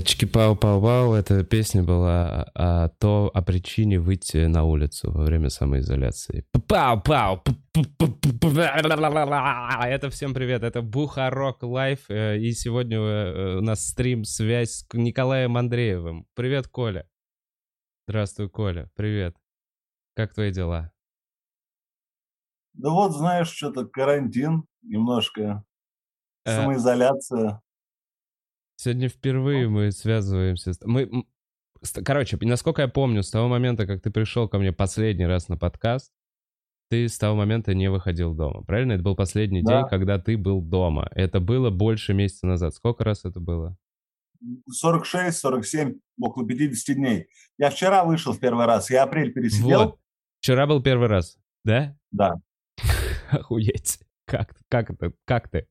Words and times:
Э, 0.00 0.02
Чики-пау-пау-пау, 0.02 1.14
эта 1.14 1.44
песня 1.44 1.82
была 1.82 2.50
о, 2.54 2.88
то, 2.88 3.30
о 3.32 3.42
причине 3.42 4.00
выйти 4.00 4.46
на 4.46 4.64
улицу 4.64 5.10
во 5.12 5.24
время 5.24 5.50
самоизоляции. 5.50 6.44
Пау-пау! 6.66 7.42
Это 9.84 10.10
всем 10.10 10.34
привет, 10.34 10.62
это 10.62 10.82
Бухарог 10.82 11.62
Лайв, 11.62 12.10
э, 12.10 12.38
и 12.38 12.52
сегодня 12.52 12.98
э, 12.98 13.58
у 13.58 13.60
нас 13.60 13.86
стрим, 13.86 14.24
связь 14.24 14.70
с 14.70 14.86
Николаем 14.92 15.56
Андреевым. 15.56 16.26
Привет, 16.34 16.68
Коля. 16.68 17.06
Здравствуй, 18.08 18.48
Коля, 18.48 18.90
привет. 18.96 19.36
Как 20.14 20.34
твои 20.34 20.50
дела? 20.50 20.92
Да 22.72 22.90
вот, 22.90 23.12
знаешь, 23.12 23.48
что-то 23.48 23.84
карантин 23.86 24.64
немножко, 24.82 25.64
самоизоляция. 26.46 27.60
Сегодня 28.82 29.10
впервые 29.10 29.68
мы 29.68 29.92
связываемся. 29.92 30.72
С... 30.72 30.80
Мы, 30.86 31.26
короче, 32.02 32.38
насколько 32.40 32.80
я 32.80 32.88
помню, 32.88 33.22
с 33.22 33.30
того 33.30 33.46
момента, 33.46 33.86
как 33.86 34.00
ты 34.00 34.10
пришел 34.10 34.48
ко 34.48 34.58
мне 34.58 34.72
последний 34.72 35.26
раз 35.26 35.50
на 35.50 35.58
подкаст, 35.58 36.10
ты 36.88 37.06
с 37.06 37.18
того 37.18 37.36
момента 37.36 37.74
не 37.74 37.90
выходил 37.90 38.32
дома. 38.32 38.62
Правильно? 38.64 38.92
Это 38.92 39.02
был 39.02 39.14
последний 39.14 39.62
да. 39.62 39.82
день, 39.82 39.90
когда 39.90 40.18
ты 40.18 40.38
был 40.38 40.62
дома. 40.62 41.10
Это 41.10 41.40
было 41.40 41.68
больше 41.68 42.14
месяца 42.14 42.46
назад. 42.46 42.74
Сколько 42.74 43.04
раз 43.04 43.26
это 43.26 43.38
было? 43.38 43.76
46, 44.70 45.36
47, 45.36 45.98
около 46.18 46.46
50 46.46 46.96
дней. 46.96 47.26
Я 47.58 47.68
вчера 47.68 48.02
вышел 48.06 48.32
в 48.32 48.40
первый 48.40 48.64
раз, 48.64 48.88
я 48.88 49.02
апрель 49.02 49.34
пересидел. 49.34 49.78
Вот. 49.78 49.98
Вчера 50.40 50.66
был 50.66 50.82
первый 50.82 51.08
раз, 51.08 51.36
да? 51.64 51.98
Да. 52.12 52.36
Охуеть. 53.30 54.00
Как, 54.24 54.56
как 54.70 54.88
это? 54.88 55.12
Как 55.26 55.50
ты? 55.50 55.66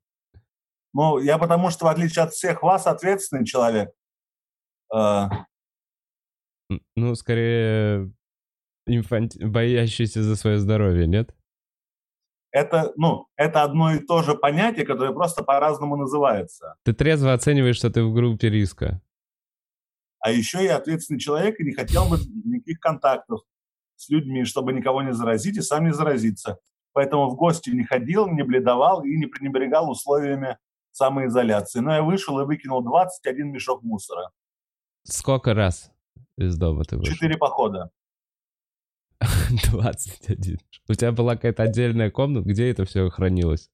Ну, 0.94 1.20
я 1.20 1.38
потому 1.38 1.70
что, 1.70 1.86
в 1.86 1.88
отличие 1.88 2.24
от 2.24 2.34
всех 2.34 2.64
вас, 2.64 2.88
ответственный 2.88 3.46
человек. 3.46 3.92
Э, 4.94 5.28
ну, 6.96 7.16
скорее, 7.16 8.12
инфанти... 8.86 9.44
боящийся 9.44 10.24
за 10.24 10.36
свое 10.36 10.60
здоровье, 10.60 11.08
нет? 11.08 11.36
Это, 12.52 12.92
ну, 12.96 13.28
это 13.36 13.62
одно 13.62 13.94
и 13.94 14.00
то 14.00 14.24
же 14.24 14.34
понятие, 14.34 14.86
которое 14.86 15.14
просто 15.14 15.44
по-разному 15.44 15.96
называется. 15.96 16.76
Ты 16.84 16.94
трезво 16.94 17.34
оцениваешь, 17.34 17.78
что 17.78 17.92
ты 17.92 18.04
в 18.04 18.12
группе 18.12 18.50
риска. 18.50 19.02
А 20.20 20.32
еще 20.32 20.64
я 20.64 20.78
ответственный 20.78 21.20
человек 21.20 21.60
и 21.60 21.64
не 21.64 21.74
хотел 21.74 22.10
бы 22.10 22.18
никаких 22.44 22.80
контактов 22.80 23.42
с 23.96 24.10
людьми, 24.10 24.46
чтобы 24.46 24.74
никого 24.74 25.04
не 25.04 25.14
заразить 25.14 25.58
и 25.58 25.62
сам 25.62 25.86
не 25.86 25.94
заразиться. 25.94 26.58
Поэтому 26.94 27.30
в 27.30 27.36
гости 27.36 27.70
не 27.70 27.84
ходил, 27.84 28.28
не 28.28 28.44
бледовал 28.44 29.04
и 29.04 29.16
не 29.16 29.28
пренебрегал 29.28 29.90
условиями 29.90 30.58
самоизоляции. 31.00 31.80
Но 31.80 31.94
я 31.94 32.04
вышел 32.04 32.40
и 32.40 32.46
выкинул 32.46 32.84
21 32.84 33.52
мешок 33.52 33.84
мусора. 33.84 34.32
Сколько 35.04 35.54
раз 35.54 35.92
из 36.38 36.58
дома 36.58 36.84
ты 36.84 36.98
вышел? 36.98 37.14
Четыре 37.14 37.38
похода. 37.38 37.90
21. 39.72 40.58
У 40.88 40.94
тебя 40.94 41.12
была 41.12 41.36
какая-то 41.36 41.64
отдельная 41.64 42.12
комната, 42.12 42.48
где 42.48 42.70
это 42.70 42.86
все 42.86 43.10
хранилось? 43.10 43.70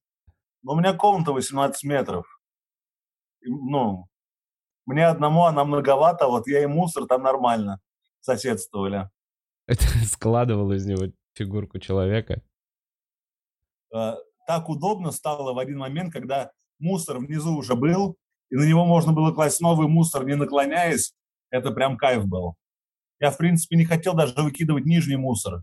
Ну, 0.62 0.72
у 0.72 0.76
меня 0.76 0.94
комната 0.94 1.32
18 1.32 1.84
метров. 1.84 2.24
Ну, 3.42 4.08
мне 4.86 5.06
одному 5.06 5.44
она 5.44 5.64
многовато, 5.64 6.26
вот 6.26 6.46
я 6.46 6.62
и 6.62 6.66
мусор 6.66 7.06
там 7.06 7.22
нормально 7.22 7.80
соседствовали. 8.20 9.10
Это 9.66 9.82
складывал 10.04 10.72
из 10.72 10.86
него 10.86 11.12
фигурку 11.34 11.78
человека? 11.78 12.42
А, 13.92 14.16
так 14.46 14.68
удобно 14.68 15.10
стало 15.10 15.52
в 15.52 15.58
один 15.58 15.78
момент, 15.78 16.12
когда 16.12 16.52
мусор 16.78 17.18
внизу 17.18 17.56
уже 17.56 17.74
был, 17.74 18.16
и 18.50 18.56
на 18.56 18.66
него 18.66 18.84
можно 18.84 19.12
было 19.12 19.32
класть 19.32 19.60
новый 19.60 19.88
мусор, 19.88 20.24
не 20.24 20.36
наклоняясь. 20.36 21.14
Это 21.50 21.70
прям 21.70 21.96
кайф 21.96 22.26
был. 22.26 22.56
Я, 23.20 23.30
в 23.30 23.38
принципе, 23.38 23.76
не 23.76 23.84
хотел 23.84 24.14
даже 24.14 24.34
выкидывать 24.36 24.84
нижний 24.84 25.16
мусор, 25.16 25.62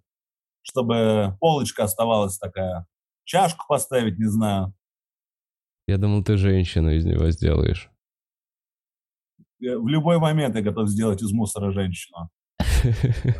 чтобы 0.63 1.37
полочка 1.39 1.83
оставалась 1.83 2.37
такая. 2.37 2.85
Чашку 3.25 3.65
поставить, 3.67 4.17
не 4.17 4.25
знаю. 4.25 4.73
Я 5.87 5.97
думал, 5.97 6.23
ты 6.23 6.37
женщину 6.37 6.91
из 6.91 7.05
него 7.05 7.29
сделаешь. 7.29 7.89
В 9.59 9.87
любой 9.87 10.19
момент 10.19 10.55
я 10.55 10.61
готов 10.61 10.89
сделать 10.89 11.21
из 11.21 11.31
мусора 11.31 11.71
женщину. 11.71 12.29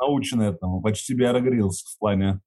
Научен 0.00 0.40
этому. 0.40 0.80
Почти 0.80 1.14
Биара 1.14 1.40
в 1.40 1.98
плане 1.98 2.40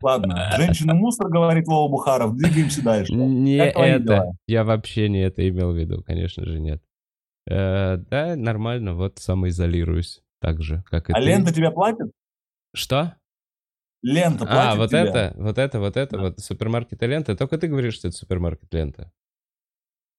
Ладно, 0.00 0.52
женщина-мусор, 0.56 1.28
говорит 1.28 1.66
Вова 1.66 1.90
Бухаров, 1.90 2.36
двигаемся 2.36 2.82
дальше. 2.82 3.12
Не 3.12 3.56
это, 3.56 4.32
я 4.46 4.64
вообще 4.64 5.08
не 5.08 5.20
это 5.20 5.48
имел 5.48 5.72
в 5.72 5.76
виду, 5.76 6.02
конечно 6.02 6.44
же, 6.44 6.60
нет. 6.60 6.82
Э, 7.48 7.96
да, 7.96 8.34
нормально, 8.36 8.94
вот 8.94 9.18
самоизолируюсь 9.18 10.22
так 10.40 10.62
же, 10.62 10.82
как 10.90 11.10
и 11.10 11.12
А 11.12 11.20
лента 11.20 11.54
тебя 11.54 11.70
платит? 11.70 12.10
Что? 12.74 13.16
Лента 14.02 14.44
а, 14.44 14.46
платит 14.46 14.72
А, 14.72 14.74
вот 14.76 14.88
тебя? 14.90 15.04
это, 15.04 15.34
вот 15.36 15.58
это, 15.58 15.80
вот 15.80 15.96
это, 15.96 16.18
вот 16.18 16.38
супермаркет 16.40 17.02
и 17.02 17.06
лента. 17.06 17.36
Только 17.36 17.58
ты 17.58 17.68
говоришь, 17.68 17.94
что 17.94 18.08
это 18.08 18.16
супермаркет 18.16 18.72
лента. 18.74 19.12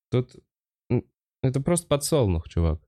Тут 0.09 0.35
это 1.43 1.61
просто 1.61 1.87
подсолнух, 1.87 2.49
чувак. 2.49 2.81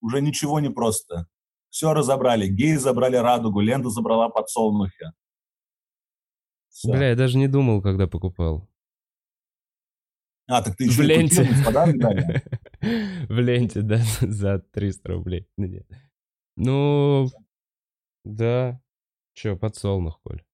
Уже 0.00 0.20
ничего 0.20 0.58
не 0.60 0.70
просто. 0.70 1.28
Все 1.72 1.94
разобрали. 1.94 2.48
Геи 2.48 2.74
забрали 2.74 3.16
радугу, 3.16 3.60
лента 3.60 3.88
забрала 3.88 4.28
подсолнухи. 4.28 5.06
Все. 6.68 6.92
Бля, 6.92 7.08
я 7.08 7.16
даже 7.16 7.38
не 7.38 7.48
думал, 7.48 7.80
когда 7.80 8.06
покупал. 8.06 8.68
А, 10.46 10.62
так 10.62 10.76
ты 10.76 10.84
еще 10.84 10.98
в 10.98 11.00
ленте. 11.00 11.44
в 13.26 13.38
ленте, 13.38 13.80
да, 13.80 14.02
за 14.20 14.58
300 14.58 15.08
рублей. 15.08 15.48
Ну, 16.56 17.28
да. 18.22 18.78
Че, 19.32 19.56
подсолнух, 19.56 20.20
Коль. 20.22 20.44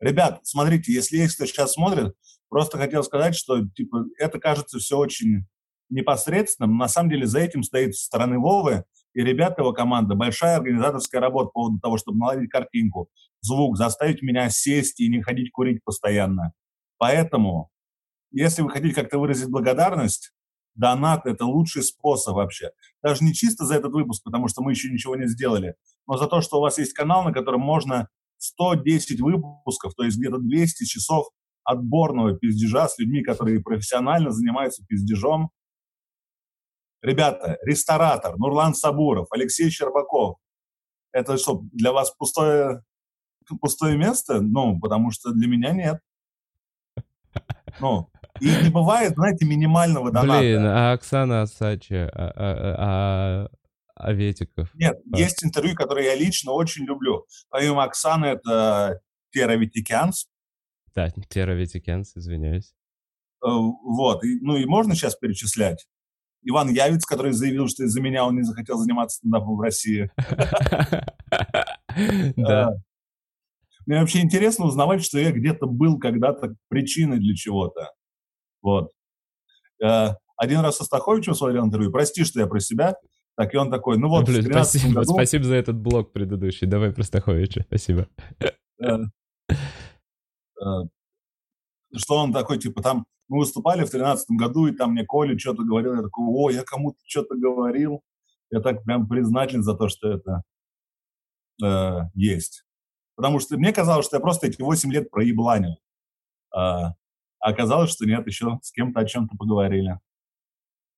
Ребят, 0.00 0.40
смотрите, 0.44 0.90
если 0.90 1.18
есть 1.18 1.34
кто 1.34 1.44
сейчас 1.44 1.74
смотрит, 1.74 2.14
просто 2.48 2.78
хотел 2.78 3.02
сказать, 3.02 3.36
что 3.36 3.62
типа 3.68 4.06
это 4.18 4.40
кажется 4.40 4.78
все 4.78 4.96
очень 4.96 5.44
непосредственным. 5.90 6.78
На 6.78 6.88
самом 6.88 7.10
деле 7.10 7.26
за 7.26 7.40
этим 7.40 7.62
стоит 7.62 7.94
со 7.94 8.06
стороны 8.06 8.38
Вовы 8.38 8.84
и 9.16 9.22
ребята 9.22 9.62
его 9.62 9.72
команда, 9.72 10.14
большая 10.14 10.58
организаторская 10.58 11.22
работа 11.22 11.46
по 11.46 11.52
поводу 11.52 11.80
того, 11.80 11.96
чтобы 11.96 12.18
наладить 12.18 12.50
картинку, 12.50 13.08
звук, 13.40 13.78
заставить 13.78 14.20
меня 14.20 14.50
сесть 14.50 15.00
и 15.00 15.08
не 15.08 15.22
ходить 15.22 15.50
курить 15.52 15.82
постоянно. 15.82 16.52
Поэтому, 16.98 17.70
если 18.30 18.60
вы 18.60 18.68
хотите 18.68 18.94
как-то 18.94 19.18
выразить 19.18 19.48
благодарность, 19.48 20.34
донат– 20.74 21.22
это 21.24 21.46
лучший 21.46 21.82
способ 21.82 22.34
вообще. 22.36 22.72
Даже 23.02 23.24
не 23.24 23.32
чисто 23.32 23.64
за 23.64 23.76
этот 23.76 23.94
выпуск, 23.94 24.22
потому 24.22 24.48
что 24.48 24.62
мы 24.62 24.72
еще 24.72 24.92
ничего 24.92 25.16
не 25.16 25.28
сделали, 25.28 25.76
но 26.06 26.18
за 26.18 26.26
то, 26.26 26.42
что 26.42 26.58
у 26.58 26.60
вас 26.60 26.76
есть 26.76 26.92
канал, 26.92 27.24
на 27.24 27.32
котором 27.32 27.62
можно 27.62 28.08
110 28.36 29.18
выпусков, 29.22 29.94
то 29.94 30.04
есть 30.04 30.18
где-то 30.18 30.36
200 30.36 30.84
часов 30.84 31.28
отборного 31.64 32.36
пиздежа 32.36 32.86
с 32.86 32.98
людьми, 32.98 33.22
которые 33.22 33.62
профессионально 33.62 34.30
занимаются 34.30 34.84
пиздежом, 34.86 35.52
Ребята, 37.06 37.56
ресторатор, 37.62 38.36
Нурлан 38.36 38.74
Сабуров, 38.74 39.28
Алексей 39.30 39.70
Щербаков. 39.70 40.38
Это 41.12 41.38
что, 41.38 41.62
для 41.72 41.92
вас 41.92 42.10
пустое, 42.10 42.82
пустое 43.60 43.96
место? 43.96 44.40
Ну, 44.40 44.80
потому 44.80 45.12
что 45.12 45.30
для 45.30 45.46
меня 45.46 45.70
нет. 45.70 46.00
Ну, 47.78 48.10
и 48.40 48.46
не 48.46 48.70
бывает, 48.70 49.14
знаете, 49.14 49.46
минимального 49.46 50.10
доната. 50.10 50.40
Блин, 50.40 50.66
а 50.66 50.94
Оксана 50.94 51.42
Асачи, 51.42 51.94
а, 51.94 52.10
а, 52.12 52.74
а, 52.76 53.48
а 53.94 54.12
Ветиков? 54.12 54.74
Нет, 54.74 54.98
а. 55.12 55.16
есть 55.16 55.44
интервью, 55.44 55.76
которые 55.76 56.06
я 56.06 56.16
лично 56.16 56.50
очень 56.50 56.86
люблю. 56.86 57.24
Помимо 57.50 57.84
Оксаны, 57.84 58.26
это 58.26 59.00
Тера 59.30 59.52
Витикянс. 59.52 60.26
Да, 60.92 61.10
Тера 61.28 61.52
Витикянс, 61.52 62.16
извиняюсь. 62.16 62.74
Э, 63.44 63.48
вот, 63.48 64.24
и, 64.24 64.40
ну 64.40 64.56
и 64.56 64.64
можно 64.64 64.96
сейчас 64.96 65.14
перечислять? 65.14 65.86
Иван 66.48 66.70
Явец, 66.70 67.04
который 67.04 67.32
заявил, 67.32 67.68
что 67.68 67.84
из-за 67.84 68.00
меня 68.00 68.24
он 68.24 68.36
не 68.36 68.42
захотел 68.42 68.78
заниматься 68.78 69.18
стендапом 69.18 69.56
в 69.56 69.60
России. 69.60 70.10
Да. 72.36 72.74
Мне 73.86 74.00
вообще 74.00 74.20
интересно 74.20 74.66
узнавать, 74.66 75.02
что 75.02 75.18
я 75.18 75.32
где-то 75.32 75.66
был 75.66 75.98
когда-то 75.98 76.54
причиной 76.68 77.18
для 77.18 77.34
чего-то. 77.34 77.92
Вот. 78.60 78.90
Э, 79.82 80.08
один 80.36 80.60
раз 80.60 80.76
со 80.76 80.84
Стаховичем 80.84 81.34
смотрел 81.34 81.64
интервью, 81.64 81.90
прости, 81.90 82.24
что 82.24 82.40
я 82.40 82.46
про 82.46 82.60
себя, 82.60 82.96
так 83.36 83.54
и 83.54 83.56
он 83.56 83.70
такой, 83.70 83.96
ну 83.96 84.08
вот, 84.08 84.26
Блин, 84.26 84.44
спасибо, 84.44 85.00
году... 85.00 85.14
спасибо 85.14 85.44
за 85.44 85.54
этот 85.54 85.76
блог 85.76 86.12
предыдущий, 86.12 86.66
давай 86.66 86.92
про 86.92 87.02
Стаховича, 87.02 87.62
спасибо. 87.62 88.08
Что 91.94 92.16
он 92.16 92.32
такой, 92.32 92.58
типа, 92.58 92.82
там 92.82 93.06
мы 93.28 93.38
выступали 93.38 93.78
в 93.78 93.90
2013 93.90 94.30
году, 94.30 94.66
и 94.66 94.72
там 94.72 94.92
мне 94.92 95.04
Коля 95.04 95.38
что-то 95.38 95.62
говорил, 95.62 95.94
я 95.94 96.02
такой, 96.02 96.24
о, 96.26 96.50
я 96.50 96.62
кому-то 96.62 96.98
что-то 97.04 97.36
говорил. 97.36 98.02
Я 98.50 98.60
так 98.60 98.84
прям 98.84 99.08
признателен 99.08 99.62
за 99.62 99.74
то, 99.74 99.88
что 99.88 100.08
это 100.12 100.42
э, 101.64 102.00
есть. 102.14 102.64
Потому 103.16 103.40
что 103.40 103.56
мне 103.56 103.72
казалось, 103.72 104.06
что 104.06 104.16
я 104.16 104.20
просто 104.20 104.46
эти 104.46 104.62
8 104.62 104.92
лет 104.92 105.10
проебланил. 105.10 105.78
А 106.54 106.94
оказалось, 107.40 107.90
что 107.90 108.06
нет, 108.06 108.26
еще 108.26 108.58
с 108.62 108.70
кем-то 108.70 109.00
о 109.00 109.04
чем-то 109.04 109.36
поговорили. 109.36 109.98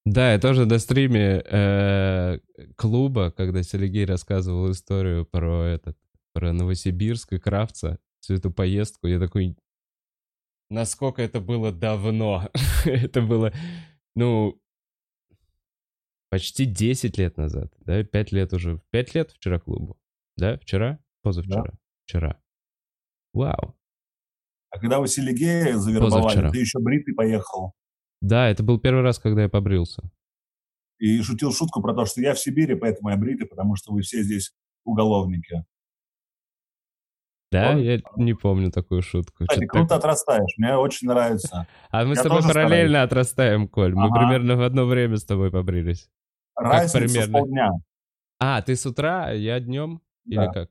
Да, 0.05 0.33
я 0.33 0.39
тоже 0.39 0.67
на 0.67 0.79
стриме 0.79 1.43
э, 1.45 2.39
клуба, 2.77 3.31
когда 3.31 3.63
Сергей 3.63 4.07
рассказывал 4.07 4.71
историю 4.71 5.27
про 5.27 5.65
этот, 5.65 5.99
про 6.33 6.53
Новосибирск 6.53 7.35
и 7.35 7.39
Кравца, 7.39 7.99
всю 8.21 8.35
эту 8.35 8.51
поездку, 8.51 9.07
я 9.07 9.19
такой, 9.19 9.57
насколько 10.71 11.23
это 11.23 11.41
было 11.41 11.73
давно. 11.73 12.49
это 12.85 13.23
было, 13.23 13.53
ну, 14.15 14.61
почти 16.31 16.65
10 16.65 17.19
лет 17.19 17.37
назад, 17.37 17.73
да, 17.81 18.03
5 18.05 18.33
лет 18.33 18.53
уже, 18.53 18.81
5 18.91 19.15
лет 19.15 19.33
вчера 19.33 19.59
клубу, 19.59 19.99
да, 20.37 20.59
вчера, 20.59 20.99
позавчера, 21.23 21.63
да. 21.65 21.79
вчера. 22.05 22.41
Вау. 23.33 23.77
А 24.71 24.79
когда 24.79 25.01
вы 25.01 25.09
Селигея 25.09 25.77
завербовали, 25.77 26.25
Позавчера. 26.25 26.51
ты 26.51 26.59
еще 26.59 26.79
бритый 26.79 27.15
поехал. 27.15 27.73
Да, 28.21 28.49
это 28.49 28.63
был 28.63 28.79
первый 28.79 29.03
раз, 29.03 29.19
когда 29.19 29.43
я 29.43 29.49
побрился. 29.49 30.03
И 30.99 31.23
шутил 31.23 31.53
шутку 31.53 31.81
про 31.81 31.95
то, 31.95 32.05
что 32.05 32.21
я 32.21 32.35
в 32.35 32.41
Сибири, 32.41 32.75
поэтому 32.75 33.11
я 33.11 33.17
бритый, 33.17 33.47
потому 33.47 33.77
что 33.77 33.93
вы 33.93 34.03
все 34.03 34.23
здесь 34.23 34.53
уголовники. 34.85 35.65
Да, 37.51 37.73
вот. 37.73 37.81
я 37.81 38.01
не 38.17 38.35
помню 38.35 38.71
такую 38.71 39.01
шутку. 39.01 39.45
Кстати, 39.45 39.61
Что-то 39.61 39.67
круто 39.69 39.89
так... 39.89 39.99
отрастаешь, 39.99 40.55
мне 40.59 40.77
очень 40.77 41.09
нравится. 41.09 41.67
А 41.91 42.05
мы 42.05 42.11
я 42.11 42.17
с 42.17 42.23
тобой 42.23 42.43
параллельно 42.43 42.89
стараюсь. 42.89 43.07
отрастаем, 43.07 43.69
Коль. 43.69 43.95
Мы 43.95 44.09
ага. 44.09 44.19
примерно 44.19 44.57
в 44.57 44.63
одно 44.63 44.85
время 44.85 45.17
с 45.17 45.25
тобой 45.25 45.51
побрились. 45.51 46.11
Разница 46.55 46.99
как 46.99 47.09
примерно? 47.09 47.39
полдня. 47.39 47.71
А, 48.39 48.63
ты 48.63 48.77
с 48.77 48.85
утра, 48.85 49.27
а 49.27 49.33
я 49.33 49.61
днем? 49.61 50.03
Да. 50.25 50.45
Или 50.45 50.53
как? 50.53 50.71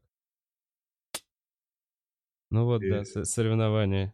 Ну 2.49 2.65
вот, 2.65 2.81
И... 2.83 2.89
да, 2.89 3.03
соревнования. 3.03 4.13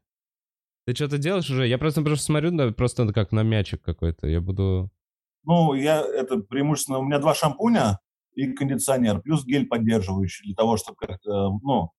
Ты 0.85 0.95
что-то 0.95 1.17
делаешь 1.17 1.49
уже? 1.49 1.67
Я 1.67 1.77
просто, 1.77 2.01
просто 2.01 2.25
смотрю, 2.25 2.51
да, 2.51 2.71
просто 2.71 3.11
как 3.13 3.31
на 3.31 3.43
мячик 3.43 3.81
какой-то. 3.81 4.27
Я 4.27 4.41
буду... 4.41 4.89
Ну, 5.43 5.73
я, 5.73 6.01
это 6.01 6.37
преимущественно, 6.37 6.99
у 6.99 7.03
меня 7.03 7.19
два 7.19 7.33
шампуня 7.35 7.99
и 8.33 8.51
кондиционер, 8.53 9.21
плюс 9.21 9.45
гель 9.45 9.67
поддерживающий 9.67 10.45
для 10.45 10.55
того, 10.55 10.77
чтобы 10.77 10.97
как-то, 10.97 11.57
ну... 11.61 11.91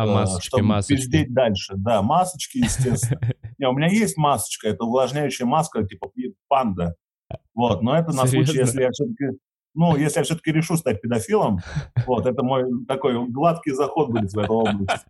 А 0.00 0.06
э, 0.06 0.14
масочки, 0.14 0.46
чтобы 0.48 0.62
масочки? 0.64 0.94
пиздеть 0.94 1.34
дальше. 1.34 1.74
Да, 1.76 2.02
масочки, 2.02 2.58
естественно. 2.58 3.20
Не, 3.58 3.68
у 3.68 3.72
меня 3.72 3.88
есть 3.88 4.16
масочка, 4.16 4.68
это 4.68 4.84
увлажняющая 4.84 5.46
маска, 5.46 5.84
типа 5.84 6.10
панда. 6.48 6.94
Вот, 7.54 7.82
но 7.82 7.96
это 7.96 8.12
на 8.12 8.26
случай, 8.26 8.58
если 8.58 8.82
я 8.82 8.90
все-таки 8.90 9.38
ну, 9.72 9.96
если 9.96 10.18
я 10.18 10.24
все-таки 10.24 10.50
решу 10.50 10.76
стать 10.76 11.00
педофилом, 11.00 11.60
вот, 12.06 12.26
это 12.26 12.42
мой 12.42 12.64
такой 12.88 13.24
гладкий 13.28 13.72
заход 13.72 14.10
будет 14.10 14.32
в 14.32 14.38
эту 14.38 14.52
область. 14.52 15.06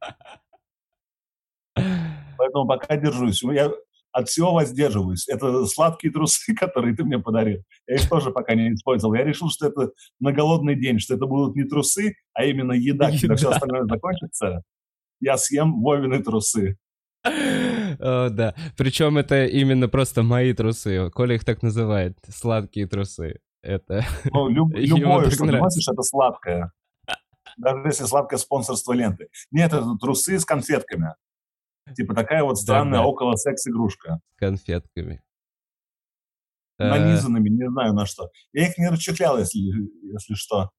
Поэтому 2.37 2.67
пока 2.67 2.97
держусь. 2.97 3.43
Я 3.43 3.71
от 4.13 4.29
всего 4.29 4.53
воздерживаюсь. 4.53 5.29
Это 5.29 5.67
сладкие 5.67 6.13
трусы, 6.13 6.55
которые 6.59 6.95
ты 6.95 7.05
мне 7.05 7.19
подарил. 7.19 7.63
Я 7.87 7.97
их 7.97 8.09
тоже 8.09 8.31
пока 8.31 8.55
не 8.55 8.75
использовал. 8.75 9.15
Я 9.15 9.25
решил, 9.25 9.51
что 9.51 9.69
это 9.69 9.93
на 10.19 10.33
голодный 10.33 10.75
день, 10.75 10.99
что 10.99 11.15
это 11.15 11.27
будут 11.27 11.57
не 11.57 11.65
трусы, 11.65 12.15
а 12.35 12.45
именно 12.45 12.73
еда. 12.73 13.09
еда. 13.09 13.19
Когда 13.21 13.37
все 13.37 13.51
остальное 13.51 13.85
закончится, 13.85 14.63
я 15.21 15.37
съем 15.37 15.83
Вовины 15.83 16.23
трусы. 16.23 16.79
О, 17.25 18.29
да. 18.31 18.55
Причем 18.77 19.19
это 19.19 19.45
именно 19.45 19.89
просто 19.89 20.23
мои 20.23 20.53
трусы. 20.53 21.11
Коля 21.11 21.35
их 21.35 21.45
так 21.45 21.63
называет. 21.63 22.19
Сладкие 22.29 22.87
трусы. 22.87 23.41
Это... 23.63 24.05
Ну, 24.33 24.49
люб, 24.49 24.71
любое, 24.75 25.31
что 25.31 25.45
ты 25.45 25.53
носишь, 25.53 25.89
это 25.89 26.03
сладкое. 26.03 26.73
Даже 27.57 27.87
если 27.87 28.05
сладкое 28.05 28.39
спонсорство 28.39 28.93
ленты. 28.93 29.29
Нет, 29.51 29.73
это 29.73 29.97
трусы 30.01 30.39
с 30.39 30.45
конфетками. 30.45 31.15
Типа 31.95 32.15
такая 32.15 32.43
вот 32.43 32.59
странная 32.59 33.01
да, 33.01 33.05
да. 33.05 33.07
около 33.07 33.37
секс-игрушка. 33.37 34.21
С 34.35 34.37
конфетками. 34.37 35.23
Нанизанными, 36.79 37.51
не 37.51 37.69
знаю 37.69 37.93
на 37.93 38.07
что. 38.07 38.31
Я 38.53 38.69
их 38.69 38.79
не 38.79 38.89
расчехлял, 38.89 39.39
если, 39.39 39.59
если 39.59 40.35
что. 40.35 40.71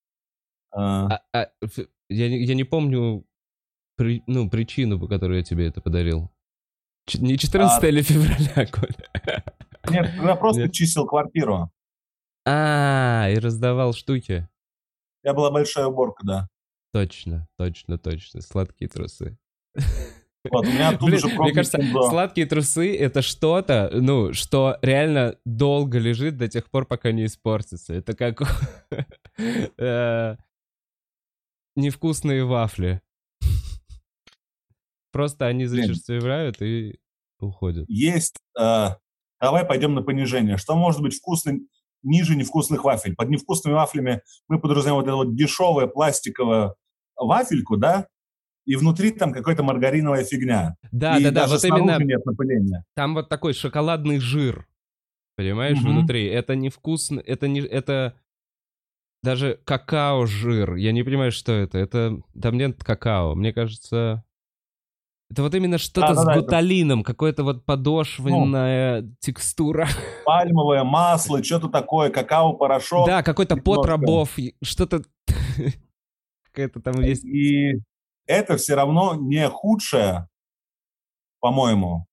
А, 0.71 1.07
а, 1.07 1.21
а, 1.33 1.47
я, 2.09 2.27
я 2.27 2.55
не 2.55 2.63
помню 2.63 3.25
при, 4.01 4.23
ну, 4.25 4.49
причину, 4.49 4.99
по 4.99 5.07
которой 5.07 5.37
я 5.37 5.43
тебе 5.43 5.67
это 5.67 5.79
подарил. 5.79 6.31
Ч, 7.05 7.19
не 7.19 7.37
14 7.37 7.83
а, 7.83 7.87
или 7.87 8.01
февраля, 8.01 8.65
Коля? 8.71 9.43
Нет, 9.91 10.11
я 10.15 10.35
просто 10.35 10.63
Нет. 10.63 10.73
чистил 10.73 11.05
квартиру. 11.05 11.71
А, 12.47 13.27
и 13.29 13.37
раздавал 13.37 13.93
штуки. 13.93 14.49
Я 15.23 15.35
была 15.35 15.51
большая 15.51 15.85
уборка, 15.85 16.25
да. 16.25 16.47
Точно, 16.93 17.47
точно, 17.59 17.99
точно. 17.99 18.41
Сладкие 18.41 18.89
трусы. 18.89 19.37
Вот, 20.49 20.65
у 20.65 20.71
меня 20.71 20.97
тут 20.97 21.09
Блин, 21.09 21.19
же 21.19 21.27
мне 21.27 21.53
кажется, 21.53 21.77
до... 21.77 22.09
сладкие 22.09 22.47
трусы— 22.47 22.97
это 22.97 23.21
что-то, 23.21 23.91
ну, 23.93 24.33
что 24.33 24.79
реально 24.81 25.37
долго 25.45 25.99
лежит 25.99 26.37
до 26.37 26.47
тех 26.47 26.71
пор, 26.71 26.87
пока 26.87 27.11
не 27.11 27.25
испортится. 27.25 27.93
Это 27.93 28.15
как 28.15 28.41
э, 29.77 30.37
невкусные 31.75 32.43
вафли. 32.45 33.03
Просто 35.11 35.45
они 35.45 35.65
зачерствевают 35.65 36.61
и 36.61 36.99
уходят. 37.39 37.85
Есть. 37.89 38.37
Э, 38.59 38.95
давай 39.39 39.65
пойдем 39.65 39.93
на 39.93 40.01
понижение. 40.01 40.57
Что 40.57 40.75
может 40.75 41.01
быть 41.01 41.15
вкусным 41.15 41.67
ниже 42.03 42.35
невкусных 42.35 42.83
вафель. 42.83 43.15
Под 43.15 43.29
невкусными 43.29 43.75
вафлями 43.75 44.21
мы 44.47 44.59
подразумеваем 44.59 45.01
вот 45.01 45.07
эту 45.07 45.17
вот 45.17 45.35
дешевую 45.35 45.89
пластиковую 45.89 46.75
вафельку, 47.15 47.77
да, 47.77 48.07
и 48.65 48.75
внутри 48.75 49.11
там 49.11 49.33
какая-то 49.33 49.63
маргариновая 49.63 50.23
фигня. 50.23 50.75
Да, 50.91 51.17
и 51.17 51.23
да, 51.23 51.31
да, 51.31 51.47
вот 51.47 51.63
именно. 51.63 51.97
нет 52.03 52.25
напыления. 52.25 52.85
Там 52.95 53.13
вот 53.15 53.29
такой 53.29 53.53
шоколадный 53.53 54.19
жир, 54.19 54.67
понимаешь, 55.35 55.79
угу. 55.79 55.89
внутри. 55.89 56.25
Это 56.27 56.55
невкусно, 56.55 57.19
это 57.19 57.47
не, 57.47 57.61
это 57.61 58.15
даже 59.23 59.59
какао-жир. 59.65 60.75
Я 60.75 60.91
не 60.91 61.03
понимаю, 61.03 61.31
что 61.31 61.51
это. 61.51 61.77
Это 61.77 62.21
там 62.39 62.57
нет 62.57 62.83
какао. 62.83 63.35
Мне 63.35 63.53
кажется, 63.53 64.23
это 65.31 65.43
вот 65.43 65.55
именно 65.55 65.77
что-то 65.77 66.13
да, 66.13 66.21
с 66.21 66.25
да, 66.25 66.35
гуталином, 66.35 66.99
это... 66.99 67.07
какое-то 67.07 67.43
вот 67.43 67.63
подошвенная 67.65 69.01
ну, 69.01 69.15
текстура. 69.21 69.87
Пальмовое 70.25 70.83
масло, 70.83 71.41
что-то 71.41 71.69
такое, 71.69 72.09
какао-порошок. 72.09 73.07
Да, 73.07 73.23
какой-то 73.23 73.55
пот 73.55 73.85
рабов, 73.85 74.37
что-то... 74.61 75.03
Какая-то 76.43 76.81
там 76.81 77.01
есть... 77.01 77.23
И 77.23 77.75
это 78.25 78.57
все 78.57 78.75
равно 78.75 79.15
не 79.15 79.47
худшее, 79.47 80.27
по-моему, 81.39 82.07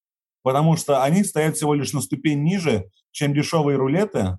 потому 0.44 0.76
что 0.76 1.02
они 1.02 1.24
стоят 1.24 1.56
всего 1.56 1.74
лишь 1.74 1.92
на 1.92 2.00
ступень 2.00 2.44
ниже, 2.44 2.88
чем 3.10 3.34
дешевые 3.34 3.76
рулеты, 3.76 4.38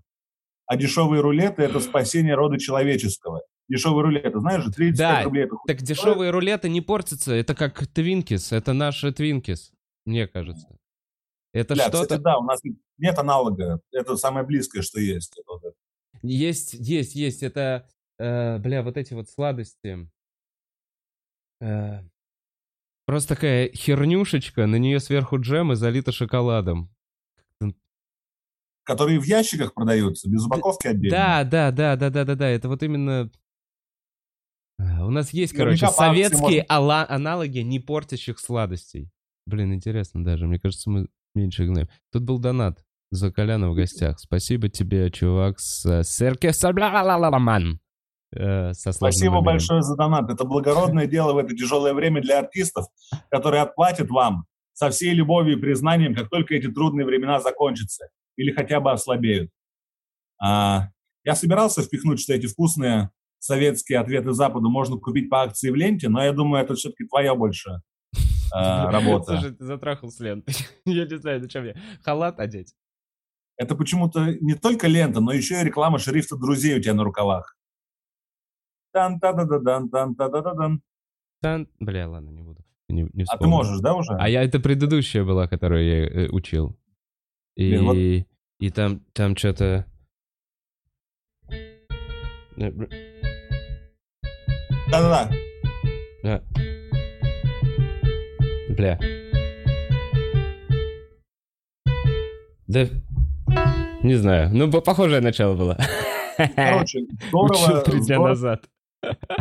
а 0.66 0.78
дешевые 0.78 1.22
рулеты— 1.22 1.64
это 1.64 1.82
спасение 1.82 2.36
рода 2.36 2.58
человеческого 2.58 3.42
дешевые 3.70 4.04
рулеты. 4.04 4.40
Знаешь 4.40 4.64
же, 4.64 4.72
30 4.72 4.98
да, 4.98 5.24
рублей. 5.24 5.46
Это 5.46 5.56
так 5.66 5.82
дешевые 5.82 6.32
рулеты 6.32 6.70
не 6.70 6.82
портятся. 6.82 7.34
Это 7.34 7.56
как 7.56 7.88
Twinkies. 7.88 8.52
Это 8.52 8.74
наши 8.74 9.14
Twinkies, 9.14 9.72
мне 10.06 10.28
кажется. 10.28 10.68
Это 11.54 11.76
Бля, 11.76 11.84
что-то... 11.84 12.04
Кстати, 12.04 12.22
да, 12.22 12.38
у 12.38 12.44
нас 12.44 12.60
нет 12.98 13.18
аналога. 13.18 13.80
Это 13.92 14.18
самое 14.18 14.46
близкое, 14.46 14.82
что 14.82 15.00
есть. 15.00 15.40
Есть, 16.22 16.74
есть, 16.74 17.16
есть. 17.16 17.44
Это, 17.44 17.88
э, 18.18 18.58
бля, 18.60 18.84
вот 18.84 18.98
эти 18.98 19.14
вот 19.14 19.30
сладости. 19.30 20.10
Э, 21.62 22.02
просто 23.06 23.36
такая 23.36 23.72
хернюшечка, 23.72 24.68
на 24.68 24.76
нее 24.76 25.00
сверху 25.00 25.40
джем 25.40 25.72
и 25.72 25.76
залита 25.76 26.12
шоколадом. 26.12 26.94
Которые 28.84 29.20
в 29.20 29.24
ящиках 29.24 29.76
продаются, 29.76 30.28
без 30.28 30.44
упаковки 30.46 30.88
отдельно. 30.88 31.16
Да, 31.16 31.44
да, 31.44 31.72
да, 31.72 31.96
да, 31.96 32.10
да, 32.10 32.26
да, 32.26 32.36
да. 32.36 32.50
Это 32.50 32.68
вот 32.70 32.82
именно 32.82 33.32
у 34.80 35.10
нас 35.12 35.32
есть, 35.32 35.54
короче, 35.54 35.88
советские 35.88 36.66
можно... 36.70 37.10
аналоги 37.10 37.60
не 37.60 37.80
портящих 37.80 38.40
сладостей. 38.40 39.10
Блин, 39.46 39.74
интересно 39.74 40.24
даже. 40.24 40.48
Мне 40.48 40.60
кажется, 40.60 40.90
мы 40.90 41.08
меньше 41.36 41.66
знаем. 41.66 41.90
Тут 42.12 42.24
был 42.24 42.40
донат 42.40 42.84
за 43.12 43.32
Коляна 43.32 43.70
в 43.70 43.76
гостях. 43.76 44.20
Спасибо 44.20 44.70
тебе, 44.70 45.10
чувак, 45.12 45.60
с 45.60 46.04
Серке 46.04 46.54
Сабляламан. 46.54 47.80
Э, 48.32 48.74
Спасибо 48.74 49.32
номером. 49.32 49.44
большое 49.44 49.82
за 49.82 49.96
донат. 49.96 50.30
Это 50.30 50.46
благородное 50.46 51.08
дело 51.08 51.34
в 51.34 51.38
это 51.38 51.56
тяжелое 51.56 51.94
время 51.94 52.22
для 52.22 52.40
артистов, 52.40 52.86
которые 53.30 53.64
отплатят 53.64 54.10
вам 54.10 54.46
со 54.74 54.90
всей 54.92 55.14
любовью 55.14 55.58
и 55.58 55.60
признанием, 55.60 56.16
как 56.16 56.30
только 56.30 56.56
эти 56.56 56.68
трудные 56.68 57.06
времена 57.06 57.42
закончатся 57.42 58.10
или 58.38 58.52
хотя 58.52 58.80
бы 58.80 58.92
ослабеют. 58.92 59.50
А, 60.42 60.90
я 61.26 61.36
собирался 61.36 61.82
впихнуть, 61.82 62.22
что 62.22 62.34
эти 62.34 62.48
вкусные 62.48 63.10
советские 63.40 64.00
ответы 64.00 64.34
Запада 64.34 64.68
можно 64.70 64.98
купить 64.98 65.30
по 65.30 65.44
акции 65.44 65.70
в 65.70 65.76
ленте, 65.76 66.10
но 66.10 66.24
я 66.24 66.32
думаю, 66.34 66.64
это 66.64 66.76
все-таки 66.76 67.06
твоя 67.06 67.36
больше 67.36 67.82
э, 68.16 68.20
работа. 68.54 69.40
Слушай, 69.40 69.56
ты 69.56 69.66
затрахал 69.66 70.10
с 70.10 70.20
лентой. 70.20 70.54
Я 70.86 71.06
не 71.06 71.18
знаю, 71.18 71.42
зачем 71.42 71.64
мне 71.64 71.82
халат 72.04 72.40
одеть. 72.40 72.74
Это 73.58 73.76
почему-то 73.76 74.26
не 74.40 74.56
только 74.56 74.88
лента, 74.88 75.20
но 75.20 75.34
еще 75.34 75.60
и 75.60 75.64
реклама 75.66 76.00
шрифта 76.00 76.38
друзей 76.38 76.78
у 76.78 76.82
тебя 76.82 76.94
на 76.94 77.04
рукавах. 77.04 77.58
тан 78.94 79.20
та 79.20 79.34
да 79.34 79.46
да 79.46 79.60
дан 79.60 79.90
тан 79.90 80.16
та 80.16 80.30
да 80.30 80.42
да 80.42 80.54
дан 80.54 80.82
Тан... 81.42 81.68
Бля, 81.80 82.10
ладно, 82.10 82.30
не 82.30 82.42
буду. 82.42 82.64
Не, 82.90 83.08
не 83.14 83.24
а 83.28 83.38
ты 83.38 83.48
можешь, 83.48 83.80
да, 83.80 83.94
уже? 83.94 84.14
А 84.14 84.28
я 84.28 84.44
это 84.44 84.60
предыдущая 84.60 85.24
была, 85.24 85.48
которую 85.48 85.86
я 85.86 86.06
э, 86.06 86.30
учил. 86.30 86.78
И... 87.56 87.70
Блин, 87.70 87.86
вот 87.86 87.96
И 88.60 88.70
там, 88.72 89.02
там 89.14 89.38
что-то... 89.38 89.86
Да-да-да. 94.92 95.32
А. 96.24 96.42
Бля. 98.70 99.00
Да, 102.68 102.88
не 104.04 104.16
знаю. 104.16 104.50
Ну, 104.52 104.72
по- 104.72 104.82
похожее 104.82 105.22
начало 105.22 105.56
было. 105.56 105.78
Короче, 106.56 107.00
здорово, 107.30 107.82
три 107.82 108.00
дня 108.02 108.20
назад. 108.20 108.64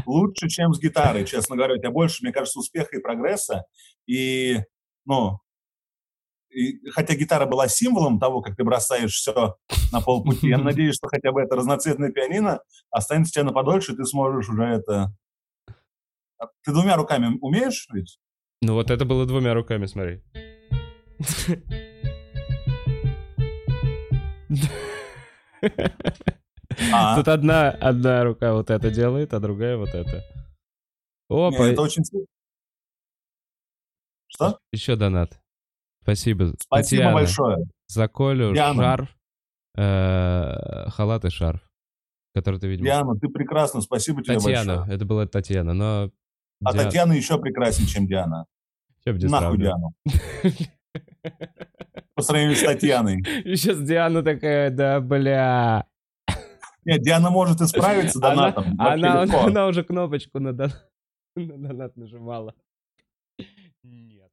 лучше, 0.07 0.49
чем 0.49 0.73
с 0.75 0.81
гитарой, 0.81 1.25
честно 1.25 1.57
говоря. 1.57 1.75
У 1.75 1.79
тебя 1.79 1.91
больше, 1.91 2.23
мне 2.23 2.33
кажется, 2.33 2.59
успеха 2.59 2.97
и 2.97 3.01
прогресса. 3.01 3.65
И, 4.07 4.59
ну, 5.05 5.41
и, 6.51 6.79
хотя 6.91 7.15
гитара 7.15 7.47
была 7.47 7.69
символом 7.69 8.19
того, 8.19 8.41
как 8.41 8.57
ты 8.57 8.65
бросаешь 8.65 9.13
все 9.15 9.57
на 9.93 10.01
полпути, 10.01 10.49
я 10.49 10.59
надеюсь, 10.59 10.97
что 10.97 11.09
хотя 11.09 11.33
бы 11.33 11.41
это 11.41 11.57
разноцветное 11.57 12.11
пианино 12.11 12.61
останется 12.91 13.31
у 13.31 13.35
тебя 13.35 13.45
на 13.45 13.53
подольше, 13.53 13.93
и 13.93 13.97
ты 13.97 14.05
сможешь 14.05 14.49
уже 14.49 14.65
это... 14.65 15.13
А 16.39 16.47
Ты 16.65 16.73
двумя 16.73 16.97
руками 16.97 17.37
умеешь 17.41 17.87
ведь? 17.93 18.19
Ну, 18.63 18.75
вот 18.75 18.91
это 18.91 19.05
было 19.05 19.27
двумя 19.27 19.55
руками, 19.55 19.87
смотри. 19.87 20.23
А, 26.93 27.17
Тут 27.17 27.29
одна, 27.29 27.71
одна 27.71 28.25
рука 28.25 28.53
вот 28.53 28.71
это 28.71 28.91
делает, 28.91 29.35
а 29.35 29.41
другая 29.41 29.77
вот 29.77 29.89
это. 29.89 30.25
Опа, 31.29 31.67
это 31.67 31.83
очень... 31.83 32.05
Что? 34.29 34.59
еще 34.73 34.95
донат. 34.95 35.41
Спасибо. 36.03 36.55
Спасибо 36.61 37.03
Татьяна, 37.03 37.15
большое. 37.15 37.57
За 37.89 38.09
Колю 38.09 38.55
Диана. 38.55 38.83
шарф, 38.83 39.17
э, 39.77 40.91
халат 40.91 41.25
и 41.25 41.31
шарф, 41.31 41.61
который 42.35 42.61
ты, 42.61 42.69
видимо... 42.69 42.87
Диана, 42.87 43.15
ты 43.19 43.29
прекрасна, 43.29 43.81
спасибо 43.81 44.23
тебе 44.23 44.37
Татьяна, 44.37 44.77
большое. 44.77 44.97
это 44.97 45.05
была 45.05 45.27
Татьяна, 45.27 45.75
но... 45.75 46.11
А 46.65 46.73
Диана- 46.73 46.85
Татьяна 46.85 47.13
еще 47.13 47.39
прекраснее, 47.39 47.89
чем 47.89 48.07
Диана. 48.07 48.47
Нахуй? 49.05 49.59
Диану. 49.59 49.95
По 52.15 52.23
сравнению 52.23 52.57
с 52.57 52.63
Татьяной. 52.63 53.23
И 53.45 53.57
сейчас 53.57 53.81
Диана 53.81 54.23
такая, 54.23 54.71
да 54.71 55.01
бля. 55.01 55.87
Нет, 56.85 57.03
Диана 57.03 57.31
может 57.31 57.61
исправиться 57.61 58.19
Она, 58.19 58.35
донатом. 58.53 58.81
она, 58.81 59.25
легко. 59.25 59.41
она 59.47 59.67
уже 59.67 59.85
кнопочку 59.85 60.39
на, 60.41 60.53
дон- 60.53 60.73
на 61.37 61.57
донат 61.59 61.97
нажимала. 61.97 62.55
Нет. 63.83 64.31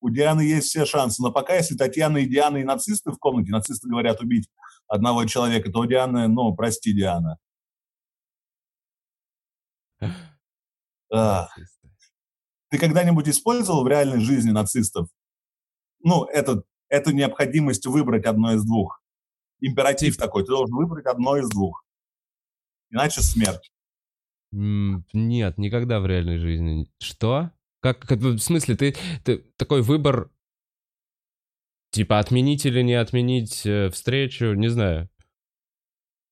У 0.00 0.08
Дианы 0.10 0.40
есть 0.42 0.68
все 0.68 0.84
шансы. 0.86 1.22
Но 1.22 1.32
пока, 1.32 1.54
если 1.54 1.76
Татьяна 1.76 2.18
и 2.18 2.26
Диана 2.26 2.58
и 2.58 2.64
нацисты 2.64 3.10
в 3.10 3.18
комнате, 3.18 3.50
нацисты 3.52 3.88
говорят 3.88 4.20
убить 4.20 4.48
одного 4.86 5.24
человека, 5.26 5.70
то 5.70 5.80
у 5.80 5.86
Дианы, 5.86 6.28
ну, 6.28 6.54
прости, 6.54 6.92
Диана. 6.94 7.36
Ах. 11.10 11.56
Ты 12.70 12.78
когда-нибудь 12.78 13.28
использовал 13.28 13.84
в 13.84 13.88
реальной 13.88 14.20
жизни 14.20 14.50
нацистов? 14.50 15.08
Ну, 16.02 16.24
этот, 16.26 16.66
эту 16.88 17.12
необходимость 17.12 17.86
выбрать 17.86 18.26
одно 18.26 18.54
из 18.54 18.64
двух. 18.64 19.02
Императив 19.60 20.16
такой. 20.16 20.42
Ты 20.44 20.48
должен 20.48 20.76
выбрать 20.76 21.06
одно 21.06 21.36
из 21.36 21.48
двух. 21.48 21.84
Иначе 22.90 23.22
смерть. 23.22 23.70
Нет, 24.50 25.58
никогда 25.58 26.00
в 26.00 26.06
реальной 26.06 26.38
жизни. 26.38 26.90
Что? 27.00 27.50
Как, 27.80 28.00
как- 28.00 28.18
в 28.18 28.38
смысле, 28.38 28.76
ты, 28.76 28.96
ты 29.24 29.38
такой 29.56 29.82
выбор, 29.82 30.30
типа 31.90 32.18
отменить 32.18 32.66
или 32.66 32.82
не 32.82 32.94
отменить 32.94 33.64
э, 33.66 33.90
встречу, 33.90 34.54
не 34.54 34.68
знаю. 34.68 35.08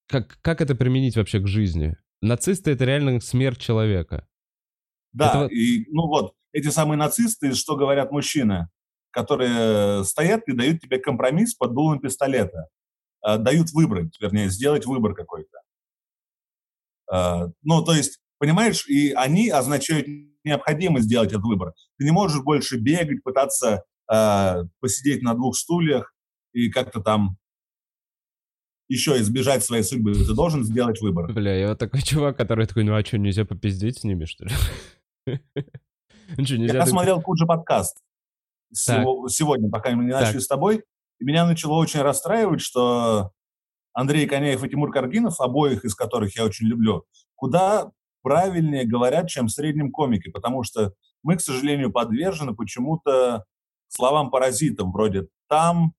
Как, 0.08 0.38
как 0.40 0.60
это 0.60 0.74
применить 0.74 1.16
вообще 1.16 1.40
к 1.40 1.46
жизни? 1.46 1.96
Нацисты— 2.22 2.70
это 2.72 2.84
реально 2.84 3.20
смерть 3.20 3.60
человека. 3.60 4.28
Да, 5.16 5.44
Это 5.46 5.54
и, 5.54 5.86
ну 5.90 6.06
вот, 6.06 6.34
эти 6.52 6.68
самые 6.68 6.98
нацисты, 6.98 7.54
что 7.54 7.76
говорят 7.76 8.12
мужчины, 8.12 8.68
которые 9.10 10.04
стоят 10.04 10.46
и 10.46 10.52
дают 10.52 10.82
тебе 10.82 10.98
компромисс 10.98 11.54
под 11.54 11.72
дулом 11.72 12.00
пистолета. 12.00 12.68
А, 13.22 13.38
Дают 13.38 13.70
выбрать, 13.72 14.14
вернее, 14.20 14.50
сделать 14.50 14.84
выбор 14.84 15.14
какой-то. 15.14 15.58
А, 17.10 17.46
Ну, 17.62 17.82
то 17.82 17.94
есть, 17.94 18.20
понимаешь, 18.38 18.86
и 18.86 19.12
они 19.12 19.48
означают 19.48 20.06
необходимость 20.44 21.06
сделать 21.06 21.30
этот 21.30 21.44
выбор. 21.44 21.72
Ты 21.98 22.04
не 22.04 22.10
можешь 22.12 22.42
больше 22.42 22.78
бегать, 22.78 23.22
пытаться 23.22 23.84
а, 24.06 24.64
посидеть 24.80 25.22
на 25.22 25.34
двух 25.34 25.56
стульях 25.56 26.14
и 26.52 26.70
как-то 26.70 27.00
там 27.00 27.38
еще 28.88 29.18
избежать 29.20 29.64
своей 29.64 29.82
судьбы. 29.82 30.14
Ты 30.14 30.34
должен 30.34 30.62
сделать 30.62 31.00
выбор. 31.00 31.32
Бля, 31.32 31.54
я 31.56 31.68
вот 31.70 31.78
такой 31.78 32.02
чувак, 32.02 32.36
который 32.36 32.66
такой, 32.66 32.84
ну 32.84 32.94
а 32.94 33.04
что, 33.04 33.18
нельзя 33.18 33.44
попиздеть 33.44 33.98
с 33.98 34.04
ними, 34.04 34.26
что 34.26 34.44
ли? 34.44 34.50
Ну 36.38 36.44
что, 36.44 36.56
нельзя... 36.58 36.74
Я 36.74 36.80
так- 36.80 36.88
смотрел 36.88 37.20
Куджи 37.22 37.46
подкаст 37.46 37.98
сего- 38.74 39.28
сегодня, 39.28 39.70
пока 39.70 39.90
мы 39.92 40.04
не 40.04 40.10
Так. 40.10 40.22
начали 40.22 40.38
с 40.40 40.46
тобой, 40.48 40.82
и 41.20 41.24
меня 41.24 41.46
начало 41.46 41.74
очень 41.74 42.00
расстраивать, 42.00 42.60
что 42.60 43.30
Андрей 43.92 44.26
Коняев 44.26 44.62
и 44.64 44.68
Тимур 44.68 44.90
Каргинов, 44.90 45.40
обоих 45.40 45.84
из 45.84 45.94
которых 45.94 46.36
я 46.36 46.44
очень 46.44 46.66
люблю, 46.66 47.04
куда 47.36 47.90
правильнее 48.22 48.84
говорят, 48.84 49.28
чем 49.28 49.46
в 49.46 49.50
среднем 49.52 49.92
комике, 49.92 50.30
потому 50.30 50.64
что 50.64 50.92
мы, 51.22 51.36
к 51.36 51.40
сожалению, 51.40 51.92
подвержены 51.92 52.54
почему-то 52.54 53.44
словам 53.88 54.30
паразитов, 54.30 54.88
вроде 54.92 55.28
«там», 55.48 55.92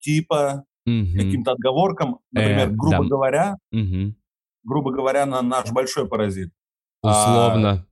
«типа», 0.00 0.64
Мгм, 0.84 1.12
каким-то 1.16 1.52
отговоркам, 1.52 2.18
например, 2.32 2.68
Э, 2.68 2.72
грубо 2.72 3.02
да. 3.04 3.08
говоря, 3.08 3.56
мгм. 3.70 4.16
грубо 4.64 4.90
говоря, 4.90 5.26
на 5.26 5.40
наш 5.42 5.70
большой 5.70 6.08
паразит. 6.08 6.50
А, 7.04 7.10
Условно. 7.10 7.86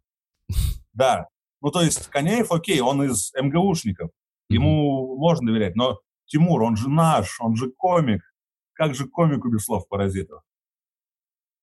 Да. 0.92 1.28
Ну, 1.60 1.70
то 1.70 1.82
есть 1.82 2.06
Коняев, 2.08 2.52
окей, 2.52 2.80
он 2.80 3.02
из 3.02 3.32
МГУшников, 3.34 4.10
ему 4.48 5.16
можно 5.16 5.46
доверять, 5.46 5.76
но 5.76 6.00
Тимур, 6.26 6.62
он 6.62 6.76
же 6.76 6.88
наш, 6.88 7.40
он 7.40 7.56
же 7.56 7.70
комик. 7.70 8.22
Как 8.72 8.94
же 8.94 9.06
комику 9.08 9.48
без 9.50 9.64
слов 9.64 9.88
паразитов? 9.88 10.42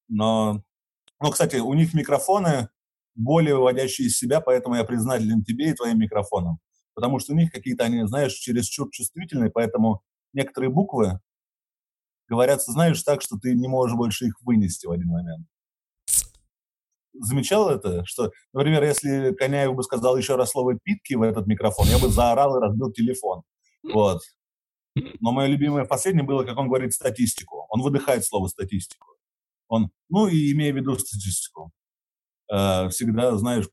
Но, 0.07 0.61
ну, 1.19 1.31
кстати, 1.31 1.55
у 1.55 1.73
них 1.73 1.93
микрофоны 1.93 2.69
более 3.15 3.55
выводящие 3.55 4.07
из 4.07 4.17
себя, 4.17 4.41
поэтому 4.41 4.75
я 4.75 4.83
признателен 4.83 5.43
тебе 5.43 5.71
и 5.71 5.73
твоим 5.73 5.99
микрофонам. 5.99 6.59
Потому 6.93 7.19
что 7.19 7.33
у 7.33 7.35
них 7.35 7.51
какие-то, 7.51 7.85
они, 7.85 8.05
знаешь, 8.07 8.33
чересчур 8.33 8.89
чувствительные, 8.91 9.49
поэтому 9.49 10.01
некоторые 10.33 10.69
буквы 10.69 11.19
говорятся, 12.27 12.71
знаешь, 12.71 13.01
так, 13.03 13.21
что 13.21 13.37
ты 13.37 13.55
не 13.55 13.67
можешь 13.67 13.95
больше 13.95 14.27
их 14.27 14.35
вынести 14.41 14.85
в 14.85 14.91
один 14.91 15.07
момент. 15.07 15.47
Замечал 17.19 17.69
это? 17.69 18.05
Что, 18.05 18.31
например, 18.53 18.83
если 18.83 19.33
Коняев 19.33 19.73
бы 19.75 19.83
сказал 19.83 20.17
еще 20.17 20.35
раз 20.35 20.51
слово 20.51 20.77
«питки» 20.81 21.13
в 21.13 21.21
этот 21.21 21.47
микрофон, 21.47 21.87
я 21.87 21.99
бы 21.99 22.09
заорал 22.09 22.57
и 22.57 22.61
разбил 22.61 22.91
телефон. 22.91 23.43
Вот. 23.83 24.21
Но 25.19 25.31
мое 25.31 25.47
любимое 25.47 25.85
последнее 25.85 26.23
было, 26.23 26.43
как 26.43 26.57
он 26.57 26.67
говорит 26.67 26.93
статистику. 26.93 27.65
Он 27.69 27.81
выдыхает 27.81 28.25
слово 28.25 28.47
«статистику». 28.47 29.07
Он, 29.67 29.89
ну 30.09 30.27
и 30.27 30.51
имея 30.53 30.73
в 30.73 30.77
виду 30.77 30.97
статистику. 30.97 31.71
Э, 32.51 32.89
всегда, 32.89 33.35
знаешь, 33.37 33.65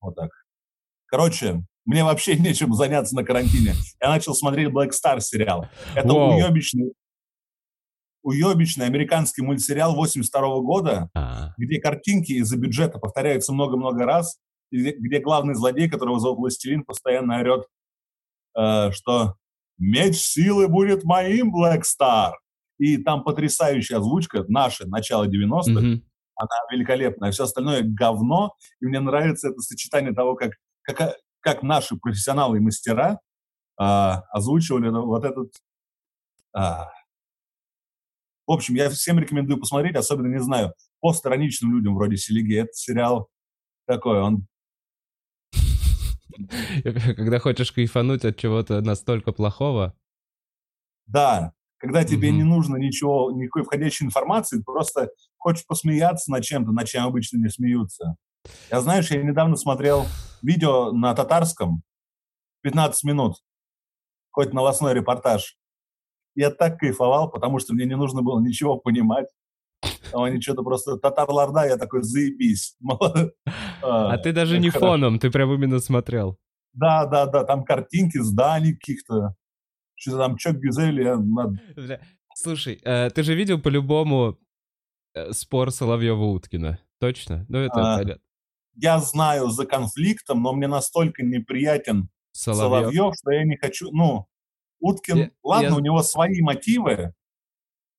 вот 0.00 0.14
так. 0.14 0.30
Короче, 1.06 1.62
мне 1.84 2.04
вообще 2.04 2.36
нечем 2.38 2.74
заняться 2.74 3.14
на 3.14 3.24
карантине. 3.24 3.74
Я 4.00 4.08
начал 4.08 4.34
смотреть 4.34 4.68
Black 4.68 4.90
Star 4.90 5.20
сериал. 5.20 5.66
Это 5.94 6.08
Вау. 6.08 6.36
уебищный, 6.36 6.92
уебищный 8.28 8.84
американский 8.84 9.42
мультсериал 9.42 9.94
82 9.94 10.60
года, 10.60 11.10
А, 11.14 11.54
где 11.56 11.80
картинки 11.80 12.32
из-за 12.32 12.58
бюджета 12.58 12.98
повторяются 12.98 13.54
много-много 13.54 14.04
раз, 14.04 14.38
где, 14.70 14.92
где 14.92 15.20
главный 15.20 15.54
злодей, 15.54 15.88
которого 15.88 16.20
зовут 16.20 16.38
Властелин, 16.38 16.84
постоянно 16.84 17.40
орет, 17.40 17.66
э, 18.56 18.90
что 18.92 19.36
«Меч 19.78 20.16
силы 20.16 20.68
будет 20.68 21.04
моим, 21.04 21.54
Black 21.54 21.82
Star!» 21.82 22.32
И 22.78 22.98
там 22.98 23.24
потрясающая 23.24 23.96
озвучка, 23.96 24.44
наша, 24.48 24.86
начало 24.86 25.26
90-х, 25.26 25.80
мгм. 25.80 26.02
она 26.36 26.56
великолепная, 26.70 27.32
все 27.32 27.44
остальное 27.44 27.82
говно, 27.82 28.54
и 28.80 28.86
мне 28.86 29.00
нравится 29.00 29.48
это 29.48 29.60
сочетание 29.60 30.12
того, 30.12 30.34
как, 30.34 30.52
как, 30.82 31.16
как 31.40 31.62
наши 31.62 31.96
профессионалы 31.96 32.58
и 32.58 32.60
мастера 32.60 33.20
а, 33.78 34.24
озвучивали 34.30 34.90
вот 34.90 35.24
этот... 35.24 35.52
а. 36.54 36.88
В 38.48 38.52
общем, 38.52 38.76
я 38.76 38.88
всем 38.88 39.18
рекомендую 39.18 39.60
посмотреть, 39.60 39.94
особенно, 39.94 40.28
не 40.28 40.40
знаю, 40.40 40.72
постироничным 41.00 41.74
людям 41.74 41.94
вроде 41.94 42.16
Селиги. 42.16 42.54
Этот 42.54 42.76
сериал 42.76 43.28
такой, 43.86 44.22
он... 44.22 44.46
Когда 46.82 47.40
хочешь 47.40 47.72
кайфануть 47.72 48.24
от 48.24 48.38
чего-то 48.38 48.80
настолько 48.80 49.32
плохого, 49.32 49.94
Да, 51.06 51.52
когда 51.76 52.04
тебе 52.04 52.30
не 52.30 52.42
нужно 52.42 52.76
ничего, 52.76 53.30
никакой 53.32 53.64
входящей 53.64 54.06
информации, 54.06 54.56
ты 54.56 54.64
просто 54.64 55.10
хочешь 55.36 55.66
посмеяться 55.66 56.30
над 56.30 56.42
чем-то, 56.42 56.72
над 56.72 56.88
чем 56.88 57.04
обычно 57.04 57.36
не 57.36 57.50
смеются. 57.50 58.16
Я, 58.70 58.80
знаешь, 58.80 59.10
я 59.10 59.22
недавно 59.22 59.56
смотрел 59.56 60.06
видео 60.40 60.90
на 60.92 61.14
татарском, 61.14 61.82
15 62.62 63.04
минут, 63.04 63.34
хоть 64.30 64.54
новостной 64.54 64.94
репортаж. 64.94 65.58
Я 66.38 66.52
так 66.52 66.78
кайфовал, 66.78 67.28
потому 67.28 67.58
что 67.58 67.74
мне 67.74 67.84
не 67.84 67.96
нужно 67.96 68.22
было 68.22 68.40
ничего 68.40 68.76
понимать. 68.76 69.26
А 70.12 70.24
они 70.24 70.40
что-то 70.40 70.62
просто 70.62 70.96
татар-ларда, 70.96 71.66
я 71.66 71.76
такой, 71.76 72.02
заебись. 72.02 72.76
А 73.82 74.18
ты 74.18 74.32
даже 74.32 74.60
не 74.60 74.70
фоном, 74.70 75.18
ты 75.18 75.32
прям 75.32 75.52
именно 75.52 75.80
смотрел. 75.80 76.38
Да, 76.72 77.06
да, 77.06 77.26
да, 77.26 77.42
там 77.42 77.64
картинки 77.64 78.18
зданий 78.18 78.74
каких-то. 78.74 79.34
Что-то 79.96 80.18
там 80.18 80.36
Чок 80.36 80.58
Гюзель, 80.58 81.02
я... 81.02 81.18
Слушай, 82.36 82.80
э, 82.84 83.10
ты 83.10 83.24
же 83.24 83.34
видел 83.34 83.60
по-любому 83.60 84.38
э, 85.14 85.32
спор 85.32 85.70
Соловьева-Уткина, 85.70 86.78
точно? 87.00 87.46
Ну, 87.48 87.58
это 87.58 87.94
а, 87.94 87.98
понятно. 87.98 88.22
Я 88.76 89.00
знаю 89.00 89.48
за 89.48 89.66
конфликтом, 89.66 90.42
но 90.42 90.52
мне 90.52 90.68
настолько 90.68 91.24
неприятен 91.24 92.10
Соловьев, 92.30 92.92
Соловьев 92.92 93.14
что 93.20 93.32
я 93.32 93.44
не 93.44 93.56
хочу... 93.56 93.90
Ну, 93.90 94.28
Уткин, 94.80 95.16
я, 95.16 95.30
ладно, 95.42 95.68
я... 95.68 95.76
у 95.76 95.80
него 95.80 96.02
свои 96.02 96.40
мотивы. 96.40 97.14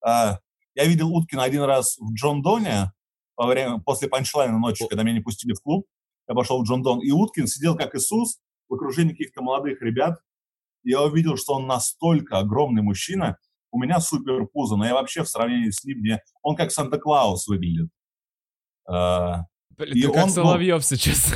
А, 0.06 0.40
я 0.76 0.86
видел 0.86 1.14
Уткина 1.14 1.44
один 1.44 1.64
раз 1.64 1.98
в 1.98 2.14
Джон 2.14 2.42
Доне 2.42 2.92
во 3.36 3.48
время, 3.48 3.80
после 3.80 4.08
панчлайна 4.08 4.58
ночи, 4.58 4.86
когда 4.88 5.04
меня 5.04 5.16
не 5.16 5.22
пустили 5.22 5.54
в 5.54 5.62
клуб. 5.62 5.86
Я 6.28 6.36
пошел 6.36 6.62
в 6.62 6.68
Джон 6.68 6.84
Дон, 6.84 7.00
и 7.00 7.12
Уткин 7.12 7.48
сидел 7.48 7.76
как 7.76 7.96
Иисус 7.96 8.40
в 8.68 8.74
окружении 8.76 9.12
каких-то 9.12 9.42
молодых 9.42 9.82
ребят. 9.82 10.20
Я 10.84 11.02
увидел, 11.02 11.38
что 11.38 11.56
он 11.56 11.68
настолько 11.68 12.38
огромный 12.38 12.82
мужчина. 12.82 13.38
У 13.72 13.80
меня 13.80 14.00
супер 14.00 14.46
пузо, 14.48 14.76
но 14.76 14.86
я 14.86 14.94
вообще 14.94 15.24
в 15.24 15.30
сравнении 15.30 15.70
с 15.70 15.84
ним, 15.84 16.00
мне... 16.00 16.22
он 16.42 16.56
как 16.56 16.72
Санта-Клаус 16.72 17.48
выглядит. 17.48 17.90
А, 18.88 19.46
Блин, 19.78 19.96
и 19.96 20.02
ты 20.02 20.08
он, 20.08 20.14
как 20.14 20.30
Соловьев 20.30 20.78
ну, 20.78 20.82
сейчас. 20.98 21.36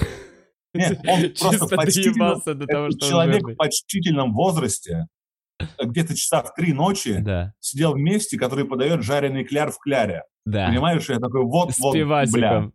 Нет, 0.73 0.99
он 1.07 1.33
просто 1.39 1.67
в 1.67 1.69
почтительном, 1.69 2.41
до 2.45 2.65
того, 2.65 2.91
что 2.91 3.07
человек 3.07 3.43
в 3.43 3.55
почтительном 3.55 4.33
возрасте, 4.33 5.07
где-то 5.81 6.15
часа 6.15 6.43
в 6.43 6.53
три 6.53 6.73
ночи 6.73 7.17
да. 7.19 7.53
сидел 7.59 7.93
вместе, 7.93 8.37
который 8.37 8.65
подает 8.65 9.03
жареный 9.03 9.43
кляр 9.43 9.71
в 9.71 9.79
кляре. 9.79 10.23
Да. 10.45 10.67
Понимаешь, 10.67 11.07
я 11.09 11.19
такой, 11.19 11.43
вот, 11.43 11.71
С 11.71 11.79
вот, 11.79 11.93
бля. 11.95 12.71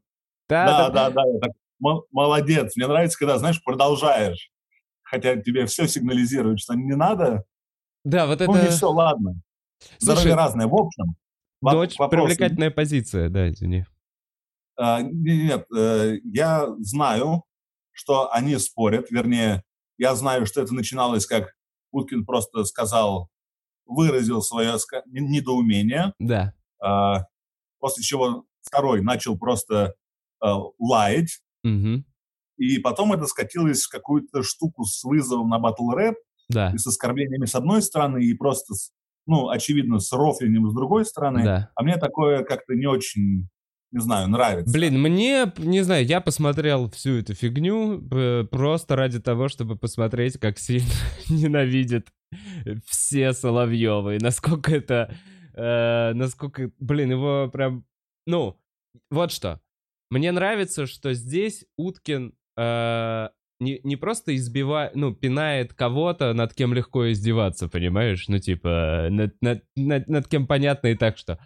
Да, 0.49 0.89
да, 0.89 0.91
да, 0.91 1.11
да, 1.11 1.23
да. 1.41 2.01
молодец. 2.11 2.75
Мне 2.77 2.87
нравится, 2.87 3.19
когда, 3.19 3.39
знаешь, 3.39 3.63
продолжаешь. 3.63 4.51
Хотя 5.03 5.37
тебе 5.37 5.67
все 5.67 5.87
сигнализирует, 5.87 6.61
что 6.61 6.75
не 6.75 6.95
надо. 6.95 7.45
Да, 8.05 8.27
вот 8.27 8.41
это... 8.41 8.51
Ну, 8.51 8.61
не 8.61 8.69
все, 8.69 8.91
ладно. 8.91 9.41
Здоровье 9.99 10.35
разное. 10.35 10.67
В 10.67 10.75
общем, 10.75 11.17
Дочь 11.61 11.99
вопрос... 11.99 12.29
привлекательная 12.29 12.71
позиция, 12.71 13.29
да, 13.29 13.51
извини. 13.51 13.85
А, 14.77 15.01
нет, 15.03 15.67
э, 15.77 16.19
я 16.25 16.69
знаю, 16.79 17.43
что 17.91 18.33
они 18.33 18.57
спорят, 18.59 19.11
вернее, 19.11 19.65
я 19.99 20.15
знаю, 20.15 20.47
что 20.47 20.63
это 20.63 20.73
начиналось 20.73 21.27
как 21.27 21.55
Уткин 21.93 22.25
просто 22.25 22.65
сказал, 22.65 23.31
выразил 23.87 24.43
свое 24.43 24.77
недоумение. 25.07 26.13
Да. 26.19 26.55
А, 26.83 27.25
после 27.79 28.03
чего 28.03 28.45
второй 28.61 29.03
начал 29.03 29.39
просто 29.39 29.95
а, 30.41 30.59
лаять. 30.79 31.41
Угу. 31.65 32.05
И 32.59 32.79
потом 32.79 33.13
это 33.13 33.27
скатилось 33.27 33.85
в 33.85 33.91
какую-то 33.91 34.43
штуку 34.43 34.85
с 34.85 35.03
вызовом 35.05 35.49
на 35.49 35.59
батл 35.59 35.91
рэп. 35.91 36.17
Да. 36.49 36.73
И 36.73 36.79
с 36.79 36.87
оскорблениями 36.87 37.47
с 37.47 37.55
одной 37.55 37.83
стороны, 37.83 38.23
и 38.23 38.35
просто, 38.35 38.75
ну, 39.27 39.49
очевидно, 39.49 40.01
с 40.01 40.11
рофлением 40.13 40.69
с 40.71 40.75
другой 40.75 41.05
стороны. 41.05 41.45
Да. 41.45 41.71
А 41.75 41.83
мне 41.83 41.97
такое 41.97 42.43
как-то 42.43 42.75
не 42.75 42.87
очень 42.87 43.49
не 43.91 44.01
знаю, 44.01 44.29
нравится. 44.29 44.73
Блин, 44.73 45.01
мне, 45.01 45.51
не 45.57 45.81
знаю, 45.81 46.05
я 46.05 46.21
посмотрел 46.21 46.91
всю 46.91 47.19
эту 47.19 47.35
фигню 47.35 48.03
просто 48.51 48.97
ради 48.97 49.19
того, 49.19 49.49
чтобы 49.49 49.77
посмотреть, 49.77 50.39
как 50.39 50.59
сильно 50.59 50.93
ненавидят 51.29 52.09
все 52.85 53.33
Соловьевы. 53.33 54.19
насколько 54.21 54.75
это... 54.75 55.15
Э, 55.55 56.13
насколько... 56.13 56.71
Блин, 56.79 57.13
его 57.13 57.49
прям... 57.51 57.85
Ну, 58.27 58.61
вот 59.11 59.33
что. 59.33 59.61
Мне 60.11 60.33
нравится, 60.33 60.87
что 60.87 61.15
здесь 61.15 61.65
Уткин 61.79 62.35
э, 62.59 63.29
не, 63.61 63.81
не 63.83 63.97
просто 63.97 64.37
избивает, 64.37 64.95
ну, 64.95 65.15
пинает 65.15 65.73
кого-то, 65.75 66.33
над 66.35 66.55
кем 66.55 66.75
легко 66.75 67.11
издеваться, 67.11 67.69
понимаешь? 67.69 68.29
Ну, 68.29 68.39
типа, 68.39 69.09
над, 69.11 69.35
над, 69.41 69.65
над, 69.77 70.09
над 70.09 70.29
кем 70.29 70.47
понятно 70.47 70.89
и 70.89 70.95
так, 70.95 71.17
что 71.17 71.39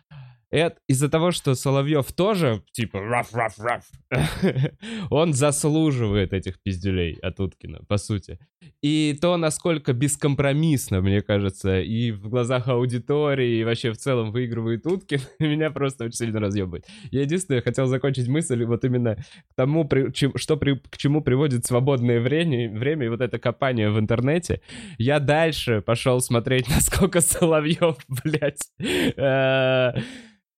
это 0.52 0.76
из-за 0.86 1.08
того, 1.08 1.30
что 1.32 1.54
Соловьев 1.54 2.12
тоже, 2.12 2.62
типа, 2.72 3.00
раф-раф-раф, 3.00 3.84
он 5.10 5.32
заслуживает 5.32 6.34
этих 6.34 6.62
пиздюлей 6.62 7.14
от 7.22 7.40
Уткина, 7.40 7.80
по 7.88 7.96
сути. 7.96 8.38
И 8.82 9.16
то, 9.20 9.36
насколько 9.36 9.92
бескомпромиссно, 9.92 11.00
мне 11.00 11.22
кажется, 11.22 11.80
и 11.80 12.10
в 12.10 12.28
глазах 12.28 12.68
аудитории, 12.68 13.60
и 13.60 13.64
вообще 13.64 13.92
в 13.92 13.96
целом 13.96 14.30
выигрывает 14.30 14.86
Уткин, 14.86 15.20
меня 15.38 15.70
просто 15.70 16.04
очень 16.04 16.18
сильно 16.18 16.38
разъебывает. 16.38 16.86
Я 17.10 17.22
единственное 17.22 17.62
хотел 17.62 17.86
закончить 17.86 18.28
мысль 18.28 18.62
вот 18.64 18.84
именно 18.84 19.16
к 19.16 19.54
тому, 19.56 19.88
что 20.34 20.56
при, 20.56 20.74
к 20.76 20.98
чему 20.98 21.22
приводит 21.22 21.64
свободное 21.64 22.20
время, 22.20 22.70
время 22.78 23.06
и 23.06 23.08
вот 23.08 23.22
это 23.22 23.38
копание 23.38 23.90
в 23.90 23.98
интернете. 23.98 24.60
Я 24.98 25.18
дальше 25.18 25.80
пошел 25.80 26.20
смотреть, 26.20 26.68
насколько 26.74 27.22
Соловьев, 27.22 27.96
блядь, 28.08 28.68
э, 28.78 29.92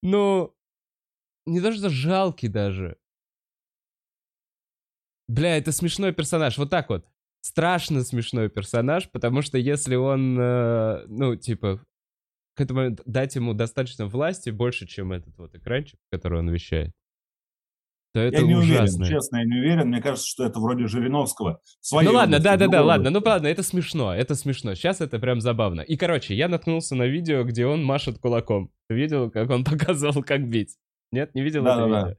ну, 0.05 0.55
не 1.47 1.61
то 1.61 1.73
что 1.73 1.89
жалкий 1.89 2.49
даже. 2.49 2.99
Бля, 5.29 5.57
это 5.57 5.73
смешной 5.73 6.13
персонаж. 6.13 6.59
Вот 6.59 6.71
так 6.71 6.91
вот. 6.91 7.07
Страшно 7.41 8.03
смешной 8.05 8.51
персонаж, 8.51 9.11
потому 9.11 9.41
что 9.43 9.59
если 9.59 9.97
он, 9.97 10.39
э, 10.39 11.05
ну, 11.09 11.37
типа, 11.37 11.83
к 12.55 12.61
этому 12.61 12.97
дать 13.07 13.35
ему 13.35 13.55
достаточно 13.55 14.07
власти, 14.07 14.51
больше, 14.51 14.87
чем 14.87 15.13
этот 15.13 15.37
вот 15.39 15.55
экранчик, 15.55 15.99
который 16.11 16.39
он 16.39 16.51
вещает, 16.51 16.93
то 18.15 18.21
это 18.21 18.43
я 18.43 18.47
не 18.47 18.55
ужасно. 18.55 19.03
уверен, 19.03 19.17
честно, 19.17 19.37
я 19.39 19.45
не 19.45 19.59
уверен. 19.59 19.89
Мне 19.89 20.01
кажется, 20.01 20.29
что 20.29 20.45
это 20.45 20.61
вроде 20.61 20.87
Жириновского. 20.87 21.61
ну 21.91 22.13
ладно, 22.13 22.39
да-да-да, 22.39 22.81
ладно, 22.81 23.11
ну 23.11 23.21
ладно, 23.25 23.49
это 23.49 23.65
смешно, 23.65 24.15
это 24.15 24.37
смешно. 24.37 24.77
Сейчас 24.77 25.01
это 25.01 25.19
прям 25.19 25.41
забавно. 25.41 25.81
И, 25.81 25.97
короче, 25.97 26.33
я 26.37 26.47
наткнулся 26.47 26.95
на 26.95 27.07
видео, 27.09 27.43
где 27.43 27.67
он 27.67 27.85
машет 27.85 28.21
кулаком. 28.21 28.71
Ты 28.89 28.95
видел, 28.95 29.33
как 29.33 29.51
он 29.51 29.65
показывал, 29.65 30.23
как 30.23 30.49
бить? 30.49 30.77
Нет, 31.11 31.35
не 31.35 31.43
видел 31.43 31.65
да, 31.65 31.73
это 31.73 31.81
да, 31.81 31.87
видео? 31.87 32.09
Да. 32.11 32.17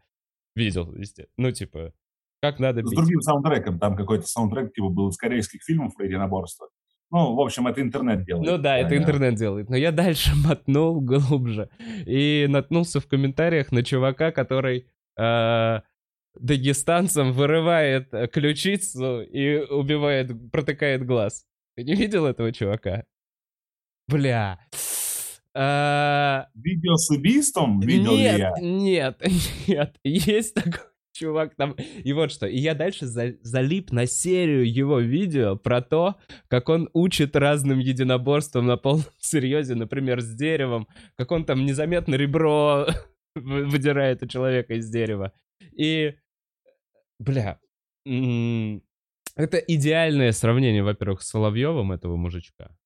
Видел, 0.56 0.96
естественно. 0.96 1.30
Ну, 1.38 1.52
типа, 1.52 1.94
как 2.42 2.60
надо 2.60 2.82
бить. 2.82 2.92
С 2.92 2.96
другим 2.96 3.22
саундтреком. 3.22 3.80
Там 3.80 3.96
какой-то 3.96 4.28
саундтрек, 4.28 4.74
типа, 4.74 4.90
был 4.90 5.08
из 5.08 5.18
корейских 5.18 5.64
фильмов 5.64 5.96
про 5.96 6.06
единоборство. 6.06 6.68
Ну, 7.12 7.36
в 7.36 7.40
общем, 7.40 7.68
это 7.68 7.82
интернет 7.82 8.26
делает. 8.26 8.52
Ну 8.52 8.58
да, 8.58 8.78
это 8.78 8.98
интернет 8.98 9.36
делает. 9.36 9.70
Но 9.70 9.78
я 9.78 9.92
дальше 9.94 10.32
мотнул 10.46 11.00
глубже. 11.00 11.70
И 12.06 12.48
наткнулся 12.50 13.00
в 13.00 13.08
комментариях 13.08 13.72
на 13.72 13.84
чувака, 13.84 14.32
который... 14.32 14.88
Э, 15.18 15.82
дагестанцам 16.36 17.32
вырывает 17.32 18.14
э, 18.14 18.28
ключицу 18.28 19.22
и 19.22 19.60
убивает, 19.60 20.32
протыкает 20.52 21.06
глаз. 21.06 21.46
Ты 21.76 21.84
не 21.84 21.96
видел 21.96 22.26
этого 22.26 22.52
чувака? 22.52 23.06
Бля. 24.08 24.60
А... 25.54 26.48
Видео 26.54 26.96
с 26.96 27.10
убийством? 27.10 27.80
Видел 27.80 28.12
нет, 28.12 28.40
я? 28.40 28.54
Нет, 28.60 29.22
нет. 29.68 29.96
Есть 30.04 30.54
такой 30.54 30.82
чувак 31.16 31.56
там. 31.56 31.76
И 32.04 32.14
вот 32.14 32.32
что. 32.32 32.46
И 32.46 32.58
я 32.58 32.76
дальше 32.76 33.06
за, 33.06 33.36
залип 33.42 33.92
на 33.92 34.06
серию 34.06 34.70
его 34.72 35.00
видео 35.00 35.56
про 35.56 35.82
то, 35.82 36.16
как 36.50 36.70
он 36.70 36.90
учит 36.94 37.36
разным 37.36 37.80
единоборствам 37.80 38.66
на 38.66 38.78
полном 38.78 39.06
серьезе, 39.20 39.76
например, 39.76 40.22
с 40.22 40.34
деревом, 40.36 40.88
как 41.18 41.32
он 41.32 41.46
там 41.46 41.66
незаметно 41.66 42.16
ребро 42.16 42.88
выдирает 43.36 44.24
у 44.24 44.28
человека 44.28 44.74
из 44.74 44.90
дерева. 44.90 45.34
И 45.74 46.16
Бля, 47.20 47.60
это 49.36 49.58
идеальное 49.58 50.32
сравнение, 50.32 50.84
во-первых, 50.84 51.22
с 51.22 51.30
Соловьевым 51.30 51.92
этого 51.92 52.16
мужичка, 52.18 52.78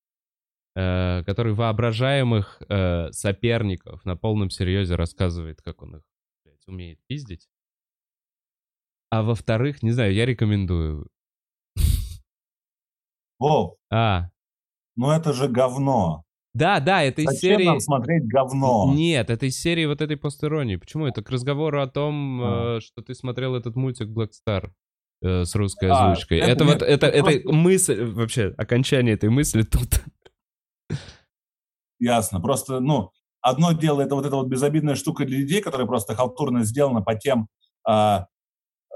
э, 0.76 1.24
который 1.26 1.54
воображаемых 1.54 2.62
э, 2.68 3.12
соперников 3.12 4.06
на 4.06 4.16
полном 4.16 4.50
серьезе 4.50 4.96
рассказывает, 4.96 5.62
как 5.62 5.82
он 5.82 5.98
их 5.98 6.04
блядь, 6.44 6.68
умеет 6.68 7.00
пиздить. 7.08 7.50
А 9.10 9.24
во-вторых, 9.24 9.82
не 9.82 9.92
знаю, 9.92 10.14
я 10.14 10.26
рекомендую. 10.26 11.08
Вов, 13.40 13.78
а. 13.90 14.30
ну 14.96 15.12
это 15.12 15.34
же 15.34 15.48
говно. 15.48 16.26
Да, 16.54 16.80
да, 16.80 17.04
это 17.04 17.22
из 17.22 17.40
серии... 17.40 17.66
нам 17.66 17.80
смотреть 17.80 18.28
говно? 18.28 18.92
Нет, 18.94 19.30
это 19.30 19.46
из 19.46 19.60
серии 19.60 19.86
вот 19.86 20.02
этой 20.02 20.18
постеронии. 20.18 20.78
Почему? 20.78 21.06
Это 21.06 21.22
к 21.22 21.30
разговору 21.30 21.82
о 21.82 21.88
том, 21.88 22.42
а. 22.42 22.78
э, 22.78 22.80
что 22.80 23.02
ты 23.02 23.14
смотрел 23.14 23.56
этот 23.56 23.76
мультик 23.76 24.08
Black 24.08 24.32
Star 24.32 24.72
э, 25.22 25.46
с 25.46 25.54
русской 25.56 25.90
а, 25.90 26.12
озвучкой. 26.12 26.40
Это, 26.40 26.52
это 26.52 26.66
вот, 26.66 26.82
это, 26.82 27.08
это, 27.08 27.30
это 27.30 27.52
мысль, 27.52 28.04
вообще, 28.04 28.54
окончание 28.58 29.14
этой 29.14 29.30
мысли 29.30 29.62
тут. 29.62 30.02
Ясно. 32.00 32.40
Просто, 32.40 32.80
ну, 32.80 33.12
одно 33.42 33.74
дело, 33.74 34.02
это 34.02 34.16
вот 34.16 34.26
эта 34.26 34.36
вот 34.36 34.48
безобидная 34.48 34.96
штука 34.96 35.26
для 35.26 35.38
людей, 35.38 35.62
которая 35.62 35.86
просто 35.86 36.16
халтурно 36.16 36.64
сделана 36.64 37.02
по 37.02 37.14
тем 37.14 37.48
э, 37.88 38.20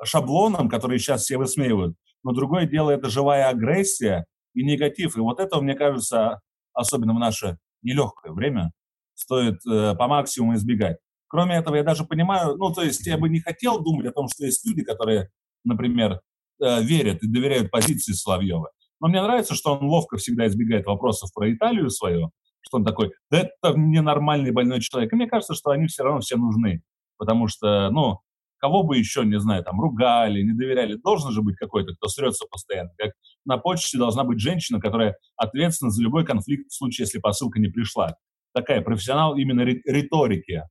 шаблонам, 0.03 0.69
которые 0.69 0.97
сейчас 0.99 1.21
все 1.21 1.37
высмеивают. 1.37 1.95
Но 2.23 2.31
другое 2.31 2.65
дело, 2.65 2.89
это 2.89 3.09
живая 3.09 3.49
агрессия 3.49 4.25
и 4.55 4.63
негатив. 4.63 5.17
И 5.17 5.19
вот 5.19 5.39
это, 5.39 5.61
мне 5.61 5.75
кажется, 5.75 6.39
особенно 6.73 7.13
в 7.13 7.19
наше 7.19 7.57
нелегкое 7.81 8.31
время, 8.31 8.71
стоит 9.13 9.59
э, 9.65 9.95
по 9.95 10.07
максимуму 10.07 10.55
избегать. 10.55 10.97
Кроме 11.27 11.55
этого, 11.55 11.75
я 11.75 11.83
даже 11.83 12.05
понимаю, 12.05 12.57
ну, 12.57 12.71
то 12.73 12.83
есть 12.83 13.05
я 13.07 13.17
бы 13.17 13.29
не 13.29 13.39
хотел 13.39 13.81
думать 13.81 14.05
о 14.07 14.11
том, 14.11 14.27
что 14.27 14.45
есть 14.45 14.65
люди, 14.67 14.83
которые, 14.83 15.29
например, 15.63 16.21
э, 16.61 16.83
верят 16.83 17.23
и 17.23 17.27
доверяют 17.27 17.71
позиции 17.71 18.13
Соловьева. 18.13 18.69
Но 18.99 19.07
мне 19.07 19.21
нравится, 19.21 19.55
что 19.55 19.75
он 19.75 19.85
ловко 19.87 20.17
всегда 20.17 20.47
избегает 20.47 20.85
вопросов 20.85 21.31
про 21.33 21.51
Италию 21.51 21.89
свою, 21.89 22.31
что 22.61 22.77
он 22.77 22.85
такой, 22.85 23.11
да 23.29 23.39
это 23.39 23.77
ненормальный 23.77 24.51
больной 24.51 24.79
человек. 24.79 25.11
И 25.11 25.15
мне 25.15 25.27
кажется, 25.27 25.55
что 25.55 25.71
они 25.71 25.87
все 25.87 26.03
равно 26.03 26.21
все 26.21 26.37
нужны, 26.37 26.83
потому 27.17 27.47
что, 27.47 27.89
ну, 27.89 28.19
кого 28.63 28.83
бы 28.83 28.97
еще, 28.97 29.25
не 29.25 29.41
знаю, 29.41 29.61
там, 29.61 29.81
ругали, 29.81 30.41
не 30.41 30.53
доверяли. 30.53 30.95
Должен 30.95 31.31
же 31.31 31.41
быть 31.41 31.57
какой-то, 31.57 31.93
кто 31.95 32.07
срется 32.07 32.45
постоянно. 32.49 32.91
Как 32.97 33.11
на 33.43 33.57
почте 33.57 33.97
должна 33.97 34.23
быть 34.23 34.39
женщина, 34.39 34.79
которая 34.79 35.17
ответственна 35.35 35.91
за 35.91 36.01
любой 36.01 36.25
конфликт 36.25 36.71
в 36.71 36.73
случае, 36.73 37.03
если 37.03 37.19
посылка 37.19 37.59
не 37.59 37.67
пришла. 37.67 38.15
Такая 38.53 38.81
профессионал 38.81 39.35
именно 39.35 39.63
риторики, 39.63 40.61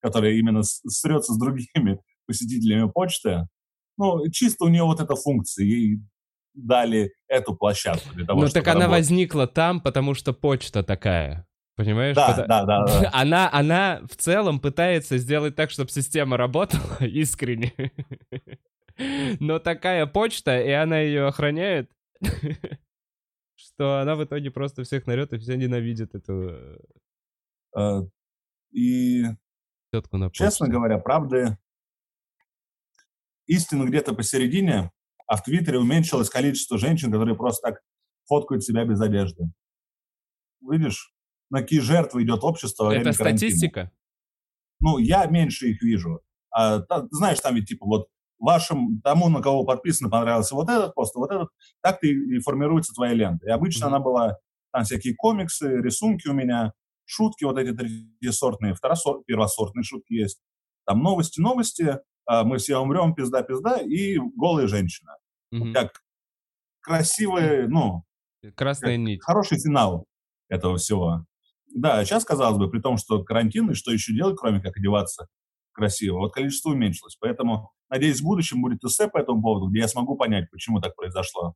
которая 0.00 0.32
именно 0.32 0.62
срется 0.62 1.34
с 1.34 1.38
другими 1.38 2.00
посетителями 2.26 2.90
почты. 2.90 3.46
Ну, 3.98 4.26
чисто 4.30 4.64
у 4.64 4.68
нее 4.68 4.84
вот 4.84 5.00
эта 5.00 5.14
функция. 5.14 5.66
Ей 5.66 5.98
дали 6.54 7.12
эту 7.28 7.54
площадку 7.54 8.14
для 8.14 8.24
того, 8.24 8.40
Ну, 8.40 8.48
так 8.48 8.66
она 8.68 8.86
работать. 8.86 9.00
возникла 9.00 9.46
там, 9.46 9.82
потому 9.82 10.14
что 10.14 10.32
почта 10.32 10.82
такая. 10.82 11.46
Понимаешь? 11.78 12.16
Да, 12.16 12.26
Потому... 12.26 12.48
да, 12.48 12.64
да, 12.64 12.86
да. 12.86 13.10
Она, 13.12 13.48
она 13.52 14.00
в 14.10 14.16
целом 14.16 14.58
пытается 14.58 15.16
сделать 15.16 15.54
так, 15.54 15.70
чтобы 15.70 15.90
система 15.90 16.36
работала 16.36 16.96
искренне. 17.00 17.72
Но 19.38 19.60
такая 19.60 20.06
почта, 20.06 20.60
и 20.60 20.70
она 20.72 20.98
ее 20.98 21.28
охраняет, 21.28 21.88
что 23.54 24.00
она 24.00 24.16
в 24.16 24.24
итоге 24.24 24.50
просто 24.50 24.82
всех 24.82 25.06
нарет 25.06 25.32
и 25.32 25.38
все 25.38 25.56
ненавидят 25.56 26.16
эту... 26.16 26.80
А, 27.76 28.00
и, 28.72 29.22
честно 30.32 30.66
говоря, 30.66 30.98
правда, 30.98 31.58
истина 33.46 33.84
где-то 33.84 34.14
посередине, 34.14 34.90
а 35.28 35.36
в 35.36 35.44
Твиттере 35.44 35.78
уменьшилось 35.78 36.28
количество 36.28 36.76
женщин, 36.76 37.12
которые 37.12 37.36
просто 37.36 37.70
так 37.70 37.80
фоткают 38.26 38.64
себя 38.64 38.84
без 38.84 39.00
одежды. 39.00 39.44
Видишь? 40.60 41.14
На 41.50 41.60
какие 41.60 41.80
жертвы 41.80 42.22
идет 42.22 42.44
общество. 42.44 42.94
Это 42.94 43.12
статистика? 43.12 43.90
Ну, 44.80 44.98
я 44.98 45.26
меньше 45.26 45.70
их 45.70 45.82
вижу. 45.82 46.20
А, 46.50 46.82
знаешь, 47.10 47.40
там 47.40 47.54
ведь 47.54 47.68
типа 47.68 47.86
вот 47.86 48.08
вашим, 48.38 49.00
тому, 49.02 49.28
на 49.28 49.42
кого 49.42 49.64
подписано, 49.64 50.08
понравился 50.08 50.54
вот 50.54 50.68
этот 50.68 50.94
пост, 50.94 51.14
вот 51.16 51.30
этот, 51.30 51.48
так 51.82 52.02
и, 52.04 52.08
и 52.08 52.40
формируется 52.40 52.92
твоя 52.94 53.14
лента. 53.14 53.46
И 53.46 53.50
обычно 53.50 53.84
mm-hmm. 53.84 53.88
она 53.88 53.98
была, 53.98 54.38
там 54.72 54.84
всякие 54.84 55.14
комиксы, 55.14 55.68
рисунки 55.80 56.28
у 56.28 56.32
меня, 56.32 56.72
шутки 57.04 57.44
вот 57.44 57.58
эти 57.58 57.74
третьесортные, 57.74 58.74
второсорт, 58.74 59.24
первосортные 59.26 59.82
шутки 59.82 60.12
есть. 60.12 60.40
Там 60.86 61.02
новости, 61.02 61.40
новости, 61.40 61.98
а, 62.26 62.44
мы 62.44 62.58
все 62.58 62.78
умрем, 62.78 63.14
пизда-пизда, 63.14 63.78
и 63.78 64.18
голые 64.18 64.68
женщины. 64.68 65.12
Mm-hmm. 65.52 65.72
Как 65.72 66.02
красивые, 66.80 67.68
ну... 67.68 68.04
Красная 68.54 68.96
нить. 68.96 69.20
Хороший 69.22 69.58
финал 69.58 70.06
этого 70.48 70.76
всего. 70.76 71.26
Да, 71.74 72.04
сейчас, 72.04 72.24
казалось 72.24 72.58
бы, 72.58 72.70
при 72.70 72.80
том, 72.80 72.96
что 72.96 73.22
карантин, 73.22 73.70
и 73.70 73.74
что 73.74 73.92
еще 73.92 74.12
делать, 74.14 74.36
кроме 74.38 74.60
как 74.60 74.76
одеваться 74.76 75.28
красиво, 75.72 76.18
вот 76.18 76.32
количество 76.32 76.70
уменьшилось. 76.70 77.16
Поэтому, 77.20 77.70
надеюсь, 77.88 78.20
в 78.20 78.24
будущем 78.24 78.62
будет 78.62 78.82
эссе 78.84 79.08
по 79.08 79.18
этому 79.18 79.42
поводу, 79.42 79.68
где 79.70 79.80
я 79.80 79.88
смогу 79.88 80.16
понять, 80.16 80.50
почему 80.50 80.80
так 80.80 80.96
произошло 80.96 81.54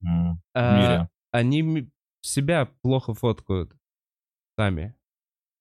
в 0.00 0.38
а, 0.54 0.78
мире. 0.78 1.08
Они 1.30 1.90
себя 2.22 2.70
плохо 2.82 3.14
фоткают 3.14 3.72
сами. 4.58 4.94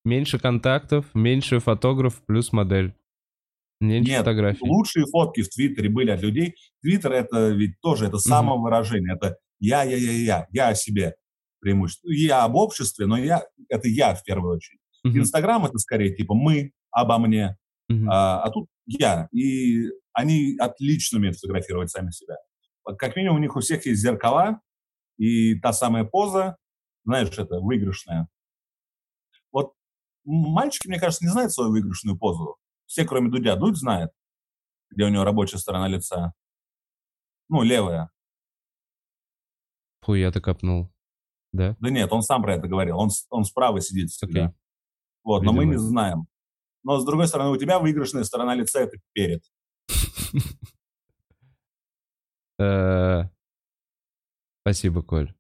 Меньше 0.06 0.40
контактов, 0.40 1.06
меньше 1.14 1.60
фотограф 1.60 2.24
плюс 2.26 2.52
модель. 2.52 2.96
Меньше 3.82 4.12
Нет, 4.12 4.20
фотографий. 4.20 4.68
лучшие 4.68 5.06
фотки 5.06 5.42
в 5.42 5.50
Твиттере 5.50 5.90
были 5.90 6.12
от 6.12 6.22
людей. 6.22 6.56
Твиттер 6.82 7.14
это 7.14 7.50
ведь 7.50 7.80
тоже 7.82 8.08
это 8.08 8.18
самовыражение. 8.18 9.14
Mm-hmm. 9.14 9.18
Это 9.18 9.38
я, 9.60 9.84
я, 9.84 9.98
я, 9.98 10.12
я, 10.12 10.48
я 10.52 10.68
о 10.70 10.76
себе 10.76 11.16
преимущество. 11.60 12.10
Я 12.10 12.44
об 12.44 12.56
обществе, 12.56 13.06
но 13.06 13.18
я 13.18 13.44
это 13.68 13.88
я 13.88 14.16
в 14.16 14.24
первую 14.24 14.56
очередь. 14.56 14.80
Uh-huh. 15.06 15.18
Инстаграм 15.18 15.66
это 15.66 15.78
скорее 15.78 16.16
типа 16.16 16.34
мы 16.34 16.72
обо 16.92 17.18
мне, 17.18 17.58
uh-huh. 17.92 18.06
а, 18.10 18.44
а 18.44 18.50
тут 18.52 18.68
я. 18.86 19.28
И 19.32 19.90
они 20.14 20.56
отлично 20.60 21.20
умеют 21.20 21.38
фотографировать 21.38 21.90
сами 21.90 22.12
себя. 22.12 22.36
Как 22.98 23.16
минимум 23.16 23.38
у 23.38 23.40
них 23.40 23.56
у 23.56 23.60
всех 23.60 23.86
есть 23.86 24.02
зеркала 24.02 24.62
и 25.18 25.60
та 25.60 25.74
самая 25.74 26.06
поза, 26.06 26.58
знаешь, 27.04 27.38
это 27.38 27.60
выигрышная. 27.60 28.28
Вот 29.52 29.74
мальчики, 30.26 30.88
мне 30.88 31.00
кажется, 31.00 31.26
не 31.26 31.32
знают 31.32 31.52
свою 31.52 31.72
выигрышную 31.72 32.18
позу. 32.18 32.58
Все, 32.86 33.06
кроме 33.06 33.30
Дудя. 33.30 33.56
Дудь 33.56 33.78
знает, 33.78 34.12
где 34.90 35.04
у 35.06 35.10
него 35.10 35.24
рабочая 35.24 35.58
сторона 35.58 35.88
лица. 35.88 36.34
Ну, 37.50 37.64
левая. 37.64 38.10
Фу, 40.02 40.16
я 40.16 40.32
то 40.32 40.42
копнул. 40.42 40.92
Да? 41.52 41.76
Да 41.80 41.90
нет, 41.90 42.12
он 42.12 42.22
сам 42.22 42.42
про 42.42 42.56
это 42.56 42.68
говорил. 42.68 42.98
Он, 42.98 43.10
он 43.30 43.44
справа 43.44 43.82
сидит 43.82 44.10
всегда. 44.10 44.48
Okay. 44.48 44.54
Вот, 45.24 45.42
Видимо. 45.42 45.54
но 45.54 45.58
мы 45.58 45.66
не 45.66 45.78
знаем. 45.78 46.28
Но, 46.84 47.00
с 47.00 47.06
другой 47.06 47.28
стороны, 47.28 47.52
у 47.52 47.58
тебя 47.58 47.80
выигрышная 47.80 48.24
сторона 48.24 48.56
лица— 48.56 48.80
это 48.82 48.98
перед. 49.14 49.44
Э, 52.62 53.24
спасибо, 54.62 55.02
Коль. 55.02 55.34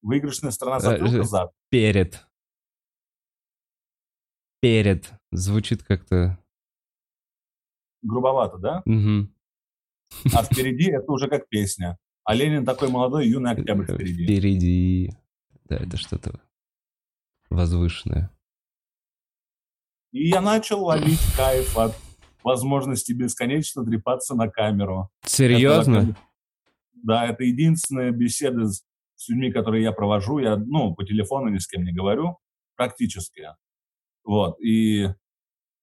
Выигрышная 0.00 0.52
сторона 0.52 0.78
затылка 0.78 1.16
э, 1.16 1.24
зад. 1.24 1.52
Перед. 1.70 2.24
Перед. 4.60 5.12
Звучит 5.32 5.82
как-то... 5.82 6.38
Грубовато, 8.02 8.58
да? 8.58 8.82
А 10.32 10.44
впереди 10.44 10.92
это 10.92 11.10
уже 11.10 11.28
как 11.28 11.48
песня. 11.48 11.98
А 12.22 12.32
Ленин 12.32 12.64
такой 12.64 12.90
молодой, 12.90 13.26
юный 13.26 13.50
октябрь 13.50 13.84
впереди. 13.84 14.24
Впереди. 14.24 15.16
Да, 15.72 15.84
это 15.84 15.96
что-то 15.96 16.38
возвышенное. 17.48 18.30
И 20.10 20.28
я 20.28 20.42
начал 20.42 20.84
ловить 20.84 21.20
кайф 21.34 21.78
от 21.78 21.94
возможности 22.44 23.12
бесконечно 23.12 23.82
трепаться 23.84 24.34
на 24.34 24.48
камеру. 24.48 25.08
Серьезно? 25.24 25.96
Это, 25.96 26.16
да, 26.92 27.26
это 27.26 27.44
единственная 27.44 28.10
беседа 28.10 28.66
с, 28.66 28.84
с 29.14 29.28
людьми, 29.30 29.50
которые 29.50 29.82
я 29.82 29.92
провожу. 29.92 30.40
Я, 30.40 30.56
ну, 30.56 30.94
по 30.94 31.04
телефону 31.04 31.48
ни 31.48 31.56
с 31.56 31.66
кем 31.66 31.84
не 31.84 31.92
говорю, 31.92 32.36
практически. 32.76 33.48
Вот, 34.24 34.60
и 34.60 35.08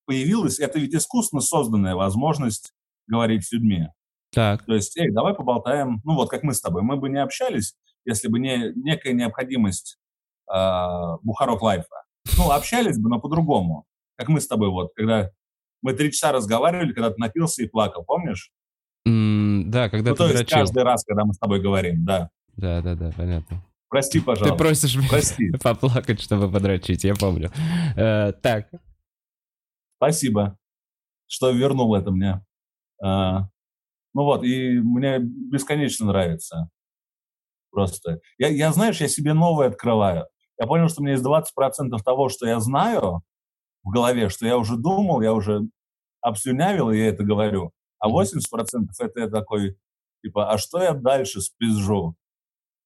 появилась, 0.06 0.60
это 0.60 0.78
ведь 0.78 0.94
искусственно 0.94 1.42
созданная 1.42 1.96
возможность 1.96 2.74
говорить 3.08 3.48
с 3.48 3.52
людьми. 3.52 3.88
Так. 4.32 4.64
То 4.66 4.76
есть, 4.76 4.96
эй, 4.98 5.12
давай 5.12 5.34
поболтаем, 5.34 6.02
ну 6.04 6.14
вот 6.14 6.30
как 6.30 6.44
мы 6.44 6.54
с 6.54 6.62
тобой, 6.62 6.84
мы 6.84 6.98
бы 6.98 7.10
не 7.10 7.18
общались, 7.18 7.76
если 8.06 8.28
бы 8.28 8.40
не 8.40 8.74
некая 8.76 9.14
необходимость 9.14 9.98
э, 10.52 11.18
Бухарок 11.24 11.62
Лайфа. 11.62 12.04
Ну, 12.38 12.52
общались 12.52 12.98
бы, 12.98 13.10
но 13.10 13.20
по-другому. 13.20 13.86
Как 14.18 14.30
мы 14.30 14.42
с 14.42 14.48
тобой 14.48 14.70
вот, 14.70 14.92
когда 14.96 15.32
мы 15.82 15.94
три 15.94 16.12
часа 16.12 16.32
разговаривали, 16.32 16.94
когда 16.94 17.10
ты 17.12 17.20
напился 17.20 17.64
и 17.64 17.68
плакал, 17.68 18.04
помнишь? 18.04 18.52
Mm, 19.08 19.64
да, 19.66 19.90
когда 19.90 20.12
ну, 20.12 20.16
ты 20.16 20.24
то 20.24 20.28
дрочил. 20.28 20.42
есть 20.42 20.52
каждый 20.52 20.84
раз, 20.84 21.04
когда 21.06 21.26
мы 21.26 21.34
с 21.34 21.38
тобой 21.38 21.62
говорим, 21.62 22.06
да. 22.06 22.30
Да, 22.58 22.82
да, 22.82 22.96
да, 22.96 23.12
понятно. 23.16 23.64
Прости, 23.90 24.20
пожалуйста. 24.20 24.56
Ты 24.56 24.64
просишь 24.64 24.96
меня 24.96 25.10
Прости. 25.10 25.52
поплакать, 25.64 26.22
чтобы 26.22 26.52
подрочить, 26.52 27.04
я 27.04 27.16
помню. 27.16 27.50
Э, 27.96 28.34
так. 28.34 28.70
Спасибо, 29.98 30.58
что 31.28 31.52
вернул 31.52 31.96
это 31.96 32.12
мне. 32.12 32.44
Э, 33.04 33.40
ну 34.14 34.24
вот, 34.24 34.44
и 34.44 34.80
мне 34.80 35.20
бесконечно 35.20 36.08
нравится. 36.08 36.70
Просто. 37.72 38.20
Я, 38.38 38.48
я, 38.48 38.72
знаешь, 38.72 39.02
я 39.02 39.08
себе 39.08 39.34
новое 39.34 39.68
открываю. 39.68 40.28
Я 40.60 40.68
понял, 40.68 40.90
что 40.90 41.02
у 41.02 41.04
меня 41.04 41.14
есть 41.14 41.26
20% 41.26 41.44
того, 42.04 42.30
что 42.30 42.46
я 42.48 42.60
знаю 42.60 43.22
в 43.84 43.90
голове, 43.90 44.30
что 44.30 44.46
я 44.46 44.58
уже 44.58 44.76
думал, 44.76 45.22
я 45.22 45.34
уже 45.34 45.62
обслюнявил, 46.22 46.92
и 46.92 46.98
я 46.98 47.08
это 47.08 47.24
говорю. 47.24 47.72
А 48.00 48.10
80% 48.10 48.40
это 49.00 49.20
я 49.20 49.30
такой, 49.30 49.78
типа, 50.22 50.52
а 50.52 50.58
что 50.58 50.82
я 50.82 50.94
дальше 50.94 51.42
спизжу? 51.42 52.16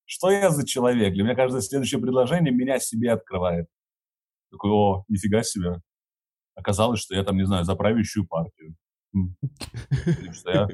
Что 0.06 0.30
я 0.30 0.50
за 0.50 0.66
человек? 0.66 1.14
Для 1.14 1.24
меня 1.24 1.36
каждое 1.36 1.62
следующее 1.62 2.02
предложение 2.02 2.54
меня 2.54 2.80
себе 2.80 3.12
открывает. 3.12 3.68
Такой, 4.52 4.72
о, 4.72 5.06
нифига 5.08 5.44
себе. 5.44 5.82
Оказалось, 6.56 7.00
что 7.00 7.16
я 7.16 7.24
там, 7.24 7.38
не 7.38 7.46
знаю, 7.46 7.64
за 7.64 7.76
правящую 7.76 8.28
партию. 8.28 8.76
что 10.34 10.52
я, 10.52 10.68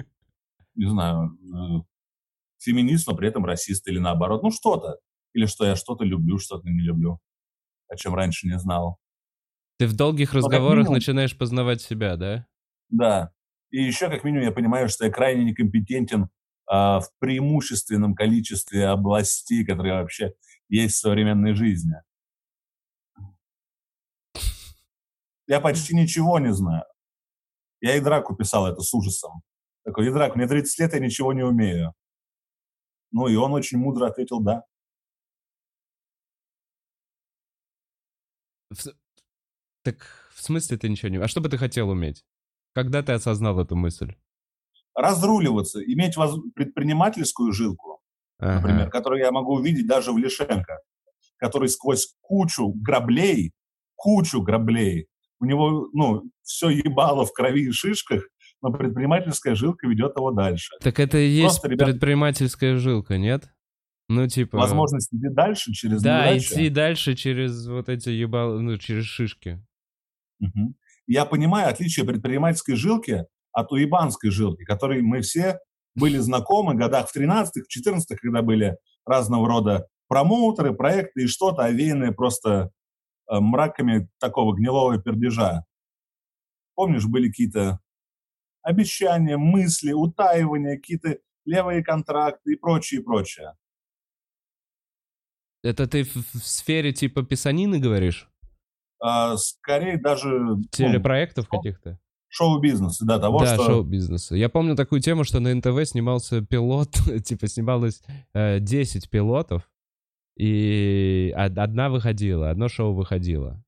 не 0.75 0.89
знаю, 0.89 1.37
э, 1.43 1.81
феминист, 2.59 3.07
но 3.07 3.15
при 3.15 3.27
этом 3.27 3.45
расист 3.45 3.87
или 3.87 3.99
наоборот. 3.99 4.43
Ну, 4.43 4.51
что-то. 4.51 4.97
Или 5.33 5.45
что 5.45 5.65
я 5.65 5.75
что-то 5.75 6.03
люблю, 6.03 6.37
что-то 6.37 6.67
не 6.69 6.81
люблю, 6.81 7.19
о 7.87 7.95
чем 7.95 8.15
раньше 8.15 8.47
не 8.47 8.57
знал. 8.57 8.97
Ты 9.77 9.87
в 9.87 9.95
долгих 9.95 10.33
но 10.33 10.39
разговорах 10.39 10.77
минимум, 10.77 10.95
начинаешь 10.95 11.37
познавать 11.37 11.81
себя, 11.81 12.15
да? 12.17 12.45
Да. 12.89 13.31
И 13.71 13.81
еще, 13.81 14.09
как 14.09 14.23
минимум, 14.23 14.45
я 14.45 14.51
понимаю, 14.51 14.89
что 14.89 15.05
я 15.05 15.11
крайне 15.11 15.45
некомпетентен 15.45 16.29
а, 16.67 16.99
в 16.99 17.09
преимущественном 17.19 18.15
количестве 18.15 18.87
областей, 18.87 19.65
которые 19.65 19.93
вообще 19.93 20.33
есть 20.67 20.95
в 20.95 20.99
современной 20.99 21.53
жизни. 21.53 21.95
Я 25.47 25.59
почти 25.59 25.95
ничего 25.95 26.39
не 26.39 26.53
знаю. 26.53 26.83
Я 27.81 27.95
и 27.95 28.01
Драку 28.01 28.35
писал 28.35 28.67
это 28.67 28.81
с 28.81 28.93
ужасом. 28.93 29.41
Такой, 29.83 30.07
и 30.07 30.11
Драк, 30.11 30.35
мне 30.35 30.47
30 30.47 30.79
лет, 30.79 30.93
я 30.93 30.99
ничего 30.99 31.33
не 31.33 31.43
умею. 31.43 31.93
Ну, 33.11 33.27
и 33.27 33.35
он 33.35 33.53
очень 33.53 33.77
мудро 33.77 34.07
ответил 34.07 34.39
«да». 34.41 34.63
В... 38.69 38.93
Так 39.83 40.29
в 40.35 40.41
смысле 40.41 40.77
ты 40.77 40.89
ничего 40.89 41.09
не... 41.09 41.17
А 41.17 41.27
что 41.27 41.41
бы 41.41 41.49
ты 41.49 41.57
хотел 41.57 41.89
уметь? 41.89 42.23
Когда 42.73 43.01
ты 43.01 43.13
осознал 43.13 43.59
эту 43.59 43.75
мысль? 43.75 44.15
Разруливаться, 44.93 45.81
иметь 45.83 46.17
воз... 46.17 46.37
предпринимательскую 46.55 47.51
жилку, 47.51 48.01
ага. 48.37 48.55
например, 48.55 48.89
которую 48.89 49.21
я 49.21 49.31
могу 49.31 49.55
увидеть 49.55 49.87
даже 49.87 50.11
в 50.11 50.17
Лишенко, 50.17 50.79
который 51.37 51.69
сквозь 51.69 52.15
кучу 52.21 52.69
граблей, 52.75 53.53
кучу 53.95 54.41
граблей, 54.41 55.07
у 55.39 55.45
него, 55.45 55.89
ну, 55.93 56.23
все 56.43 56.69
ебало 56.69 57.25
в 57.25 57.33
крови 57.33 57.67
и 57.67 57.71
шишках, 57.71 58.23
но 58.61 58.71
предпринимательская 58.71 59.55
жилка 59.55 59.87
ведет 59.87 60.15
его 60.15 60.31
дальше. 60.31 60.75
Так 60.81 60.99
это 60.99 61.17
и 61.17 61.27
есть 61.27 61.61
Просто, 61.61 61.69
ребят, 61.69 61.89
предпринимательская 61.89 62.77
жилка, 62.77 63.17
нет? 63.17 63.49
Ну, 64.09 64.27
типа... 64.27 64.57
Возможность 64.57 65.13
идти 65.13 65.29
дальше 65.29 65.71
через 65.71 66.01
Да, 66.01 66.25
неудачи. 66.25 66.53
идти 66.53 66.69
дальше 66.69 67.15
через 67.15 67.67
вот 67.67 67.89
эти 67.89 68.09
ебал... 68.09 68.59
ну, 68.59 68.77
через 68.77 69.05
шишки. 69.05 69.63
Угу. 70.41 70.75
Я 71.07 71.25
понимаю 71.25 71.69
отличие 71.69 72.05
предпринимательской 72.05 72.75
жилки 72.75 73.25
от 73.51 73.71
уебанской 73.71 74.31
жилки, 74.31 74.63
которой 74.63 75.01
мы 75.01 75.21
все 75.21 75.59
были 75.95 76.17
знакомы 76.17 76.73
в 76.73 76.77
годах 76.77 77.09
в 77.09 77.15
13-х, 77.15 77.61
в 77.67 77.87
14-х, 77.87 78.15
когда 78.21 78.41
были 78.41 78.77
разного 79.05 79.47
рода 79.47 79.87
промоутеры, 80.07 80.73
проекты 80.73 81.23
и 81.23 81.27
что-то, 81.27 81.63
овеянные 81.63 82.11
просто 82.11 82.71
э, 83.31 83.39
мраками 83.39 84.09
такого 84.19 84.55
гнилого 84.55 84.97
пердежа. 84.99 85.65
Помнишь, 86.75 87.05
были 87.05 87.27
какие-то 87.27 87.79
обещания, 88.61 89.37
мысли, 89.37 89.91
утаивания, 89.91 90.77
какие-то 90.77 91.19
левые 91.45 91.83
контракты 91.83 92.53
и 92.53 92.55
прочее, 92.55 93.01
и 93.01 93.03
прочее. 93.03 93.55
Это 95.63 95.87
ты 95.87 96.03
в, 96.03 96.23
сфере 96.41 96.93
типа 96.93 97.23
писанины 97.23 97.79
говоришь? 97.79 98.29
А, 99.01 99.35
скорее 99.37 99.97
даже... 99.97 100.29
Ну, 100.29 100.61
Телепроектов 100.71 101.47
ну, 101.51 101.57
каких-то? 101.57 101.99
Шоу-бизнеса, 102.29 103.05
да, 103.05 103.19
того, 103.19 103.39
да, 103.39 103.55
что... 103.55 103.65
шоу-бизнеса. 103.65 104.35
Я 104.35 104.49
помню 104.49 104.75
такую 104.75 105.01
тему, 105.01 105.23
что 105.23 105.39
на 105.39 105.53
НТВ 105.53 105.85
снимался 105.85 106.41
пилот, 106.41 106.91
типа 107.25 107.47
снималось 107.47 108.01
э, 108.33 108.59
10 108.59 109.09
пилотов, 109.09 109.69
и 110.37 111.33
одна 111.35 111.89
выходила, 111.89 112.49
одно 112.49 112.69
шоу 112.69 112.93
выходило. 112.93 113.61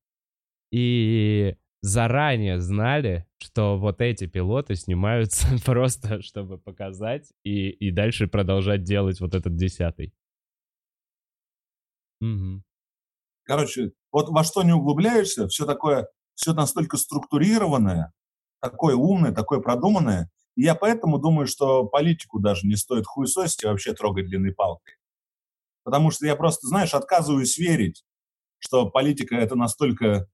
И 0.70 1.56
заранее 1.82 2.60
знали, 2.60 3.26
что 3.38 3.76
вот 3.76 4.00
эти 4.00 4.26
пилоты 4.26 4.76
снимаются 4.76 5.48
просто, 5.64 6.22
чтобы 6.22 6.56
показать 6.58 7.30
и, 7.42 7.70
и 7.70 7.90
дальше 7.90 8.28
продолжать 8.28 8.84
делать 8.84 9.20
вот 9.20 9.34
этот 9.34 9.56
десятый. 9.56 10.14
Угу. 12.20 12.62
Короче, 13.44 13.92
вот 14.12 14.28
во 14.28 14.44
что 14.44 14.62
не 14.62 14.72
углубляешься, 14.72 15.48
все 15.48 15.66
такое, 15.66 16.08
все 16.34 16.52
настолько 16.52 16.96
структурированное, 16.96 18.12
такое 18.60 18.94
умное, 18.94 19.32
такое 19.32 19.60
продуманное. 19.60 20.30
И 20.54 20.62
я 20.62 20.76
поэтому 20.76 21.18
думаю, 21.18 21.48
что 21.48 21.84
политику 21.84 22.38
даже 22.38 22.66
не 22.66 22.76
стоит 22.76 23.06
хуесосить 23.06 23.64
и 23.64 23.66
вообще 23.66 23.92
трогать 23.94 24.26
длинной 24.26 24.52
палкой. 24.52 24.94
Потому 25.82 26.12
что 26.12 26.26
я 26.26 26.36
просто, 26.36 26.68
знаешь, 26.68 26.94
отказываюсь 26.94 27.58
верить, 27.58 28.04
что 28.60 28.88
политика 28.88 29.34
это 29.34 29.56
настолько 29.56 30.28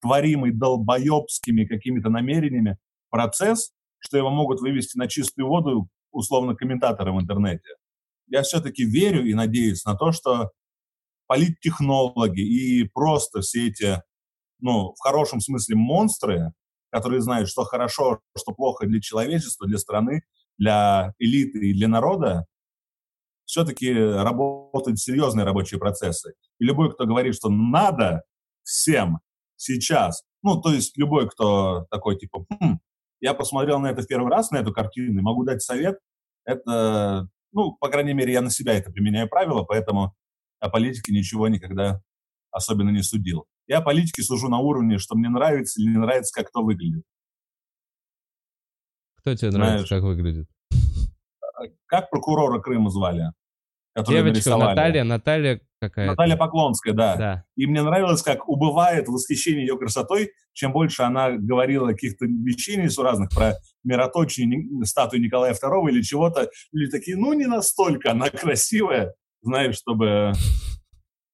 творимый 0.00 0.52
долбоебскими 0.52 1.64
какими-то 1.64 2.10
намерениями 2.10 2.78
процесс, 3.10 3.72
что 3.98 4.16
его 4.16 4.30
могут 4.30 4.60
вывести 4.60 4.96
на 4.96 5.08
чистую 5.08 5.48
воду 5.48 5.88
условно 6.12 6.54
комментаторы 6.54 7.12
в 7.12 7.20
интернете. 7.20 7.68
Я 8.26 8.42
все-таки 8.42 8.84
верю 8.84 9.24
и 9.24 9.34
надеюсь 9.34 9.84
на 9.84 9.96
то, 9.96 10.12
что 10.12 10.50
политтехнологи 11.26 12.40
и 12.40 12.84
просто 12.84 13.40
все 13.40 13.68
эти, 13.68 14.02
ну, 14.60 14.94
в 14.94 15.00
хорошем 15.00 15.40
смысле 15.40 15.76
монстры, 15.76 16.52
которые 16.90 17.20
знают, 17.20 17.48
что 17.48 17.64
хорошо, 17.64 18.20
что 18.36 18.52
плохо 18.52 18.86
для 18.86 19.00
человечества, 19.00 19.66
для 19.66 19.78
страны, 19.78 20.22
для 20.56 21.12
элиты 21.18 21.70
и 21.70 21.74
для 21.74 21.88
народа, 21.88 22.46
все-таки 23.44 23.92
работают 23.92 24.98
серьезные 24.98 25.44
рабочие 25.44 25.80
процессы. 25.80 26.34
И 26.58 26.64
любой, 26.64 26.92
кто 26.92 27.06
говорит, 27.06 27.34
что 27.34 27.48
надо 27.48 28.22
всем 28.62 29.20
сейчас. 29.58 30.22
Ну, 30.42 30.60
то 30.60 30.72
есть 30.72 30.96
любой, 30.96 31.28
кто 31.28 31.86
такой, 31.90 32.16
типа, 32.16 32.46
хм, 32.48 32.78
я 33.20 33.34
посмотрел 33.34 33.78
на 33.80 33.88
это 33.88 34.02
в 34.02 34.06
первый 34.06 34.30
раз, 34.30 34.50
на 34.50 34.58
эту 34.58 34.72
картину, 34.72 35.18
и 35.18 35.22
могу 35.22 35.44
дать 35.44 35.62
совет, 35.62 35.98
это, 36.44 37.28
ну, 37.52 37.76
по 37.78 37.88
крайней 37.88 38.14
мере, 38.14 38.32
я 38.32 38.40
на 38.40 38.50
себя 38.50 38.74
это 38.74 38.90
применяю 38.90 39.28
правило, 39.28 39.64
поэтому 39.64 40.14
о 40.60 40.70
политике 40.70 41.12
ничего 41.12 41.48
никогда 41.48 42.00
особенно 42.50 42.90
не 42.90 43.02
судил. 43.02 43.46
Я 43.66 43.82
политике 43.82 44.22
сужу 44.22 44.48
на 44.48 44.58
уровне, 44.58 44.98
что 44.98 45.14
мне 45.14 45.28
нравится 45.28 45.80
или 45.80 45.90
не 45.90 45.98
нравится, 45.98 46.32
как 46.34 46.48
кто 46.48 46.62
выглядит. 46.62 47.04
Кто 49.16 49.34
тебе 49.34 49.50
Знаешь, 49.50 49.72
нравится, 49.72 49.94
как 49.96 50.04
выглядит? 50.04 50.48
Как 51.86 52.08
прокурора 52.10 52.60
Крыма 52.60 52.88
звали? 52.88 53.32
Девочка 54.06 54.50
нарисовали. 54.50 54.68
Наталья, 54.68 55.04
Наталья 55.04 55.60
какая-то. 55.80 56.12
Наталья 56.12 56.36
Поклонская, 56.36 56.94
да. 56.94 57.16
да. 57.16 57.44
И 57.56 57.66
мне 57.66 57.82
нравилось, 57.82 58.22
как 58.22 58.48
убывает 58.48 59.08
восхищение 59.08 59.66
ее 59.66 59.78
красотой, 59.78 60.32
чем 60.52 60.72
больше 60.72 61.02
она 61.02 61.30
говорила 61.30 61.88
каких-то 61.88 62.26
вещей 62.26 62.76
несуразных 62.76 63.30
про 63.30 63.54
мироточие 63.84 64.84
статуи 64.84 65.18
Николая 65.18 65.54
II 65.54 65.90
или 65.90 66.02
чего-то. 66.02 66.50
Или 66.72 66.88
такие, 66.88 67.16
ну, 67.16 67.32
не 67.32 67.46
настолько 67.46 68.10
она 68.12 68.30
красивая, 68.30 69.14
знаешь, 69.42 69.76
чтобы, 69.76 70.32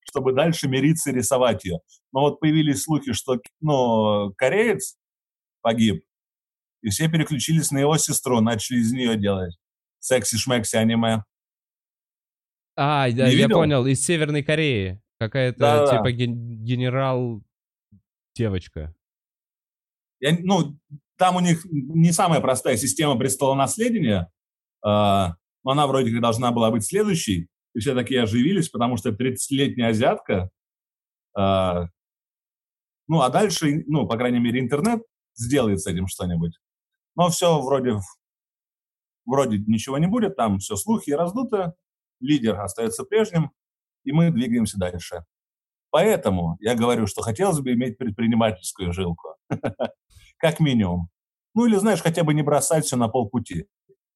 чтобы 0.09 0.33
дальше 0.33 0.69
мириться 0.69 1.11
и 1.11 1.15
рисовать 1.15 1.65
ее. 1.65 1.79
Но 2.13 2.21
вот 2.21 2.41
появились 2.41 2.83
слухи, 2.83 3.13
что 3.13 3.41
ну, 3.61 4.33
кореец 4.37 4.97
погиб, 5.63 6.05
и 6.83 6.91
все 6.91 7.09
переключились 7.09 7.71
на 7.71 7.79
его 7.79 7.97
сестру, 7.97 8.41
начали 8.41 8.79
из 8.79 8.93
нее 8.93 9.17
делать 9.17 9.57
секси-шмекси 10.05 10.77
аниме. 10.77 11.25
А, 12.77 13.11
да, 13.13 13.29
я 13.29 13.49
понял, 13.49 13.87
из 13.87 14.05
Северной 14.05 14.43
Кореи. 14.43 15.01
Какая-то, 15.19 15.59
да, 15.59 15.97
типа, 15.97 16.13
ген- 16.13 16.65
генерал 16.65 17.43
девочка. 18.35 18.95
Я, 20.21 20.37
ну, 20.41 20.77
там 21.17 21.37
у 21.37 21.41
них 21.41 21.65
не 21.71 22.13
самая 22.13 22.41
простая 22.41 22.77
система 22.77 23.17
престолонаследия, 23.17 24.23
э, 24.23 24.29
но 24.87 25.37
она 25.65 25.87
вроде 25.87 26.11
как 26.11 26.21
должна 26.21 26.51
была 26.51 26.71
быть 26.71 26.85
следующей, 26.85 27.49
и 27.75 27.79
все 27.79 27.95
такие 27.95 28.23
оживились, 28.23 28.69
потому 28.69 28.97
что 28.97 29.11
30-летняя 29.11 29.91
азиатка, 29.91 30.51
э, 31.39 31.87
ну, 33.07 33.21
а 33.21 33.29
дальше, 33.31 33.85
ну, 33.87 34.07
по 34.07 34.17
крайней 34.17 34.41
мере, 34.41 34.61
интернет 34.61 35.03
сделает 35.35 35.81
с 35.81 35.87
этим 35.87 36.09
что-нибудь. 36.09 36.59
Но 37.17 37.29
все 37.29 37.61
вроде, 37.61 37.99
вроде 39.25 39.59
ничего 39.59 39.99
не 39.99 40.07
будет, 40.07 40.37
там 40.37 40.59
все 40.59 40.75
слухи 40.75 41.11
раздуты, 41.11 41.73
лидер 42.21 42.61
остается 42.61 43.05
прежним, 43.05 43.51
и 44.05 44.13
мы 44.13 44.31
двигаемся 44.31 44.79
дальше. 44.79 45.25
Поэтому 45.91 46.57
я 46.61 46.75
говорю, 46.75 47.07
что 47.07 47.23
хотелось 47.23 47.61
бы 47.61 47.73
иметь 47.73 47.99
предпринимательскую 47.99 48.93
жилку. 48.93 49.37
Как 50.39 50.59
минимум. 50.59 51.09
Ну 51.55 51.67
или, 51.67 51.77
знаешь, 51.77 52.03
хотя 52.03 52.25
бы 52.25 52.35
не 52.35 52.43
бросать 52.43 52.85
все 52.85 52.97
на 52.97 53.09
полпути. 53.09 53.67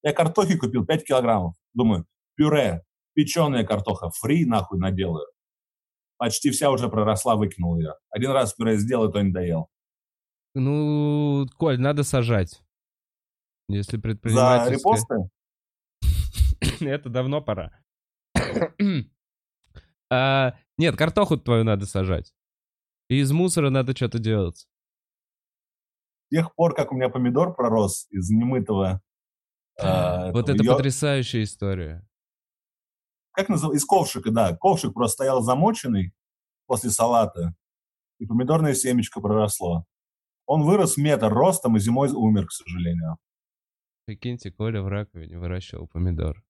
Я 0.02 0.12
картохи 0.12 0.56
купил 0.56 0.84
5 0.84 1.04
килограммов. 1.04 1.54
Думаю, 1.74 2.04
пюре, 2.34 2.82
печеная 3.14 3.64
картоха, 3.64 4.11
фри 4.11 4.44
нахуй 4.44 4.78
наделаю. 4.78 5.28
Почти 6.16 6.50
вся 6.50 6.70
уже 6.70 6.88
проросла, 6.88 7.37
выкинул 7.37 7.78
ее. 7.78 7.94
Один 8.11 8.32
раз 8.32 8.54
пюре 8.54 8.76
сделал, 8.76 9.12
то 9.12 9.22
не 9.22 9.30
доел. 9.30 9.68
Ну, 10.54 11.46
Коль, 11.58 11.78
надо 11.78 12.02
сажать. 12.02 12.61
Если 13.68 13.98
предпринимательская... 13.98 14.78
За 14.78 15.20
репосты? 15.20 15.30
Это 16.84 17.08
давно 17.08 17.40
пора. 17.40 17.70
а, 20.11 20.55
нет, 20.77 20.96
картоху 20.96 21.37
твою 21.37 21.64
надо 21.64 21.87
сажать. 21.87 22.35
И 23.09 23.20
из 23.20 23.33
мусора 23.33 23.70
надо 23.70 23.96
что-то 23.96 24.18
делать. 24.18 24.68
С 26.27 26.31
тех 26.31 26.55
пор, 26.55 26.74
как 26.74 26.92
у 26.92 26.94
меня 26.94 27.09
помидор 27.09 27.55
пророс 27.55 28.07
из 28.11 28.31
немытого... 28.31 29.01
Э, 29.81 30.31
вот 30.33 30.48
это 30.48 30.62
потрясающая 30.62 31.42
история. 31.42 32.07
Как 33.33 33.48
называется? 33.48 33.83
Из 33.83 33.87
ковшика, 33.87 34.31
да. 34.31 34.57
Ковшик 34.57 34.92
просто 34.92 35.14
стоял 35.14 35.42
замоченный 35.42 36.12
после 36.66 36.90
салата, 36.90 37.55
и 38.18 38.27
помидорное 38.27 38.74
семечко 38.74 39.20
проросло. 39.20 39.87
Он 40.46 40.62
вырос 40.62 40.96
метр 40.96 41.29
ростом 41.29 41.77
и 41.77 41.81
зимой 41.81 42.11
умер, 42.11 42.46
к 42.46 42.53
сожалению. 42.53 43.18
Прикиньте, 44.07 44.51
Коля 44.51 44.83
в 44.83 44.88
раковине 44.88 45.38
выращивал 45.38 45.87
помидор. 45.87 46.42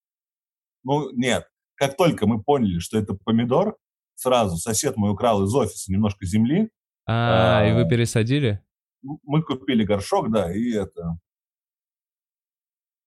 Ну, 0.85 1.11
нет. 1.13 1.49
Как 1.79 1.97
только 1.97 2.27
мы 2.27 2.43
поняли, 2.43 2.81
что 2.81 2.99
это 2.99 3.15
помидор, 3.15 3.77
сразу 4.17 4.57
сосед 4.57 4.97
мой 4.97 5.13
украл 5.13 5.45
из 5.45 5.55
офиса 5.55 5.93
немножко 5.93 6.27
земли. 6.27 6.71
А, 7.07 7.61
а 7.61 7.67
и 7.67 7.73
вы 7.73 7.89
пересадили? 7.89 8.63
мы 9.03 9.43
купили 9.43 9.85
горшок, 9.85 10.31
да, 10.31 10.53
и 10.53 10.73
это... 10.73 11.19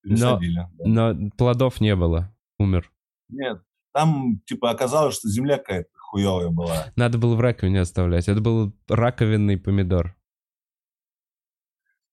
Но, 0.03 0.39
пересадили, 0.39 0.67
да. 0.73 1.13
но 1.13 1.29
плодов 1.38 1.81
не 1.81 1.95
было. 1.95 2.34
Умер. 2.57 2.91
Нет, 3.29 3.62
там, 3.93 4.39
типа, 4.45 4.71
оказалось, 4.71 5.15
что 5.15 5.27
земля 5.29 5.57
какая-то 5.57 5.89
хуевая 5.97 6.49
была. 6.49 6.88
Надо 6.95 7.17
было 7.17 7.36
в 7.36 7.41
раковине 7.41 7.81
оставлять. 7.81 8.27
Это 8.27 8.41
был 8.41 8.73
раковинный 8.88 9.57
помидор. 9.57 10.15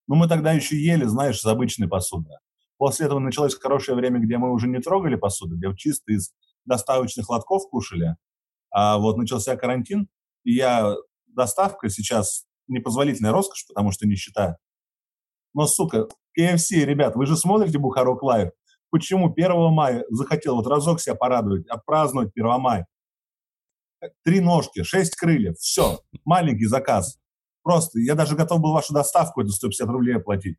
Ну, 0.06 0.16
мы 0.16 0.28
тогда 0.28 0.52
еще 0.52 0.76
ели, 0.76 1.04
знаешь, 1.04 1.38
с 1.38 1.46
обычной 1.46 1.88
посуды. 1.88 2.30
После 2.78 3.06
этого 3.06 3.18
началось 3.18 3.54
хорошее 3.58 3.96
время, 3.96 4.20
где 4.20 4.38
мы 4.38 4.52
уже 4.52 4.68
не 4.68 4.80
трогали 4.80 5.16
посуду, 5.16 5.56
где 5.56 5.74
чисто 5.76 6.12
из 6.12 6.32
доставочных 6.64 7.28
лотков 7.28 7.68
кушали. 7.70 8.16
А 8.70 8.98
вот 8.98 9.16
начался 9.16 9.56
карантин, 9.56 10.08
и 10.44 10.52
я 10.52 10.94
доставка 11.26 11.88
сейчас 11.88 12.44
непозволительная 12.66 13.32
роскошь, 13.32 13.66
потому 13.66 13.92
что 13.92 14.06
нищета. 14.06 14.58
Но, 15.54 15.66
сука, 15.66 16.08
KFC, 16.38 16.84
ребят, 16.84 17.16
вы 17.16 17.26
же 17.26 17.36
смотрите 17.36 17.78
Бухарок 17.78 18.22
Лайв. 18.22 18.50
Почему 18.90 19.32
1 19.32 19.72
мая 19.72 20.04
захотел 20.10 20.56
вот 20.56 20.66
разок 20.66 21.00
себя 21.00 21.14
порадовать, 21.14 21.66
отпраздновать 21.68 22.30
1 22.34 22.60
мая? 22.60 22.86
Три 24.24 24.40
ножки, 24.40 24.82
шесть 24.82 25.16
крыльев, 25.16 25.56
все, 25.58 26.00
маленький 26.24 26.66
заказ. 26.66 27.18
Просто, 27.62 27.98
я 27.98 28.14
даже 28.14 28.36
готов 28.36 28.60
был 28.60 28.72
вашу 28.72 28.94
доставку, 28.94 29.40
это 29.42 29.50
150 29.50 29.88
рублей 29.88 30.16
оплатить. 30.16 30.56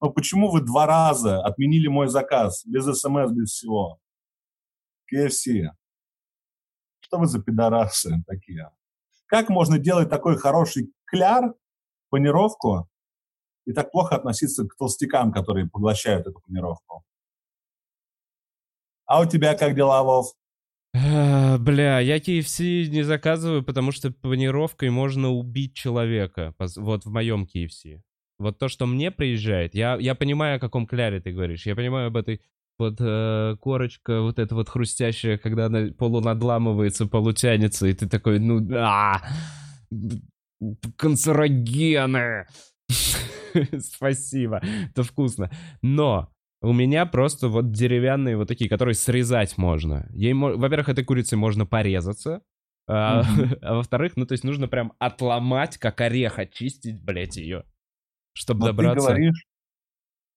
Но 0.00 0.10
почему 0.10 0.50
вы 0.50 0.60
два 0.60 0.86
раза 0.86 1.42
отменили 1.42 1.88
мой 1.88 2.08
заказ, 2.08 2.64
без 2.64 2.84
смс, 2.84 3.30
без 3.32 3.50
всего? 3.50 3.98
KFC. 5.12 5.68
Что 7.00 7.18
вы 7.18 7.26
за 7.26 7.42
пидорасы 7.42 8.22
такие? 8.26 8.70
Как 9.26 9.48
можно 9.48 9.78
делать 9.78 10.08
такой 10.08 10.38
хороший 10.38 10.92
кляр, 11.04 11.54
панировку, 12.10 12.88
и 13.64 13.72
так 13.72 13.90
плохо 13.92 14.16
относиться 14.16 14.66
к 14.66 14.76
толстякам, 14.76 15.32
которые 15.32 15.68
поглощают 15.68 16.26
эту 16.26 16.40
панировку? 16.40 17.04
А 19.06 19.20
у 19.20 19.26
тебя 19.26 19.54
как 19.54 19.74
дела, 19.74 20.02
Вов? 20.02 20.32
А, 20.94 21.58
Бля, 21.58 22.00
я 22.00 22.18
KFC 22.18 22.86
не 22.86 23.02
заказываю, 23.02 23.62
потому 23.62 23.92
что 23.92 24.10
панировкой 24.10 24.90
можно 24.90 25.30
убить 25.30 25.74
человека. 25.74 26.54
Вот 26.58 27.04
в 27.04 27.10
моем 27.10 27.44
KFC. 27.44 28.00
Вот 28.38 28.58
то, 28.58 28.68
что 28.68 28.86
мне 28.86 29.10
приезжает, 29.10 29.74
я, 29.74 29.96
я 29.96 30.14
понимаю, 30.14 30.56
о 30.56 30.60
каком 30.60 30.86
кляре 30.86 31.20
ты 31.20 31.30
говоришь. 31.30 31.66
Я 31.66 31.76
понимаю 31.76 32.08
об 32.08 32.16
этой 32.16 32.42
вот 32.82 32.96
э, 33.00 33.56
корочка, 33.60 34.20
вот 34.20 34.38
эта 34.38 34.54
вот 34.54 34.68
хрустящая, 34.68 35.38
когда 35.38 35.66
она 35.66 35.88
полунадламывается, 35.96 37.06
полутянется, 37.06 37.86
и 37.86 37.94
ты 37.94 38.08
такой, 38.08 38.38
ну 38.38 38.60
да, 38.60 39.22
канцерогены. 40.96 42.46
Спасибо, 43.78 44.60
это 44.90 45.02
вкусно. 45.02 45.50
Но 45.82 46.32
у 46.60 46.72
меня 46.72 47.06
просто 47.06 47.48
вот 47.48 47.72
деревянные 47.72 48.36
вот 48.36 48.48
такие, 48.48 48.68
которые 48.68 48.94
срезать 48.94 49.58
можно. 49.58 50.08
Ей, 50.12 50.32
во-первых, 50.34 50.88
этой 50.88 51.04
курицей 51.04 51.38
можно 51.38 51.66
порезаться, 51.66 52.42
а, 52.88 53.22
а 53.62 53.74
во-вторых, 53.74 54.12
ну 54.16 54.26
то 54.26 54.32
есть 54.32 54.44
нужно 54.44 54.68
прям 54.68 54.92
отломать, 54.98 55.78
как 55.78 56.00
орех, 56.00 56.38
очистить, 56.38 57.02
блядь, 57.02 57.36
ее, 57.36 57.64
чтобы 58.32 58.60
Но 58.60 58.66
добраться. 58.68 59.08
ты 59.08 59.14
говоришь, 59.14 59.46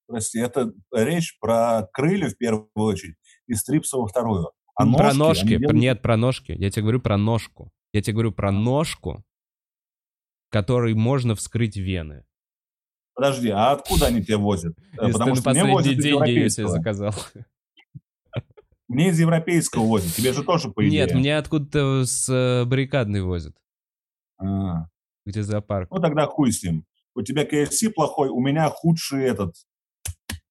прости, 0.08 0.40
это 0.40 0.72
речь 0.94 1.38
про 1.40 1.88
крылья 1.94 2.30
в 2.30 2.38
первую 2.38 2.70
очередь 2.76 3.16
и 3.48 3.54
стрипса 3.54 3.98
во 3.98 4.08
вторую. 4.08 4.52
А 4.76 4.84
про 4.84 5.14
ножки, 5.14 5.18
ножки, 5.18 5.42
они 5.46 5.58
делают- 5.58 5.80
нет, 5.82 6.02
про 6.02 6.18
ножки. 6.18 6.52
Я 6.52 6.70
тебе 6.70 6.82
говорю 6.84 7.00
про 7.02 7.18
ножку. 7.18 7.72
Я 7.94 8.02
тебе 8.02 8.14
говорю 8.14 8.32
про 8.34 8.52
ножку, 8.52 9.24
которой 10.50 10.94
можно 10.94 11.36
вскрыть 11.36 11.78
вены. 11.78 12.26
Подожди, 13.14 13.50
а 13.50 13.72
откуда 13.72 14.08
они 14.08 14.22
тебя 14.24 14.38
возят? 14.38 14.78
Э, 15.00 15.08
Если 15.08 15.20
на 15.24 15.36
что 15.36 15.50
мне 15.52 15.64
возят 15.64 15.94
из 15.94 16.04
деньги 16.04 16.18
себе 16.18 16.32
европейского. 16.32 16.68
заказал. 16.70 17.14
Мне 18.88 19.10
из 19.10 19.20
европейского 19.20 19.84
возят, 19.84 20.14
тебе 20.14 20.32
же 20.34 20.44
тоже 20.44 20.70
по 20.70 20.88
идее. 20.88 21.06
Нет, 21.06 21.14
мне 21.16 21.38
откуда-то 21.38 22.06
с 22.06 22.30
э, 22.30 22.66
баррикадной 22.66 23.22
возят, 23.24 23.56
А, 24.38 24.88
где 25.26 25.42
зоопарк. 25.42 25.90
Ну 25.90 26.00
тогда 26.00 26.28
хуй 26.28 26.52
с 26.52 26.62
ним. 26.62 26.86
У 27.16 27.22
тебя 27.24 27.46
KFC 27.46 27.90
плохой, 27.90 28.30
у 28.30 28.40
меня 28.42 28.70
худший 28.70 29.24
этот 29.24 29.56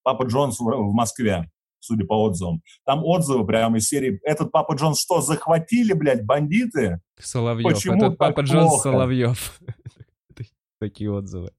Папа 0.05 0.25
Джонс 0.25 0.61
в, 0.61 0.93
Москве, 0.93 1.51
судя 1.81 2.05
по 2.05 2.23
отзывам. 2.23 2.63
Там 2.85 3.03
отзывы 3.05 3.45
прямо 3.47 3.79
из 3.79 3.89
серии 3.89 4.21
«Этот 4.23 4.53
Папа 4.53 4.75
Джонс 4.75 5.01
что, 5.01 5.21
захватили, 5.21 5.93
блядь, 5.95 6.25
бандиты?» 6.25 7.01
Соловьев. 7.19 7.73
Почему 7.73 7.97
Это 7.97 8.09
так 8.11 8.19
Папа 8.19 8.41
Джонс 8.43 8.69
плохо? 8.69 8.83
Соловьев. 8.93 9.61
Такие 10.79 11.11
отзывы. 11.11 11.51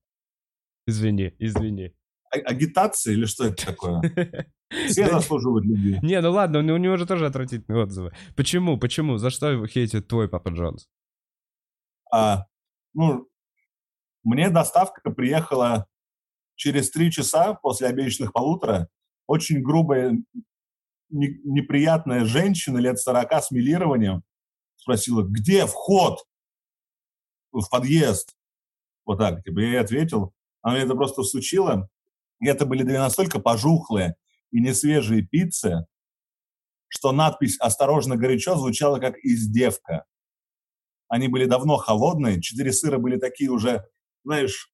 Извини, 0.88 1.34
извини. 1.39 1.91
А- 2.31 2.38
Агитация 2.38 3.13
или 3.13 3.25
что 3.25 3.45
это 3.45 3.65
такое? 3.65 4.01
Все 4.88 5.10
заслуживают 5.10 5.65
любви. 5.65 5.99
Не, 6.01 6.21
ну 6.21 6.31
ладно, 6.31 6.60
у 6.60 6.62
него- 6.62 6.75
у 6.75 6.79
него 6.79 6.97
же 6.97 7.05
тоже 7.05 7.25
отвратительные 7.25 7.84
отзывы. 7.84 8.12
Почему, 8.36 8.77
почему? 8.77 9.17
За 9.17 9.29
что 9.29 9.49
его 9.49 9.67
хейтит 9.67 10.08
твой 10.08 10.27
Папа 10.29 10.49
Джонс? 10.49 10.88
А, 12.12 12.45
ну, 12.93 13.27
мне 14.23 14.49
доставка 14.49 15.10
приехала 15.12 15.88
через 16.56 16.89
три 16.91 17.12
часа 17.12 17.54
после 17.54 17.88
обещанных 17.88 18.34
полутора. 18.34 18.89
Очень 19.28 19.62
грубая, 19.62 20.18
не- 21.10 21.39
неприятная 21.44 22.26
женщина 22.26 22.78
лет 22.78 23.00
40 23.00 23.32
с 23.34 23.52
милированием 23.52 24.24
спросила, 24.76 25.24
где 25.24 25.65
вход 25.65 26.26
в 27.52 27.68
подъезд? 27.70 28.36
Вот 29.06 29.18
так, 29.18 29.44
типа, 29.44 29.60
я 29.60 29.68
ей 29.68 29.80
ответил. 29.80 30.34
Она 30.62 30.76
мне 30.76 30.84
это 30.84 30.96
просто 30.96 31.22
всучила. 31.22 31.89
И 32.39 32.48
это 32.48 32.65
были 32.65 32.84
две 32.84 33.00
настолько 33.00 33.39
пожухлые 33.39 34.15
и 34.52 34.60
несвежие 34.60 35.22
пиццы, 35.22 35.86
что 36.88 37.12
надпись 37.12 37.60
«Осторожно, 37.60 38.15
горячо» 38.15 38.56
звучала 38.56 39.00
как 39.00 39.18
издевка. 39.24 40.06
Они 41.08 41.28
были 41.28 41.46
давно 41.46 41.78
холодные, 41.78 42.41
четыре 42.41 42.72
сыра 42.72 42.98
были 42.98 43.18
такие 43.18 43.50
уже, 43.50 43.88
знаешь, 44.24 44.72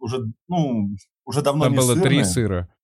уже, 0.00 0.18
ну, 0.48 0.88
уже 1.24 1.42
давно 1.42 1.64
Там 1.64 1.72
не 1.72 1.78
было 1.78 1.94
три 1.94 2.24
сырные. 2.24 2.24
сыра. 2.24 2.74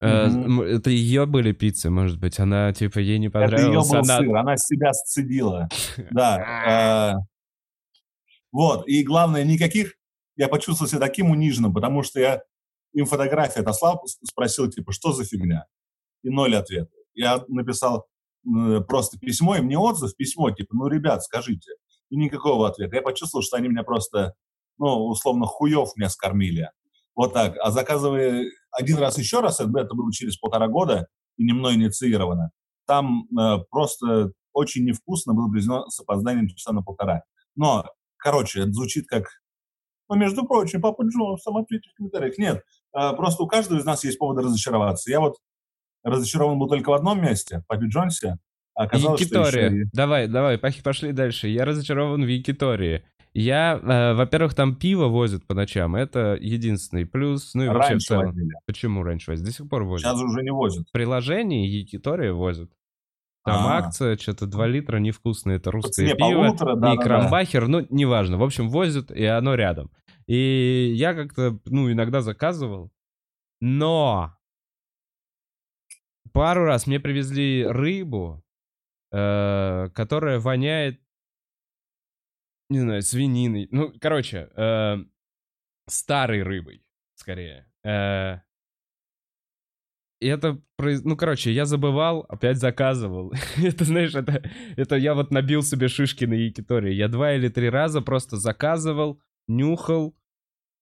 Э, 0.00 0.26
Мгм. 0.28 0.60
м, 0.60 0.62
Это 0.62 0.90
ее 0.90 1.26
были 1.26 1.52
пиццы, 1.52 1.88
может 1.90 2.18
быть. 2.20 2.38
Она, 2.40 2.72
типа, 2.72 2.98
ей 2.98 3.18
не 3.18 3.28
Это 3.28 3.56
ее 3.56 3.80
был 3.80 3.94
Она... 3.94 4.18
сыр, 4.18 4.36
она 4.36 4.56
себя 4.56 4.92
сцедила. 4.92 5.68
Да. 6.10 7.14
э, 7.16 7.26
Вот, 8.52 8.86
и 8.88 9.02
главное, 9.02 9.44
никаких... 9.44 9.94
Я 10.36 10.48
почувствовал 10.48 10.88
себя 10.88 11.00
таким 11.00 11.30
униженным, 11.30 11.74
потому 11.74 12.02
что 12.02 12.18
я 12.18 12.42
им 12.94 13.04
фотографии 13.06 13.60
отослал, 13.60 14.02
спросил, 14.24 14.68
типа, 14.70 14.92
что 14.92 15.12
за 15.12 15.24
фигня? 15.24 15.66
И 16.22 16.30
ноль 16.30 16.56
ответа. 16.56 16.90
Я 17.14 17.44
написал 17.48 18.06
э, 18.46 18.80
просто 18.80 19.18
письмо, 19.18 19.56
им 19.56 19.68
не 19.68 19.76
отзыв, 19.76 20.16
письмо, 20.16 20.50
типа, 20.50 20.74
ну, 20.74 20.88
ребят, 20.88 21.22
скажите. 21.22 21.70
И 22.10 22.16
никакого 22.16 22.66
ответа. 22.68 22.96
Я 22.96 23.02
почувствовал, 23.02 23.42
что 23.42 23.56
они 23.56 23.68
меня 23.68 23.82
просто, 23.82 24.34
ну, 24.82 25.06
условно, 25.06 25.46
хуев 25.46 25.90
меня 25.96 26.08
скормили. 26.08 26.68
Вот 27.14 27.32
так. 27.32 27.54
А 27.62 27.70
заказывая 27.70 28.50
один 28.72 28.98
раз 28.98 29.16
еще 29.16 29.38
раз, 29.38 29.60
это 29.60 29.70
было 29.70 30.12
через 30.12 30.36
полтора 30.36 30.66
года, 30.66 31.06
и 31.36 31.44
не 31.44 31.52
мной 31.52 31.74
инициировано, 31.74 32.50
там 32.86 33.26
э, 33.38 33.58
просто 33.70 34.32
очень 34.52 34.84
невкусно 34.84 35.34
было 35.34 35.48
привезено 35.48 35.88
с 35.88 36.00
опозданием 36.00 36.48
часа 36.48 36.72
на 36.72 36.82
полтора. 36.82 37.22
Но, 37.54 37.84
короче, 38.16 38.62
это 38.62 38.72
звучит 38.72 39.06
как... 39.06 39.26
Ну, 40.08 40.16
между 40.16 40.44
прочим, 40.44 40.80
Папа 40.80 41.02
Джонс, 41.04 41.42
сам 41.42 41.58
ответьте 41.58 41.88
в 41.90 41.94
комментариях. 41.94 42.36
Нет, 42.38 42.64
э, 42.98 43.12
просто 43.16 43.44
у 43.44 43.46
каждого 43.46 43.78
из 43.78 43.84
нас 43.84 44.02
есть 44.02 44.18
поводы 44.18 44.42
разочароваться. 44.42 45.12
Я 45.12 45.20
вот 45.20 45.36
разочарован 46.02 46.58
был 46.58 46.68
только 46.68 46.90
в 46.90 46.94
одном 46.94 47.22
месте, 47.22 47.60
в 47.60 47.66
Папе 47.68 47.86
Джонсе. 47.86 48.38
А 48.74 48.84
оказалось, 48.84 49.20
что 49.20 49.38
Якитория. 49.42 49.66
еще 49.66 49.82
и- 49.82 49.86
Давай, 49.92 50.26
давай, 50.28 50.58
пошли 50.58 51.12
дальше. 51.12 51.46
Я 51.48 51.64
разочарован 51.64 52.24
в 52.24 52.26
Якитории. 52.26 53.04
Я, 53.34 53.80
э, 53.82 54.14
во-первых, 54.14 54.54
там 54.54 54.76
пиво 54.76 55.06
возят 55.06 55.46
по 55.46 55.54
ночам. 55.54 55.96
Это 55.96 56.36
единственный 56.38 57.06
плюс. 57.06 57.54
Ну 57.54 57.64
и 57.64 57.68
вообще 57.68 57.88
в 57.88 57.90
раньше 57.92 58.06
целом. 58.06 58.26
возили. 58.26 58.52
Почему 58.66 59.02
раньше 59.02 59.30
возят? 59.30 59.44
До 59.46 59.52
сих 59.52 59.68
пор 59.68 59.84
возят. 59.84 60.06
Сейчас 60.10 60.20
уже 60.22 60.42
не 60.42 60.50
возят. 60.50 60.86
В 60.88 60.92
приложении 60.92 61.66
Якитория 61.66 62.32
возят. 62.32 62.70
Там 63.44 63.66
А. 63.66 63.78
акция, 63.78 64.16
что-то 64.16 64.46
2 64.46 64.66
литра 64.68 64.98
невкусное, 64.98 65.56
это 65.56 65.70
русское 65.72 66.06
цене 66.06 66.14
пиво. 66.14 66.44
полутора, 66.44 66.76
да, 66.76 66.92
и 66.92 66.96
да, 66.96 66.96
да. 66.96 67.02
крамбахер, 67.02 67.66
ну, 67.66 67.84
неважно. 67.90 68.36
В 68.38 68.42
общем, 68.44 68.68
возят, 68.68 69.10
и 69.10 69.24
оно 69.24 69.54
рядом. 69.56 69.90
И 70.28 70.92
я 70.94 71.14
как-то, 71.14 71.58
ну, 71.64 71.90
иногда 71.90 72.20
заказывал. 72.20 72.92
Но 73.60 74.36
пару 76.32 76.64
раз 76.64 76.86
мне 76.86 77.00
привезли 77.00 77.66
рыбу, 77.66 78.44
э, 79.10 79.88
которая 79.94 80.38
воняет, 80.38 81.01
не 82.72 82.80
знаю, 82.80 83.02
свининой. 83.02 83.68
Ну, 83.70 83.92
короче, 84.00 84.50
э, 84.56 84.96
старой 85.88 86.42
рыбой, 86.42 86.84
скорее. 87.14 87.70
Э, 87.84 88.38
и 90.20 90.26
это, 90.26 90.60
произ- 90.80 91.02
ну, 91.04 91.16
короче, 91.16 91.50
я 91.52 91.64
забывал, 91.64 92.24
опять 92.28 92.58
заказывал. 92.58 93.32
это, 93.56 93.84
знаешь, 93.84 94.14
это, 94.14 94.42
это 94.76 94.96
я 94.96 95.14
вот 95.14 95.30
набил 95.32 95.62
себе 95.62 95.88
шишки 95.88 96.24
на 96.26 96.34
Якитории. 96.34 96.94
Я 96.94 97.08
два 97.08 97.34
или 97.34 97.48
три 97.48 97.68
раза 97.70 98.00
просто 98.02 98.36
заказывал, 98.36 99.20
нюхал, 99.48 100.14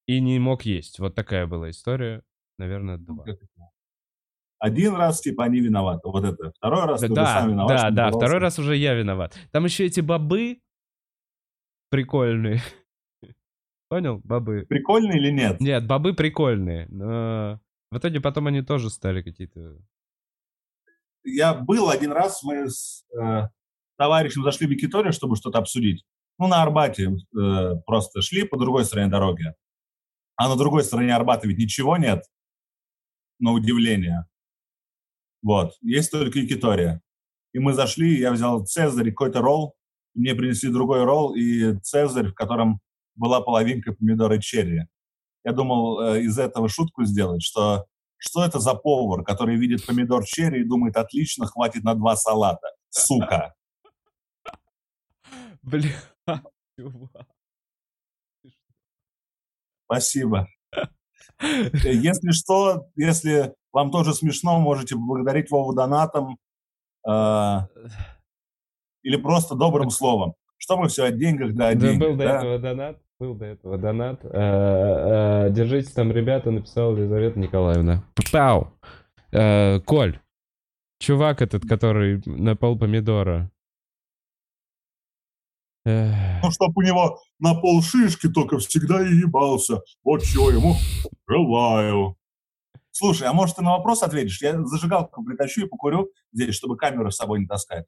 и 0.07 0.21
не 0.21 0.39
мог 0.39 0.63
есть. 0.63 0.99
Вот 0.99 1.15
такая 1.15 1.47
была 1.47 1.71
история. 1.71 2.23
Наверное, 2.59 2.99
два. 2.99 3.25
Один 4.59 4.95
раз, 4.95 5.23
типа, 5.23 5.45
они 5.45 5.61
виноваты. 5.61 6.01
Вот 6.07 6.23
это. 6.25 6.53
Второй 6.59 6.85
раз, 6.85 7.01
Да, 7.01 7.07
ты 7.09 7.15
да, 7.15 7.41
сам 7.41 7.51
виноват. 7.51 7.79
да, 7.79 7.91
да, 7.91 8.11
второй 8.11 8.41
раз 8.41 8.59
уже 8.59 8.77
я 8.77 8.93
виноват. 8.95 9.35
Там 9.53 9.65
еще 9.65 9.87
эти 9.87 10.01
бобы 10.01 10.61
прикольные. 11.91 12.61
Понял? 13.89 14.21
Бобы. 14.25 14.67
Прикольно 14.69 15.13
или 15.13 15.31
нет? 15.31 15.61
Нет, 15.61 15.87
бобы 15.87 16.15
прикольные. 16.15 16.87
Но 16.89 17.61
в 17.91 17.99
итоге 17.99 18.21
потом 18.21 18.47
они 18.47 18.63
тоже 18.63 18.89
стали 18.89 19.21
какие-то... 19.21 19.77
Я 21.25 21.55
был 21.55 21.91
один 21.91 22.13
раз, 22.13 22.43
мы 22.43 22.71
с 22.71 23.05
э, 23.21 23.49
товарищем 23.99 24.43
зашли 24.43 24.67
в 24.67 24.71
Якиторию, 24.71 25.13
чтобы 25.13 25.37
что-то 25.37 25.59
обсудить. 25.59 26.07
Ну, 26.39 26.47
на 26.47 26.63
Арбате 26.63 27.11
э, 27.11 27.75
просто 27.85 28.23
шли 28.23 28.45
по 28.45 28.57
другой 28.57 28.85
стороне 28.87 29.11
дороги. 29.11 29.53
А 30.37 30.49
на 30.49 30.57
другой 30.57 30.85
стороне 30.85 31.15
Арбата 31.15 31.47
ведь 31.47 31.59
ничего 31.59 31.99
нет, 31.99 32.25
на 33.41 33.53
удивление. 33.53 34.27
Вот, 35.43 35.75
есть 35.83 36.11
только 36.11 36.39
Якитория. 36.39 37.03
И 37.53 37.59
мы 37.59 37.75
зашли, 37.75 38.19
я 38.19 38.33
взял 38.33 38.65
Цезарь 38.65 39.09
и 39.09 39.11
какой-то 39.11 39.41
ролл, 39.41 39.75
мне 40.15 40.35
принесли 40.35 40.71
другой 40.71 41.05
ролл 41.05 41.35
и 41.35 41.79
Цезарь, 41.81 42.29
в 42.29 42.35
котором 42.35 42.81
была 43.15 43.41
половинка 43.41 43.93
помидора 43.93 44.39
черри. 44.39 44.87
Я 45.45 45.53
думал 45.53 46.01
э, 46.01 46.23
из 46.23 46.39
этого 46.39 46.69
шутку 46.69 47.05
сделать, 47.05 47.43
что 47.43 47.87
что 48.21 48.45
это 48.45 48.61
за 48.61 48.75
повар, 48.75 49.25
который 49.25 49.57
видит 49.57 49.87
помидор 49.87 50.25
черри 50.25 50.61
и 50.61 50.65
думает, 50.65 50.97
отлично, 50.97 51.47
хватит 51.47 51.85
на 51.85 51.95
два 51.95 52.17
салата. 52.17 52.69
Сука. 52.91 53.55
Бля, 55.63 55.91
чувак. 56.79 57.27
Спасибо. 59.85 60.47
Э, 61.43 61.95
Если 61.95 62.33
что, 62.33 62.89
если 62.97 63.55
вам 63.73 63.91
тоже 63.91 64.13
смешно, 64.13 64.61
можете 64.61 64.95
поблагодарить 64.95 65.51
Вову 65.51 65.73
донатом 65.73 66.39
э, 67.09 67.11
или 69.03 69.17
просто 69.17 69.55
добрым 69.55 69.91
словом. 69.91 70.35
Что 70.57 70.77
мы 70.77 70.89
все 70.89 71.05
о 71.05 71.11
деньгах, 71.11 71.55
да 71.55 71.69
о 71.69 71.75
Да, 71.75 71.81
деньгах, 71.81 72.09
был 72.11 72.17
до 72.17 72.25
да? 72.25 72.37
этого 72.37 72.59
донат. 72.59 72.99
Был 73.19 73.35
до 73.35 73.45
этого 73.47 73.79
донат. 73.79 74.25
Э, 74.25 75.47
э, 75.47 75.51
Держитесь 75.51 75.93
там, 75.93 76.11
ребята, 76.13 76.51
написала 76.51 76.97
Елизавета 76.97 77.39
Николаевна. 77.39 78.05
Пау! 78.33 78.73
Э, 79.33 79.81
Коль, 79.81 80.19
чувак 80.99 81.43
этот, 81.43 81.67
который 81.67 82.23
на 82.27 82.57
пол 82.57 82.79
помидора. 82.79 83.51
Ну, 85.85 86.51
чтоб 86.51 86.77
у 86.77 86.83
него 86.83 87.21
на 87.39 87.55
пол 87.55 87.83
шишки 87.83 88.29
только 88.29 88.59
всегда 88.59 89.03
и 89.03 89.15
ебался. 89.15 89.81
Вот 90.05 90.23
чего 90.23 90.51
ему 90.51 90.77
желаю. 91.27 92.17
Слушай, 92.91 93.29
а 93.29 93.33
может 93.33 93.57
ты 93.57 93.63
на 93.63 93.77
вопрос 93.77 94.03
ответишь? 94.03 94.43
Я 94.43 94.63
зажигалку 94.65 95.25
притащу 95.25 95.65
и 95.65 95.69
покурю 95.69 96.11
здесь, 96.33 96.55
чтобы 96.55 96.77
камеру 96.77 97.11
с 97.11 97.17
собой 97.17 97.41
не 97.41 97.47
таскать. 97.47 97.87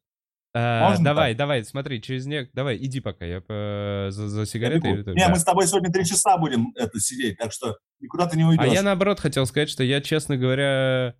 Э, 0.53 0.79
можно 0.81 1.03
Давай, 1.03 1.35
давай, 1.35 1.63
смотри, 1.63 2.01
через 2.01 2.25
не... 2.25 2.49
Давай, 2.53 2.77
иди 2.77 2.99
пока, 2.99 3.25
я 3.25 3.41
по- 3.41 4.07
за, 4.11 4.27
за 4.29 4.41
Я 4.41 4.45
сигаретой. 4.45 5.01
иду. 5.01 5.11
Не, 5.13 5.25
Да. 5.25 5.29
мы 5.29 5.37
с 5.37 5.43
тобой 5.43 5.67
сегодня 5.67 5.91
три 5.91 6.05
часа 6.05 6.37
будем 6.37 6.71
это 6.75 6.99
сидеть, 6.99 7.37
так 7.37 7.51
что 7.51 7.77
никуда 7.99 8.27
ты 8.27 8.37
не 8.37 8.43
А 8.43 8.47
уйдешь. 8.47 8.71
я 8.71 8.81
наоборот 8.83 9.19
хотел 9.19 9.45
сказать, 9.45 9.69
что 9.69 9.83
я, 9.83 10.01
честно 10.01 10.37
говоря... 10.37 11.15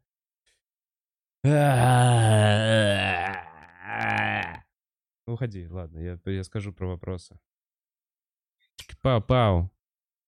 Уходи, 5.25 5.67
ладно, 5.69 5.99
я, 5.99 6.19
я 6.25 6.43
скажу 6.43 6.73
про 6.73 6.87
вопросы. 6.87 7.37
Пау-пау. 9.01 9.69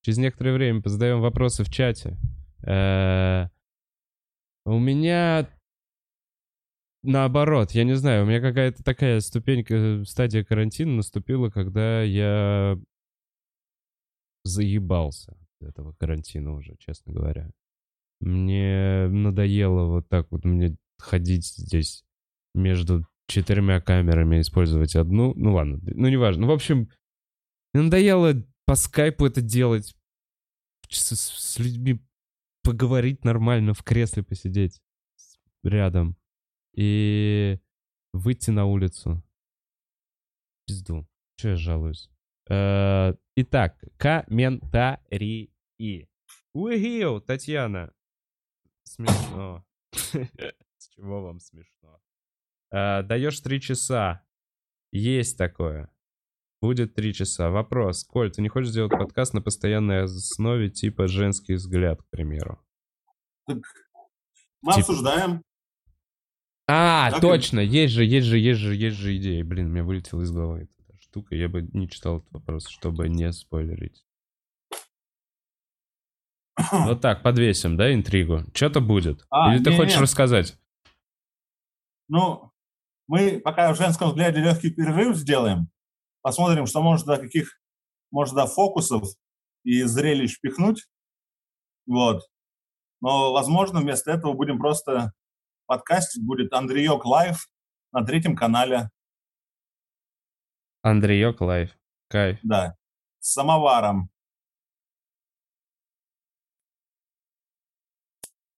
Через 0.01 0.17
некоторое 0.17 0.53
время 0.53 0.81
позадаем 0.81 1.19
вопросы 1.19 1.63
в 1.63 1.69
чате. 1.69 2.17
Э, 2.65 3.47
У 4.65 4.79
меня 4.79 5.49
наоборот, 7.05 7.71
я 7.71 7.83
не 7.83 7.95
знаю, 7.95 8.23
у 8.23 8.27
меня 8.27 8.41
какая-то 8.41 8.83
такая 8.83 9.19
ступенька, 9.19 10.03
стадия 10.05 10.43
карантина 10.43 10.97
наступила, 10.97 11.49
когда 11.49 12.01
я 12.01 12.77
заебался 14.43 15.37
от 15.59 15.69
этого 15.69 15.93
карантина 15.93 16.53
уже, 16.53 16.75
честно 16.77 17.13
говоря. 17.13 17.49
Мне 18.21 19.07
надоело 19.09 19.85
вот 19.87 20.07
так 20.07 20.31
вот 20.31 20.45
мне 20.45 20.77
ходить 20.97 21.45
здесь 21.45 22.03
между 22.53 23.05
четырьмя 23.27 23.81
камерами, 23.81 24.39
использовать 24.41 24.95
одну. 24.95 25.33
Ну 25.35 25.53
ладно, 25.53 25.79
ну 25.83 26.07
неважно. 26.07 26.43
Ну, 26.43 26.47
в 26.47 26.55
общем, 26.55 26.89
мне 27.73 27.83
надоело 27.83 28.33
по 28.65 28.75
скайпу 28.75 29.25
это 29.25 29.41
делать. 29.41 29.95
С, 30.89 31.15
с- 31.15 31.59
людьми 31.59 31.99
поговорить 32.63 33.23
нормально, 33.25 33.73
в 33.73 33.83
кресле 33.83 34.23
посидеть 34.23 34.81
рядом. 35.63 36.15
И 36.75 37.59
выйти 38.13 38.51
на 38.51 38.65
улицу. 38.65 39.23
Пизду. 40.67 41.07
Че 41.37 41.49
я 41.49 41.55
жалуюсь? 41.55 42.09
Э, 42.49 43.13
Итак, 43.35 43.83
комментарии. 43.97 45.51
Угил, 46.53 47.21
Татьяна. 47.21 47.93
Смешно. 48.83 49.65
С 49.91 50.89
чего 50.89 51.21
вам 51.21 51.39
смешно? 51.39 51.99
Э, 52.71 53.03
Даешь 53.03 53.39
три 53.39 53.61
часа. 53.61 54.25
Есть 54.91 55.37
такое. 55.37 55.89
Будет 56.61 56.93
три 56.93 57.13
часа. 57.13 57.49
Вопрос. 57.49 58.03
Коль, 58.03 58.31
ты 58.31 58.41
не 58.41 58.49
хочешь 58.49 58.71
сделать 58.71 58.91
подкаст 58.91 59.33
на 59.33 59.41
постоянной 59.41 60.03
основе 60.03 60.69
типа 60.69 61.07
«Женский 61.07 61.53
взгляд», 61.55 62.01
к 62.01 62.09
примеру? 62.09 62.59
Мы 63.47 63.61
обсуждаем. 64.63 65.43
А, 66.67 67.09
Так 67.11 67.19
и- 67.19 67.21
точно, 67.21 67.59
есть 67.59 67.93
же, 67.93 68.03
есть 68.03 68.25
же, 68.27 68.37
есть 68.39 68.59
же, 68.59 68.75
есть 68.75 68.97
же 68.97 69.15
идея. 69.17 69.43
Блин, 69.43 69.67
у 69.67 69.69
меня 69.69 69.83
вылетела 69.83 70.21
из 70.21 70.31
головы 70.31 70.67
эта 70.87 70.97
штука. 70.99 71.35
Я 71.35 71.47
бы 71.47 71.61
не 71.61 71.87
читал 71.89 72.17
этот 72.19 72.31
вопрос, 72.31 72.67
чтобы 72.67 73.07
не 73.07 73.31
спойлерить. 73.31 74.03
Вот 76.71 77.01
так, 77.01 77.21
подвесим, 77.21 77.75
да, 77.77 77.93
интригу? 77.93 78.43
Что-то 78.53 78.79
будет. 78.79 79.25
А, 79.29 79.53
Или 79.53 79.63
ты 79.63 79.71
не-не. 79.71 79.81
хочешь 79.83 79.99
рассказать? 79.99 80.57
Ну, 82.07 82.51
мы 83.07 83.39
пока 83.43 83.73
в 83.73 83.77
женском 83.77 84.09
взгляде 84.09 84.39
легкий 84.39 84.71
перерыв 84.71 85.17
сделаем. 85.17 85.67
Посмотрим, 86.21 86.65
что 86.65 86.81
может 86.81 87.05
до 87.05 87.17
каких, 87.17 87.59
может 88.09 88.35
до 88.35 88.47
фокусов 88.47 89.03
и 89.63 89.83
зрелищ 89.83 90.39
пихнуть. 90.39 90.85
Вот. 91.85 92.23
Но, 93.01 93.33
возможно, 93.33 93.81
вместо 93.81 94.11
этого 94.11 94.33
будем 94.33 94.57
просто 94.57 95.11
подкастить. 95.65 96.25
Будет 96.25 96.53
Андреек 96.53 97.05
Лайв 97.05 97.47
на 97.91 98.05
третьем 98.05 98.35
канале. 98.35 98.89
Андреек 100.81 101.41
лайв. 101.41 101.75
Кайф. 102.09 102.39
Да. 102.43 102.75
С 103.19 103.33
самоваром. 103.33 104.09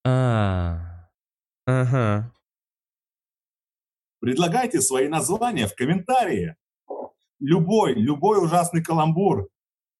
А, 0.03 1.09
ага. 1.65 2.33
Предлагайте 4.19 4.81
свои 4.81 5.07
названия 5.07 5.67
в 5.67 5.75
комментарии. 5.75 6.55
Любой, 7.39 7.93
любой 7.93 8.43
ужасный 8.43 8.83
каламбур 8.83 9.47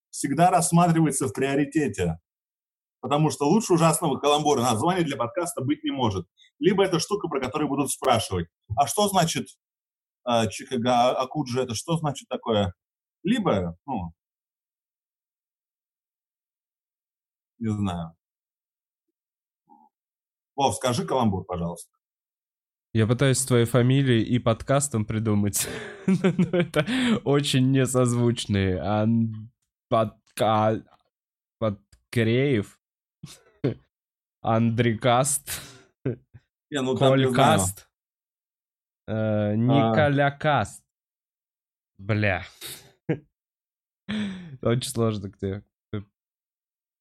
всегда 0.09 0.49
рассматривается 0.49 1.27
в 1.27 1.33
приоритете. 1.33 2.19
Потому 2.99 3.29
что 3.29 3.47
лучше 3.47 3.73
ужасного 3.73 4.17
каламбура 4.17 4.61
названия 4.61 5.03
для 5.03 5.17
подкаста 5.17 5.63
быть 5.63 5.83
не 5.83 5.91
может. 5.91 6.25
Либо 6.59 6.83
это 6.83 6.99
штука, 6.99 7.27
про 7.27 7.39
которую 7.39 7.69
будут 7.69 7.91
спрашивать. 7.91 8.47
А 8.75 8.87
что 8.87 9.07
значит 9.07 9.47
э, 10.27 10.49
Чикага 10.49 11.11
Акуджи? 11.11 11.61
Это 11.61 11.75
что 11.75 11.97
значит 11.97 12.27
такое? 12.27 12.73
Либо, 13.23 13.77
ну, 13.85 14.13
не 17.59 17.69
знаю. 17.69 18.15
Вов, 20.55 20.75
скажи 20.75 21.05
каламбур, 21.05 21.45
пожалуйста. 21.45 21.91
Я 22.93 23.05
пытаюсь 23.05 23.45
твоей 23.45 23.65
фамилией 23.65 24.23
и 24.23 24.39
подкастом 24.39 25.05
придумать. 25.05 25.67
Но 26.07 26.57
это 26.57 26.85
очень 27.25 27.71
несозвучные. 27.71 28.79
Ан... 28.79 29.51
Подка... 29.87 30.83
Подкреев. 31.59 32.79
Андрикаст. 34.47 35.49
Не, 36.71 36.81
ну. 36.81 36.95
Колькаст. 36.97 37.89
э, 39.07 39.55
Николякаст. 39.55 40.83
Бля. 41.97 42.43
Очень 44.61 44.89
сложно 44.89 45.27
где. 45.27 45.63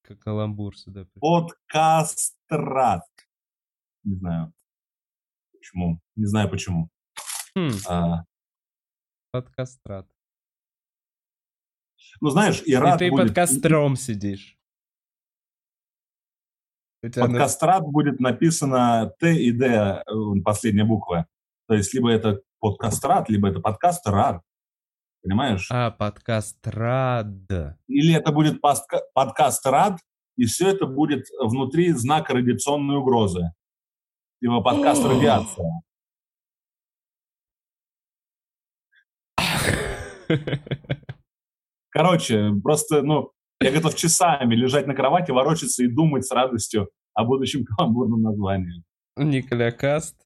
Как 0.03 0.19
каламбур 0.21 0.77
сюда. 0.77 1.07
Подкастрат. 1.21 3.03
Не 4.05 4.17
знаю. 4.17 4.53
Почему? 5.53 6.01
Не 6.17 6.27
знаю 6.27 6.49
почему. 6.51 6.91
Хм, 7.57 7.71
А, 7.89 8.25
подкастрат. 9.33 10.09
ну, 12.21 12.31
знаешь, 12.31 12.63
и 12.63 12.71
И 12.73 12.75
рад 12.77 12.99
ты 13.01 13.11
будет... 13.11 13.29
под 13.29 13.35
костром 13.35 13.97
сидишь. 13.97 14.56
Под 17.15 17.31
на... 17.31 17.39
кастрат 17.39 17.83
будет 17.85 18.21
написано 18.21 19.13
Т 19.19 19.35
и 19.35 19.53
Д, 19.53 19.67
э, 19.67 20.03
последняя 20.45 20.85
буква. 20.85 21.27
То 21.69 21.75
есть 21.75 21.93
либо 21.95 22.11
это 22.11 22.41
подкастрат, 22.61 23.29
либо 23.29 23.49
это 23.49 23.61
подкаст 23.61 24.07
рад. 24.07 24.43
Понимаешь? 25.23 25.69
А, 25.71 25.91
подкаст 25.91 26.59
рад. 26.67 27.27
Или 27.89 28.15
это 28.15 28.31
будет 28.33 28.61
подкаст 28.61 29.67
рад, 29.67 29.99
и 30.37 30.45
все 30.45 30.69
это 30.71 30.87
будет 30.87 31.27
внутри 31.41 31.93
знака 31.93 32.35
радиационной 32.35 32.97
угрозы. 32.97 33.51
Типа 34.41 34.61
подкаст 34.61 35.05
радиация. 35.05 35.83
Короче, 41.91 42.53
просто, 42.63 43.03
ну, 43.03 43.33
я 43.61 43.73
готов 43.73 43.95
часами 43.95 44.55
лежать 44.55 44.87
на 44.87 44.95
кровати, 44.95 45.31
ворочаться 45.31 45.83
и 45.83 45.89
думать 45.89 46.27
с 46.27 46.31
радостью 46.31 46.91
о 47.17 47.25
будущем 47.25 47.65
каламбурном 47.65 48.23
названии. 48.23 48.85
Николя 49.17 49.73
Каст. 49.73 50.17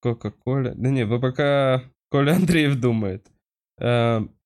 Кока-кола. 0.00 0.72
Да 0.74 0.90
не, 0.90 1.04
вы 1.04 1.20
пока 1.20 1.82
Коля 2.10 2.36
Андреев 2.36 2.80
думает. 2.80 3.30
Эм. 3.78 4.38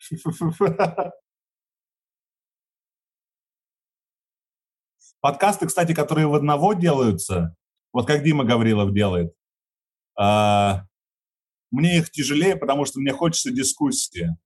Подкасты, 5.20 5.66
кстати, 5.66 5.92
которые 5.92 6.28
в 6.28 6.34
одного 6.34 6.72
делаются, 6.72 7.56
вот 7.92 8.06
как 8.06 8.22
Дима 8.22 8.44
Гаврилов 8.44 8.94
делает, 8.94 9.34
а, 10.16 10.86
мне 11.72 11.98
их 11.98 12.10
тяжелее, 12.10 12.54
потому 12.56 12.84
что 12.84 13.00
мне 13.00 13.12
хочется 13.12 13.50
дискуссии. 13.50 14.36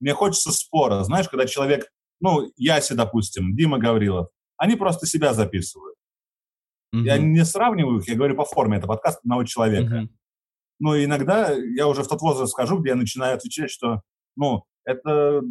Мне 0.00 0.12
хочется 0.14 0.52
спора. 0.52 1.02
Знаешь, 1.02 1.28
когда 1.28 1.46
человек, 1.46 1.90
ну, 2.20 2.50
Яси, 2.56 2.94
допустим, 2.94 3.54
Дима 3.54 3.78
Гаврилов, 3.78 4.28
они 4.56 4.76
просто 4.76 5.06
себя 5.06 5.34
записывают. 5.34 5.96
Mm-hmm. 6.94 7.02
Я 7.02 7.18
не 7.18 7.44
сравниваю 7.44 8.00
их, 8.00 8.08
я 8.08 8.16
говорю 8.16 8.34
по 8.34 8.44
форме, 8.44 8.78
это 8.78 8.86
подкаст 8.86 9.20
одного 9.20 9.44
человека. 9.44 9.94
Mm-hmm. 9.94 10.08
Но 10.80 11.04
иногда 11.04 11.52
я 11.52 11.86
уже 11.86 12.02
в 12.02 12.08
тот 12.08 12.20
возраст 12.20 12.52
скажу, 12.52 12.78
где 12.78 12.90
я 12.90 12.96
начинаю 12.96 13.36
отвечать, 13.36 13.70
что, 13.70 14.02
ну, 14.36 14.64
это, 14.84 15.42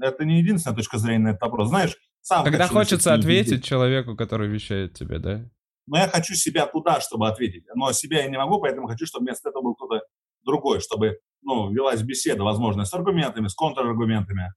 это 0.00 0.24
не 0.24 0.40
единственная 0.40 0.76
точка 0.76 0.98
зрения 0.98 1.24
на 1.24 1.28
этот 1.28 1.42
вопрос. 1.42 1.68
Знаешь, 1.68 1.96
сам 2.20 2.44
Когда 2.44 2.66
хочется 2.68 3.14
ответить 3.14 3.52
людей. 3.52 3.62
человеку, 3.62 4.16
который 4.16 4.48
вещает 4.48 4.94
тебе, 4.94 5.18
да? 5.18 5.48
Но 5.86 5.98
я 5.98 6.08
хочу 6.08 6.34
себя 6.34 6.66
туда, 6.66 7.00
чтобы 7.00 7.28
ответить. 7.28 7.64
Но 7.74 7.92
себя 7.92 8.22
я 8.22 8.30
не 8.30 8.38
могу, 8.38 8.58
поэтому 8.60 8.88
хочу, 8.88 9.06
чтобы 9.06 9.26
вместо 9.26 9.50
этого 9.50 9.62
был 9.62 9.74
кто-то 9.74 10.00
другой, 10.42 10.80
чтобы 10.80 11.18
ну, 11.42 11.70
велась 11.70 12.02
беседа, 12.02 12.42
возможно, 12.42 12.84
с 12.84 12.94
аргументами, 12.94 13.48
с 13.48 13.54
контраргументами. 13.54 14.54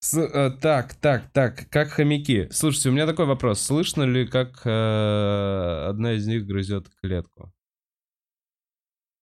С, 0.00 0.18
э, 0.18 0.50
так, 0.60 0.94
так, 0.96 1.30
так, 1.32 1.68
как 1.70 1.88
хомяки. 1.88 2.48
Слушайте, 2.50 2.90
у 2.90 2.92
меня 2.92 3.06
такой 3.06 3.24
вопрос. 3.24 3.62
Слышно 3.62 4.02
ли, 4.02 4.26
как 4.26 4.60
э, 4.66 5.86
одна 5.88 6.12
из 6.12 6.26
них 6.26 6.46
грызет 6.46 6.90
клетку? 7.00 7.54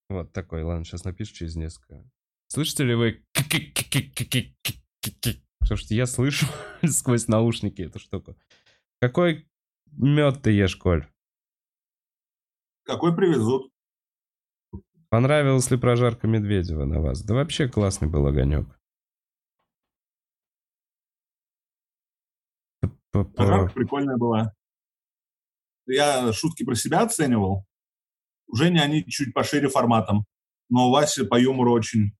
Вот 0.08 0.32
такой, 0.32 0.64
ладно, 0.64 0.84
сейчас 0.84 1.04
напишу 1.04 1.34
через 1.34 1.54
несколько. 1.54 2.04
Слышите 2.48 2.84
ли 2.84 2.94
вы? 2.94 3.24
Слушайте, 5.64 5.94
я 5.94 6.06
слышу 6.06 6.46
сквозь 6.84 7.28
наушники 7.28 7.82
эту 7.82 8.00
штуку. 8.00 8.36
Какой 9.00 9.48
мед 9.92 10.42
ты 10.42 10.50
ешь, 10.50 10.76
Коль? 10.76 11.06
Какой 12.84 13.14
привезут. 13.14 13.70
Понравилась 15.08 15.70
ли 15.70 15.76
прожарка 15.76 16.26
Медведева 16.26 16.86
на 16.86 17.00
вас? 17.00 17.22
Да 17.22 17.34
вообще 17.34 17.68
классный 17.68 18.08
был 18.08 18.26
огонек. 18.26 18.66
Прожарка 23.12 23.72
прикольная 23.74 24.16
была. 24.16 24.54
Я 25.86 26.32
шутки 26.32 26.64
про 26.64 26.74
себя 26.74 27.02
оценивал. 27.02 27.66
У 28.48 28.56
Жени 28.56 28.78
они 28.78 29.04
чуть 29.06 29.34
пошире 29.34 29.68
форматом. 29.68 30.24
Но 30.68 30.88
у 30.88 30.90
Васи 30.90 31.26
по 31.26 31.38
юмору 31.38 31.72
очень 31.72 32.12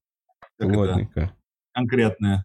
Плотненько. 0.58 1.34
конкретные. 1.72 2.44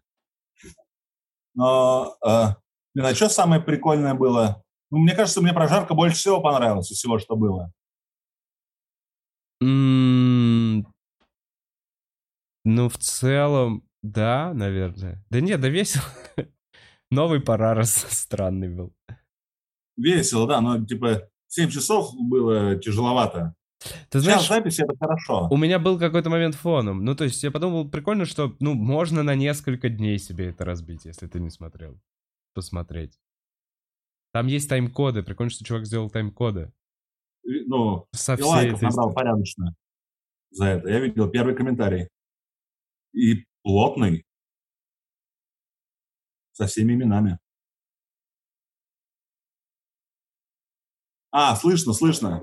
Но, 1.54 2.16
э, 2.24 2.54
блин, 2.94 3.06
а 3.06 3.14
что 3.14 3.28
самое 3.28 3.60
прикольное 3.60 4.14
было? 4.14 4.62
Ну, 4.90 4.98
мне 4.98 5.14
кажется, 5.14 5.42
мне 5.42 5.52
прожарка 5.52 5.94
больше 5.94 6.16
всего 6.16 6.40
понравилась 6.40 6.90
из 6.90 6.96
всего, 6.96 7.18
что 7.18 7.36
было. 7.36 7.72
Mm, 9.62 10.84
ну, 12.64 12.88
в 12.88 12.96
целом, 12.98 13.82
да, 14.02 14.54
наверное. 14.54 15.22
Да 15.30 15.40
нет, 15.40 15.60
да 15.60 15.68
весело. 15.68 16.04
Новый 17.10 17.40
Парарас 17.40 18.06
странный 18.10 18.68
был. 18.68 18.92
Весело, 19.96 20.46
да, 20.46 20.60
но 20.60 20.84
типа 20.84 21.28
7 21.48 21.70
часов 21.70 22.14
было 22.18 22.76
тяжеловато. 22.76 23.54
Ты 24.10 24.20
знаешь, 24.20 24.40
Сейчас 24.40 24.48
запись 24.48 24.80
это 24.80 24.96
хорошо. 24.98 25.48
У 25.50 25.56
меня 25.56 25.78
был 25.78 25.98
какой-то 25.98 26.30
момент 26.30 26.56
фоном. 26.56 27.04
Ну, 27.04 27.14
то 27.14 27.24
есть 27.24 27.42
я 27.42 27.50
подумал, 27.50 27.88
прикольно, 27.88 28.24
что, 28.24 28.56
ну, 28.58 28.74
можно 28.74 29.22
на 29.22 29.34
несколько 29.36 29.88
дней 29.88 30.18
себе 30.18 30.48
это 30.48 30.64
разбить, 30.64 31.04
если 31.04 31.28
ты 31.28 31.38
не 31.38 31.50
смотрел. 31.50 32.00
Посмотреть. 32.54 33.18
Там 34.32 34.48
есть 34.48 34.68
тайм-коды. 34.68 35.22
Прикольно, 35.22 35.50
что 35.50 35.64
чувак 35.64 35.86
сделал 35.86 36.10
тайм-коды. 36.10 36.72
Ну, 37.44 38.06
Со 38.12 38.34
и 38.34 38.42
лайков 38.42 38.82
набрал 38.82 39.14
порядочно 39.14 39.74
за 40.50 40.66
это. 40.66 40.88
Я 40.88 41.00
видел 41.00 41.30
первый 41.30 41.54
комментарий. 41.54 42.08
И 43.14 43.44
плотный 43.62 44.24
со 46.58 46.66
всеми 46.66 46.94
именами. 46.94 47.38
А, 51.30 51.54
слышно, 51.54 51.92
слышно. 51.92 52.42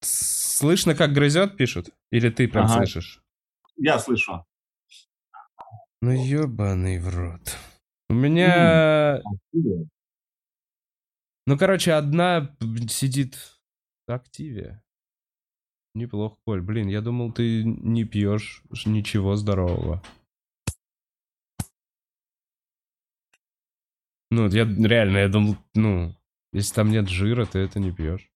Слышно, 0.00 0.94
как 0.94 1.12
грызет, 1.12 1.56
пишут? 1.56 1.90
Или 2.12 2.30
ты 2.30 2.46
прям 2.46 2.66
ага. 2.66 2.76
слышишь? 2.76 3.20
Я 3.76 3.98
слышу. 3.98 4.44
Ну, 6.00 6.12
ебаный 6.12 7.00
в 7.00 7.08
рот. 7.08 7.56
У 8.08 8.14
меня... 8.14 9.20
Ну, 11.46 11.58
короче, 11.58 11.94
одна 11.94 12.56
сидит 12.88 13.60
в 14.06 14.12
активе. 14.12 14.80
Неплохо, 15.94 16.36
Коль. 16.44 16.60
Блин, 16.60 16.86
я 16.86 17.00
думал, 17.00 17.32
ты 17.32 17.64
не 17.64 18.04
пьешь 18.04 18.62
ничего 18.86 19.34
здорового. 19.34 20.00
Ну, 24.30 24.48
я 24.48 24.64
реально, 24.64 25.18
я 25.18 25.28
думал, 25.28 25.56
ну, 25.74 26.14
если 26.52 26.74
там 26.74 26.90
нет 26.90 27.08
жира, 27.08 27.46
ты 27.46 27.60
это 27.60 27.80
не 27.80 27.92
пьешь. 27.92 28.30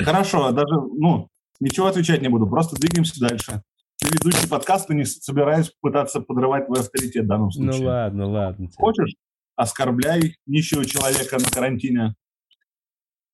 Хорошо, 0.00 0.52
даже, 0.52 0.74
ну, 0.74 1.28
ничего 1.58 1.86
отвечать 1.86 2.22
не 2.22 2.28
буду, 2.28 2.46
просто 2.46 2.76
двигаемся 2.76 3.20
дальше. 3.20 3.62
Ты 3.98 4.08
ведущий 4.08 4.48
подкаста, 4.48 4.94
не 4.94 5.04
собираюсь 5.04 5.72
пытаться 5.80 6.20
подрывать 6.20 6.66
твой 6.66 6.80
авторитет 6.80 7.24
в 7.24 7.28
данном 7.28 7.46
ну 7.46 7.50
случае. 7.50 7.80
Ну 7.80 7.86
ладно, 7.86 8.26
ладно. 8.26 8.68
Хочешь, 8.76 9.14
оскорбляй 9.56 10.36
нищего 10.46 10.86
человека 10.86 11.38
на 11.38 11.50
карантине. 11.50 12.14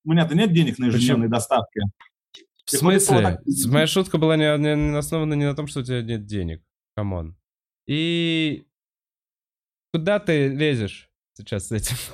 У 0.04 0.10
меня-то 0.10 0.34
нет 0.34 0.52
денег 0.52 0.78
на 0.78 0.86
ежедневные 0.86 1.28
доставки. 1.28 1.80
В 2.66 2.70
смысле? 2.70 3.40
Моя 3.68 3.86
шутка 3.86 4.18
была 4.18 4.36
не, 4.36 4.58
не, 4.58 4.74
не 4.74 4.96
основана 4.96 5.34
не 5.34 5.44
на 5.44 5.54
том, 5.54 5.66
что 5.66 5.80
у 5.80 5.82
тебя 5.82 6.02
нет 6.02 6.26
денег. 6.26 6.62
Come 6.96 7.19
on. 7.19 7.36
И 7.86 8.66
куда 9.92 10.18
ты 10.18 10.48
лезешь 10.48 11.10
сейчас 11.34 11.68
с 11.68 11.72
этим? 11.72 11.96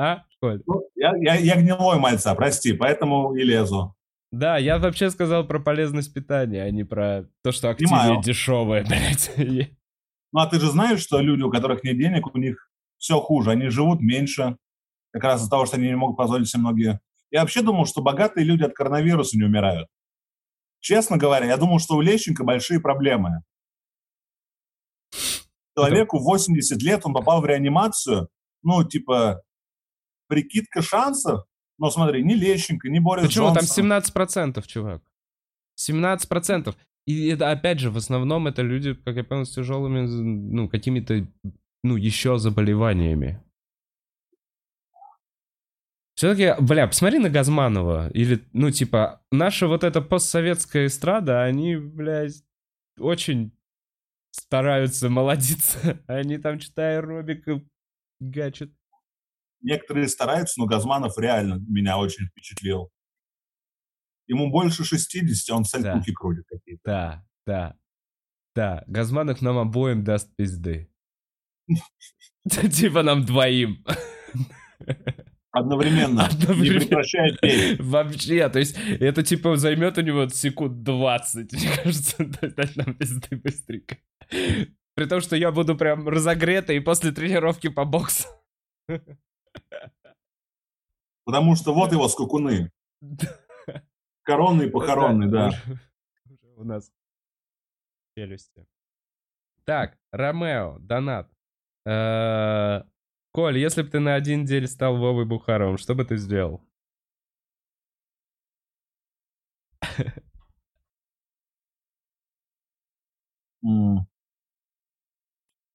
А, 0.00 0.22
Коль? 0.40 0.62
Ну, 0.64 0.88
я, 0.94 1.12
я, 1.16 1.34
я 1.34 1.60
гнилой 1.60 1.98
мальца, 1.98 2.32
прости, 2.36 2.72
поэтому 2.72 3.34
и 3.34 3.42
лезу. 3.42 3.96
Да, 4.30 4.56
я 4.56 4.78
вообще 4.78 5.10
сказал 5.10 5.44
про 5.44 5.58
полезность 5.58 6.14
питания, 6.14 6.62
а 6.62 6.70
не 6.70 6.84
про 6.84 7.24
то, 7.42 7.50
что 7.50 7.70
активнее 7.70 8.22
дешевое, 8.22 8.84
блядь. 8.88 9.32
Ну, 9.36 10.40
а 10.40 10.46
ты 10.46 10.60
же 10.60 10.70
знаешь, 10.70 11.00
что 11.00 11.18
люди, 11.20 11.42
у 11.42 11.50
которых 11.50 11.82
нет 11.82 11.98
денег, 11.98 12.32
у 12.32 12.38
них 12.38 12.70
все 12.98 13.18
хуже. 13.18 13.50
Они 13.50 13.70
живут 13.70 14.00
меньше, 14.00 14.56
как 15.10 15.24
раз 15.24 15.40
из-за 15.40 15.50
того, 15.50 15.66
что 15.66 15.76
они 15.76 15.88
не 15.88 15.96
могут 15.96 16.16
позволить 16.16 16.48
себе 16.48 16.60
многие 16.60 17.00
я 17.30 17.40
вообще 17.40 17.62
думал, 17.62 17.86
что 17.86 18.02
богатые 18.02 18.44
люди 18.44 18.62
от 18.62 18.74
коронавируса 18.74 19.36
не 19.36 19.44
умирают. 19.44 19.88
Честно 20.80 21.16
говоря, 21.16 21.46
я 21.46 21.56
думал, 21.56 21.78
что 21.78 21.96
у 21.96 22.00
Лещенко 22.00 22.44
большие 22.44 22.80
проблемы. 22.80 23.42
Человеку 25.76 26.18
80 26.18 26.82
лет, 26.82 27.02
он 27.04 27.14
попал 27.14 27.40
в 27.40 27.46
реанимацию, 27.46 28.28
ну, 28.62 28.84
типа, 28.84 29.42
прикидка 30.26 30.82
шансов, 30.82 31.44
но 31.78 31.90
смотри, 31.90 32.24
ни 32.24 32.34
Лещенко, 32.34 32.88
ни 32.88 32.98
Борис 32.98 33.26
Почему? 33.26 33.54
Джонсон. 33.54 33.84
Там 33.84 34.02
17%, 34.02 34.66
чувак. 34.66 35.02
17%. 35.78 36.74
И 37.06 37.28
это, 37.28 37.50
опять 37.50 37.78
же, 37.78 37.90
в 37.90 37.96
основном 37.96 38.48
это 38.48 38.62
люди, 38.62 38.94
как 38.94 39.16
я 39.16 39.24
понял, 39.24 39.46
с 39.46 39.54
тяжелыми, 39.54 40.06
ну, 40.06 40.68
какими-то, 40.68 41.26
ну, 41.82 41.96
еще 41.96 42.38
заболеваниями. 42.38 43.42
Все-таки, 46.18 46.60
бля, 46.60 46.88
посмотри 46.88 47.20
на 47.20 47.30
Газманова. 47.30 48.10
Или, 48.10 48.44
ну, 48.52 48.72
типа, 48.72 49.22
наша 49.30 49.68
вот 49.68 49.84
эта 49.84 50.02
постсоветская 50.02 50.86
эстрада, 50.86 51.44
они, 51.44 51.76
блядь, 51.76 52.42
очень 52.98 53.56
стараются 54.32 55.10
молодиться. 55.10 56.02
Они 56.08 56.38
там 56.38 56.58
что-то 56.58 56.96
аэробика 56.96 57.62
гачат. 58.18 58.68
Некоторые 59.60 60.08
стараются, 60.08 60.58
но 60.58 60.66
Газманов 60.66 61.16
реально 61.18 61.64
меня 61.68 61.98
очень 61.98 62.26
впечатлил. 62.26 62.90
Ему 64.26 64.50
больше 64.50 64.82
60, 64.82 65.54
а 65.54 65.56
он 65.56 65.64
сальтухи 65.64 66.10
да. 66.10 66.16
крутит 66.16 66.46
какие-то. 66.48 66.82
Да, 66.84 67.26
да, 67.46 67.76
да. 68.56 68.84
Газманов 68.88 69.40
нам 69.40 69.56
обоим 69.56 70.02
даст 70.02 70.34
пизды. 70.34 70.90
Типа 72.48 73.04
нам 73.04 73.24
двоим. 73.24 73.84
Одновременно. 75.50 76.26
Одновременно. 76.30 76.74
Не 76.74 76.80
прекращая 76.80 77.36
петь. 77.36 77.80
Вообще, 77.80 78.48
то 78.48 78.58
есть 78.58 78.78
это 79.00 79.22
типа 79.22 79.56
займет 79.56 79.98
у 79.98 80.02
него 80.02 80.28
секунд 80.28 80.82
20, 80.82 81.52
мне 81.54 81.68
кажется, 81.76 82.24
дать 82.24 82.76
нам 82.76 82.94
пизды 82.94 83.36
быстренько. 83.36 83.96
При 84.94 85.04
том, 85.06 85.20
что 85.20 85.36
я 85.36 85.52
буду 85.52 85.76
прям 85.76 86.08
разогретый 86.08 86.80
после 86.80 87.12
тренировки 87.12 87.68
по 87.68 87.84
боксу. 87.84 88.28
Потому 91.24 91.56
что 91.56 91.74
вот 91.74 91.92
его 91.92 92.08
скукуны. 92.08 92.70
Коронный, 94.22 94.68
похоронный, 94.68 95.28
да. 95.28 95.50
У 96.56 96.64
нас 96.64 96.90
челюсти. 98.16 98.66
Так, 99.64 99.96
Ромео, 100.10 100.78
донат. 100.80 101.30
Коль, 103.38 103.56
если 103.56 103.82
бы 103.82 103.88
ты 103.88 104.00
на 104.00 104.16
один 104.16 104.44
день 104.44 104.66
стал 104.66 104.96
Вовой 104.96 105.24
Бухаровым, 105.24 105.78
что 105.78 105.94
бы 105.94 106.04
ты 106.04 106.16
сделал? 106.16 106.60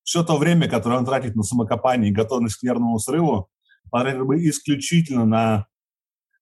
Все 0.04 0.26
то 0.26 0.38
время, 0.38 0.70
которое 0.70 0.98
он 0.98 1.06
тратит 1.06 1.38
на 1.38 1.44
самокопание 1.44 2.10
и 2.12 2.14
готовность 2.14 2.58
к 2.58 2.64
нервному 2.64 3.00
срыву, 3.00 3.50
потратил 3.90 4.26
бы 4.26 4.46
исключительно 4.46 5.24
на 5.24 5.68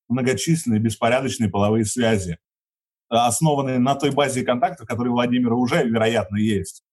многочисленные 0.09 0.79
беспорядочные 0.79 1.51
половые 1.51 1.85
связи, 1.85 2.39
основанные 3.09 3.77
на 3.77 3.93
той 3.93 4.09
базе 4.09 4.43
контактов, 4.43 4.87
которые 4.87 5.11
Владимира 5.11 5.53
уже, 5.53 5.87
вероятно, 5.87 6.37
есть. 6.37 6.83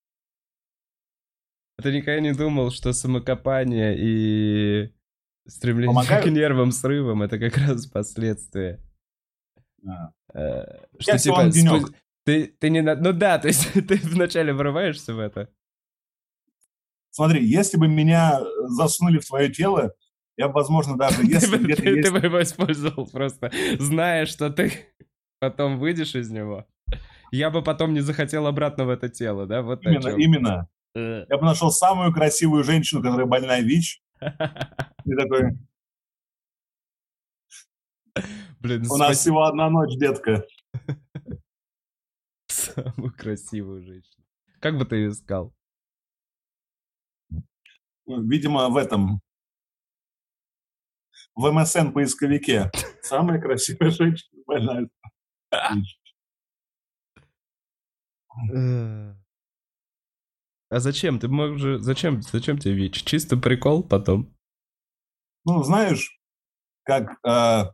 Ты 1.80 1.92
никогда 1.92 2.20
не 2.20 2.32
думал, 2.32 2.70
что 2.70 2.92
самокопание 2.92 3.96
и 3.96 4.92
стремление 5.46 5.94
Помогают? 5.94 6.24
к 6.24 6.28
нервным 6.28 6.72
срывам 6.72 7.22
это 7.22 7.38
как 7.38 7.56
раз 7.56 7.86
последствия. 7.86 8.80
А. 9.86 10.10
Э, 10.34 10.86
что 10.98 11.12
Я 11.12 11.18
типа 11.18 11.52
спу... 11.52 11.94
ты, 12.24 12.46
ты 12.46 12.70
не 12.70 12.82
ну 12.82 13.12
да, 13.12 13.38
то 13.38 13.48
есть 13.48 13.72
ты 13.72 13.96
вначале 14.02 14.52
врываешься 14.52 15.14
в 15.14 15.20
это. 15.20 15.48
Смотри, 17.10 17.44
если 17.44 17.78
бы 17.78 17.88
меня 17.88 18.40
засунули 18.66 19.18
в 19.18 19.26
твое 19.26 19.48
тело, 19.48 19.94
я, 20.36 20.48
возможно, 20.48 20.96
даже 20.96 21.22
если 21.24 21.58
где-то 21.58 21.88
есть... 21.88 22.08
Ты 22.08 22.12
бы 22.12 22.26
его 22.26 22.42
использовал 22.42 23.06
просто, 23.06 23.52
зная, 23.78 24.26
что 24.26 24.50
ты 24.50 24.72
потом 25.40 25.78
выйдешь 25.78 26.14
из 26.14 26.30
него. 26.30 26.66
Я 27.30 27.50
бы 27.50 27.62
потом 27.62 27.92
не 27.92 28.00
захотел 28.00 28.46
обратно 28.46 28.84
в 28.84 28.90
это 28.90 29.08
тело, 29.08 29.46
да? 29.46 29.62
Вот 29.62 29.84
именно, 29.84 30.08
именно. 30.08 30.68
Э. 30.98 31.26
Я 31.28 31.38
бы 31.38 31.44
нашел 31.44 31.70
самую 31.70 32.12
красивую 32.12 32.64
женщину, 32.64 33.02
которая 33.02 33.26
больная 33.26 33.60
ВИЧ. 33.60 34.02
И 34.20 35.14
такой... 35.16 35.58
Блин, 38.60 38.84
У 38.90 38.96
нас 38.96 39.18
всего 39.18 39.44
одна 39.44 39.70
ночь, 39.70 39.96
детка. 39.96 40.44
Самую 42.48 43.12
красивую 43.16 43.82
женщину. 43.82 44.24
Как 44.60 44.76
бы 44.76 44.84
ты 44.84 44.96
ее 44.96 45.10
искал? 45.10 45.54
Видимо, 48.06 48.68
в 48.70 48.76
этом 48.76 49.20
в 51.36 51.52
МСН 51.52 51.92
поисковике. 51.92 52.70
Самая 53.02 53.40
красивая 53.40 53.90
женщина 53.90 54.42
больная. 54.44 54.88
А 60.70 60.80
зачем? 60.80 61.18
Ты 61.18 61.28
можешь... 61.28 61.80
Зачем, 61.80 62.22
зачем 62.22 62.58
тебе 62.58 62.74
ВИЧ? 62.74 63.02
Чисто 63.04 63.36
прикол 63.36 63.82
потом? 63.82 64.34
Ну, 65.44 65.62
знаешь, 65.62 66.18
как... 66.82 67.18
Э, 67.26 67.72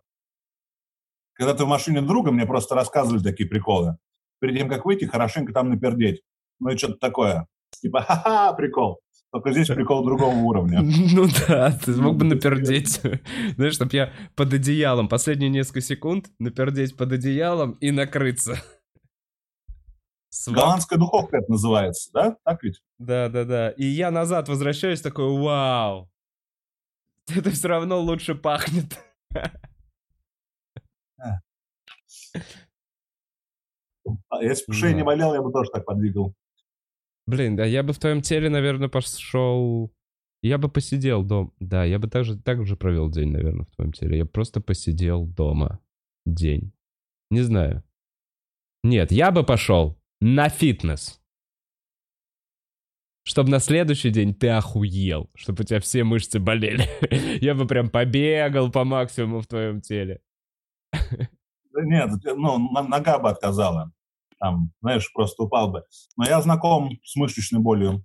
когда 1.34 1.55
ты 1.55 1.64
в 1.64 1.68
машине 1.68 2.03
друга, 2.03 2.30
мне 2.30 2.47
просто 2.47 2.74
рассказывали 2.74 3.22
такие 3.22 3.49
приколы. 3.49 3.99
Перед 4.40 4.57
тем, 4.57 4.68
как 4.68 4.84
выйти, 4.84 5.07
хорошенько 5.07 5.53
там 5.53 5.70
напердеть. 5.70 6.22
Ну 6.61 6.70
и 6.70 6.76
что-то 6.76 6.99
такое. 6.99 7.49
Типа, 7.80 8.03
ха-ха, 8.03 8.53
прикол. 8.53 9.01
Только 9.32 9.51
здесь 9.51 9.66
прикол 9.66 10.05
другого 10.05 10.36
уровня. 10.36 10.80
Ну 10.80 11.26
да, 11.49 11.72
ты 11.72 11.92
смог 11.92 12.16
бы 12.16 12.24
напердеть. 12.24 13.01
Знаешь, 13.57 13.74
чтобы 13.74 13.90
я 13.97 14.12
под 14.36 14.53
одеялом 14.53 15.09
последние 15.09 15.51
несколько 15.51 15.80
секунд 15.80 16.26
напердеть 16.38 16.97
под 16.97 17.11
одеялом 17.11 17.72
и 17.80 17.90
накрыться. 17.90 18.62
Голландская 20.47 20.99
духовка 20.99 21.39
это 21.39 21.51
называется, 21.51 22.11
да? 22.12 22.37
Так 22.45 22.62
ведь? 22.62 22.82
Да, 22.99 23.28
да, 23.28 23.45
да. 23.45 23.70
И 23.70 23.85
я 23.85 24.11
назад 24.11 24.49
возвращаюсь 24.49 25.01
такой, 25.01 25.26
вау. 25.41 26.11
Это 27.35 27.51
все 27.51 27.68
равно 27.68 28.01
лучше 28.01 28.35
пахнет. 28.35 28.99
А 34.28 34.43
если 34.43 34.64
бы 34.66 34.74
шея 34.74 34.93
не 34.95 35.03
болел, 35.03 35.35
я 35.35 35.41
бы 35.41 35.51
тоже 35.51 35.70
так 35.70 35.87
подвигал. 35.87 36.35
Блин, 37.26 37.57
да 37.57 37.64
я 37.64 37.82
бы 37.82 37.93
в 37.93 37.99
твоем 37.99 38.20
теле, 38.20 38.51
наверное, 38.51 38.89
пошел... 38.89 39.91
Я 40.43 40.59
бы 40.59 40.68
посидел 40.68 41.22
дома. 41.22 41.53
Да, 41.59 41.85
я 41.85 41.99
бы 41.99 42.07
также, 42.07 42.39
так 42.39 42.66
же 42.66 42.76
провел 42.76 43.09
день, 43.09 43.30
наверное, 43.30 43.64
в 43.64 43.74
твоем 43.74 43.93
теле. 43.93 44.18
Я 44.18 44.26
просто 44.26 44.61
посидел 44.61 45.24
дома. 45.24 45.80
День. 46.26 46.72
Не 47.30 47.41
знаю. 47.41 47.82
Нет, 48.82 49.11
я 49.11 49.30
бы 49.30 49.43
пошел 49.43 49.97
на 50.26 50.48
фитнес. 50.48 51.20
Чтобы 53.26 53.50
на 53.50 53.58
следующий 53.58 54.10
день 54.10 54.34
ты 54.34 54.48
охуел. 54.48 55.30
Чтобы 55.34 55.62
у 55.62 55.64
тебя 55.64 55.80
все 55.80 56.04
мышцы 56.04 56.38
болели. 56.38 56.88
Я 57.42 57.54
бы 57.54 57.66
прям 57.66 57.88
побегал 57.88 58.70
по 58.70 58.84
максимуму 58.84 59.40
в 59.40 59.46
твоем 59.46 59.80
теле. 59.80 60.20
Нет, 61.76 62.10
ну, 62.24 62.58
нога 62.88 63.18
бы 63.18 63.30
отказала 63.30 63.92
там, 64.44 64.72
знаешь, 64.82 65.10
просто 65.12 65.44
упал 65.44 65.70
бы. 65.70 65.84
Но 66.16 66.26
я 66.26 66.40
знаком 66.42 66.90
с 67.02 67.16
мышечной 67.16 67.62
болью. 67.62 68.04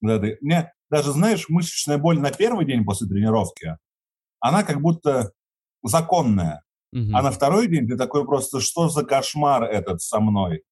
Мне 0.00 0.72
даже, 0.90 1.12
знаешь, 1.12 1.48
мышечная 1.48 1.98
боль 1.98 2.18
на 2.18 2.32
первый 2.32 2.66
день 2.66 2.84
после 2.84 3.06
тренировки, 3.06 3.76
она 4.40 4.64
как 4.64 4.80
будто 4.80 5.30
законная. 5.84 6.64
Угу. 6.92 7.10
А 7.14 7.22
на 7.22 7.30
второй 7.30 7.68
день 7.68 7.86
ты 7.86 7.96
такой 7.96 8.24
просто, 8.24 8.60
что 8.60 8.88
за 8.88 9.04
кошмар 9.04 9.64
этот 9.64 10.00
со 10.00 10.18
мной? 10.18 10.62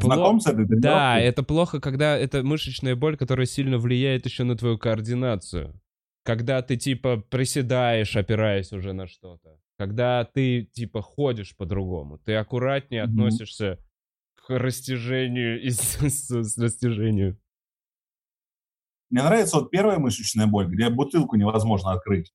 Знаком 0.00 0.40
с 0.40 0.46
этой 0.46 0.66
тренировкой? 0.66 0.80
Да, 0.80 1.18
это 1.18 1.42
плохо, 1.42 1.80
когда 1.80 2.16
это 2.16 2.42
мышечная 2.42 2.96
боль, 2.96 3.16
которая 3.16 3.46
сильно 3.46 3.78
влияет 3.78 4.26
еще 4.26 4.44
на 4.44 4.56
твою 4.56 4.78
координацию. 4.78 5.80
Когда 6.24 6.62
ты, 6.62 6.76
типа, 6.76 7.18
приседаешь, 7.18 8.16
опираясь 8.16 8.72
уже 8.72 8.92
на 8.92 9.06
что-то. 9.06 9.58
Когда 9.78 10.24
ты, 10.24 10.64
типа, 10.72 11.02
ходишь 11.02 11.56
по-другому. 11.56 12.18
Ты 12.18 12.34
аккуратнее 12.34 13.02
mm-hmm. 13.02 13.06
относишься 13.06 13.78
растяжению 14.48 15.62
и 15.62 15.70
с, 15.70 15.98
с, 16.00 16.28
с 16.28 16.58
растяжению. 16.58 17.38
Мне 19.10 19.22
нравится 19.22 19.58
вот 19.58 19.70
первая 19.70 19.98
мышечная 19.98 20.46
боль, 20.46 20.68
где 20.68 20.88
бутылку 20.88 21.36
невозможно 21.36 21.92
открыть. 21.92 22.32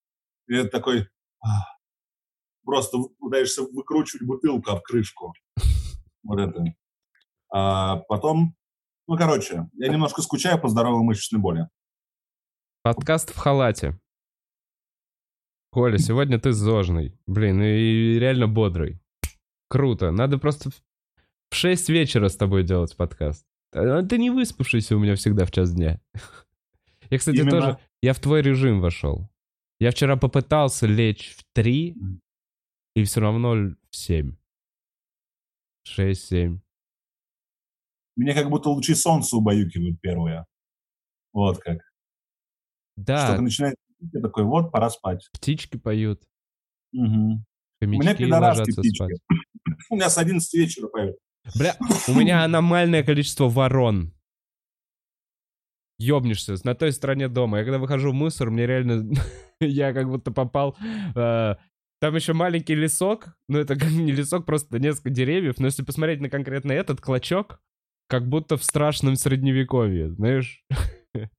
И 0.48 0.56
это 0.56 0.70
такой... 0.70 1.08
Просто 2.64 2.98
пытаешься 3.20 3.62
выкручивать 3.62 4.26
бутылку 4.26 4.72
об 4.72 4.82
крышку. 4.82 5.34
Вот 6.24 6.40
это. 6.40 6.76
А 7.58 8.00
потом... 8.10 8.54
Ну, 9.08 9.16
короче, 9.16 9.70
я 9.76 9.88
немножко 9.88 10.22
скучаю 10.22 10.60
по 10.60 10.68
здоровой 10.68 11.04
мышечной 11.04 11.40
боли. 11.40 11.70
Подкаст 12.84 13.34
в 13.34 13.38
халате. 13.38 13.98
Коля, 15.72 15.98
сегодня 15.98 16.38
ты 16.38 16.52
зожный. 16.52 17.18
Блин, 17.26 17.62
и 17.62 18.20
реально 18.20 18.50
бодрый. 18.50 19.00
Круто. 19.70 20.12
Надо 20.12 20.38
просто 20.38 20.70
в 21.50 21.56
6 21.56 21.88
вечера 21.88 22.28
с 22.28 22.36
тобой 22.36 22.64
делать 22.64 22.98
подкаст. 22.98 23.46
А, 23.72 24.04
ты 24.04 24.18
не 24.18 24.32
выспавшийся 24.32 24.98
у 24.98 25.00
меня 25.00 25.16
всегда 25.16 25.46
в 25.46 25.52
час 25.52 25.74
дня. 25.74 26.02
Я, 27.10 27.18
кстати, 27.18 27.38
Именно... 27.38 27.52
тоже... 27.52 27.78
Я 28.02 28.14
в 28.14 28.20
твой 28.20 28.42
режим 28.42 28.82
вошел. 28.82 29.30
Я 29.80 29.92
вчера 29.92 30.18
попытался 30.18 30.88
лечь 30.88 31.38
в 31.38 31.46
3, 31.54 31.96
и 32.96 33.04
все 33.06 33.22
равно 33.22 33.54
в 33.90 33.96
7. 33.96 34.36
6-7. 35.88 36.60
Меня 38.16 38.34
как 38.34 38.50
будто 38.50 38.70
лучи 38.70 38.94
солнца 38.96 39.36
убаюкивают 39.36 40.00
первые. 40.02 40.46
Вот 41.34 41.60
как. 41.60 41.80
Да. 42.96 43.28
Что-то 43.28 43.42
начинает... 43.42 43.76
Я 44.14 44.22
такой, 44.22 44.44
вот, 44.44 44.72
пора 44.72 44.90
спать. 44.90 45.28
Птички 45.34 45.78
поют. 45.78 46.24
Угу. 46.94 47.04
У 47.82 47.86
меня 47.86 48.02
Хомячки 48.02 48.24
пидорасские 48.24 48.76
птички. 48.76 48.96
спать. 48.96 49.20
У 49.90 49.96
меня 49.96 50.10
с 50.10 50.18
11 50.18 50.54
вечера 50.54 50.88
поют. 50.88 51.16
Бля, 51.56 51.76
у 52.08 52.14
меня 52.14 52.44
аномальное 52.44 53.04
количество 53.04 53.48
ворон. 53.48 54.14
Ёбнешься, 56.00 56.56
на 56.64 56.74
той 56.76 56.92
стороне 56.92 57.28
дома. 57.28 57.60
Я 57.60 57.64
когда 57.64 57.78
выхожу 57.78 58.12
в 58.12 58.16
мусор, 58.16 58.50
мне 58.50 58.66
реально... 58.66 59.14
я 59.60 59.94
как 59.94 60.08
будто 60.10 60.32
попал... 60.32 60.76
э, 61.16 61.56
Там 62.02 62.16
еще 62.16 62.34
маленький 62.34 62.76
лесок. 62.76 63.38
Ну, 63.48 63.60
это 63.60 63.76
как 63.76 63.90
не 63.92 64.12
лесок, 64.12 64.46
просто 64.46 64.80
несколько 64.80 65.10
деревьев. 65.10 65.60
Но 65.60 65.68
если 65.68 65.84
посмотреть 65.84 66.20
на 66.22 66.30
конкретно 66.30 66.72
этот 66.72 67.00
клочок, 67.00 67.62
как 68.08 68.28
будто 68.28 68.58
в 68.58 68.64
страшном 68.64 69.16
средневековье, 69.16 70.12
знаешь? 70.12 70.64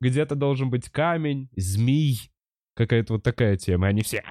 Где-то 0.00 0.34
должен 0.34 0.70
быть 0.70 0.88
камень, 0.88 1.48
змей. 1.56 2.30
Какая-то 2.74 3.14
вот 3.14 3.22
такая 3.22 3.56
тема. 3.56 3.88
Они 3.88 4.02
все... 4.02 4.22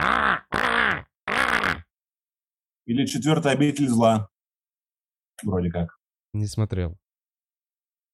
Или 2.85 3.05
четвертая 3.05 3.53
обитель 3.53 3.87
зла. 3.87 4.29
Вроде 5.43 5.69
как. 5.69 5.99
Не 6.33 6.47
смотрел. 6.47 6.97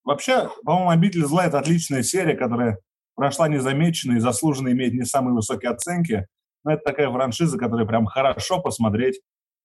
Вообще, 0.04 0.48
по-моему, 0.64 0.90
«Обитель 0.90 1.24
зла»— 1.24 1.46
это 1.46 1.58
отличная 1.58 2.02
серия, 2.02 2.36
которая 2.36 2.78
прошла 3.16 3.48
незамеченной 3.48 4.18
и 4.18 4.20
заслуженно 4.20 4.68
имеет 4.68 4.94
не 4.94 5.04
самые 5.04 5.34
высокие 5.34 5.72
оценки. 5.72 6.26
Но 6.62 6.72
это 6.72 6.82
такая 6.84 7.10
франшиза, 7.10 7.58
которую 7.58 7.88
прям 7.88 8.06
хорошо 8.06 8.60
посмотреть 8.60 9.20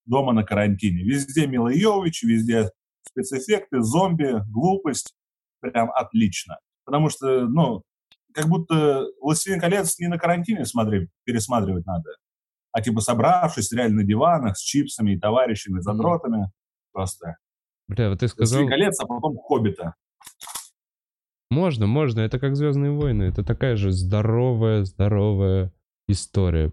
дома 0.05 0.34
на 0.34 0.43
карантине. 0.43 1.03
Везде 1.03 1.45
Мила 1.45 1.70
Йович, 1.70 2.24
везде 2.24 2.72
спецэффекты, 3.12 3.82
зомби, 3.82 4.43
глупость. 4.49 5.14
Прям 5.59 5.91
отлично. 5.91 6.57
Потому 6.86 7.09
что, 7.09 7.45
ну, 7.47 7.84
как 8.34 8.47
будто 8.47 9.05
«Властелин 9.22 9.59
колец» 9.59 9.99
не 9.99 10.07
на 10.07 10.18
карантине 10.18 10.66
смотреть, 10.66 11.09
пересматривать 11.24 11.86
надо, 11.86 12.09
а 12.72 12.82
типа 12.82 13.01
собравшись 13.01 13.72
реально 13.72 14.01
на 14.01 14.03
диванах 14.03 14.57
с 14.57 14.62
чипсами 14.62 15.12
и 15.12 15.20
товарищами, 15.20 15.80
задротами. 15.80 16.51
Просто 16.91 17.38
Бля, 17.88 18.09
вот 18.09 18.20
ты 18.20 18.28
сказал... 18.28 18.59
«Властелин 18.59 18.70
колец», 18.70 18.99
а 18.99 19.05
потом 19.05 19.38
«Хоббита». 19.38 19.95
Можно, 21.49 21.86
можно. 21.86 22.22
Это 22.22 22.39
как 22.39 22.55
Звездные 22.55 22.91
войны. 22.91 23.24
Это 23.24 23.43
такая 23.43 23.76
же 23.76 23.91
здоровая, 23.91 24.86
здоровая 24.86 25.74
история. 26.07 26.68
А 26.68 26.72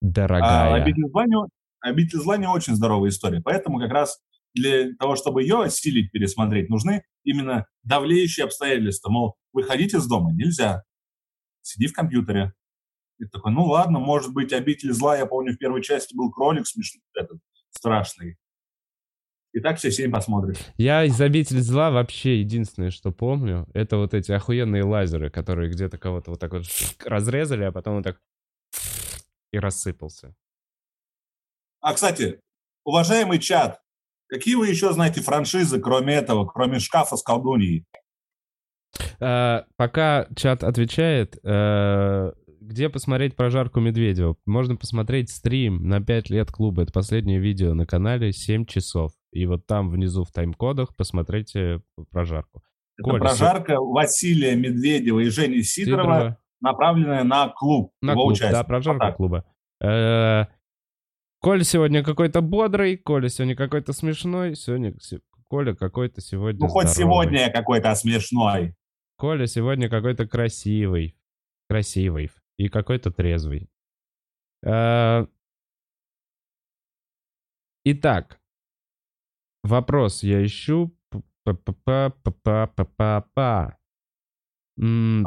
Дорогая. 0.00 0.82
«Обитель 0.82 1.08
зла» 1.10 1.26
не, 1.26 1.36
«Обитель 1.80 2.18
зла» 2.18 2.38
не 2.38 2.46
очень 2.46 2.74
здоровая 2.74 3.10
история. 3.10 3.42
Поэтому 3.42 3.78
как 3.78 3.90
раз 3.90 4.18
для 4.54 4.94
того, 4.98 5.16
чтобы 5.16 5.42
ее 5.42 5.62
осилить, 5.62 6.12
пересмотреть, 6.12 6.70
нужны 6.70 7.04
именно 7.24 7.66
давлеющие 7.82 8.44
обстоятельства. 8.44 9.10
Мол, 9.10 9.36
выходить 9.52 9.94
из 9.94 10.06
дома 10.06 10.32
нельзя. 10.32 10.84
Сиди 11.62 11.86
в 11.86 11.92
компьютере. 11.92 12.52
И 13.18 13.26
такой, 13.26 13.52
ну 13.52 13.64
ладно, 13.64 13.98
может 13.98 14.32
быть, 14.32 14.52
«Обитель 14.52 14.92
зла», 14.92 15.16
я 15.16 15.26
помню, 15.26 15.54
в 15.54 15.58
первой 15.58 15.82
части 15.82 16.16
был 16.16 16.30
кролик 16.30 16.66
смешный, 16.66 17.02
этот, 17.14 17.38
страшный. 17.70 18.36
И 19.52 19.60
так 19.60 19.78
все 19.78 19.92
семь 19.92 20.10
посмотришь. 20.10 20.58
Я 20.76 21.04
из 21.04 21.20
обители 21.20 21.60
зла 21.60 21.92
вообще 21.92 22.40
единственное, 22.40 22.90
что 22.90 23.12
помню, 23.12 23.68
это 23.72 23.98
вот 23.98 24.12
эти 24.12 24.32
охуенные 24.32 24.82
лазеры, 24.82 25.30
которые 25.30 25.70
где-то 25.70 25.96
кого-то 25.96 26.32
вот 26.32 26.40
так 26.40 26.52
вот 26.52 26.64
разрезали, 27.04 27.62
а 27.62 27.70
потом 27.70 27.96
он 27.96 28.02
так 28.02 28.20
и 29.52 29.58
рассыпался. 29.58 30.34
А, 31.80 31.94
кстати, 31.94 32.40
уважаемый 32.82 33.38
чат, 33.38 33.80
какие 34.34 34.54
вы 34.56 34.68
еще 34.68 34.92
знаете 34.92 35.20
франшизы, 35.20 35.80
кроме 35.80 36.14
этого, 36.14 36.44
кроме 36.46 36.78
шкафа 36.78 37.16
с 37.16 37.22
колдуньей? 37.22 37.84
А, 39.20 39.64
пока 39.76 40.26
чат 40.36 40.62
отвечает, 40.64 41.38
э, 41.44 42.32
где 42.60 42.88
посмотреть 42.88 43.36
прожарку 43.36 43.80
Медведева? 43.80 44.36
Можно 44.46 44.76
посмотреть 44.76 45.30
стрим 45.30 45.88
на 45.88 46.00
5 46.00 46.30
лет 46.30 46.50
клуба. 46.50 46.82
Это 46.82 46.92
последнее 46.92 47.38
видео 47.38 47.74
на 47.74 47.86
канале, 47.86 48.32
7 48.32 48.64
часов. 48.66 49.12
И 49.32 49.46
вот 49.46 49.66
там 49.66 49.90
внизу 49.90 50.24
в 50.24 50.32
тайм-кодах 50.32 50.96
посмотрите 50.96 51.80
прожарку. 52.10 52.62
Это 52.96 53.10
Коля, 53.10 53.20
прожарка 53.20 53.80
Василия 53.80 54.54
Медведева 54.56 55.20
и 55.20 55.28
Жени 55.28 55.62
Сидорова, 55.62 56.02
Сидорова. 56.02 56.38
направленная 56.60 57.24
на 57.24 57.48
клуб, 57.48 57.92
На 58.00 58.14
клуб, 58.14 58.32
участие. 58.32 58.52
да, 58.52 58.64
прожарка 58.64 59.06
Вот 59.06 59.16
клуба. 59.16 59.44
Коля 61.44 61.62
сегодня 61.62 62.02
какой-то 62.02 62.40
бодрый, 62.40 62.96
Коля 62.96 63.28
сегодня 63.28 63.54
какой-то 63.54 63.92
смешной, 63.92 64.56
сегодня 64.56 64.98
се- 64.98 65.20
Коля 65.48 65.74
какой-то 65.74 66.22
сегодня 66.22 66.58
Ну, 66.62 66.68
хоть 66.68 66.88
здоровый. 66.88 67.26
сегодня 67.26 67.40
я 67.40 67.50
какой-то 67.52 67.94
смешной. 67.94 68.74
Коля 69.18 69.46
сегодня 69.46 69.90
какой-то 69.90 70.26
красивый. 70.26 71.14
Красивый. 71.68 72.30
И 72.56 72.70
какой-то 72.70 73.10
трезвый. 73.10 73.68
Э, 74.64 75.26
Итак. 77.84 78.40
Вопрос 79.62 80.22
я 80.22 80.42
ищу. 80.42 80.96
А 81.12 81.52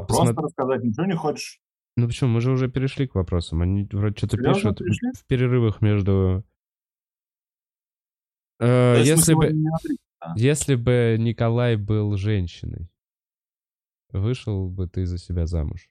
Просто 0.07 0.33
рассказать 0.41 0.83
ничего 0.83 1.05
не 1.05 1.15
хочешь? 1.15 1.61
Ну 1.97 2.05
почему, 2.05 2.29
мы 2.29 2.41
же 2.41 2.51
уже 2.51 2.69
перешли 2.69 3.07
к 3.07 3.15
вопросам. 3.15 3.63
Они 3.63 3.83
вроде 3.91 4.15
что-то 4.15 4.37
Серьезно, 4.37 4.53
пишут 4.53 4.77
перешли? 4.77 5.11
в 5.13 5.25
перерывах 5.25 5.81
между... 5.81 6.45
Э, 8.59 9.01
если 9.03 9.33
бы... 9.33 9.51
Если 10.35 10.75
бы 10.75 11.17
Николай 11.19 11.75
был 11.75 12.15
женщиной, 12.15 12.87
вышел 14.11 14.69
бы 14.69 14.87
ты 14.87 15.07
за 15.07 15.17
себя 15.17 15.47
замуж? 15.47 15.89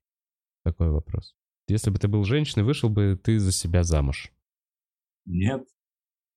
Такой 0.65 0.91
вопрос. 0.91 1.35
Если 1.67 1.91
бы 1.91 1.99
ты 1.99 2.07
был 2.07 2.23
женщиной, 2.23 2.63
вышел 2.63 2.89
бы 2.89 3.21
ты 3.21 3.41
за 3.41 3.51
себя 3.51 3.83
замуж? 3.83 4.31
Нет. 5.25 5.67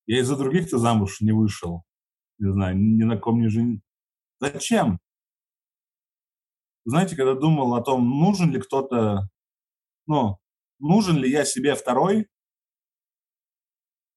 Я 0.07 0.21
из-за 0.21 0.35
других-то 0.35 0.79
замуж 0.79 1.21
не 1.21 1.31
вышел. 1.31 1.83
Не 2.39 2.51
знаю, 2.51 2.75
ни 2.75 3.03
на 3.03 3.17
ком 3.17 3.39
не 3.39 3.49
жен... 3.49 3.83
Зачем? 4.39 4.99
Знаете, 6.85 7.15
когда 7.15 7.35
думал 7.35 7.75
о 7.75 7.83
том, 7.83 8.09
нужен 8.09 8.51
ли 8.51 8.59
кто-то, 8.59 9.29
ну, 10.09 10.39
нужен 10.79 11.17
ли 11.17 11.29
я 11.29 11.45
себе 11.45 11.75
второй, 11.75 12.27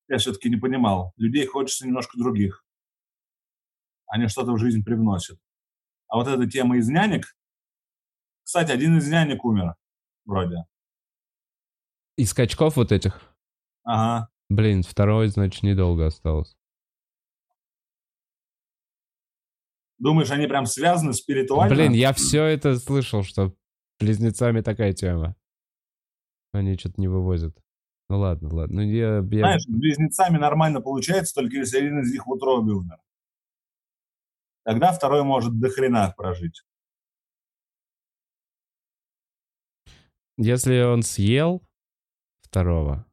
я 0.09 0.17
все-таки 0.17 0.49
не 0.49 0.57
понимал. 0.57 1.13
Людей 1.17 1.47
хочется 1.47 1.87
немножко 1.87 2.19
других. 2.19 2.65
Они 4.07 4.27
что-то 4.27 4.53
в 4.53 4.59
жизнь 4.59 4.83
привносят. 4.85 5.39
А 6.09 6.17
вот 6.17 6.29
эта 6.29 6.51
тема 6.51 6.79
из 6.79 6.89
нянек... 6.89 7.27
Кстати, 8.43 8.73
один 8.73 8.97
из 8.97 9.09
нянек 9.09 9.45
умер, 9.45 9.77
вроде. 10.25 10.65
Из 12.17 12.31
скачков 12.31 12.77
вот 12.77 12.91
этих? 12.91 13.21
Ага. 13.85 14.31
Блин, 14.49 14.83
второй, 14.83 15.29
значит, 15.29 15.63
недолго 15.63 16.07
осталось. 16.07 16.57
Думаешь, 19.99 20.31
они 20.31 20.47
прям 20.47 20.65
связаны 20.65 21.13
спиритуально? 21.13 21.75
Блин, 21.75 21.93
я 21.93 22.15
все 22.15 22.45
это 22.45 22.79
слышал, 22.79 23.23
что 23.23 23.55
близнецами 24.01 24.63
такая 24.63 24.95
тема. 24.95 25.37
Они 26.53 26.77
что-то 26.77 27.01
не 27.01 27.09
вывозят. 27.09 27.57
Ну 28.09 28.19
ладно, 28.19 28.55
ладно. 28.55 28.83
Ну, 28.83 28.89
я, 28.89 29.17
я... 29.17 29.23
Знаешь, 29.23 29.67
близнецами 29.67 30.37
нормально 30.37 30.81
получается, 30.81 31.35
только 31.35 31.57
если 31.57 31.79
один 31.79 32.01
из 32.01 32.13
них 32.13 32.27
в 32.27 32.31
утробе 32.31 32.73
умер. 32.73 32.99
Тогда 34.65 34.93
второй 34.93 35.25
может 35.25 35.59
до 35.59 35.71
хрена 35.71 36.13
прожить. 36.17 36.63
Если 40.37 40.83
он 40.83 41.03
съел 41.03 41.63
второго, 42.43 43.07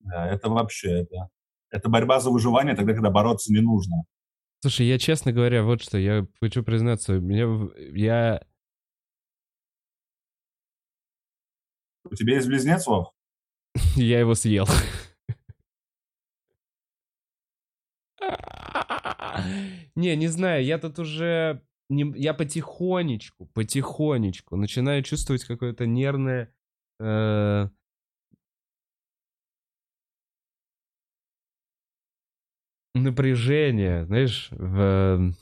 Да, 0.00 0.28
это 0.28 0.48
вообще, 0.48 1.02
это, 1.02 1.28
это 1.70 1.88
борьба 1.88 2.20
за 2.20 2.30
выживание 2.30 2.74
тогда, 2.74 2.92
когда 2.92 3.10
бороться 3.10 3.52
не 3.52 3.60
нужно. 3.60 4.04
Слушай, 4.60 4.86
я, 4.86 4.98
честно 4.98 5.32
говоря, 5.32 5.62
вот 5.62 5.82
что, 5.82 5.98
я 5.98 6.26
хочу 6.40 6.62
признаться, 6.62 7.14
меня, 7.14 7.68
я... 7.94 8.42
У 12.10 12.14
тебя 12.14 12.34
есть 12.36 12.48
близнец, 12.48 12.86
Вов? 12.86 13.12
я 13.96 14.20
его 14.20 14.34
съел. 14.34 14.66
Не, 19.94 20.16
не 20.16 20.28
знаю, 20.28 20.64
я 20.64 20.78
тут 20.78 20.98
уже... 20.98 21.62
не- 21.88 22.14
я 22.16 22.34
потихонечку, 22.34 23.46
потихонечку 23.54 24.56
начинаю 24.56 25.02
чувствовать 25.02 25.44
какое-то 25.44 25.86
нервное... 25.86 26.52
э, 27.00 27.68
напряжение, 32.94 34.04
знаешь, 34.06 34.48
в... 34.50 35.32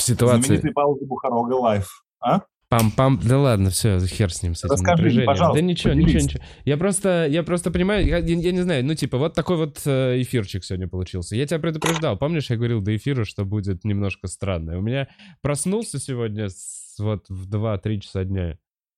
В 0.00 0.02
ситуации... 0.02 0.42
Знаменитый 0.46 0.72
Павел 0.72 0.96
Бухарога 1.02 1.52
лайф. 1.54 2.04
А? 2.20 2.40
Пам-пам. 2.70 3.20
Да 3.22 3.38
ладно, 3.38 3.70
все, 3.70 3.98
хер 4.06 4.32
с 4.32 4.42
ним, 4.42 4.54
с 4.54 4.60
этим 4.64 4.72
Расскажи, 4.72 4.96
напряжением. 5.02 5.26
пожалуйста, 5.26 5.60
да 5.60 5.66
ничего, 5.66 5.90
поделись. 5.92 6.06
ничего, 6.14 6.22
ничего. 6.24 6.44
Я 6.64 6.76
просто, 6.78 7.26
я 7.28 7.42
просто 7.42 7.70
понимаю, 7.70 8.06
я, 8.06 8.18
я- 8.18 8.36
я 8.36 8.52
не 8.52 8.60
знаю, 8.62 8.84
ну 8.86 8.94
типа 8.94 9.18
вот 9.18 9.34
такой 9.34 9.56
вот 9.56 9.82
э, 9.84 10.22
эфирчик 10.22 10.64
сегодня 10.64 10.86
получился. 10.88 11.34
Я 11.36 11.46
тебя 11.46 11.58
предупреждал, 11.58 12.16
помнишь, 12.16 12.48
я 12.48 12.56
говорил 12.56 12.80
до 12.80 12.96
эфира, 12.96 13.24
что 13.24 13.44
будет 13.44 13.84
немножко 13.84 14.26
странно. 14.28 14.78
У 14.78 14.82
меня 14.82 15.08
проснулся 15.42 15.98
сегодня 15.98 16.48
с- 16.48 16.96
вот 16.98 17.28
в 17.28 17.48
2-3 17.50 17.98
часа 18.00 18.24
дня 18.24 18.56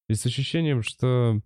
и 0.08 0.14
с 0.14 0.24
ощущением, 0.26 0.82
что 0.82 1.40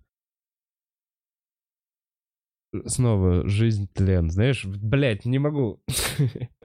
снова 2.86 3.48
жизнь 3.48 3.88
тлен, 3.94 4.30
знаешь, 4.30 4.64
блять, 4.64 5.24
не 5.24 5.38
могу. 5.38 5.80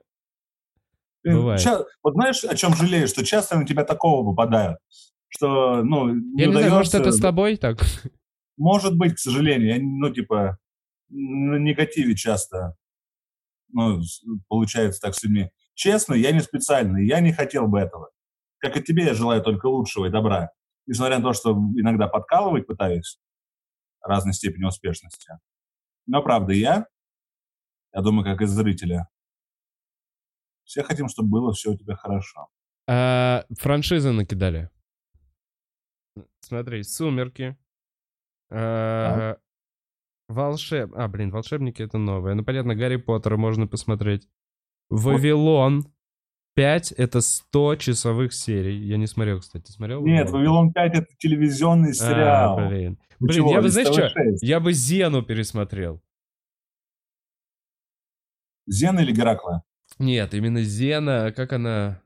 Бывает. 1.23 1.61
ща- 1.61 1.83
вот 2.03 2.13
знаешь, 2.13 2.43
о 2.43 2.55
чем 2.55 2.73
жалею, 2.75 3.07
что 3.07 3.23
часто 3.23 3.57
на 3.57 3.65
тебя 3.65 3.83
такого 3.83 4.25
попадают, 4.29 4.79
что, 5.27 5.83
ну, 5.83 6.09
не 6.13 6.41
Я 6.41 6.47
не 6.47 6.51
знаю, 6.53 6.71
может 6.71 6.89
удается- 6.93 6.97
это 6.99 7.11
с 7.11 7.19
тобой 7.19 7.57
так? 7.57 7.79
Может 8.57 8.97
быть, 8.97 9.15
к 9.15 9.19
сожалению, 9.19 9.75
я, 9.75 9.79
ну, 9.81 10.13
типа, 10.13 10.57
на 11.09 11.55
негативе 11.57 12.15
часто, 12.15 12.75
ну, 13.71 14.01
получается 14.47 14.99
так 15.01 15.15
с 15.15 15.23
людьми. 15.23 15.49
Честно, 15.73 16.13
я 16.13 16.31
не 16.31 16.41
специально, 16.41 16.97
я 16.97 17.19
не 17.21 17.31
хотел 17.33 17.67
бы 17.67 17.79
этого. 17.79 18.09
Как 18.59 18.77
и 18.77 18.83
тебе, 18.83 19.05
я 19.05 19.13
желаю 19.13 19.41
только 19.41 19.65
лучшего 19.67 20.05
и 20.05 20.09
добра. 20.11 20.51
Несмотря 20.85 21.17
на 21.17 21.23
то, 21.23 21.33
что 21.33 21.51
иногда 21.51 22.07
подкалывать 22.07 22.67
пытаюсь 22.67 23.19
разной 24.01 24.33
степени 24.33 24.65
успешности. 24.65 25.31
Но, 26.07 26.21
правда, 26.21 26.53
я, 26.53 26.85
я 27.93 28.01
думаю, 28.01 28.25
как 28.25 28.41
и 28.41 28.45
зрители, 28.45 29.05
все 30.63 30.83
хотим, 30.83 31.07
чтобы 31.07 31.29
было 31.29 31.53
все 31.53 31.71
у 31.71 31.77
тебя 31.77 31.95
хорошо. 31.95 32.47
А, 32.87 33.45
франшизы 33.57 34.11
накидали. 34.11 34.69
Смотри, 36.41 36.83
«Сумерки». 36.83 37.57
А, 38.49 39.37
Волшеб... 40.27 40.91
А, 40.95 41.07
блин, 41.07 41.31
«Волшебники»— 41.31 41.81
это 41.83 41.97
новое. 41.97 42.33
Ну, 42.33 42.43
понятно, 42.43 42.75
«Гарри 42.75 42.97
Поттера» 42.97 43.37
можно 43.37 43.67
посмотреть. 43.67 44.27
«Вавилон». 44.89 45.85
5— 46.53 46.91
это 46.97 47.21
100 47.21 47.77
часовых 47.77 48.33
серий. 48.33 48.77
Я 48.77 48.97
не 48.97 49.07
смотрел, 49.07 49.39
кстати. 49.39 49.71
Смотрел? 49.71 50.05
Нет, 50.05 50.29
«Вавилон 50.29 50.71
5»— 50.71 50.73
это 50.75 51.07
телевизионный 51.17 51.93
сериал. 51.93 52.59
А, 52.59 52.67
блин. 52.67 52.99
Вы 53.19 53.27
Блин, 53.27 53.37
чего, 53.37 53.51
я 53.53 53.61
бы, 53.61 53.69
знаешь 53.69 53.87
что, 53.87 54.07
ТВ6? 54.07 54.37
я 54.41 54.59
бы 54.59 54.73
«Зену» 54.73 55.21
пересмотрел. 55.23 56.01
Зена 58.67 58.99
или 58.99 59.13
Геракла? 59.13 59.63
Нет, 60.01 60.33
именно 60.33 60.63
«Зена», 60.63 61.31
как 61.31 61.53
она... 61.53 62.01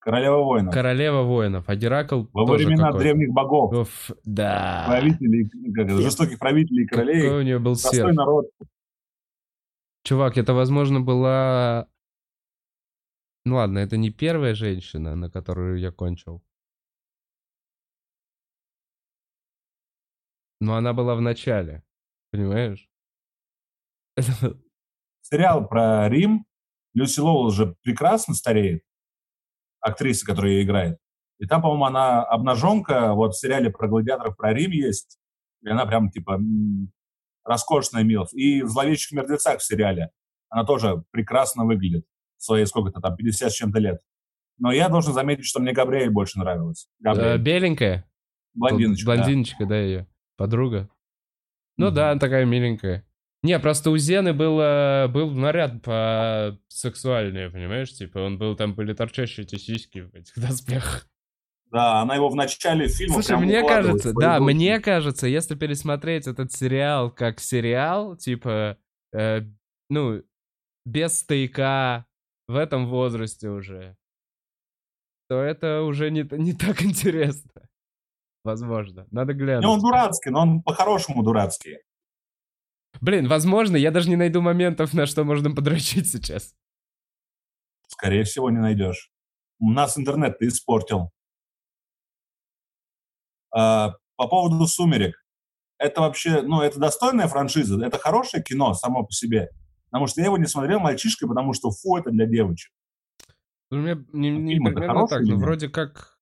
Королева 0.00 0.38
воинов. 0.38 0.74
Королева 0.74 1.22
воинов, 1.22 1.68
а 1.68 1.76
Геракл 1.76 2.24
Во 2.32 2.46
тоже 2.46 2.66
времена 2.66 2.90
древних 2.92 3.30
богов. 3.30 3.72
Оф, 3.72 4.10
да. 4.24 4.84
правителей, 4.88 5.48
как 5.72 5.90
жестоких 5.90 6.38
правителей 6.38 6.84
и 6.84 6.86
королей. 6.86 7.22
Какой 7.22 7.38
у 7.38 7.42
нее 7.42 7.58
был 7.58 7.74
Простой 7.74 7.94
серп. 7.94 8.12
народ. 8.12 8.46
Чувак, 10.02 10.36
это, 10.36 10.52
возможно, 10.52 11.00
была... 11.00 11.88
Ну 13.44 13.56
ладно, 13.56 13.78
это 13.78 13.96
не 13.96 14.10
первая 14.10 14.54
женщина, 14.54 15.14
на 15.14 15.30
которую 15.30 15.78
я 15.78 15.92
кончил. 15.92 16.42
Но 20.60 20.74
она 20.74 20.92
была 20.92 21.14
в 21.14 21.20
начале. 21.20 21.84
Понимаешь? 22.32 22.88
Сериал 25.20 25.68
про 25.68 26.08
Рим. 26.08 26.47
Люси 26.98 27.20
Лоуэлл 27.20 27.50
же 27.50 27.76
прекрасно 27.82 28.34
стареет. 28.34 28.82
Актриса, 29.80 30.26
которая 30.26 30.52
ее 30.52 30.62
играет. 30.64 30.98
И 31.38 31.46
там, 31.46 31.62
по-моему, 31.62 31.84
она 31.84 32.22
обнаженка. 32.24 33.14
Вот 33.14 33.34
в 33.34 33.38
сериале 33.38 33.70
про 33.70 33.86
гладиаторов 33.86 34.36
про 34.36 34.52
Рим 34.52 34.72
есть. 34.72 35.18
И 35.62 35.68
она 35.68 35.86
прям, 35.86 36.10
типа, 36.10 36.40
роскошная 37.44 38.02
милф. 38.02 38.32
И 38.34 38.62
в 38.62 38.68
«Зловещих 38.68 39.12
мертвецах» 39.12 39.58
в 39.60 39.64
сериале 39.64 40.10
она 40.48 40.64
тоже 40.64 41.04
прекрасно 41.10 41.64
выглядит. 41.64 42.04
В 42.36 42.44
своей, 42.44 42.66
сколько-то 42.66 43.00
там, 43.00 43.16
50 43.16 43.50
с 43.50 43.54
чем-то 43.54 43.78
лет. 43.78 44.00
Но 44.58 44.72
я 44.72 44.88
должен 44.88 45.12
заметить, 45.12 45.44
что 45.46 45.60
мне 45.60 45.72
Габриэль 45.72 46.10
больше 46.10 46.38
нравилась. 46.38 46.88
э, 47.00 47.02
Габриэль. 47.04 47.38
Беленькая? 47.40 48.04
Блондиночка, 48.54 49.06
да. 49.06 49.14
Блондиночка, 49.16 49.66
да, 49.66 49.78
ее. 49.80 50.06
Подруга. 50.36 50.88
Ну 51.76 51.86
Мгм. 51.86 51.94
да, 51.94 52.10
она 52.10 52.20
такая 52.20 52.44
миленькая. 52.44 53.04
Не, 53.42 53.58
просто 53.60 53.90
у 53.90 53.96
Зены 53.96 54.32
было, 54.32 55.08
был 55.08 55.30
наряд 55.30 55.80
по 55.82 56.58
сексуальный, 56.68 57.50
понимаешь? 57.50 57.92
Типа, 57.92 58.18
он 58.18 58.36
был, 58.36 58.56
там 58.56 58.74
были 58.74 58.92
торчащие 58.94 59.44
эти 59.44 59.56
сиськи 59.56 60.00
в 60.00 60.14
этих 60.14 60.34
доспехах. 60.36 61.08
Да, 61.70 62.00
она 62.00 62.14
его 62.14 62.28
в 62.30 62.34
начале 62.34 62.88
фильма 62.88 63.14
Слушай, 63.14 63.28
прям 63.28 63.42
мне 63.42 63.62
кажется, 63.62 64.12
да, 64.14 64.38
руки. 64.38 64.54
мне 64.54 64.80
кажется, 64.80 65.26
если 65.26 65.54
пересмотреть 65.54 66.26
этот 66.26 66.50
сериал 66.50 67.10
как 67.10 67.40
сериал, 67.40 68.16
типа, 68.16 68.78
э, 69.12 69.42
ну, 69.90 70.22
без 70.86 71.18
стояка, 71.18 72.06
в 72.48 72.56
этом 72.56 72.88
возрасте 72.88 73.50
уже, 73.50 73.96
то 75.28 75.42
это 75.42 75.82
уже 75.82 76.10
не, 76.10 76.26
не 76.32 76.54
так 76.54 76.82
интересно. 76.82 77.50
Возможно. 78.44 79.06
Надо 79.10 79.34
глянуть. 79.34 79.64
Не, 79.64 79.70
он 79.70 79.80
дурацкий, 79.80 80.30
но 80.30 80.40
он 80.40 80.62
по-хорошему 80.62 81.22
дурацкий. 81.22 81.80
Блин, 83.00 83.28
возможно, 83.28 83.76
я 83.76 83.90
даже 83.90 84.08
не 84.08 84.16
найду 84.16 84.40
моментов, 84.40 84.94
на 84.94 85.06
что 85.06 85.24
можно 85.24 85.50
подрочить 85.54 86.10
сейчас. 86.10 86.54
Скорее 87.86 88.24
всего, 88.24 88.50
не 88.50 88.58
найдешь. 88.58 89.10
У 89.60 89.70
нас 89.70 89.98
интернет 89.98 90.38
ты 90.38 90.48
испортил. 90.48 91.10
А, 93.50 93.94
по 94.16 94.28
поводу 94.28 94.66
«Сумерек». 94.66 95.24
Это 95.78 96.00
вообще, 96.00 96.42
ну, 96.42 96.60
это 96.60 96.78
достойная 96.78 97.28
франшиза, 97.28 97.82
это 97.84 97.98
хорошее 97.98 98.42
кино 98.42 98.74
само 98.74 99.04
по 99.04 99.12
себе. 99.12 99.50
Потому 99.90 100.06
что 100.06 100.20
я 100.20 100.26
его 100.26 100.36
не 100.36 100.46
смотрел 100.46 100.80
мальчишкой, 100.80 101.28
потому 101.28 101.52
что 101.54 101.70
фу, 101.70 101.96
это 101.96 102.10
для 102.10 102.26
девочек. 102.26 102.72
У 103.70 103.76
меня 103.76 104.04
не, 104.12 104.30
не 104.30 104.54
фильм-то 104.54 104.72
примерно 104.72 105.06
так, 105.06 105.22
но 105.22 105.36
вроде 105.36 105.68
как 105.68 106.18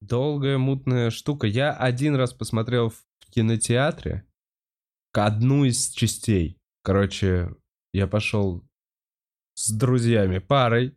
долгая 0.00 0.58
мутная 0.58 1.10
штука. 1.10 1.46
Я 1.46 1.72
один 1.72 2.14
раз 2.16 2.32
посмотрел 2.32 2.90
в 2.90 3.04
кинотеатре 3.30 4.26
к- 5.12 5.24
одну 5.24 5.64
из 5.64 5.90
частей. 5.90 6.58
Короче, 6.82 7.54
я 7.92 8.06
пошел 8.06 8.64
с 9.54 9.70
друзьями, 9.72 10.38
парой. 10.38 10.96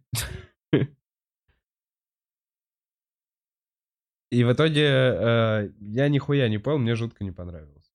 И 4.31 4.43
в 4.43 4.51
итоге 4.51 4.83
э, 4.87 5.69
я 5.79 6.09
нихуя 6.09 6.49
не 6.49 6.57
понял, 6.57 6.79
мне 6.79 6.95
жутко 6.95 7.23
не 7.23 7.31
понравилось. 7.31 7.93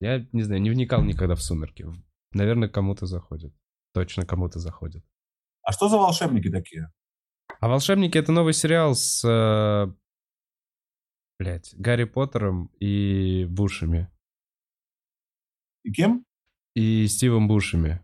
Я, 0.00 0.24
не 0.32 0.42
знаю, 0.42 0.60
не 0.60 0.70
вникал 0.70 1.02
никогда 1.02 1.34
в 1.34 1.42
«Сумерки». 1.42 1.86
Наверное, 2.32 2.68
кому-то 2.68 3.06
заходит. 3.06 3.52
Точно 3.94 4.24
кому-то 4.26 4.60
заходит. 4.60 5.04
А 5.62 5.72
что 5.72 5.88
за 5.88 5.96
волшебники 5.96 6.50
такие? 6.50 6.92
А 7.60 7.68
«Волшебники»— 7.68 8.16
это 8.18 8.30
новый 8.30 8.52
сериал 8.52 8.94
с... 8.94 9.24
Э, 9.24 9.92
блядь, 11.40 11.74
Гарри 11.76 12.04
Поттером 12.04 12.66
и 12.78 13.44
Бушами. 13.46 14.08
И 15.84 15.92
кем? 15.92 16.24
И 16.74 17.06
Стивом 17.06 17.48
Бушами. 17.48 18.00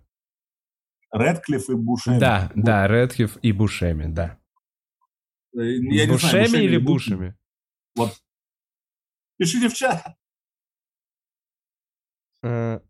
Редклифф 1.12 1.70
и 1.70 1.74
Бушеми. 1.74 2.18
Да, 2.18 2.50
да, 2.54 2.88
Редхив 2.88 3.36
и 3.42 3.52
Бушеми, 3.52 4.12
да. 4.12 4.38
Э, 5.56 5.60
Я 5.62 6.08
Бушеми 6.08 6.18
знаю, 6.18 6.44
Бушеми 6.46 6.64
или 6.64 6.78
Бушеми. 6.78 7.34
Вот. 7.94 8.12
Пишите 9.36 9.68
в 9.68 9.74
чат. 9.74 10.16
Э, 12.42 12.80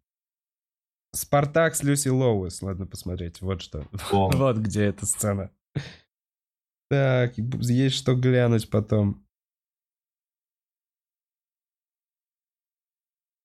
Спартак 1.13 1.75
с 1.75 1.83
Люси 1.83 2.09
Лоуэс. 2.09 2.63
Ладно, 2.63 2.87
посмотреть. 2.87 3.41
Вот 3.41 3.63
что. 3.63 3.87
Вот 4.11 4.57
где 4.57 4.85
эта 4.85 5.07
сцена. 5.07 5.51
Так, 6.89 7.37
есть 7.37 7.97
что 7.97 8.15
глянуть 8.15 8.71
потом. 8.71 9.24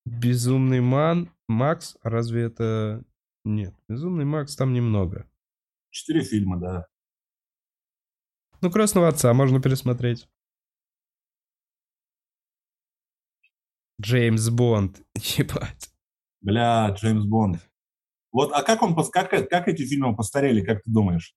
Безумный 0.10 0.82
Ман. 0.82 1.32
Макс, 1.47 1.97
разве 2.01 2.43
это... 2.43 3.03
Нет, 3.45 3.74
Безумный 3.88 4.26
Макс 4.26 4.55
там 4.55 4.74
немного. 4.74 5.30
Четыре 5.91 6.24
фильма, 6.24 6.60
да. 6.60 6.88
Ну, 8.62 8.72
Крестного 8.72 9.07
Отца 9.07 9.34
можно 9.34 9.62
пересмотреть. 9.62 10.28
Джеймс 14.01 14.49
Бонд. 14.49 15.01
Ебать. 15.16 15.93
Бля, 16.41 16.89
Джеймс 16.89 17.26
Бонд. 17.26 17.60
Вот, 18.32 18.51
а 18.51 18.64
как 18.64 18.82
он, 18.82 18.95
как, 18.95 19.30
как 19.30 19.68
эти 19.68 19.86
фильмы 19.86 20.16
постарели, 20.16 20.64
как 20.64 20.84
ты 20.84 20.91
думаешь? 20.91 21.36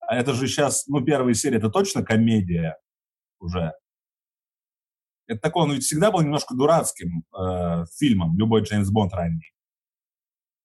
А 0.00 0.16
это 0.16 0.32
же 0.34 0.46
сейчас, 0.46 0.86
ну, 0.88 1.04
первая 1.04 1.34
серия, 1.34 1.58
это 1.58 1.70
точно 1.70 2.04
комедия 2.04 2.78
уже. 3.38 3.72
Это 5.32 5.40
такой, 5.40 5.62
он 5.62 5.72
ведь 5.72 5.84
всегда 5.84 6.10
был 6.10 6.20
немножко 6.20 6.54
дурацким 6.54 7.24
э, 7.38 7.84
фильмом, 7.98 8.36
любой 8.38 8.62
Джеймс 8.62 8.90
Бонд 8.90 9.14
ранний. 9.14 9.52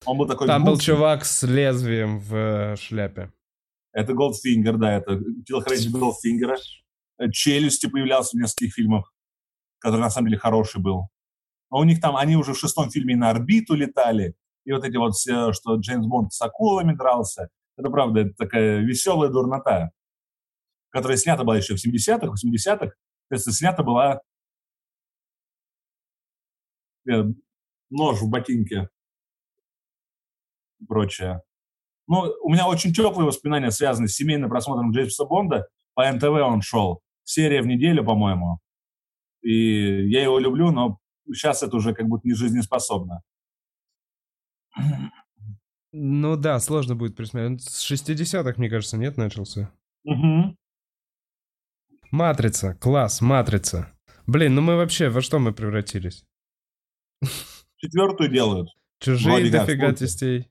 Он 0.06 0.18
был 0.18 0.28
такой... 0.28 0.48
Там 0.48 0.66
был 0.66 0.78
чувак 0.78 1.26
с 1.26 1.44
лезвием 1.44 2.20
в 2.20 2.36
э, 2.36 2.76
шляпе. 2.76 3.32
Это 3.94 4.14
Голдфингер, 4.14 4.78
да, 4.78 4.98
это 4.98 5.20
телохранитель 5.46 5.92
Голдфингера. 5.92 6.58
э, 7.18 7.32
«Челюсти» 7.32 7.88
появлялся 7.88 8.38
в 8.38 8.42
нескольких 8.42 8.74
фильмах, 8.74 9.14
который 9.80 10.02
на 10.02 10.10
самом 10.10 10.28
деле 10.28 10.40
хороший 10.40 10.82
был. 10.82 11.10
Но 11.72 11.80
у 11.80 11.84
них 11.84 12.02
там, 12.02 12.16
они 12.16 12.36
уже 12.36 12.54
в 12.54 12.60
шестом 12.60 12.90
фильме 12.90 13.16
на 13.16 13.30
орбиту 13.30 13.74
летали, 13.74 14.36
и 14.66 14.72
вот 14.74 14.84
эти 14.84 14.98
вот 14.98 15.16
все, 15.16 15.54
что 15.54 15.76
Джеймс 15.76 16.06
Бонд 16.06 16.34
с 16.34 16.42
акулами 16.42 16.94
дрался, 16.94 17.50
это 17.78 17.90
правда, 17.90 18.22
это 18.22 18.34
такая 18.38 18.80
веселая 18.80 19.30
дурнота, 19.30 19.92
которая 20.90 21.18
снята 21.18 21.44
была 21.44 21.58
еще 21.58 21.76
в 21.76 21.86
70-х, 21.86 22.28
80-х. 22.28 22.88
То 23.30 23.36
есть 23.36 23.54
снята 23.54 23.84
была 23.84 24.22
нож 27.90 28.22
в 28.22 28.30
ботинке 28.30 28.90
и 30.80 30.86
прочее. 30.86 31.42
Ну, 32.08 32.34
у 32.42 32.50
меня 32.52 32.68
очень 32.68 32.94
теплые 32.94 33.28
воспоминания 33.28 33.72
связаны 33.72 34.08
с 34.08 34.16
семейным 34.16 34.50
просмотром 34.50 34.92
Джеймса 34.92 35.26
Бонда. 35.26 35.68
По 35.94 36.10
НТВ 36.12 36.24
он 36.24 36.62
шел. 36.62 37.02
Серия 37.24 37.62
в 37.62 37.68
неделю, 37.68 38.06
по-моему. 38.06 38.60
И 39.42 40.10
я 40.10 40.24
его 40.24 40.40
люблю, 40.40 40.72
но 40.72 41.00
сейчас 41.34 41.64
это 41.64 41.76
уже 41.76 41.94
как 41.94 42.08
будто 42.08 42.28
не 42.28 42.34
жизнеспособно. 42.34 43.22
Ну 45.92 46.38
да, 46.38 46.60
сложно 46.60 46.96
будет 46.96 47.16
присмотреть. 47.16 47.64
С 47.64 47.92
60-х, 47.92 48.54
мне 48.58 48.70
кажется, 48.70 48.98
нет, 48.98 49.18
начался. 49.18 49.72
Угу. 50.04 50.56
Матрица, 52.12 52.76
класс, 52.76 53.22
матрица. 53.22 53.92
Блин, 54.28 54.56
ну 54.56 54.62
мы 54.62 54.76
вообще, 54.76 55.10
во 55.10 55.22
что 55.22 55.40
мы 55.40 55.54
превратились? 55.54 56.26
Четвертую 57.78 58.30
делают. 58.30 58.70
Чужие 59.00 59.52
дофига 59.52 59.94
частей. 59.94 60.48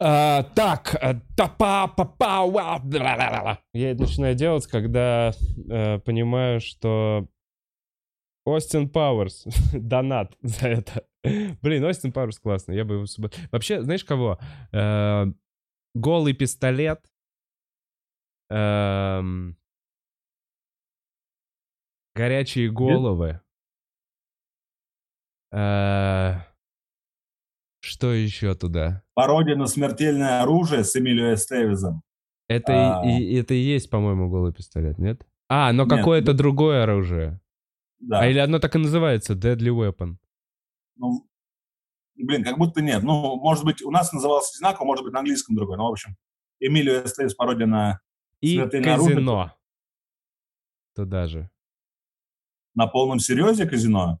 А, 0.00 0.42
так, 0.54 0.96
э, 1.00 1.14
тапа 1.36 1.90
папа 1.96 2.42
уа, 2.42 2.78
бла-ла-ла-ла. 2.78 3.60
Я 3.72 3.92
это 3.92 4.02
начинаю 4.02 4.34
делать, 4.34 4.66
когда 4.66 5.32
э, 5.70 5.98
понимаю, 6.00 6.60
что 6.60 7.26
Остин 8.44 8.88
Пауэрс, 8.90 9.46
донат 9.72 10.36
за 10.42 10.68
это. 10.68 11.06
Блин, 11.62 11.84
Остин 11.84 12.12
Пауэрс 12.12 12.38
классный, 12.38 12.76
я 12.76 12.84
бы 12.84 12.96
его... 12.96 13.06
Вообще, 13.50 13.82
знаешь 13.82 14.04
кого? 14.04 14.38
Э, 14.72 15.26
голый 15.94 16.34
пистолет. 16.34 17.00
Эм, 18.56 19.56
горячие 22.14 22.70
головы. 22.70 23.40
Э, 25.52 26.34
что 27.80 28.12
еще 28.12 28.54
туда? 28.54 29.02
Пародия 29.14 29.56
на 29.56 29.66
смертельное 29.66 30.42
оружие 30.42 30.84
с 30.84 30.94
Эмилио 30.96 31.34
Эстевизом. 31.34 32.02
Это, 32.48 33.00
А. 33.00 33.06
и, 33.06 33.22
и- 33.22 33.34
это 33.36 33.54
и 33.54 33.58
есть, 33.58 33.90
по-моему, 33.90 34.28
голый 34.28 34.52
пистолет, 34.52 34.98
нет? 34.98 35.26
А, 35.48 35.72
но 35.72 35.84
Нет, 35.84 35.90
какое-то 35.98 36.32
ну- 36.32 36.38
другое 36.38 36.82
оружие. 36.82 37.40
Да. 37.98 38.20
А 38.20 38.26
или 38.28 38.38
оно 38.38 38.58
так 38.58 38.74
и 38.76 38.78
называется, 38.78 39.34
Deadly 39.34 39.70
Weapon. 39.70 40.16
Ну, 40.96 41.26
блин, 42.16 42.44
как 42.44 42.58
будто 42.58 42.82
нет. 42.82 43.02
Ну, 43.02 43.36
может 43.36 43.64
быть, 43.64 43.82
у 43.82 43.90
нас 43.90 44.12
назывался 44.12 44.52
одинаково, 44.58 44.84
может 44.86 45.04
быть, 45.04 45.12
на 45.12 45.20
английском 45.20 45.56
другой. 45.56 45.76
Ну, 45.76 45.84
в 45.88 45.92
общем, 45.92 46.16
Эмилио 46.60 47.04
Эстевиз 47.04 47.34
пародия 47.34 47.66
на, 47.66 48.00
И 48.40 48.58
казино. 48.58 49.52
Туда 50.94 51.26
же. 51.26 51.50
на 52.74 52.86
полном 52.86 53.18
серьезе 53.18 53.66
казино. 53.66 54.20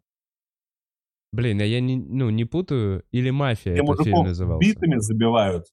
Блин, 1.32 1.60
а 1.60 1.64
я 1.64 1.80
не, 1.80 1.96
ну, 1.96 2.30
не 2.30 2.44
путаю. 2.44 3.04
Или 3.10 3.30
«Мафия» 3.30 3.72
Где 3.72 3.82
этот 3.82 4.04
фильм 4.04 4.24
назывался? 4.24 4.68
битами 4.68 4.98
забивают. 4.98 5.66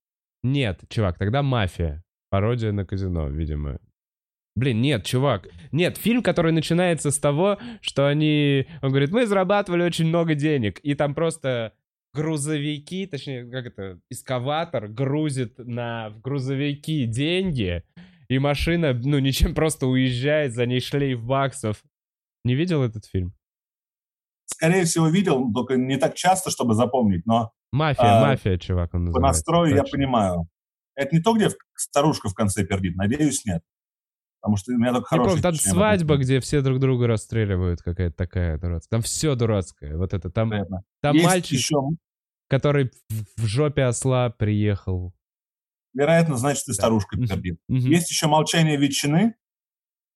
Нет, 0.44 0.82
чувак, 0.90 1.18
тогда 1.20 1.44
«Мафия». 1.44 2.04
Пародия 2.30 2.72
на 2.72 2.86
казино, 2.86 3.28
видимо. 3.30 3.80
Блин, 4.56 4.82
нет, 4.82 5.06
чувак. 5.06 5.48
Нет, 5.72 5.98
фильм, 5.98 6.24
который 6.24 6.52
начинается 6.52 7.12
с 7.12 7.20
того, 7.20 7.58
что 7.82 8.08
они... 8.08 8.68
Он 8.82 8.90
говорит, 8.90 9.12
мы 9.12 9.26
зарабатывали 9.26 9.84
очень 9.84 10.08
много 10.08 10.34
денег. 10.34 10.80
И 10.80 10.96
там 10.96 11.14
просто 11.14 11.74
грузовики, 12.14 13.06
точнее, 13.06 13.50
как 13.50 13.68
это, 13.68 14.00
эскаватор 14.10 14.88
грузит 14.88 15.58
на 15.58 16.10
в 16.10 16.22
грузовики 16.22 17.06
деньги, 17.06 17.84
и 18.32 18.40
машина, 18.40 18.94
ну, 18.94 19.20
ничем 19.20 19.54
просто 19.56 19.88
уезжает, 19.88 20.54
за 20.54 20.66
ней 20.66 20.80
шлейф 20.80 21.22
баксов. 21.22 21.84
Не 22.46 22.56
видел 22.56 22.82
этот 22.82 23.06
фильм? 23.06 23.34
Скорее 24.46 24.86
всего, 24.86 25.08
видел, 25.10 25.52
только 25.54 25.76
не 25.76 25.98
так 25.98 26.16
часто, 26.16 26.50
чтобы 26.50 26.74
запомнить, 26.74 27.26
но 27.26 27.52
Мафия, 27.74 28.20
А, 28.20 28.22
мафия, 28.22 28.58
чувак, 28.58 28.94
он 28.94 29.02
по 29.02 29.06
называется. 29.20 29.28
настрою 29.38 29.76
я 29.76 29.82
точно. 29.82 29.98
понимаю. 29.98 30.48
Это 30.96 31.16
не 31.16 31.22
то, 31.22 31.34
где 31.34 31.50
старушка 31.76 32.30
в 32.30 32.34
конце 32.34 32.66
пердит, 32.66 32.96
надеюсь, 32.96 33.44
нет. 33.46 33.64
Потому 34.42 34.56
что 34.58 34.72
у 34.72 34.78
меня 34.78 34.94
только 34.94 35.14
Не 35.14 35.18
помню, 35.20 35.30
хорошие 35.30 35.42
там 35.44 35.56
свадьба, 35.56 36.18
где 36.18 36.40
все 36.40 36.62
друг 36.62 36.80
друга 36.80 37.08
расстреливают, 37.08 37.82
какая-то 37.82 38.16
такая 38.16 38.58
дурацкая. 38.58 38.90
Там 38.90 39.02
все 39.02 39.36
дурацкое. 39.36 39.98
Вот 39.98 40.14
это, 40.14 40.30
там, 40.30 40.50
Понятно. 40.50 40.84
там 41.02 41.16
Есть 41.16 41.26
мальчик, 41.26 41.52
еще, 41.60 41.78
который 42.50 42.92
в 43.38 43.46
жопе 43.46 43.84
осла 43.84 44.30
приехал. 44.32 45.14
Вероятно, 45.94 46.38
значит, 46.38 46.68
и 46.68 46.74
старушка 46.74 47.18
Мгм. 47.18 47.28
пердит. 47.28 47.60
Мгм. 47.68 47.88
Есть 47.90 48.10
еще 48.12 48.28
«Молчание 48.28 48.78
ветчины», 48.78 49.36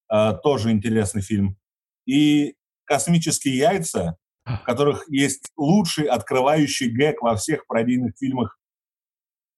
а, 0.08 0.34
тоже 0.34 0.72
интересный 0.72 1.22
фильм. 1.22 1.58
И 2.06 2.56
«Космические 2.86 3.58
яйца», 3.58 4.18
в 4.46 4.64
которых 4.64 5.10
есть 5.10 5.52
лучший 5.58 6.06
открывающий 6.06 6.90
гэг 6.90 7.22
во 7.22 7.36
всех 7.36 7.66
пародийных 7.68 8.14
фильмах 8.18 8.60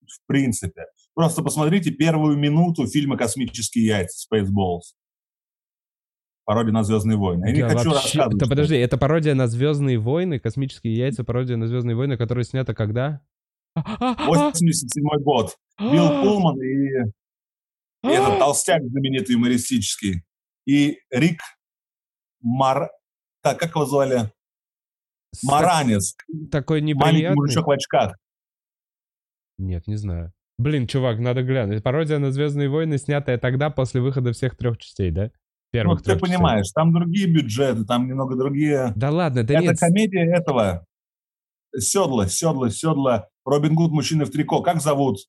в 0.08 0.26
принципе. 0.26 0.86
Просто 1.14 1.44
посмотрите 1.44 1.92
первую 1.92 2.38
минуту 2.38 2.88
фильма 2.88 3.18
«Космические 3.18 3.86
яйца» 3.86 4.26
Spaceballs. 4.34 4.94
Пародия 6.46 6.72
на 6.72 6.84
«Звездные 6.84 7.18
войны». 7.18 7.48
Я 7.48 7.52
не 7.52 7.60
Я 7.60 7.68
хочу 7.68 7.90
вообще- 7.92 8.20
рассказывать. 8.20 8.36
Это 8.42 8.50
подожди, 8.50 8.76
это 8.78 8.98
пародия 8.98 9.36
на 9.36 9.48
Звездные 9.48 10.00
войны, 10.00 10.40
космические 10.40 10.94
яйца, 10.96 11.26
пародия 11.26 11.58
на 11.58 11.68
Звездные 11.68 11.98
войны, 11.98 12.16
которая 12.16 12.46
снята 12.46 12.74
когда? 12.74 13.20
87 13.86 15.04
год. 15.24 15.56
Билл 15.80 16.22
Пулман 16.24 16.60
и, 16.62 16.88
и 18.04 18.08
этот 18.08 18.40
толстяк 18.40 18.82
знаменитый 18.84 19.34
юмористический. 19.36 20.24
И 20.66 21.00
Рик 21.12 21.40
Мар... 22.42 22.90
Так, 23.44 23.60
как 23.60 23.72
его 23.76 23.86
звали? 23.86 24.32
Маранец. 25.44 26.16
так- 26.16 26.52
Такой 26.52 26.82
Маленький 26.82 26.94
неприятный. 27.00 27.36
мужичок 27.36 27.68
в 27.68 27.72
очках. 27.72 28.18
Нет, 29.58 29.88
не 29.88 29.96
знаю. 29.96 30.34
Блин, 30.58 30.88
чувак, 30.88 31.20
надо 31.20 31.44
глянуть. 31.44 31.84
Пародия 31.84 32.18
на 32.18 32.32
Звездные 32.32 32.70
войны, 32.70 32.98
снятая 32.98 33.38
тогда, 33.38 33.70
после 33.70 34.02
выхода 34.02 34.34
всех 34.34 34.58
трех 34.58 34.78
частей, 34.80 35.12
да? 35.12 35.26
Ну, 35.26 35.30
Первых 35.72 36.00
ты 36.00 36.06
трех 36.06 36.20
частей. 36.20 36.36
понимаешь, 36.36 36.72
там 36.72 36.92
другие 36.94 37.28
бюджеты, 37.28 37.86
там 37.86 38.08
немного 38.08 38.36
другие... 38.36 38.94
Да 38.96 39.12
ладно, 39.12 39.44
да 39.44 39.54
Это 39.56 39.64
нет. 39.64 39.80
комедия 39.80 40.34
этого. 40.36 40.86
Седла, 41.78 42.28
седла, 42.28 42.70
седла. 42.72 43.28
Робин 43.48 43.76
Гуд, 43.76 43.92
мужчина 43.92 44.26
в 44.26 44.30
трико. 44.30 44.62
Как 44.62 44.82
зовут? 44.82 45.20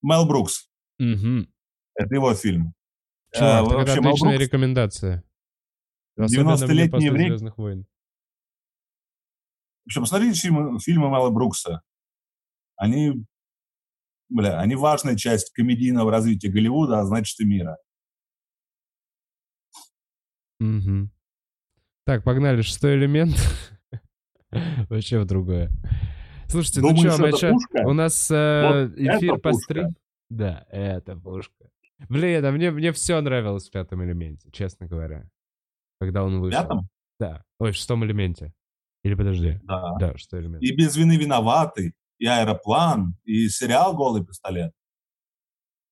Мел 0.00 0.26
Брукс. 0.26 0.70
Мгм. 0.98 1.52
Это 1.94 2.14
его 2.14 2.34
фильм. 2.34 2.72
Чувак, 3.34 3.64
Э, 3.64 3.68
так 3.68 3.76
вообще, 3.76 3.92
это 3.92 4.00
Мел 4.00 4.10
отличная 4.10 4.36
Брукс- 4.38 4.40
рекомендация. 4.42 5.24
Особенно 6.16 6.44
мне 6.44 6.54
90-летний 6.56 6.90
после 6.90 7.06
еврей. 7.08 7.28
Звездных 7.28 7.58
войн. 7.58 7.86
В 9.84 9.88
общем, 9.88 10.00
посмотрите 10.02 10.40
фильмы, 10.40 10.78
фильмы 10.80 11.08
Мела 11.10 11.30
Брукса. 11.30 11.82
Они, 12.76 13.12
бля, 14.30 14.58
они 14.60 14.74
важная 14.76 15.16
часть 15.16 15.50
комедийного 15.52 16.10
развития 16.10 16.48
Голливуда, 16.50 17.00
а 17.00 17.04
значит 17.04 17.38
и 17.40 17.44
мира. 17.44 17.76
Мгм. 20.58 21.10
Так, 22.04 22.24
погнали, 22.24 22.62
шестой 22.62 22.96
элемент. 22.96 23.34
Вообще 24.88 25.18
в 25.18 25.24
другое. 25.24 25.70
Слушайте, 26.48 26.80
ну 26.82 26.88
Думаешь, 26.90 27.36
что, 27.36 27.88
у 27.88 27.92
нас 27.94 28.30
э, 28.30 28.86
Вот 28.86 28.98
эфир 28.98 29.38
по 29.38 29.52
стрим. 29.54 29.96
Да, 30.28 30.66
это 30.68 31.16
пушка. 31.16 31.70
Блин, 32.08 32.44
а 32.44 32.50
мне, 32.52 32.70
мне 32.70 32.92
все 32.92 33.20
нравилось 33.20 33.68
в 33.68 33.72
пятом 33.72 34.04
элементе, 34.04 34.50
честно 34.50 34.86
говоря. 34.86 35.28
Когда 36.00 36.24
он 36.24 36.38
В 36.38 36.40
вышел. 36.42 36.60
пятом? 36.60 36.88
Да. 37.18 37.44
Ой, 37.58 37.72
в 37.72 37.76
шестом 37.76 38.04
элементе. 38.04 38.52
Или 39.04 39.14
подожди. 39.14 39.60
Да. 39.62 39.96
Да, 39.98 40.16
шестой 40.16 40.40
элемент. 40.40 40.62
И 40.62 40.74
без 40.74 40.96
вины 40.96 41.16
виноватый, 41.16 41.94
и 42.18 42.26
аэроплан, 42.26 43.16
и 43.24 43.48
сериал 43.48 43.96
«Голый 43.96 44.24
пистолет», 44.24 44.72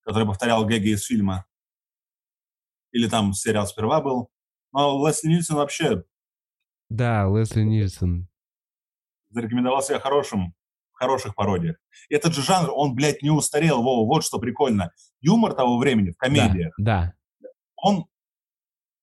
который 0.02 0.26
повторял 0.26 0.64
гэги 0.66 0.90
из 0.94 1.04
фильма. 1.04 1.46
Или 2.92 3.08
там 3.08 3.32
сериал 3.32 3.66
сперва 3.66 4.00
был. 4.00 4.30
Но 4.72 5.06
Лесли 5.06 5.28
Нильсон 5.28 5.56
вообще 5.56 6.04
Да, 6.88 7.26
Лесли 7.26 7.62
Нильсон. 7.62 8.28
Зарекомендовал 9.30 9.82
себя 9.82 9.98
хорошим, 10.00 10.54
в 10.92 10.98
хороших 10.98 11.34
пародиях. 11.34 11.76
Этот 12.08 12.34
же 12.34 12.42
жанр, 12.42 12.70
он, 12.74 12.94
блядь, 12.94 13.22
не 13.22 13.30
устарел, 13.30 13.82
Вова, 13.82 14.06
вот 14.06 14.24
что 14.24 14.38
прикольно. 14.38 14.92
Юмор 15.20 15.54
того 15.54 15.78
времени 15.78 16.10
в 16.10 16.16
комедиях, 16.16 16.74
Да, 16.78 17.14
он 17.76 18.06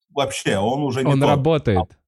вообще, 0.09 0.57
он 0.57 0.83
уже 0.83 1.03
не 1.03 1.11
он 1.13 1.19
тот. 1.19 1.29
работает. 1.29 1.99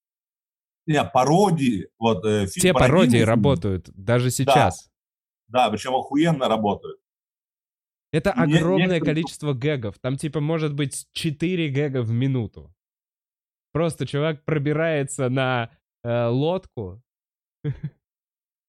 Не, 0.86 1.04
пародии, 1.04 1.88
вот 2.00 2.26
э, 2.26 2.48
фильм 2.48 2.62
Те 2.62 2.74
пародии 2.74 3.18
фильм. 3.18 3.28
работают 3.30 3.90
даже 3.94 4.32
сейчас. 4.32 4.90
Да, 5.48 5.70
причем 5.70 5.94
охуенно 5.96 6.48
работают. 6.48 7.00
Это 8.12 8.34
Не- 8.46 8.56
огромное 8.58 8.88
некоторые- 8.88 9.02
количество 9.16 9.54
гэгов. 9.54 10.00
Там 10.00 10.18
типа 10.18 10.40
может 10.40 10.74
быть 10.74 11.08
4 11.14 11.70
гэга 11.70 12.02
в 12.02 12.10
минуту. 12.12 12.74
Просто 13.72 14.08
чувак 14.08 14.44
пробирается 14.46 15.30
на 15.30 15.70
э, 16.04 16.26
лодку, 16.28 17.04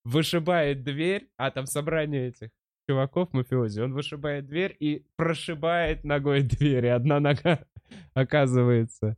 вышибает 0.05 0.83
дверь, 0.83 1.29
а 1.37 1.51
там 1.51 1.67
собрание 1.67 2.29
этих 2.29 2.51
чуваков 2.89 3.33
мафиози. 3.33 3.81
Он 3.81 3.93
вышибает 3.93 4.47
дверь 4.47 4.77
и 4.81 5.07
прошибает 5.17 6.05
ногой 6.05 6.43
дверь. 6.43 6.87
И 6.87 6.89
одна 6.89 7.21
нога 7.21 7.65
оказывается. 8.15 9.17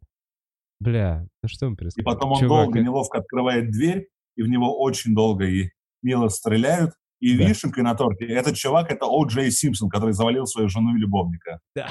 Бля, 0.81 1.27
ну 1.43 1.49
что 1.49 1.69
мы 1.69 1.75
И 1.75 1.77
пересказываем? 1.77 2.05
потом 2.17 2.33
он 2.33 2.39
Чувак, 2.41 2.65
долго, 2.65 2.79
э, 2.81 2.83
неловко 2.83 3.19
открывает 3.19 3.71
дверь, 3.71 4.09
и 4.37 4.43
в 4.43 4.49
него 4.49 4.79
очень 4.81 5.15
долго 5.15 5.45
и 5.47 5.71
мило 6.03 6.29
стреляют. 6.29 6.93
И 7.21 7.39
Да. 7.39 7.47
вишенкой 7.47 7.85
на 7.85 7.95
торте 7.95 8.27
этот 8.27 8.57
чувак— 8.57 8.91
это 8.93 9.07
О. 9.07 9.25
Джей 9.27 9.53
Симпсон, 9.53 9.89
который 9.89 10.13
завалил 10.13 10.45
свою 10.47 10.69
жену 10.69 10.97
и 10.97 10.99
любовника. 10.99 11.61
Да. 11.77 11.89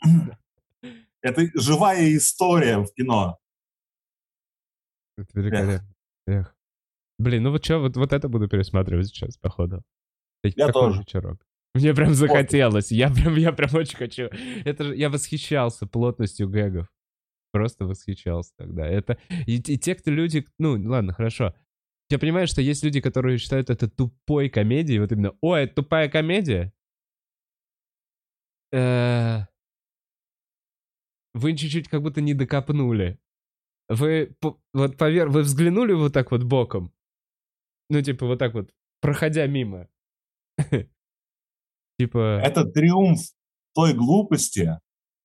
Это 1.20 1.42
живая 1.54 2.16
история 2.16 2.78
в 2.78 2.92
кино. 2.94 3.38
Это 5.18 5.28
великолепно. 5.38 5.94
Эх. 6.26 6.56
Блин, 7.22 7.44
ну 7.44 7.50
вот 7.52 7.64
что, 7.64 7.78
вот, 7.78 7.96
вот 7.96 8.12
это 8.12 8.28
буду 8.28 8.48
пересматривать 8.48 9.06
сейчас, 9.06 9.36
походу. 9.36 9.84
Я 10.42 10.66
такой 10.66 10.88
тоже. 10.88 11.00
вечерок. 11.02 11.46
Мне 11.74 11.94
прям 11.94 12.14
захотелось. 12.14 12.90
Я 12.90 13.10
прям, 13.10 13.36
я 13.36 13.52
прям 13.52 13.72
очень 13.74 13.96
хочу. 13.96 14.28
Это 14.64 14.84
же, 14.84 14.96
я 14.96 15.08
восхищался 15.08 15.86
плотностью 15.86 16.48
гэгов. 16.48 16.88
Просто 17.52 17.84
восхищался 17.84 18.52
тогда. 18.56 18.86
Это, 18.88 19.18
и, 19.46 19.58
и 19.58 19.78
те, 19.78 19.94
кто 19.94 20.10
люди, 20.10 20.44
ну, 20.58 20.72
ладно, 20.90 21.12
хорошо. 21.12 21.54
Я 22.10 22.18
понимаю, 22.18 22.48
что 22.48 22.60
есть 22.60 22.82
люди, 22.82 23.00
которые 23.00 23.38
считают 23.38 23.70
это 23.70 23.88
тупой 23.88 24.48
комедией, 24.48 24.98
вот 24.98 25.12
именно, 25.12 25.36
о, 25.40 25.54
это 25.54 25.76
тупая 25.76 26.08
комедия. 26.08 26.72
Э, 28.72 29.42
Вы 31.34 31.56
чуть-чуть 31.56 31.88
как 31.88 32.02
будто 32.02 32.20
не 32.20 32.34
докопнули. 32.34 33.20
Вы 33.88 34.34
вот 34.72 34.96
повер... 34.96 35.28
вы 35.28 35.42
взглянули 35.42 35.92
вот 35.92 36.12
так 36.12 36.32
вот 36.32 36.42
боком, 36.42 36.92
ну 37.92 38.00
типа 38.02 38.26
вот 38.26 38.38
так 38.38 38.54
вот, 38.54 38.70
проходя 39.00 39.46
мимо. 39.46 39.88
Типа, 41.98 42.40
Это 42.42 42.64
триумф 42.64 43.20
той 43.74 43.92
глупости, 43.92 44.78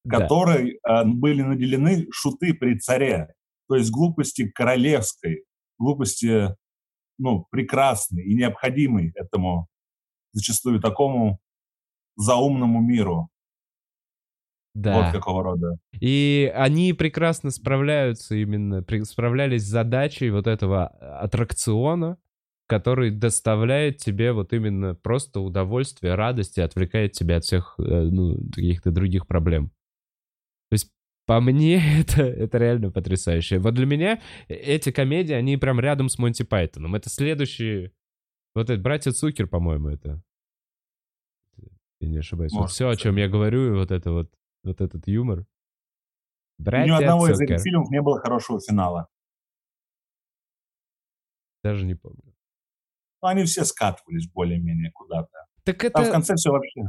которой 0.08 0.74
э, 0.74 1.04
были 1.06 1.42
наделены 1.42 2.08
шуты 2.12 2.54
при 2.54 2.78
царе. 2.78 3.34
То 3.70 3.76
есть 3.76 3.90
глупости 3.90 4.50
королевской, 4.50 5.46
глупости, 5.80 6.56
ну, 7.18 7.48
прекрасной 7.50 8.24
и 8.26 8.36
необходимой 8.36 9.12
этому 9.16 9.68
зачастую 10.34 10.82
такому 10.82 11.40
заумному 12.18 12.82
миру. 12.82 13.30
да. 14.74 15.02
Вот 15.02 15.14
какого 15.14 15.42
рода. 15.42 15.78
И 16.00 16.52
они 16.54 16.94
прекрасно 16.94 17.50
справляются 17.50 18.36
именно, 18.36 18.86
справлялись 19.06 19.64
с 19.64 19.70
задачей 19.70 20.30
вот 20.30 20.48
этого 20.48 20.88
а, 20.88 21.22
аттракциона, 21.22 22.18
который 22.68 23.12
доставляет 23.12 23.98
тебе 23.98 24.34
вот 24.34 24.54
именно 24.54 24.94
просто 24.94 25.40
удовольствие, 25.40 26.16
радость 26.16 26.58
и 26.58 26.62
отвлекает 26.62 27.14
тебя 27.14 27.38
от 27.38 27.46
всех, 27.46 27.76
э, 27.80 27.82
ну, 27.84 28.38
каких-то 28.54 28.92
других 28.92 29.26
проблем. 29.26 29.70
То 30.70 30.74
есть 30.74 30.92
по 31.26 31.40
мне 31.40 31.82
это, 32.02 32.24
это 32.24 32.58
реально 32.58 32.92
потрясающе. 32.92 33.60
Вот 33.60 33.74
для 33.74 33.86
меня 33.86 34.22
эти 34.50 34.92
комедии, 34.92 35.34
они 35.34 35.58
прям 35.58 35.80
рядом 35.80 36.10
с 36.10 36.20
Монти 36.20 36.44
Пайтоном. 36.44 36.96
Это 36.96 37.10
следующие... 37.10 37.94
Вот 38.54 38.70
это 38.70 38.82
«Братья 38.82 39.12
Цукер», 39.12 39.48
по-моему, 39.48 39.90
это. 39.90 40.22
Я 42.00 42.10
не 42.10 42.18
ошибаюсь. 42.18 42.52
Вот 42.52 42.62
Может, 42.62 42.74
все, 42.74 42.90
о 42.90 42.96
чем 42.96 43.16
я 43.18 43.30
говорю, 43.30 43.68
и 43.68 43.78
вот 43.78 43.92
это 43.92 44.12
вот, 44.12 44.34
вот 44.64 44.82
этот 44.82 45.08
юмор. 45.08 45.40
Ни 45.40 45.44
у 45.44 46.66
Братья 46.66 46.96
одного 46.96 47.28
из 47.28 47.38
Цукер. 47.38 47.56
этих 47.56 47.64
фильмов 47.64 47.92
не 47.92 48.02
было 48.02 48.20
хорошего 48.20 48.60
финала. 48.60 49.10
Даже 51.64 51.86
не 51.86 51.94
помню. 51.94 52.27
Но 53.22 53.30
они 53.30 53.44
все 53.46 53.64
скатывались 53.66 54.30
более-менее 54.30 54.92
куда-то. 54.92 55.30
Так 55.64 55.80
Там 55.80 55.90
в 56.04 56.06
это, 56.06 56.12
конце 56.12 56.36
все 56.36 56.52
вообще. 56.52 56.82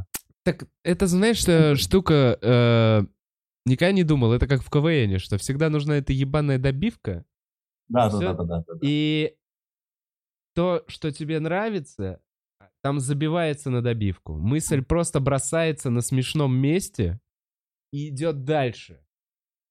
так 0.43 0.63
это 0.83 1.07
знаешь, 1.07 1.45
э, 1.47 1.75
штука, 1.75 2.37
э, 2.41 3.01
никогда 3.65 3.91
не 3.91 4.03
думал, 4.03 4.31
это 4.33 4.47
как 4.47 4.61
в 4.63 4.69
КВН, 4.69 5.19
что 5.19 5.37
всегда 5.37 5.69
нужна 5.69 5.97
эта 5.97 6.13
ебаная 6.13 6.57
добивка, 6.59 7.25
Да, 7.89 8.09
да, 8.09 8.33
да, 8.33 8.43
да, 8.43 8.63
да. 8.67 8.73
и 8.81 9.35
то, 10.55 10.83
что 10.87 11.11
тебе 11.11 11.39
нравится, 11.39 12.21
там 12.81 12.99
забивается 12.99 13.69
на 13.69 13.81
добивку. 13.81 14.37
Мысль 14.37 14.81
просто 14.81 15.19
бросается 15.19 15.89
на 15.89 16.01
смешном 16.01 16.55
месте 16.55 17.19
и 17.91 18.09
идет 18.09 18.45
дальше. 18.45 19.03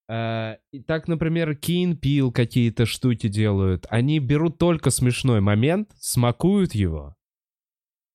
Э, 0.09 0.56
И 0.72 0.80
так, 0.80 1.09
например, 1.09 1.54
Кин 1.54 1.96
Пил 1.96 2.32
какие-то 2.32 2.86
штуки 2.86 3.28
делают. 3.28 3.86
Они 3.90 4.18
берут 4.18 4.59
только 4.59 4.90
смешной 4.90 5.40
момент, 5.40 5.90
смакуют 5.98 6.74
его 6.74 7.14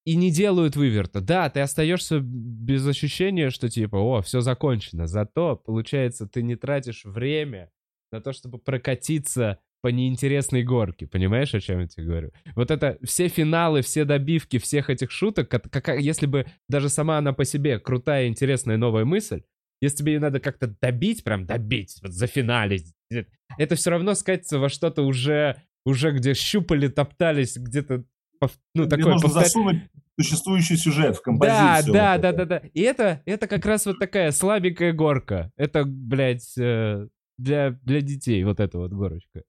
и 0.06 0.16
не 0.16 0.32
делают 0.32 0.76
выверта. 0.76 1.22
Да, 1.22 1.50
ты 1.50 1.62
остаешься 1.62 2.20
без 2.20 2.86
ощущения, 2.86 3.50
что 3.50 3.70
типа, 3.70 3.96
о, 3.98 4.22
все 4.22 4.42
закончено. 4.42 5.08
Зато, 5.08 5.56
получается, 5.56 6.28
ты 6.28 6.44
не 6.44 6.56
тратишь 6.56 7.06
время 7.06 7.70
на 8.12 8.20
то, 8.22 8.34
чтобы 8.34 8.58
прокатиться 8.58 9.60
по 9.82 9.88
неинтересной 9.90 10.64
горке. 10.64 11.08
Понимаешь, 11.08 11.54
о 11.54 11.60
чем 11.60 11.80
я 11.82 11.88
тебе 11.88 12.06
говорю? 12.06 12.32
Вот 12.56 12.72
это 12.72 12.98
все 13.04 13.28
финалы, 13.28 13.82
все 13.82 14.06
добивки 14.06 14.58
всех 14.58 14.90
этих 14.90 15.12
шуток, 15.12 15.50
как, 15.50 15.70
как- 15.70 16.00
если 16.00 16.26
бы 16.26 16.46
даже 16.70 16.90
сама 16.90 17.18
она 17.18 17.34
по 17.34 17.44
себе 17.46 17.80
крутая, 17.80 18.28
интересная 18.28 18.78
новая 18.78 19.06
мысль, 19.06 19.44
если 19.84 19.98
тебе 19.98 20.14
ее 20.14 20.20
надо 20.20 20.40
как-то 20.40 20.68
добить, 20.82 21.24
прям 21.24 21.46
добить, 21.46 22.00
вот 22.02 22.14
зафиналить, 22.14 22.94
э, 23.12 23.26
это 23.58 23.76
все 23.76 23.90
равно 23.90 24.14
скатится 24.16 24.58
во 24.58 24.70
что-то 24.70 25.04
уже, 25.04 25.62
уже 25.86 26.12
где 26.12 26.34
щупали, 26.34 26.88
топтались, 26.88 27.58
где-то, 27.58 28.06
ну, 28.42 28.86
Тебе 28.86 28.88
такое 28.88 29.14
нужно 29.14 29.28
повтор- 29.28 29.44
засунуть 29.44 29.84
существующий 30.20 30.78
сюжет 30.78 31.16
в 31.16 31.20
да, 31.20 31.24
композицию. 31.24 31.94
да, 31.94 32.14
вот 32.14 32.22
да, 32.22 32.32
да, 32.32 32.46
да. 32.46 32.58
И 32.74 32.82
это, 32.82 33.22
это 33.26 33.48
как 33.48 33.66
раз 33.66 33.86
вот 33.86 34.00
такая 34.00 34.32
слабенькая 34.32 34.94
горка. 34.94 35.52
Это, 35.58 35.84
блядь, 35.86 36.58
э, 36.58 37.08
для, 37.38 37.72
для 37.84 38.02
детей 38.02 38.44
вот 38.44 38.60
эта 38.60 38.78
вот 38.78 38.92
горочка. 38.92 39.44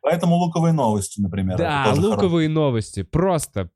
Поэтому 0.00 0.36
луковые 0.36 0.72
новости, 0.72 1.20
например. 1.20 1.58
Да, 1.58 1.92
луковые 1.96 2.48
новости. 2.48 3.02
Просто. 3.02 3.70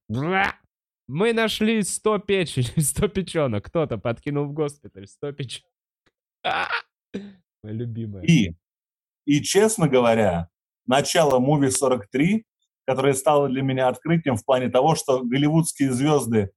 Мы 1.06 1.32
нашли 1.34 1.82
100 1.82 2.18
печень, 2.20 2.64
100 2.82 3.08
печенок. 3.08 3.64
Кто-то 3.64 3.98
подкинул 3.98 4.46
в 4.46 4.52
госпиталь 4.52 5.06
100 5.06 5.32
печенок. 5.32 5.73
Моя 7.62 7.74
любимая. 7.74 8.24
И, 8.24 8.54
и, 9.24 9.42
честно 9.42 9.88
говоря, 9.88 10.48
начало 10.86 11.38
«Муви 11.38 11.68
43», 11.68 12.44
которое 12.86 13.14
стало 13.14 13.48
для 13.48 13.62
меня 13.62 13.88
открытием 13.88 14.36
в 14.36 14.44
плане 14.44 14.68
того, 14.68 14.94
что 14.94 15.22
голливудские 15.22 15.92
звезды 15.92 16.50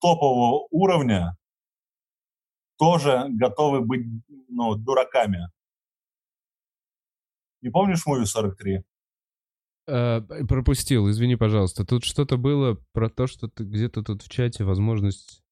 топового 0.00 0.66
уровня 0.70 1.36
тоже 2.78 3.26
готовы 3.28 3.80
быть 3.80 4.06
ну, 4.48 4.74
дураками. 4.76 5.50
Не 7.60 7.70
помнишь 7.70 8.06
«Муви 8.06 8.24
43»? 8.24 8.82
Э, 9.88 10.20
пропустил, 10.46 11.10
извини, 11.10 11.36
пожалуйста. 11.36 11.84
Тут 11.84 12.04
что-то 12.04 12.36
было 12.36 12.78
про 12.92 13.08
то, 13.08 13.26
что 13.26 13.48
ты 13.48 13.64
где-то 13.64 14.02
тут 14.02 14.22
в 14.22 14.28
чате 14.28 14.64
возможность... 14.64 15.42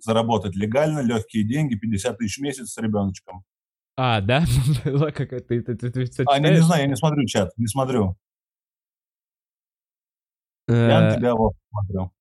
Заработать 0.00 0.56
легально, 0.56 1.00
легкие 1.00 1.44
деньги, 1.44 1.74
50 1.74 2.18
тысяч 2.18 2.38
в 2.38 2.42
месяц 2.42 2.72
с 2.72 2.78
ребеночком. 2.78 3.44
А, 3.96 4.20
да? 4.20 4.44
Была 4.84 5.10
какая-то... 5.12 5.46
Ты, 5.46 5.62
ты, 5.62 5.74
ты, 5.76 5.90
ты 5.90 6.04
всё 6.06 6.24
А, 6.26 6.38
не, 6.38 6.50
не 6.50 6.62
знаю, 6.62 6.82
я 6.82 6.88
не 6.88 6.96
смотрю 6.96 7.26
чат, 7.26 7.52
не 7.58 7.66
смотрю. 7.66 8.16
Э, 10.68 10.72
Я 10.88 11.00
на 11.00 11.16
тебя 11.16 11.34
вот 11.34 11.54
смотрю. 11.70 12.12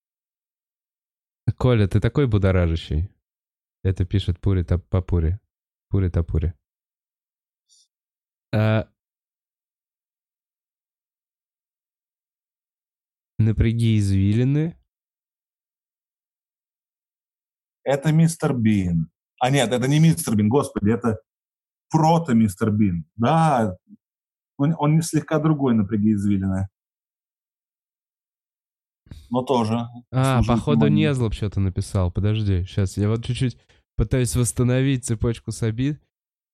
Коля, 1.58 1.88
ты 1.88 2.00
такой 2.00 2.28
будоражащий. 2.28 3.10
Это 3.84 4.06
пишет 4.06 4.40
Пури 4.40 4.64
Тап- 4.64 4.88
Папури. 4.90 5.40
Пури 5.90 6.10
Тапури. 6.10 6.54
А... 8.54 8.90
Напряги 13.38 13.98
извилины. 13.98 14.79
Это 17.84 18.12
мистер 18.12 18.54
Бин. 18.54 19.10
А 19.40 19.50
нет, 19.50 19.72
это 19.72 19.88
не 19.88 20.00
мистер 20.00 20.36
Бин, 20.36 20.50
господи, 20.50 20.92
это 20.92 21.20
прото 21.90 22.34
мистер 22.34 22.72
Бин. 22.72 23.06
Да, 23.16 23.78
он, 24.58 24.76
он 24.78 24.96
не 24.96 25.02
слегка 25.02 25.40
другой 25.40 25.74
напряги 25.74 26.14
извилины. 26.14 26.68
Но 29.30 29.44
тоже. 29.44 29.88
А, 30.12 30.44
походу 30.44 30.86
внимания. 30.86 31.10
Незлоб 31.10 31.34
что-то 31.34 31.60
написал. 31.60 32.12
Подожди, 32.12 32.64
сейчас 32.64 32.98
я 32.98 33.10
вот 33.10 33.24
чуть-чуть 33.24 33.58
пытаюсь 33.96 34.36
восстановить 34.36 35.06
цепочку 35.06 35.52
с 35.52 35.64
обид. 35.64 36.02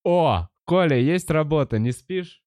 О, 0.03 0.47
Коля, 0.65 0.97
есть 0.97 1.29
работа, 1.29 1.79
не 1.79 1.91
спишь? 1.91 2.44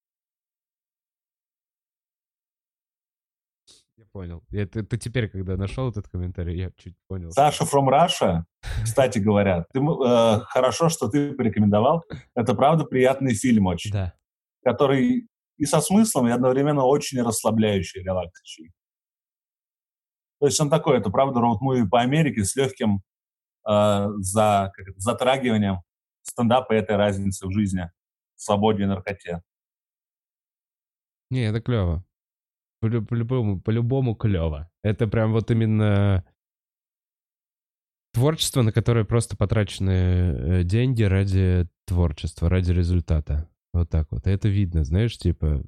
Понял. 4.19 4.43
Это, 4.51 4.81
это 4.81 4.99
теперь, 4.99 5.29
когда 5.29 5.57
нашел 5.57 5.89
этот 5.91 6.09
комментарий, 6.09 6.59
я 6.59 6.73
чуть 6.77 6.97
понял. 7.07 7.31
Саша 7.31 7.63
from 7.63 7.89
Russia, 7.89 8.43
кстати 8.83 9.21
говоря, 9.21 9.65
ты, 9.73 9.79
э, 9.79 10.41
хорошо, 10.41 10.89
что 10.89 11.07
ты 11.09 11.35
порекомендовал. 11.35 12.03
Это 12.35 12.55
правда 12.55 12.85
приятный 12.85 13.35
фильм 13.35 13.67
очень, 13.67 13.93
Да. 13.93 14.15
который 14.65 15.29
и 15.57 15.65
со 15.67 15.81
смыслом, 15.81 16.27
и 16.27 16.33
одновременно 16.33 16.83
очень 16.85 17.23
расслабляющий, 17.23 18.03
релаксирующий. 18.03 18.73
То 20.41 20.47
есть 20.47 20.61
он 20.61 20.69
такой, 20.69 20.99
это 20.99 21.11
правда 21.11 21.39
роуд-муви 21.39 21.89
по 21.89 22.01
Америке 22.01 22.43
с 22.43 22.57
легким 22.57 23.03
э, 23.69 24.09
за, 24.19 24.73
как 24.75 24.89
это, 24.89 24.99
затрагиванием 24.99 25.83
стендапа 26.23 26.73
и 26.73 26.79
этой 26.79 26.97
разницы 26.97 27.47
в 27.47 27.53
жизни, 27.53 27.89
в 28.35 28.43
свободе 28.43 28.83
и 28.83 28.87
наркоте. 28.87 29.43
Не, 31.31 31.45
это 31.51 31.61
клево. 31.61 32.05
По- 32.81 33.03
По-любому, 33.03 33.61
по-любому 33.61 34.15
клево. 34.15 34.71
Это 34.83 35.07
прям 35.07 35.33
вот 35.33 35.51
именно 35.51 36.25
творчество, 38.13 38.63
на 38.63 38.73
которое 38.73 39.05
просто 39.05 39.37
потрачены 39.37 39.91
э, 39.91 40.63
деньги 40.65 41.03
ради 41.03 41.69
творчества, 41.87 42.49
ради 42.49 42.73
результата. 42.73 43.49
Вот 43.73 43.91
так 43.91 44.09
вот. 44.11 44.27
Это 44.27 44.49
видно, 44.49 44.85
знаешь, 44.85 45.17
типа... 45.19 45.63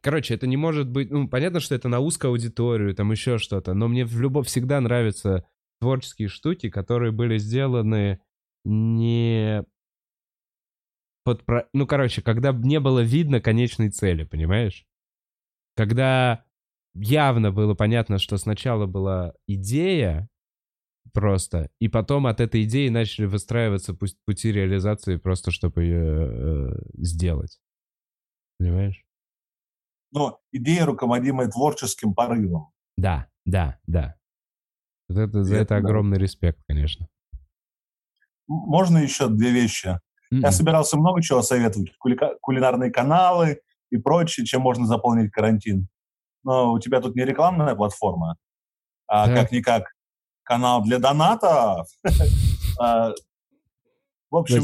Короче, 0.00 0.34
это 0.34 0.46
не 0.46 0.56
может 0.56 0.88
быть... 0.88 1.10
Ну, 1.10 1.28
понятно, 1.28 1.60
что 1.60 1.74
это 1.74 1.88
на 1.88 2.00
узкую 2.00 2.30
аудиторию, 2.30 2.94
там 2.94 3.12
еще 3.12 3.38
что-то, 3.38 3.72
но 3.72 3.88
мне 3.88 4.04
в 4.04 4.20
любом 4.20 4.42
всегда 4.42 4.80
нравятся 4.80 5.46
творческие 5.80 6.28
штуки, 6.28 6.70
которые 6.70 7.12
были 7.12 7.38
сделаны 7.38 8.20
не 8.64 9.64
под... 11.24 11.44
про- 11.44 11.68
Ну, 11.72 11.86
короче, 11.86 12.22
когда 12.22 12.52
не 12.52 12.80
было 12.80 13.00
видно 13.00 13.40
конечной 13.40 13.90
цели, 13.90 14.24
понимаешь? 14.24 14.86
Когда 15.76 16.44
явно 16.94 17.52
было 17.52 17.74
понятно, 17.74 18.18
что 18.18 18.36
сначала 18.36 18.86
была 18.86 19.34
идея 19.46 20.28
просто, 21.12 21.70
и 21.80 21.88
потом 21.88 22.26
от 22.26 22.40
этой 22.40 22.64
идеи 22.64 22.88
начали 22.88 23.26
выстраиваться 23.26 23.92
пу- 23.92 24.14
пути 24.24 24.52
реализации 24.52 25.16
просто, 25.16 25.50
чтобы 25.50 25.82
ее 25.82 26.28
э, 26.30 26.68
сделать. 26.94 27.58
Понимаешь? 28.58 29.02
Но 30.12 30.40
идея, 30.52 30.84
руководимая 30.86 31.48
творческим 31.48 32.14
порывом. 32.14 32.70
Да, 32.96 33.28
да, 33.46 33.78
да. 33.86 34.16
Вот 35.08 35.18
это, 35.18 35.42
за 35.42 35.54
Это 35.56 35.62
это 35.62 35.74
да. 35.74 35.88
огромный 35.88 36.18
респект, 36.18 36.60
конечно. 36.68 37.08
Можно 38.46 38.98
еще 38.98 39.28
две 39.28 39.50
вещи? 39.50 39.98
М-м. 40.32 40.40
Я 40.40 40.50
собирался 40.50 40.96
много 40.96 41.22
чего 41.22 41.42
советовать. 41.42 41.92
Кулика- 42.04 42.36
кулинарные 42.40 42.90
каналы 42.90 43.60
и 43.90 43.96
прочее, 43.98 44.46
чем 44.46 44.62
можно 44.62 44.86
заполнить 44.86 45.30
карантин. 45.30 45.88
Но 46.44 46.72
у 46.72 46.78
тебя 46.80 47.00
тут 47.00 47.14
не 47.14 47.24
рекламная 47.24 47.74
платформа, 47.74 48.36
а 49.06 49.26
Да. 49.28 49.34
как-никак 49.36 49.92
канал 50.42 50.82
для 50.82 50.98
донатов. 50.98 51.86
А, 52.80 53.12
В 54.30 54.36
общем, 54.36 54.62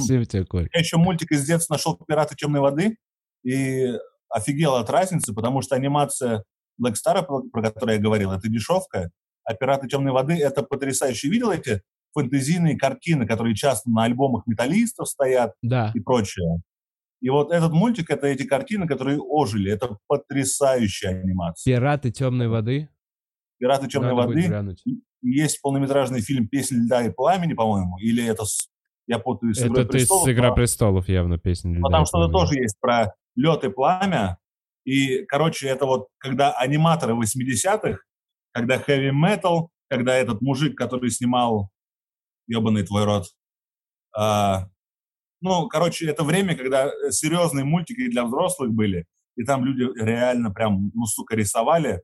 я 0.73 0.81
еще 0.81 0.97
мультик 0.97 1.31
из 1.31 1.47
детства 1.47 1.75
нашел 1.75 1.95
«Пираты 2.09 2.35
темной 2.35 2.61
воды» 2.61 2.97
и 3.45 3.93
офигел 4.31 4.77
от 4.77 4.89
разницы, 4.89 5.35
потому 5.35 5.61
что 5.61 5.77
анимация 5.77 6.43
Black 6.83 6.95
Star, 6.95 7.23
про 7.23 7.43
про 7.53 7.63
которую 7.63 7.97
я 7.97 8.03
говорил, 8.03 8.33
это 8.33 8.49
дешевка, 8.49 9.11
а 9.45 9.55
«Пираты 9.55 9.87
темной 9.87 10.13
воды»— 10.13 10.39
это 10.43 10.63
потрясающе. 10.63 11.29
Видел 11.29 11.51
эти 11.51 11.83
фэнтезийные 12.15 12.77
картины, 12.77 13.27
которые 13.27 13.55
часто 13.55 13.91
на 13.91 14.05
альбомах 14.05 14.47
металлистов 14.47 15.09
стоят 15.09 15.53
Да. 15.63 15.93
и 15.95 16.01
прочее? 16.01 16.61
И 17.21 17.31
вот 17.31 17.51
этот 17.53 17.73
мультик— 17.73 18.11
это 18.11 18.29
эти 18.29 18.45
картины, 18.45 18.87
которые 18.87 19.19
ожили. 19.19 19.73
Это 19.73 19.99
потрясающая 20.07 21.21
анимация. 21.21 21.75
Пираты 21.77 22.11
темной 22.11 22.49
воды. 22.49 22.89
«Пираты 23.59 23.89
темной 23.89 24.15
Надо 24.15 24.29
воды» 24.29 24.43
глянуть. 24.43 24.85
есть 25.21 25.61
полнометражный 25.61 26.21
фильм 26.21 26.47
«Песня 26.47 26.79
льда 26.79 27.03
и 27.03 27.11
пламени», 27.11 27.55
по-моему, 27.55 27.99
или 27.99 28.25
это 28.25 28.45
я 29.09 29.19
путаю 29.19 29.53
с 29.53 29.61
«Игрой 29.61 29.83
Это 29.83 29.93
престолов», 29.93 30.25
с 30.25 30.29
«Игра 30.31 30.53
престолов» 30.53 31.09
явно 31.09 31.39
песня. 31.39 31.77
Ну, 31.77 31.89
там 31.89 32.07
что-то 32.07 32.31
тоже 32.31 32.55
есть 32.55 32.79
про 32.79 33.13
лед 33.35 33.65
и 33.65 33.69
пламя. 33.69 34.39
И, 34.85 35.25
короче, 35.25 35.67
это 35.67 35.87
вот 35.87 36.07
когда 36.19 36.53
аниматоры 36.53 37.15
80-х, 37.15 37.99
когда 38.53 38.77
heavy 38.77 39.11
metal, 39.11 39.69
когда 39.89 40.15
этот 40.15 40.41
мужик, 40.41 40.79
который 40.79 41.11
снимал 41.11 41.71
ебаный 42.49 42.83
твой 42.85 43.05
рот. 43.05 43.27
а, 44.17 44.69
ну, 45.41 45.69
короче, 45.69 46.09
это 46.11 46.25
время, 46.25 46.57
когда 46.57 46.87
э, 46.89 47.11
серьезные 47.13 47.65
мультики 47.65 48.11
для 48.11 48.25
взрослых 48.25 48.73
были, 48.73 49.07
и 49.37 49.45
там 49.45 49.65
люди 49.65 49.83
реально 50.03 50.51
прям, 50.51 50.91
ну, 50.95 51.05
сука, 51.07 51.37
рисовали, 51.37 52.03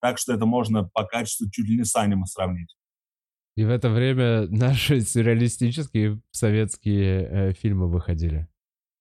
так 0.00 0.18
что 0.18 0.32
это 0.32 0.46
можно 0.46 0.88
по 0.92 1.04
качеству 1.04 1.48
чуть 1.50 1.68
ли 1.68 1.76
не 1.78 1.84
с 1.84 1.94
аниме 1.94 2.26
сравнить. 2.26 2.74
И 3.54 3.64
в 3.64 3.70
это 3.70 3.88
время 3.88 4.48
наши 4.48 5.00
сюрреалистические 5.02 6.20
советские 6.32 7.28
э, 7.28 7.52
фильмы 7.52 7.88
выходили. 7.88 8.48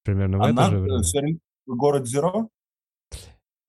Примерно 0.03 0.37
в 0.37 0.41
А 0.43 0.45
это 0.45 0.53
наш, 0.53 0.69
же 0.69 0.79
время. 0.79 1.01
сюрре- 1.01 1.39
город 1.65 2.07
Зеро? 2.07 2.49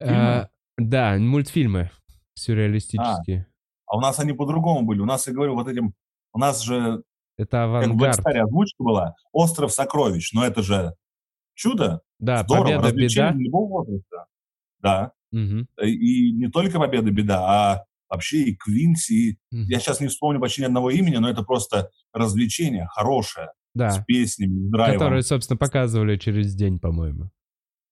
А, 0.02 0.48
да, 0.76 1.16
мультфильмы 1.18 1.90
сюрреалистические. 2.34 3.46
А 3.86 3.96
у 3.96 4.00
нас 4.00 4.18
они 4.18 4.34
по-другому 4.34 4.82
были. 4.82 5.00
У 5.00 5.06
нас, 5.06 5.26
я 5.26 5.32
говорю, 5.32 5.54
вот 5.54 5.68
этим... 5.68 5.94
У 6.36 6.38
нас 6.38 6.60
же 6.62 7.02
Это 7.38 7.50
как 7.50 7.64
авангард. 7.64 8.18
Black 8.18 8.22
Star 8.22 8.38
озвучка 8.40 8.84
была 8.84 9.14
«Остров 9.32 9.72
сокровищ», 9.72 10.32
но 10.34 10.44
это 10.44 10.62
же 10.62 10.92
чудо, 11.54 12.02
Да, 12.18 12.42
здорово, 12.42 12.64
победа, 12.64 12.82
развлечение 12.88 13.32
беда. 13.32 13.40
любого 13.42 13.68
возраста. 13.78 14.26
Да, 14.80 15.12
Мгм, 15.32 15.66
и 15.82 16.32
не 16.32 16.48
только 16.50 16.78
победа, 16.78 17.10
беда, 17.10 17.40
а 17.72 17.84
вообще 18.10 18.42
и 18.42 18.54
Квинси. 18.56 19.12
и- 19.30 19.38
мгм. 19.50 19.64
Я 19.68 19.80
сейчас 19.80 20.00
не 20.00 20.08
вспомню 20.08 20.40
почти 20.40 20.60
ни 20.60 20.66
одного 20.66 20.90
имени, 20.90 21.16
но 21.16 21.28
это 21.30 21.42
просто 21.42 21.90
развлечение 22.12 22.86
хорошее, 22.90 23.48
с 23.74 23.78
Да, 23.78 24.04
песнями, 24.06 24.68
с 24.68 24.70
драйвом. 24.70 24.98
которые, 24.98 25.22
собственно, 25.22 25.56
показывали 25.56 26.16
через 26.18 26.54
день, 26.54 26.78
по-моему. 26.78 27.30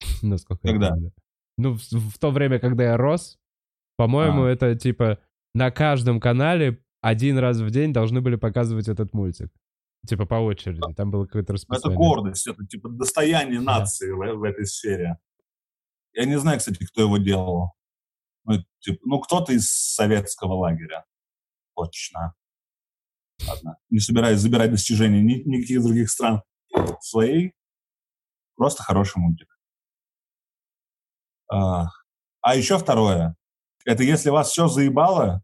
Насколько 0.21 0.67
Когда? 0.67 0.87
я 0.87 0.91
помню. 0.93 1.11
Ну, 1.57 1.73
в, 1.73 1.81
в 1.81 2.19
то 2.19 2.29
время, 2.29 2.59
когда 2.59 2.83
я 2.83 2.97
рос, 2.97 3.37
по-моему, 3.97 4.43
А. 4.43 4.49
это 4.49 4.75
типа 4.75 5.17
на 5.55 5.71
каждом 5.71 6.19
канале 6.19 6.79
один 7.07 7.37
раз 7.37 7.57
в 7.59 7.69
день 7.69 7.93
должны 7.93 8.21
были 8.21 8.35
показывать 8.35 8.87
этот 8.87 9.13
мультик. 9.13 9.49
Типа 10.07 10.25
по 10.25 10.35
очереди. 10.35 10.81
Там 10.95 11.11
было 11.11 11.25
какое-то 11.25 11.53
Ну, 11.53 11.55
Это 11.57 11.65
расписание. 11.73 11.97
гордость, 11.97 12.47
это 12.47 12.65
типа 12.65 12.89
достояние 12.89 13.59
Да. 13.59 13.79
нации 13.79 14.11
в, 14.11 14.17
в 14.37 14.43
этой 14.43 14.65
сфере. 14.65 15.17
Я 16.13 16.25
не 16.25 16.39
знаю, 16.39 16.59
кстати, 16.59 16.83
кто 16.85 17.01
его 17.01 17.17
делал. 17.17 17.73
Ну, 18.45 18.53
типа, 18.79 18.99
ну, 19.05 19.19
кто-то 19.19 19.53
из 19.53 19.69
советского 19.69 20.53
лагеря. 20.53 21.05
Точно. 21.75 22.33
Ладно. 23.47 23.77
Не 23.89 23.99
собираюсь 23.99 24.39
забирать 24.39 24.71
достижения 24.71 25.21
ни- 25.21 25.43
никаких 25.47 25.83
других 25.83 26.09
стран 26.09 26.41
своей. 27.01 27.53
Просто 28.55 28.83
хороший 28.83 29.17
мультик. 29.19 29.49
А, 31.51 31.87
а 32.41 32.55
еще 32.55 32.77
второе. 32.77 33.35
Это 33.85 34.03
если 34.03 34.29
вас 34.29 34.49
все 34.49 34.67
заебало, 34.67 35.43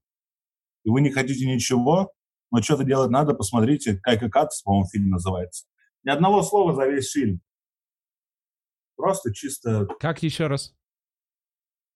и 0.83 0.89
вы 0.89 1.01
не 1.01 1.11
хотите 1.11 1.45
ничего, 1.45 2.11
но 2.51 2.61
что-то 2.61 2.83
делать 2.83 3.11
надо, 3.11 3.33
посмотрите 3.33 3.97
«Кайка 3.97 4.29
Катс», 4.29 4.61
по-моему, 4.61 4.87
фильм 4.87 5.09
называется. 5.09 5.65
Ни 6.03 6.09
одного 6.09 6.41
слова 6.43 6.73
за 6.73 6.87
весь 6.87 7.11
фильм. 7.11 7.41
Просто 8.95 9.33
чисто... 9.33 9.87
Как 9.99 10.21
еще 10.21 10.47
раз? 10.47 10.73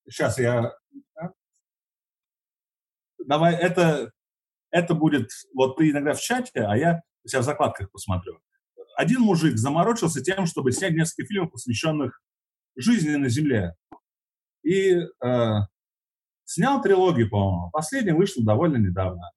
Сейчас 0.07 0.39
я... 0.39 0.73
а? 1.15 1.31
Давай, 3.25 3.55
это, 3.55 4.11
это 4.71 4.93
будет... 4.93 5.29
Вот 5.53 5.77
ты 5.77 5.89
иногда 5.89 6.13
в 6.13 6.21
чате, 6.21 6.61
а 6.61 6.77
я 6.77 7.01
сейчас 7.25 7.43
в 7.43 7.45
закладках 7.45 7.91
посмотрю. 7.91 8.39
Один 8.95 9.21
мужик 9.21 9.57
заморочился 9.57 10.21
тем, 10.21 10.45
чтобы 10.45 10.71
снять 10.71 10.93
несколько 10.93 11.27
фильмов, 11.27 11.51
посвященных 11.51 12.21
жизни 12.77 13.15
на 13.15 13.29
Земле. 13.29 13.75
И 14.63 14.93
э, 14.93 15.07
снял 16.45 16.81
трилогию, 16.81 17.29
по-моему. 17.29 17.69
Последняя 17.71 18.13
вышла 18.13 18.43
довольно 18.43 18.77
недавно. 18.77 19.31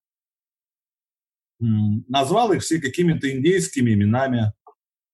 Назвал 1.59 2.53
их 2.53 2.63
все 2.63 2.81
какими-то 2.81 3.31
индейскими 3.31 3.93
именами. 3.93 4.53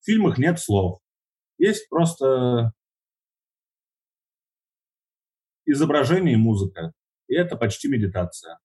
В 0.00 0.04
фильмах 0.04 0.36
нет 0.36 0.60
слов. 0.60 1.00
Есть 1.56 1.88
просто 1.88 2.72
изображение 5.64 6.34
и 6.34 6.38
музыка. 6.38 6.92
И 7.28 7.34
это 7.34 7.56
почти 7.56 7.88
медитация. 7.88 8.58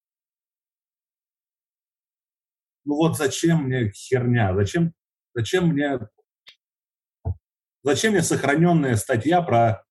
Ну 2.83 2.95
вот 2.95 3.17
зачем 3.17 3.65
мне 3.65 3.91
херня? 3.91 4.53
Зачем, 4.55 4.93
зачем 5.33 5.67
мне 5.69 5.99
зачем 7.83 8.13
мне 8.13 8.21
сохраненная 8.21 8.95
статья 8.95 9.41
про 9.41 9.85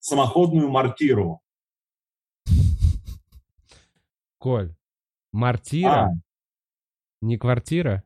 самоходную 0.00 0.68
мортиру? 0.68 1.42
Коль. 4.48 4.74
Мартира? 5.30 6.04
А, 6.06 6.08
Не 7.20 7.36
квартира? 7.36 8.02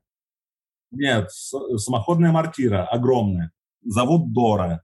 нет, 0.91 1.31
самоходная 1.31 2.33
мортира, 2.33 2.85
огромная. 2.85 3.53
Зовут 3.83 4.33
Дора. 4.33 4.83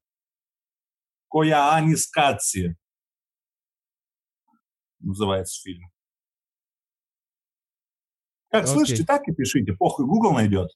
Кояани 1.28 1.96
Скатси. 1.96 2.76
называется 5.00 5.60
фильм. 5.60 5.90
Как 8.50 8.62
Окей. 8.62 8.74
слышите, 8.74 9.04
так 9.04 9.26
и 9.26 9.34
пишите. 9.34 9.72
Похуй, 9.72 10.06
Google 10.06 10.34
найдет. 10.34 10.70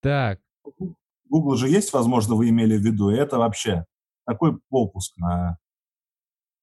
Так, 0.00 0.40
Google 1.28 1.56
же 1.56 1.68
есть, 1.68 1.92
возможно, 1.92 2.34
вы 2.34 2.48
имели 2.48 2.78
в 2.78 2.80
виду. 2.80 3.10
Это 3.10 3.36
вообще 3.36 3.84
такой 4.24 4.58
попуск 4.70 5.14
на 5.18 5.58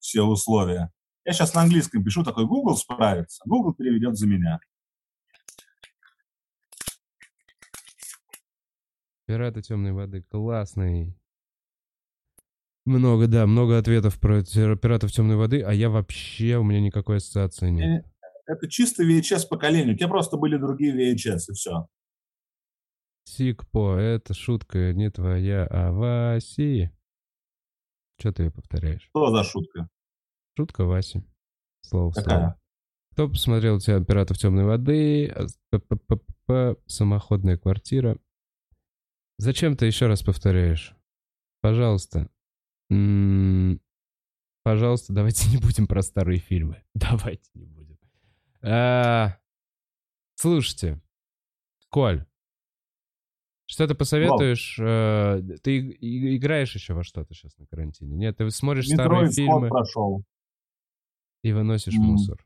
все 0.05 0.21
условия. 0.21 0.91
Я 1.25 1.33
сейчас 1.33 1.55
на 1.55 1.61
английском 1.61 2.03
пишу, 2.03 2.23
такой 2.23 2.45
Google 2.45 2.77
справится. 2.77 3.41
Google 3.45 3.73
переведет 3.73 4.15
за 4.15 4.27
меня. 4.27 4.59
«Пираты 9.25 9.63
темной 9.63 9.91
воды» 9.91 10.21
классный. 10.21 11.17
Много, 12.85 13.25
да, 13.25 13.47
много 13.47 13.79
ответов 13.79 14.19
про 14.19 14.43
«Пиратов 14.43 15.11
темной 15.11 15.35
воды», 15.35 15.63
а 15.63 15.73
я 15.73 15.89
вообще, 15.89 16.57
у 16.57 16.63
меня 16.63 16.79
никакой 16.79 17.17
ассоциации 17.17 17.71
нет. 17.71 18.05
Это 18.45 18.69
чисто 18.69 19.03
VHS 19.03 19.47
поколение. 19.49 19.95
У 19.95 19.97
тебя 19.97 20.07
просто 20.07 20.37
были 20.37 20.57
другие 20.57 20.93
VHS, 20.93 21.49
и 21.49 21.53
все. 21.53 21.87
Сикпо, 23.23 23.95
это 23.97 24.35
шутка 24.35 24.93
не 24.93 25.09
твоя, 25.09 25.65
а 25.71 25.91
Васи. 25.91 26.91
Че 28.19 28.31
ты 28.31 28.43
ее 28.43 28.51
повторяешь? 28.51 29.01
Что 29.01 29.31
за 29.35 29.43
шутка? 29.43 29.89
Шутка 30.57 30.85
Васи. 30.85 31.23
Слово 31.81 32.11
в 32.11 32.15
слово. 32.15 32.59
Кто 33.11 33.29
посмотрел 33.29 33.75
у 33.75 33.79
тебя 33.79 34.03
«Пиратов 34.03 34.37
темной 34.37 34.65
воды», 34.65 35.33
п-п-п-п, 35.69 36.75
«Самоходная 36.85 37.57
квартира». 37.57 38.17
Зачем 39.37 39.75
ты 39.77 39.85
еще 39.85 40.07
раз 40.07 40.21
повторяешь? 40.21 40.95
Пожалуйста. 41.61 42.29
М, 42.89 43.81
Пожалуйста, 44.63 45.13
давайте 45.13 45.49
не 45.51 45.57
будем 45.57 45.87
про 45.87 46.01
старые 46.01 46.39
фильмы. 46.39 46.83
Давайте 46.93 47.49
не 47.53 47.65
будем. 47.67 47.97
А, 48.61 49.37
Слушайте, 50.35 51.01
Коль, 51.89 52.25
что 53.67 53.87
ты 53.87 53.95
посоветуешь? 53.95 54.77
э, 54.79 55.41
Ты 55.63 55.79
играешь 56.01 56.73
еще 56.75 56.93
во 56.93 57.03
что-то 57.03 57.33
сейчас 57.33 57.55
на 57.57 57.65
карантине? 57.67 58.15
Нет, 58.15 58.37
ты 58.37 58.49
смотришь 58.51 58.87
старые 58.87 59.21
Метро 59.23 59.31
фильмы 59.33 59.69
прошел. 59.69 60.23
И 61.45 61.53
выносишь 61.53 61.93
М. 61.93 62.01
мусор. 62.01 62.43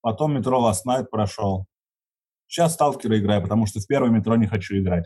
Потом 0.00 0.32
метро 0.34 0.58
Last 0.58 0.86
Night 0.88 1.04
прошел. 1.10 1.66
Сейчас 2.46 2.72
сталкеры 2.72 3.18
играю, 3.18 3.42
потому 3.42 3.66
что 3.66 3.78
в 3.78 3.86
первое 3.86 4.08
метро 4.10 4.36
не 4.36 4.46
хочу 4.46 4.78
играть. 4.78 5.04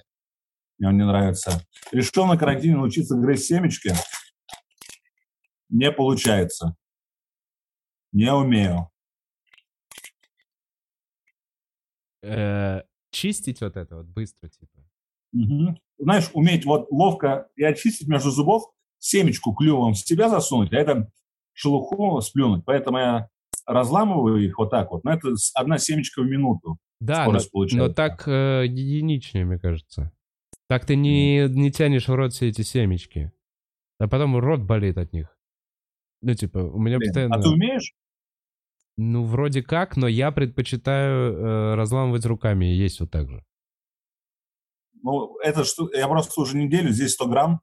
Мне 0.79 0.89
он 0.91 0.97
не 0.97 1.05
нравится. 1.05 1.67
Решил 1.91 2.27
на 2.27 2.39
карантине 2.39 2.77
научиться 2.77 3.17
грызть 3.17 3.47
семечки. 3.47 3.93
Не 5.71 5.91
получается. 5.91 6.77
Не 8.13 8.33
умею. 8.33 8.89
Э, 12.23 12.83
Чистить 13.11 13.61
вот 13.61 13.77
это 13.77 13.97
вот 13.97 14.07
быстро, 14.07 14.49
типа. 14.49 14.79
Мгм. 15.33 15.79
Знаешь, 15.99 16.31
уметь 16.33 16.65
вот 16.65 16.87
ловко 16.93 17.49
и 17.57 17.65
очистить 17.65 18.07
между 18.07 18.31
зубов, 18.31 18.73
семечку 18.99 19.53
клювом 19.53 19.95
в 19.95 19.99
себя 19.99 20.29
засунуть, 20.29 20.73
а 20.73 20.77
это 20.77 21.11
шелуху 21.55 22.21
сплюнуть. 22.21 22.65
Поэтому 22.65 22.99
я 22.99 23.29
разламываю 23.67 24.45
их 24.45 24.59
вот 24.59 24.71
так 24.71 24.91
вот. 24.91 25.05
Но 25.05 25.13
это 25.13 25.35
одна 25.55 25.79
семечка 25.79 26.23
в 26.23 26.27
минуту. 26.27 26.79
Да, 27.01 27.25
но, 27.25 27.39
Скорость 27.41 27.47
но 27.47 27.51
получается. 27.53 27.95
так 27.95 28.29
э, 28.29 28.65
единичнее, 28.67 29.45
мне 29.45 29.59
кажется. 29.59 30.13
Так 30.69 30.87
ты 30.87 30.97
не, 30.97 31.49
не 31.49 31.71
тянешь 31.71 32.09
в 32.09 32.15
рот 32.15 32.33
все 32.33 32.49
эти 32.49 32.63
семечки. 32.63 33.33
А 33.99 34.09
потом 34.09 34.37
рот 34.39 34.61
болит 34.61 34.99
от 34.99 35.13
них. 35.13 35.37
Ну, 36.23 36.35
типа, 36.35 36.59
у 36.59 36.79
меня 36.79 36.99
Блин, 36.99 37.09
постоянно... 37.09 37.37
А 37.37 37.43
ты 37.43 37.49
умеешь? 37.49 37.95
Ну, 38.97 39.25
вроде 39.25 39.63
как, 39.63 39.97
но 39.97 40.07
я 40.07 40.31
предпочитаю 40.31 41.35
э, 41.35 41.75
разламывать 41.75 42.25
руками 42.27 42.67
и 42.67 42.77
есть 42.77 43.01
вот 43.01 43.11
так 43.11 43.29
же. 43.29 43.45
Ну, 45.03 45.37
это 45.39 45.65
что, 45.65 45.91
я 45.93 46.07
просто 46.07 46.41
уже 46.41 46.57
неделю, 46.57 46.91
здесь 46.91 47.15
100 47.15 47.27
грамм, 47.27 47.61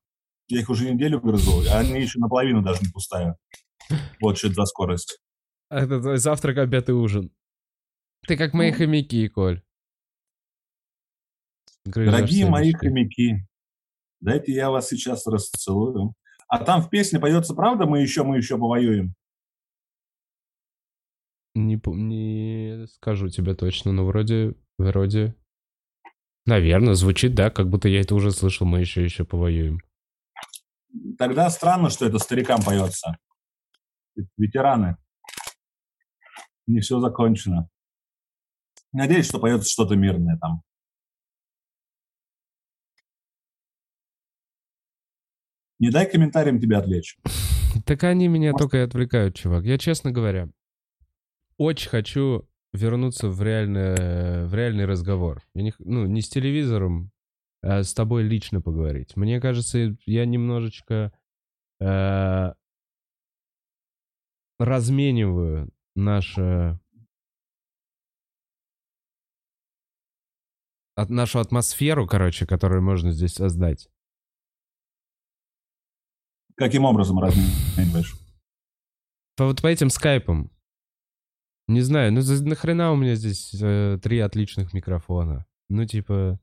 я 0.47 0.59
их 0.59 0.69
уже 0.69 0.91
неделю 0.91 1.21
грызу, 1.21 1.63
а 1.71 1.79
они 1.79 2.01
еще 2.01 2.19
наполовину 2.19 2.61
даже 2.61 2.81
не 2.81 2.91
пустая. 2.91 3.37
Вот 4.19 4.37
что 4.37 4.47
это 4.47 4.55
за 4.55 4.65
скорость. 4.65 5.19
Это 5.69 6.01
твой 6.01 6.17
завтрак, 6.17 6.57
обед 6.57 6.89
и 6.89 6.91
ужин. 6.91 7.31
Ты 8.27 8.37
как 8.37 8.53
мои 8.53 8.71
Ну. 8.71 8.77
хомяки, 8.77 9.27
Коль. 9.27 9.61
Грызешь 11.85 12.13
Дорогие 12.13 12.49
мои 12.49 12.73
хомяки, 12.73 13.47
дайте 14.19 14.51
я 14.53 14.69
вас 14.69 14.87
сейчас 14.89 15.25
расцелую. 15.27 16.13
А 16.47 16.63
там 16.63 16.81
в 16.81 16.89
песне 16.89 17.19
поется 17.19 17.53
правда 17.53 17.85
«Мы 17.85 18.01
еще, 18.01 18.23
мы 18.23 18.37
еще 18.37 18.57
повоюем». 18.57 19.13
Не, 21.55 21.79
не 21.85 22.87
скажу 22.87 23.29
тебе 23.29 23.53
точно, 23.53 23.91
но 23.91 24.05
вроде, 24.05 24.55
вроде... 24.77 25.35
Наверное, 26.45 26.95
звучит, 26.95 27.35
да, 27.35 27.51
как 27.51 27.69
будто 27.69 27.87
я 27.87 28.01
это 28.01 28.15
уже 28.15 28.31
слышал, 28.31 28.65
мы 28.65 28.79
еще 28.79 29.03
еще 29.03 29.25
повоюем. 29.25 29.79
Тогда 31.17 31.49
странно, 31.51 31.89
что 31.89 32.07
это 32.07 32.17
старикам 32.17 32.61
поется. 32.63 33.17
Ветераны. 34.37 34.97
Не 36.69 36.81
все 36.81 36.99
закончено. 36.99 37.67
Надеюсь, 38.91 39.25
что 39.27 39.39
поется 39.39 39.67
что-то 39.67 39.95
мирное 39.95 40.37
там. 40.37 40.61
Не 45.79 45.89
дай 45.89 46.09
комментариям 46.09 46.59
тебя 46.59 46.77
отвлечь. 46.79 47.17
Так 47.85 48.03
они 48.03 48.27
меня 48.27 48.51
Может- 48.51 48.63
только 48.63 48.77
и 48.77 48.81
отвлекают, 48.81 49.35
чувак. 49.35 49.63
Я, 49.63 49.77
честно 49.77 50.11
говоря, 50.11 50.49
очень 51.57 51.89
хочу 51.89 52.49
вернуться 52.73 53.29
в, 53.29 53.41
реальный, 53.43 54.47
в 54.47 54.53
реальный 54.55 54.85
разговор. 54.85 55.43
Я 55.53 55.61
не, 55.61 55.73
ну, 55.77 56.07
не 56.07 56.21
с 56.21 56.29
телевизором, 56.29 57.11
а 57.61 57.83
с 57.83 57.93
тобой 57.93 58.23
лично 58.23 58.59
поговорить. 58.59 59.15
Мне 59.15 59.39
кажется, 59.39 59.95
я 60.07 60.25
немножечко 60.25 61.13
э, 61.79 62.53
размениваю 64.57 65.69
наше... 65.95 66.79
От, 70.95 71.09
нашу 71.09 71.39
атмосферу, 71.39 72.07
короче, 72.07 72.45
которую 72.45 72.81
можно 72.81 73.11
здесь 73.11 73.33
создать. 73.33 73.89
Каким 76.55 76.83
образом 76.83 77.19
размениваешь? 77.19 78.15
По, 79.37 79.45
вот 79.45 79.61
по 79.61 79.67
этим 79.67 79.89
скайпам. 79.89 80.51
Не 81.67 81.81
знаю, 81.81 82.11
ну 82.11 82.19
за- 82.19 82.45
нахрена 82.45 82.91
у 82.91 82.97
меня 82.97 83.15
здесь 83.15 83.53
э, 83.61 83.97
три 84.03 84.19
отличных 84.19 84.73
микрофона? 84.73 85.45
Ну, 85.69 85.85
типа... 85.85 86.39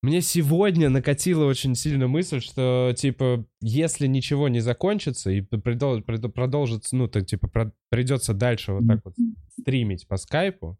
Мне 0.00 0.20
сегодня 0.20 0.90
накатила 0.90 1.44
очень 1.44 1.74
сильно 1.74 2.06
мысль, 2.06 2.40
что, 2.40 2.94
типа, 2.96 3.44
если 3.60 4.06
ничего 4.06 4.48
не 4.48 4.60
закончится 4.60 5.30
и 5.30 5.40
придол- 5.40 6.02
прид- 6.02 6.28
продолжится, 6.28 6.94
ну, 6.94 7.08
то, 7.08 7.20
типа, 7.20 7.48
про- 7.48 7.72
придется 7.90 8.32
дальше 8.32 8.72
вот 8.74 8.86
так 8.86 9.00
вот 9.04 9.14
стримить 9.58 10.06
по 10.06 10.16
скайпу, 10.16 10.78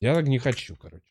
я 0.00 0.14
так 0.14 0.28
не 0.28 0.38
хочу, 0.38 0.76
короче. 0.76 1.04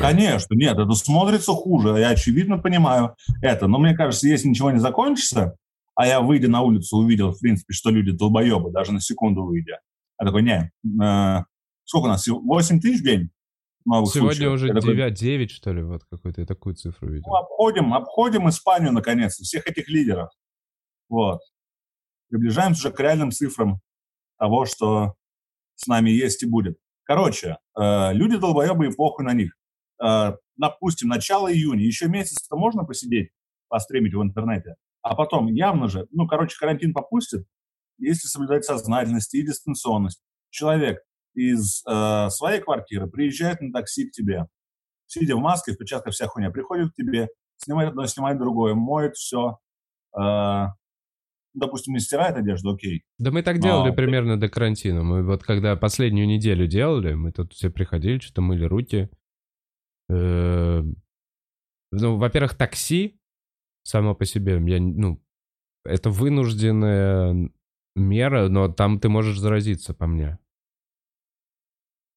Конечно, 0.00 0.54
нет, 0.54 0.78
это 0.78 0.92
смотрится 0.92 1.52
хуже. 1.52 1.98
Я 1.98 2.10
очевидно 2.10 2.58
понимаю 2.58 3.16
это. 3.42 3.66
Но 3.66 3.78
мне 3.78 3.94
кажется, 3.94 4.28
если 4.28 4.48
ничего 4.48 4.70
не 4.70 4.78
закончится, 4.78 5.56
а 5.94 6.06
я, 6.06 6.20
выйдя 6.20 6.48
на 6.48 6.62
улицу, 6.62 6.98
увидел, 6.98 7.32
в 7.32 7.40
принципе, 7.40 7.72
что 7.72 7.90
люди 7.90 8.12
долбоебы, 8.12 8.70
даже 8.70 8.92
на 8.92 9.00
секунду 9.00 9.44
выйдя. 9.44 9.80
Я 10.20 10.26
такой, 10.26 10.42
не, 10.42 10.70
э, 11.02 11.44
сколько 11.86 12.04
у 12.04 12.08
нас? 12.08 12.26
8 12.26 12.80
тысяч 12.80 13.00
в 13.00 13.04
день? 13.04 13.30
новых 13.86 14.12
Сегодня 14.12 14.34
случаев. 14.34 14.52
уже 14.52 14.66
Я 14.68 14.74
такой, 14.74 14.94
9, 14.96 15.14
9, 15.14 15.50
что 15.50 15.72
ли, 15.72 15.82
вот 15.82 16.04
какой-то, 16.04 16.40
я 16.40 16.46
такую 16.46 16.74
цифру 16.74 17.08
видел. 17.08 17.28
Ну, 17.28 17.36
обходим, 17.36 17.94
обходим 17.94 18.48
Испанию, 18.48 18.92
наконец, 18.92 19.34
всех 19.36 19.66
этих 19.66 19.88
лидеров. 19.88 20.30
Вот. 21.08 21.40
Приближаемся 22.28 22.88
уже 22.88 22.94
к 22.94 23.00
реальным 23.00 23.30
цифрам 23.30 23.80
того, 24.38 24.66
что 24.66 25.14
с 25.76 25.86
нами 25.86 26.10
есть 26.10 26.42
и 26.42 26.46
будет. 26.46 26.76
Короче, 27.04 27.58
э, 27.78 28.12
люди 28.12 28.36
долбоебы 28.36 28.88
и 28.88 28.94
похуй 28.94 29.24
на 29.24 29.32
них. 29.32 29.56
Э, 30.04 30.32
допустим, 30.56 31.08
начало 31.08 31.52
июня, 31.52 31.84
еще 31.84 32.08
месяц-то 32.08 32.56
можно 32.56 32.84
посидеть, 32.84 33.30
постримить 33.68 34.14
в 34.14 34.22
интернете. 34.22 34.74
А 35.02 35.14
потом 35.14 35.46
явно 35.46 35.88
же, 35.88 36.08
ну, 36.10 36.26
короче, 36.26 36.58
карантин 36.58 36.92
попустит, 36.92 37.46
если 37.98 38.26
соблюдать 38.26 38.64
сознательность 38.64 39.32
и 39.34 39.46
дистанционность. 39.46 40.20
Человек 40.50 40.98
из 41.36 41.82
э, 41.86 42.30
своей 42.30 42.60
квартиры 42.60 43.08
приезжает 43.08 43.60
на 43.60 43.72
такси 43.72 44.08
к 44.08 44.12
тебе, 44.12 44.46
сидя 45.06 45.36
в 45.36 45.40
маске, 45.40 45.72
в 45.72 45.76
перчатках 45.76 46.14
вся 46.14 46.26
хуйня, 46.26 46.50
приходит 46.50 46.90
к 46.92 46.94
тебе, 46.94 47.28
снимает 47.58 47.90
одно, 47.90 48.06
снимает 48.06 48.38
другое, 48.38 48.74
моет 48.74 49.14
все. 49.16 49.58
Э, 50.18 50.66
допустим, 51.54 51.94
не 51.94 52.00
стирает 52.00 52.36
одежду, 52.36 52.74
окей. 52.74 53.02
Да 53.18 53.30
мы 53.30 53.42
так 53.42 53.58
делали 53.60 53.90
А, 53.90 53.94
примерно 53.94 54.38
до 54.38 54.48
карантина. 54.48 55.02
Мы 55.02 55.22
вот 55.22 55.42
когда 55.42 55.76
последнюю 55.76 56.26
неделю 56.26 56.66
делали, 56.66 57.14
мы 57.14 57.32
тут 57.32 57.52
все 57.52 57.70
приходили, 57.70 58.18
что-то 58.18 58.42
мыли 58.42 58.64
руки. 58.64 59.10
Э, 60.08 60.82
Ну, 61.92 62.16
во-первых, 62.18 62.56
такси 62.56 63.20
само 63.84 64.14
по 64.14 64.24
себе, 64.24 64.60
я, 64.66 64.80
ну, 64.80 65.22
это 65.84 66.10
вынужденная 66.10 67.50
мера, 67.94 68.48
но 68.48 68.68
там 68.68 68.98
ты 68.98 69.08
можешь 69.08 69.38
заразиться 69.38 69.94
по 69.94 70.06
мне. 70.06 70.38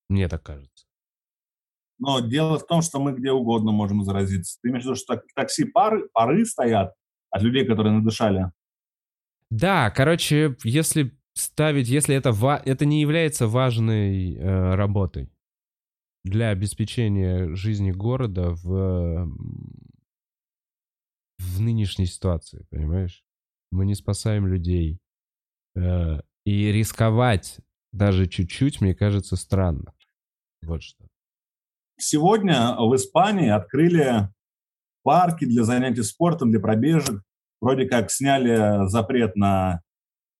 Мне 0.09 0.27
так 0.27 0.43
кажется. 0.43 0.85
Но 1.97 2.19
дело 2.21 2.57
в 2.57 2.65
том, 2.65 2.81
что 2.81 2.99
мы 2.99 3.13
где 3.13 3.31
угодно 3.31 3.71
можем 3.71 4.03
заразиться. 4.03 4.57
Ты 4.61 4.69
имеешь 4.69 4.83
в 4.83 4.87
виду, 4.87 4.95
что 4.95 5.21
такси 5.35 5.65
пары, 5.65 6.07
пары 6.13 6.45
стоят 6.45 6.93
от 7.29 7.41
людей, 7.41 7.65
которые 7.65 7.93
надышали? 7.93 8.51
Да, 9.49 9.89
короче, 9.89 10.55
если 10.63 11.17
ставить, 11.33 11.87
если 11.87 12.15
это, 12.15 12.31
ва- 12.31 12.61
это 12.63 12.85
не 12.85 13.01
является 13.01 13.47
важной 13.47 14.35
э, 14.35 14.75
работой 14.75 15.29
для 16.23 16.49
обеспечения 16.49 17.55
жизни 17.55 17.91
города 17.91 18.51
в, 18.51 19.29
в 21.37 21.61
нынешней 21.61 22.05
ситуации, 22.05 22.65
понимаешь? 22.69 23.23
Мы 23.71 23.85
не 23.85 23.95
спасаем 23.95 24.47
людей. 24.47 24.99
Э, 25.75 26.21
и 26.45 26.71
рисковать 26.71 27.59
даже 27.93 28.27
чуть-чуть, 28.27 28.81
мне 28.81 28.95
кажется, 28.95 29.35
странно. 29.35 29.93
Вот 30.61 30.83
что. 30.83 31.05
Сегодня 31.97 32.75
в 32.77 32.95
Испании 32.95 33.49
открыли 33.49 34.29
парки 35.03 35.45
для 35.45 35.63
занятий 35.63 36.03
спортом, 36.03 36.51
для 36.51 36.59
пробежек. 36.59 37.21
Вроде 37.61 37.87
как 37.87 38.09
сняли 38.11 38.87
запрет 38.87 39.35
на 39.35 39.81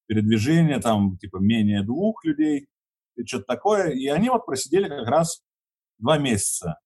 передвижение, 0.07 0.79
там, 0.79 1.17
типа, 1.17 1.37
менее 1.37 1.83
двух 1.83 2.23
людей 2.23 2.67
и 3.15 3.25
что-то 3.25 3.45
такое. 3.45 3.91
И 3.91 4.07
они 4.07 4.29
вот 4.29 4.45
просидели 4.45 4.87
как 4.87 5.07
раз 5.07 5.41
два 5.97 6.17
месяца. 6.17 6.79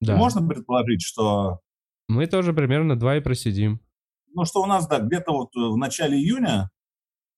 Да. 0.00 0.16
Можно 0.16 0.46
предположить, 0.46 1.02
что... 1.02 1.60
Мы 2.08 2.26
тоже 2.26 2.52
примерно 2.52 2.98
два 2.98 3.16
и 3.16 3.20
просидим. 3.20 3.80
Ну, 4.32 4.44
что 4.44 4.62
у 4.62 4.66
нас, 4.66 4.86
да, 4.86 5.00
где-то 5.00 5.32
вот 5.32 5.54
в 5.54 5.76
начале 5.76 6.16
июня 6.16 6.70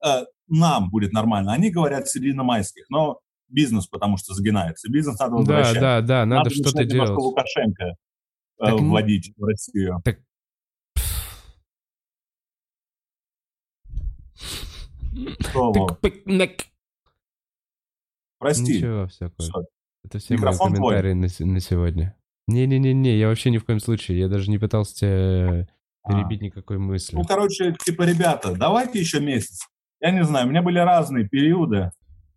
э, 0.04 0.24
нам 0.48 0.90
будет 0.90 1.12
нормально. 1.12 1.52
Они 1.52 1.70
говорят 1.70 2.08
середина 2.08 2.42
майских, 2.42 2.88
но 2.90 3.20
бизнес 3.52 3.86
потому 3.86 4.16
что 4.16 4.34
загинается. 4.34 4.90
Бизнес 4.90 5.18
надо 5.18 5.34
возвращать. 5.36 5.74
Да, 5.74 6.00
да, 6.00 6.06
да, 6.06 6.26
надо, 6.26 6.44
надо 6.44 6.50
что-то 6.50 6.84
делать. 6.84 7.10
Лукашенко 7.10 7.84
э, 7.84 7.94
так, 8.58 8.80
вводить 8.80 9.32
в 9.36 9.44
Россию. 9.44 10.00
Так... 10.04 10.20
Что, 15.40 15.98
так, 16.00 16.14
Прости. 18.38 18.78
Ничего, 18.78 19.06
все, 19.06 19.30
Это 20.04 20.18
все 20.18 20.34
Микрофон 20.34 20.70
мои 20.70 20.78
комментарии 20.78 21.12
на, 21.12 21.52
на 21.52 21.60
сегодня. 21.60 22.16
Не-не-не-не, 22.48 23.16
я 23.16 23.28
вообще 23.28 23.50
ни 23.50 23.58
в 23.58 23.64
коем 23.64 23.78
случае. 23.78 24.18
Я 24.18 24.28
даже 24.28 24.50
не 24.50 24.58
пытался 24.58 24.96
тебя 24.96 25.68
а. 26.02 26.10
перебить 26.10 26.40
а. 26.40 26.44
никакой 26.46 26.78
мысли. 26.78 27.14
Ну, 27.14 27.22
короче, 27.22 27.76
типа, 27.84 28.02
ребята, 28.02 28.56
давайте 28.56 28.98
еще 28.98 29.20
месяц. 29.20 29.68
Я 30.00 30.10
не 30.10 30.24
знаю, 30.24 30.48
у 30.48 30.50
меня 30.50 30.62
были 30.62 30.78
разные 30.80 31.28
периоды 31.28 31.92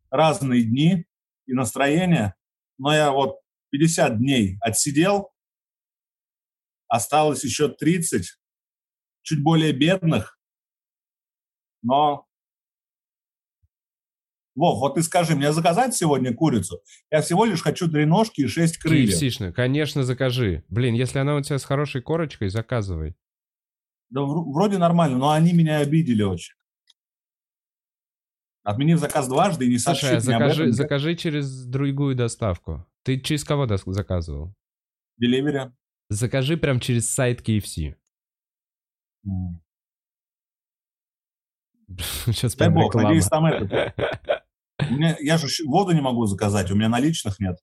разные 0.09 0.63
дни 0.63 1.05
и 1.45 1.53
настроения, 1.53 2.35
но 2.77 2.93
я 2.93 3.11
вот 3.11 3.39
50 3.71 4.17
дней 4.19 4.57
отсидел, 4.61 5.31
осталось 6.87 7.43
еще 7.43 7.69
30, 7.69 8.39
чуть 9.21 9.43
более 9.43 9.73
бедных, 9.73 10.39
но... 11.85 12.25
Вов, 14.55 14.79
вот 14.79 14.95
ты 14.95 15.03
скажи, 15.03 15.35
мне 15.35 15.51
заказать 15.51 15.93
сегодня 15.93 16.33
курицу? 16.33 16.81
Я 17.11 17.21
всего 17.21 17.43
лишь 17.43 17.61
хочу 17.61 17.91
три 17.91 18.05
ножки 18.05 18.41
и 18.41 18.47
шесть 18.47 18.77
крыльев. 18.77 19.21
kfc 19.21 19.51
конечно, 19.51 20.03
закажи. 20.03 20.63
Блин, 20.69 20.93
если 20.93 21.19
она 21.19 21.35
у 21.35 21.41
тебя 21.41 21.59
с 21.59 21.65
хорошей 21.65 22.01
корочкой, 22.01 22.47
заказывай. 22.49 23.15
Да 24.09 24.21
вроде 24.21 24.77
нормально, 24.77 25.17
но 25.17 25.31
они 25.31 25.51
меня 25.51 25.79
обидели 25.79 26.23
очень. 26.23 26.53
Отменив 28.65 28.97
заказ 28.97 29.27
дважды 29.27 29.67
и 29.67 29.69
не 29.69 29.77
сообщив 29.77 30.09
Слушай, 30.09 30.17
а 30.17 30.21
закажи, 30.21 30.63
этом, 30.63 30.73
закажи 30.73 31.15
через 31.15 31.65
другую 31.65 32.15
доставку. 32.15 32.83
Ты 33.03 33.19
через 33.19 33.43
кого 33.43 33.67
заказывал? 33.67 34.55
Delivery. 35.21 35.71
Закажи 36.09 36.57
прям 36.57 36.79
через 36.79 37.07
сайт 37.07 37.47
KFC. 37.47 37.93
Mm. 39.23 39.59
Сейчас 42.25 42.55
Дай 42.55 42.69
бог, 42.69 42.87
реклама. 42.87 43.09
надеюсь, 43.09 43.27
там 43.27 43.45
это. 43.45 43.93
меня, 44.89 45.15
я 45.19 45.37
же 45.37 45.47
воду 45.67 45.91
не 45.91 46.01
могу 46.01 46.25
заказать, 46.25 46.71
у 46.71 46.75
меня 46.75 46.89
наличных 46.89 47.39
нет. 47.39 47.57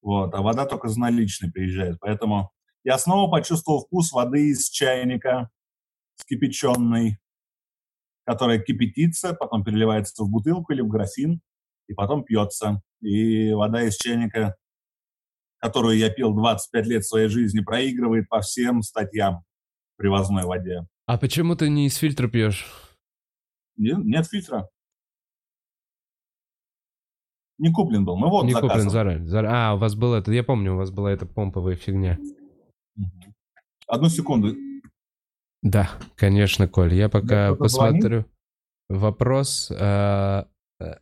Вот, 0.00 0.32
а 0.32 0.42
вода 0.42 0.64
только 0.64 0.86
за 0.86 1.00
наличной 1.00 1.50
приезжает. 1.50 1.98
Поэтому 1.98 2.52
я 2.84 2.98
снова 2.98 3.28
почувствовал 3.28 3.84
вкус 3.84 4.12
воды 4.12 4.50
из 4.50 4.68
чайника, 4.70 5.50
скипяченной 6.20 7.18
которая 8.24 8.58
кипятится, 8.58 9.34
потом 9.34 9.64
переливается 9.64 10.24
в 10.24 10.30
бутылку 10.30 10.72
или 10.72 10.80
в 10.80 10.88
графин, 10.88 11.40
и 11.88 11.94
потом 11.94 12.24
пьется. 12.24 12.82
И 13.00 13.52
вода 13.52 13.82
из 13.82 13.96
чайника, 13.96 14.56
которую 15.58 15.98
я 15.98 16.10
пил 16.10 16.34
25 16.34 16.86
лет 16.86 17.04
своей 17.04 17.28
жизни, 17.28 17.60
проигрывает 17.60 18.28
по 18.28 18.40
всем 18.40 18.82
статьям 18.82 19.44
привозной 19.96 20.44
воде. 20.44 20.86
А 21.06 21.18
почему 21.18 21.54
ты 21.54 21.68
не 21.68 21.86
из 21.86 21.96
фильтра 21.96 22.28
пьешь? 22.28 22.66
Нет, 23.76 23.98
нет 23.98 24.26
фильтра. 24.26 24.68
Не 27.58 27.72
куплен 27.72 28.04
был, 28.04 28.16
мы 28.16 28.28
вот 28.30 28.44
Не 28.44 28.52
заказывали. 28.52 28.78
куплен 28.78 28.90
заранее. 28.90 29.28
Зар... 29.28 29.46
А, 29.46 29.74
у 29.74 29.78
вас 29.78 29.94
было 29.94 30.16
это, 30.16 30.32
я 30.32 30.42
помню, 30.42 30.74
у 30.74 30.76
вас 30.76 30.90
была 30.90 31.12
эта 31.12 31.24
помповая 31.26 31.76
фигня. 31.76 32.18
Одну 33.86 34.08
секунду. 34.08 34.54
Да, 35.64 35.90
конечно, 36.16 36.68
Коль. 36.68 36.92
Я 36.94 37.08
пока 37.08 37.54
посмотрю. 37.54 38.26
Вопрос. 38.90 39.70
Э, 39.70 40.44
э. 40.78 40.98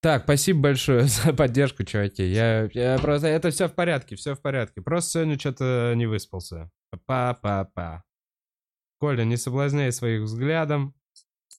Так, 0.00 0.22
спасибо 0.22 0.60
большое 0.60 1.02
за 1.08 1.32
поддержку, 1.32 1.82
чуваки. 1.82 2.22
Я, 2.22 2.68
я 2.74 2.96
просто... 3.00 3.26
Это 3.26 3.50
все 3.50 3.66
в 3.66 3.74
порядке, 3.74 4.14
все 4.14 4.36
в 4.36 4.40
порядке. 4.40 4.80
Просто 4.80 5.10
сегодня 5.10 5.36
что-то 5.36 5.94
не 5.96 6.06
выспался. 6.06 6.70
Па-па-па. 7.06 8.04
Коля, 9.00 9.24
не 9.24 9.36
соблазняй 9.36 9.90
своих 9.90 10.22
взглядом. 10.22 10.94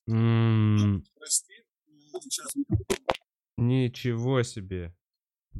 М 0.07 1.01
-м 1.01 1.03
Ничего 3.57 4.43
себе. 4.43 4.95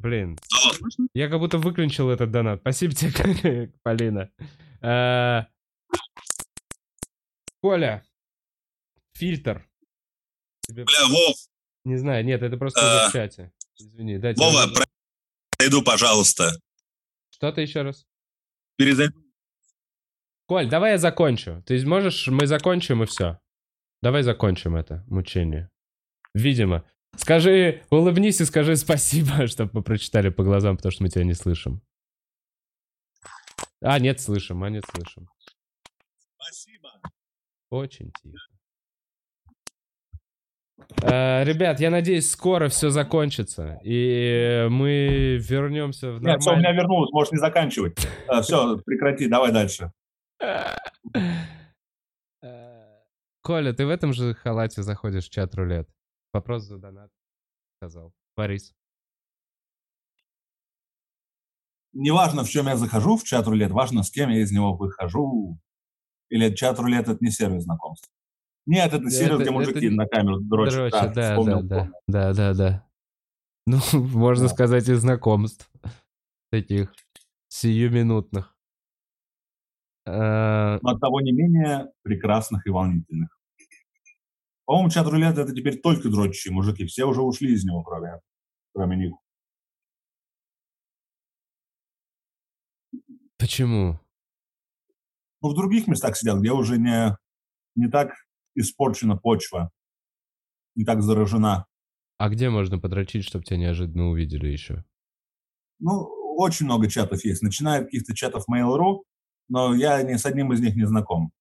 Блин. 0.00 0.38
Я 1.12 1.28
как 1.28 1.40
будто 1.40 1.58
выключил 1.58 2.08
этот 2.08 2.30
донат. 2.30 2.60
Спасибо 2.60 2.94
тебе, 2.94 3.70
Полина. 3.82 4.30
А... 4.80 5.46
Коля. 7.60 8.02
Фильтр. 9.12 9.68
Тебе... 10.62 10.84
Бля, 10.84 11.06
Вов. 11.06 11.36
Не 11.84 11.98
знаю, 11.98 12.24
нет, 12.24 12.42
это 12.42 12.56
просто 12.56 12.80
а... 12.80 13.10
в 13.10 13.12
чате. 13.12 13.52
Извини. 13.76 14.16
Да, 14.16 14.32
Вова, 14.36 14.68
тебе... 14.68 14.84
пройду, 15.58 15.82
пожалуйста. 15.82 16.50
Что 17.28 17.52
ты 17.52 17.60
еще 17.60 17.82
раз? 17.82 18.06
Перезайду. 18.76 19.22
Коль, 20.46 20.68
давай 20.70 20.92
я 20.92 20.98
закончу. 20.98 21.62
Ты 21.66 21.86
можешь, 21.86 22.26
мы 22.28 22.46
закончим 22.46 23.02
и 23.02 23.06
все. 23.06 23.38
Давай 24.00 24.22
закончим 24.22 24.76
это 24.76 25.04
мучение. 25.08 25.70
Видимо. 26.32 26.90
Скажи, 27.16 27.82
улыбнись 27.90 28.40
и 28.40 28.44
скажи 28.44 28.76
спасибо, 28.76 29.46
чтобы 29.48 29.70
мы 29.74 29.82
прочитали 29.82 30.28
по 30.28 30.42
глазам, 30.42 30.76
потому 30.76 30.92
что 30.92 31.02
мы 31.02 31.08
тебя 31.08 31.24
не 31.24 31.34
слышим. 31.34 31.80
А, 33.82 33.98
нет, 33.98 34.20
слышим, 34.20 34.62
а 34.62 34.70
нет, 34.70 34.84
слышим. 34.94 35.28
Спасибо. 36.36 36.90
Очень 37.70 38.12
тихо. 38.22 38.38
Uh, 41.02 41.44
ребят, 41.44 41.78
я 41.80 41.90
надеюсь, 41.90 42.28
скоро 42.30 42.68
все 42.68 42.90
закончится, 42.90 43.78
и 43.84 44.66
мы 44.70 45.38
вернемся 45.40 46.08
в 46.08 46.14
нормальный... 46.14 46.32
Нет, 46.32 46.40
все, 46.42 46.52
у 46.52 46.56
меня 46.56 46.72
вернулось, 46.72 47.12
можешь 47.12 47.32
не 47.32 47.38
заканчивать. 47.38 47.96
Uh, 48.28 48.42
все, 48.42 48.76
прекрати, 48.78 49.28
давай 49.28 49.52
дальше. 49.52 49.92
Коля, 53.42 53.72
ты 53.72 53.86
в 53.86 53.88
этом 53.88 54.12
же 54.12 54.34
халате 54.34 54.82
заходишь 54.82 55.26
в 55.26 55.30
чат 55.30 55.54
рулет? 55.54 55.88
Вопрос 56.32 56.64
за 56.64 56.78
донат. 56.78 57.10
Сказал. 57.78 58.12
Борис. 58.36 58.74
Неважно, 61.92 62.44
в 62.44 62.48
чем 62.48 62.66
я 62.66 62.76
захожу 62.76 63.16
в 63.16 63.24
чат 63.24 63.46
рулет, 63.46 63.72
важно, 63.72 64.02
с 64.02 64.10
кем 64.10 64.30
я 64.30 64.40
из 64.42 64.52
него 64.52 64.76
выхожу. 64.76 65.58
Или 66.28 66.54
чат 66.54 66.78
рулет 66.78 67.08
это 67.08 67.18
не 67.20 67.30
сервис 67.30 67.64
знакомств. 67.64 68.08
Нет, 68.66 68.92
это 68.92 69.10
сервис, 69.10 69.34
это, 69.34 69.42
где 69.42 69.50
мужики 69.50 69.86
это... 69.86 69.94
на 69.94 70.06
камеру 70.06 70.40
дрочат. 70.40 70.90
дрочат 70.90 71.12
да, 71.14 71.42
да, 71.42 71.62
да, 71.62 71.90
да, 72.06 72.32
да, 72.32 72.54
да. 72.54 72.88
Ну, 73.66 73.78
можно 73.92 74.44
да. 74.46 74.54
сказать, 74.54 74.88
и 74.88 74.94
знакомств. 74.94 75.70
Таких 76.52 76.94
сиюминутных. 77.48 78.56
А, 80.06 80.78
Но 80.82 80.90
от 80.90 81.00
того 81.00 81.20
не 81.20 81.32
менее 81.32 81.90
прекрасных 82.02 82.66
и 82.66 82.70
волнительных. 82.70 83.39
По-моему, 84.70 84.88
чат 84.90 85.08
рулета 85.08 85.40
это 85.40 85.52
теперь 85.52 85.80
только 85.80 86.08
дрочащие 86.10 86.54
мужики. 86.54 86.86
Все 86.86 87.04
уже 87.04 87.22
ушли 87.22 87.54
из 87.54 87.64
него, 87.64 87.82
кроме, 87.82 88.20
кроме 88.72 88.96
них. 88.96 89.14
Почему? 93.36 93.98
Ну, 95.42 95.48
в 95.48 95.56
других 95.56 95.88
местах 95.88 96.16
сидят, 96.16 96.38
где 96.38 96.52
уже 96.52 96.78
не, 96.78 97.18
не 97.74 97.90
так 97.90 98.12
испорчена 98.54 99.16
почва, 99.16 99.72
не 100.76 100.84
так 100.84 101.02
заражена. 101.02 101.66
А 102.18 102.28
где 102.28 102.48
можно 102.48 102.78
подрочить, 102.78 103.24
чтобы 103.24 103.44
тебя 103.44 103.56
неожиданно 103.56 104.10
увидели 104.10 104.46
еще? 104.46 104.84
Ну, 105.80 106.02
очень 106.36 106.66
много 106.66 106.88
чатов 106.88 107.24
есть. 107.24 107.42
Начиная 107.42 107.80
от 107.80 107.86
каких-то 107.86 108.14
чатов 108.14 108.44
Mail.ru, 108.48 109.02
но 109.48 109.74
я 109.74 110.00
ни 110.04 110.14
с 110.14 110.24
одним 110.24 110.52
из 110.52 110.60
них 110.60 110.76
не 110.76 110.86
знаком. 110.86 111.32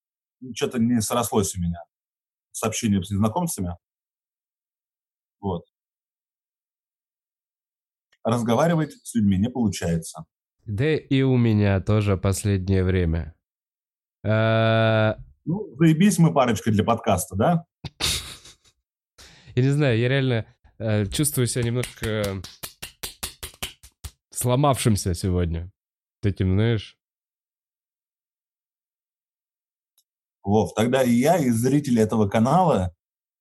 Что-то 0.56 0.80
не 0.80 1.00
срослось 1.00 1.56
у 1.56 1.62
меня 1.62 1.84
сообщение 2.60 3.04
с 3.04 3.10
незнакомцами. 3.10 3.76
Вот. 5.40 5.66
Разговаривать 8.24 8.94
с 8.94 9.16
людьми 9.16 9.38
не 9.38 9.50
получается. 9.50 10.26
Да 10.66 10.94
и 10.94 11.22
у 11.22 11.38
меня 11.38 11.80
тоже 11.80 12.18
последнее 12.18 12.84
время. 12.84 13.34
А, 14.24 15.18
ну, 15.46 15.74
заебись 15.78 16.20
мы 16.20 16.34
парочка 16.34 16.72
для 16.72 16.84
подкаста, 16.84 17.36
да? 17.36 17.66
Я 19.56 19.64
не 19.64 19.70
знаю, 19.70 19.98
я 19.98 20.10
реально 20.10 20.46
э, 20.78 21.06
чувствую 21.08 21.48
себя 21.48 21.64
немножко 21.64 22.42
сломавшимся 24.30 25.14
сегодня. 25.14 25.72
Таким, 26.22 26.54
знаешь... 26.54 26.99
Вов, 30.44 30.74
тогда 30.74 31.04
и 31.04 31.12
я, 31.12 31.38
и 31.38 31.50
зрители 31.50 32.02
этого 32.02 32.28
канала 32.28 32.94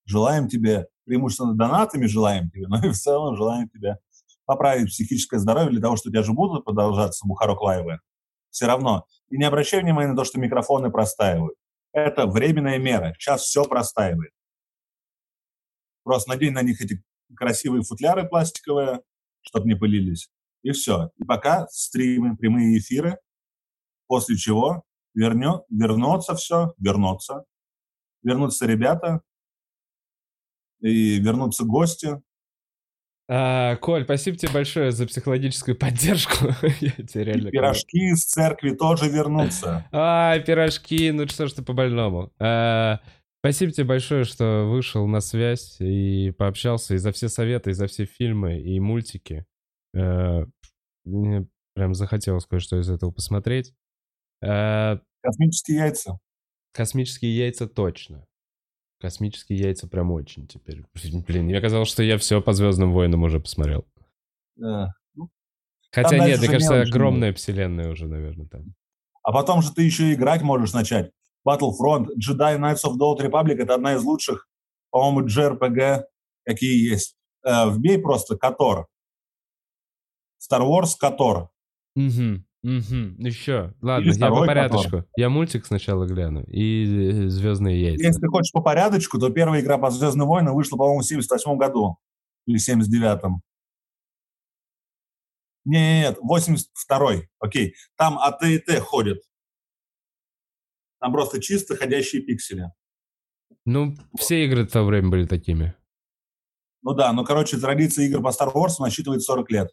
желаем 0.05 0.49
тебе, 0.49 0.89
преимущественно 1.05 1.55
донатами 1.55 2.07
желаем 2.07 2.51
тебе, 2.51 2.67
но 2.69 2.85
и 2.85 2.91
в 2.91 2.97
целом 2.97 3.37
желаем 3.37 3.69
тебе 3.69 3.99
поправить 4.45 4.89
психическое 4.89 5.39
здоровье 5.39 5.71
для 5.71 5.81
того, 5.81 5.97
что 5.97 6.09
у 6.09 6.13
тебя 6.13 6.23
же 6.23 6.33
будут 6.33 6.65
продолжаться 6.65 7.27
Бухарок 7.27 7.61
лайвы. 7.61 8.01
Все 8.51 8.67
равно. 8.67 9.07
И 9.29 9.37
не 9.37 9.45
обращай 9.45 9.83
внимания 9.83 10.11
на 10.11 10.17
то, 10.17 10.25
что 10.25 10.41
микрофоны 10.41 10.91
простаивают. 10.91 11.55
Это 11.93 12.27
временная 12.27 12.79
мера. 12.79 13.15
Сейчас 13.19 13.43
все 13.43 13.65
простаивает. 13.65 14.33
Просто 16.03 16.31
надень 16.31 16.53
на 16.53 16.63
них 16.63 16.81
эти 16.81 17.03
красивые 17.37 17.83
футляры 17.83 18.27
пластиковые, 18.27 19.03
чтобы 19.43 19.69
не 19.69 19.75
пылились. 19.75 20.31
И 20.63 20.73
все. 20.73 21.11
И 21.19 21.25
пока 21.25 21.67
стримы, 21.69 22.37
прямые 22.37 22.79
эфиры, 22.79 23.19
после 24.07 24.37
чего 24.37 24.83
вернет, 25.19 25.63
вернется 25.69 26.35
все, 26.35 26.75
вернется. 26.79 27.45
Вернутся 28.23 28.67
ребята, 28.67 29.23
и 30.81 31.19
вернутся 31.19 31.65
гости. 31.65 32.21
А, 33.31 33.77
Коль, 33.77 34.05
спасибо 34.05 34.39
тебе 34.39 34.53
большое 34.53 34.91
за 34.91 35.07
психологическую 35.07 35.77
поддержку. 35.79 36.49
Я 36.81 36.91
тебе 36.93 37.25
реально... 37.25 37.49
И 37.49 37.51
пирожки 37.51 37.99
из 38.11 38.25
церкви 38.25 38.71
тоже 38.71 39.09
вернутся. 39.09 39.87
А, 39.93 40.39
пирожки, 40.39 41.11
ну 41.11 41.27
что 41.27 41.47
ж 41.47 41.53
ты 41.53 41.63
по-больному. 41.63 42.33
А, 42.39 43.01
спасибо 43.41 43.73
тебе 43.73 43.85
большое, 43.85 44.25
что 44.25 44.69
вышел 44.71 45.07
на 45.07 45.21
связь 45.21 45.77
и 45.81 46.33
пообщался 46.39 46.95
и 46.95 46.99
за 46.99 47.13
все 47.13 47.29
советы, 47.29 47.71
и 47.71 47.75
за 47.75 47.87
все 47.87 48.07
фильмы 48.07 48.61
и 48.61 48.81
мультики. 48.81 49.45
А, 49.95 50.45
мне 51.05 51.47
прям 51.75 51.95
захотелось 51.95 52.47
кое-что 52.47 52.81
из 52.81 52.89
этого 52.89 53.11
посмотреть. 53.11 53.75
А, 54.43 55.01
космические 55.23 55.79
яйца. 55.79 56.19
Космические 56.73 57.37
яйца 57.37 57.67
точно. 57.67 58.27
Космические 59.01 59.59
яйца 59.59 59.87
прям 59.89 60.11
очень 60.11 60.47
теперь. 60.47 60.85
Блин, 61.27 61.45
мне 61.45 61.61
казалось, 61.61 61.89
что 61.89 62.03
я 62.03 62.19
все 62.19 62.41
по 62.41 62.53
Звездным 62.53 62.93
войнам 62.93 63.23
уже 63.23 63.41
посмотрел. 63.41 63.87
Да. 64.57 64.93
Ну, 65.15 65.31
Хотя 65.93 66.19
нет, 66.19 66.41
мне 66.41 66.49
кажется, 66.49 66.81
огромная 66.81 67.33
вселенная 67.33 67.91
уже, 67.91 68.07
наверное, 68.07 68.47
там. 68.47 68.75
А 69.23 69.33
потом 69.33 69.63
же 69.63 69.73
ты 69.73 69.83
еще 69.83 70.13
играть 70.13 70.43
можешь 70.43 70.73
начать. 70.73 71.13
Battlefront, 71.47 72.09
Jedi 72.17 72.59
Knights 72.59 72.85
of 72.85 72.97
the 72.99 73.03
Old 73.03 73.21
Republic— 73.21 73.55
это 73.59 73.75
одна 73.75 73.95
из 73.95 74.03
лучших, 74.03 74.49
по-моему, 74.91 75.29
JRPG, 75.29 76.05
какие 76.45 76.91
есть. 76.91 77.17
Э, 77.45 77.71
вбей 77.71 77.99
просто 77.99 78.37
Котор. 78.37 78.89
Star 80.41 80.63
Wars 80.63 80.95
Котор. 80.99 81.51
Угу. 81.95 82.45
Угу, 82.65 83.15
еще. 83.19 83.75
Ладно, 83.81 84.11
я 84.11 84.29
по 84.31 84.45
порядочку. 84.45 85.05
Я 85.17 85.29
мультик 85.29 85.65
сначала 85.65 86.07
гляну 86.07 86.43
и 86.43 87.27
э, 87.27 87.29
Звездные 87.29 87.81
яйца. 87.81 88.05
Если 88.05 88.21
ты 88.21 88.27
хочешь 88.27 88.53
по 88.53 88.61
порядочку, 88.61 89.19
то 89.19 89.31
первая 89.31 89.61
игра 89.61 89.79
по 89.79 89.91
Звездным 89.91 90.27
войнам 90.27 90.57
вышла, 90.57 90.77
по-моему, 90.77 91.01
в 91.01 91.05
78 91.05 91.57
году 91.57 91.99
или 92.47 92.59
79-м. 92.59 93.43
Нет, 95.65 96.19
82-й, 96.19 97.29
окей. 97.39 97.75
Там 97.97 98.19
АТ 98.19 98.43
и 98.43 98.59
Т 98.59 98.81
ходят. 98.81 99.19
Там 100.99 101.13
просто 101.13 101.41
чисто 101.41 101.77
ходящие 101.77 102.23
пиксели. 102.23 102.73
Ну, 103.65 103.95
все 104.19 104.45
игры 104.45 104.67
в 104.67 104.73
то 104.73 104.83
время 104.83 105.11
были 105.11 105.27
такими. 105.27 105.75
Ну 106.83 106.95
да, 106.95 107.13
ну, 107.13 107.25
короче, 107.25 107.59
традиция 107.59 108.07
игр 108.07 108.21
по 108.21 108.29
Star 108.29 108.53
Wars 108.53 108.81
насчитывает 108.81 109.23
40 109.23 109.51
лет 109.53 109.69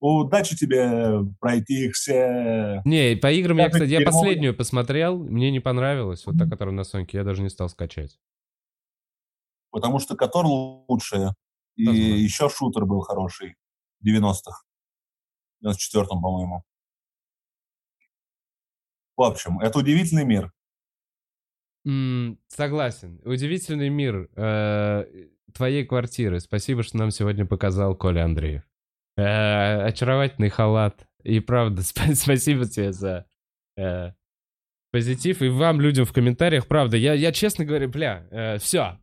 удачи 0.00 0.56
тебе 0.56 1.24
пройти 1.40 1.86
их 1.86 1.94
все. 1.94 2.82
Не, 2.84 3.16
по 3.16 3.32
играм 3.32 3.58
я, 3.58 3.70
кстати, 3.70 3.90
я 3.90 4.00
последнюю 4.00 4.54
посмотрел, 4.56 5.18
мне 5.18 5.50
не 5.50 5.60
понравилось, 5.60 6.26
вот 6.26 6.38
та, 6.38 6.46
которая 6.46 6.74
на 6.74 6.84
Соньке, 6.84 7.18
я 7.18 7.24
даже 7.24 7.42
не 7.42 7.48
стал 7.48 7.68
скачать. 7.68 8.18
Потому 9.70 9.98
что 9.98 10.14
Котор 10.14 10.46
лучшая. 10.46 11.34
И 11.76 11.86
Возможно. 11.86 12.14
еще 12.14 12.48
шутер 12.48 12.86
был 12.86 13.00
хороший. 13.00 13.56
В 14.00 14.06
90-х. 14.06 14.62
В 15.60 15.66
94-м, 15.66 16.22
по-моему. 16.22 16.62
В 19.16 19.22
общем, 19.22 19.58
это 19.58 19.78
удивительный 19.78 20.24
мир. 20.24 20.52
Mm, 21.86 22.38
согласен. 22.48 23.20
Удивительный 23.24 23.88
мир 23.88 24.30
э, 24.36 25.04
твоей 25.52 25.84
квартиры. 25.84 26.40
Спасибо, 26.40 26.82
что 26.82 26.96
нам 26.96 27.10
сегодня 27.10 27.44
показал 27.44 27.96
Коля 27.96 28.24
Андреев. 28.24 28.62
Э, 29.16 29.84
очаровательный 29.84 30.48
халат. 30.48 31.06
И 31.22 31.40
правда, 31.40 31.82
спасибо 32.14 32.66
тебе 32.66 32.92
за 32.92 33.26
э, 33.76 34.12
позитив. 34.90 35.42
И 35.42 35.48
вам, 35.48 35.80
людям 35.80 36.04
в 36.04 36.12
комментариях, 36.12 36.66
правда, 36.66 36.96
я, 36.96 37.14
я 37.14 37.32
честно 37.32 37.64
говорю, 37.64 37.88
бля, 37.88 38.26
э, 38.30 38.58
все. 38.58 38.98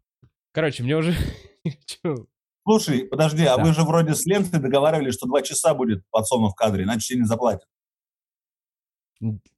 Короче, 0.53 0.83
мне 0.83 0.97
уже... 0.97 1.15
Слушай, 2.63 3.05
подожди, 3.05 3.43
а 3.45 3.57
вы 3.57 3.73
же 3.73 3.81
вроде 3.83 4.13
с 4.13 4.25
лентой 4.25 4.59
договаривались, 4.59 5.15
что 5.15 5.27
два 5.27 5.41
часа 5.41 5.73
будет 5.73 6.03
подсону 6.11 6.49
в 6.49 6.55
кадре, 6.55 6.83
иначе 6.83 7.07
тебе 7.07 7.19
не 7.21 7.25
заплатят. 7.25 7.67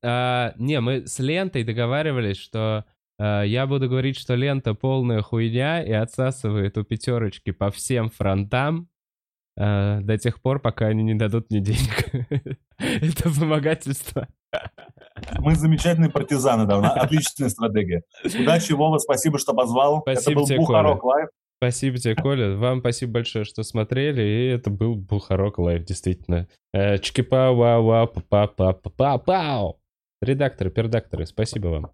А, 0.02 0.54
не, 0.58 0.80
мы 0.80 1.06
с 1.06 1.20
лентой 1.20 1.64
договаривались, 1.64 2.38
что 2.38 2.86
а, 3.20 3.44
я 3.44 3.68
буду 3.68 3.90
говорить, 3.90 4.18
что 4.18 4.36
лента 4.36 4.74
полная 4.74 5.22
хуйня 5.22 5.84
и 5.84 5.92
отсасывает 5.92 6.78
у 6.78 6.84
пятерочки 6.84 7.52
по 7.52 7.72
всем 7.72 8.10
фронтам, 8.10 8.90
э, 9.58 10.00
до 10.02 10.18
тех 10.18 10.42
пор, 10.42 10.60
пока 10.60 10.88
они 10.88 11.04
не 11.04 11.16
дадут 11.16 11.50
мне 11.50 11.60
денег. 11.60 12.58
Это 12.78 13.30
вымогательство. 13.30 14.28
Мы 15.40 15.56
замечательные 15.56 16.10
партизаны, 16.10 16.66
да, 16.66 16.80
отличная 16.94 17.50
стратегия. 17.50 18.04
Удачи, 18.24 18.74
Вова, 18.74 18.98
спасибо, 18.98 19.40
что 19.40 19.54
позвал. 19.54 20.02
Спасибо 20.02 20.32
это 20.32 20.40
был 20.40 20.48
тебе, 20.48 20.58
Бухарог 20.58 21.02
Коля. 21.02 21.14
Лайв. 21.14 21.30
Спасибо 21.58 21.98
тебе, 21.98 22.16
Коля. 22.16 22.56
Вам 22.58 22.80
спасибо 22.80 23.14
большое, 23.14 23.46
что 23.46 23.64
смотрели, 23.64 24.22
и 24.22 24.48
это 24.48 24.70
был 24.70 24.96
Бухарог 24.96 25.60
Лайв, 25.60 25.86
действительно. 25.86 26.48
Э, 26.74 26.98
чики-пау, 26.98 27.56
вау, 27.56 27.86
вау, 27.86 28.08
па 28.08 28.48
па 28.48 28.74
па 28.74 28.90
па 28.90 29.18
пау 29.18 29.80
Редакторы, 30.22 30.72
передакторы, 30.72 31.26
спасибо 31.26 31.68
вам. 31.68 31.92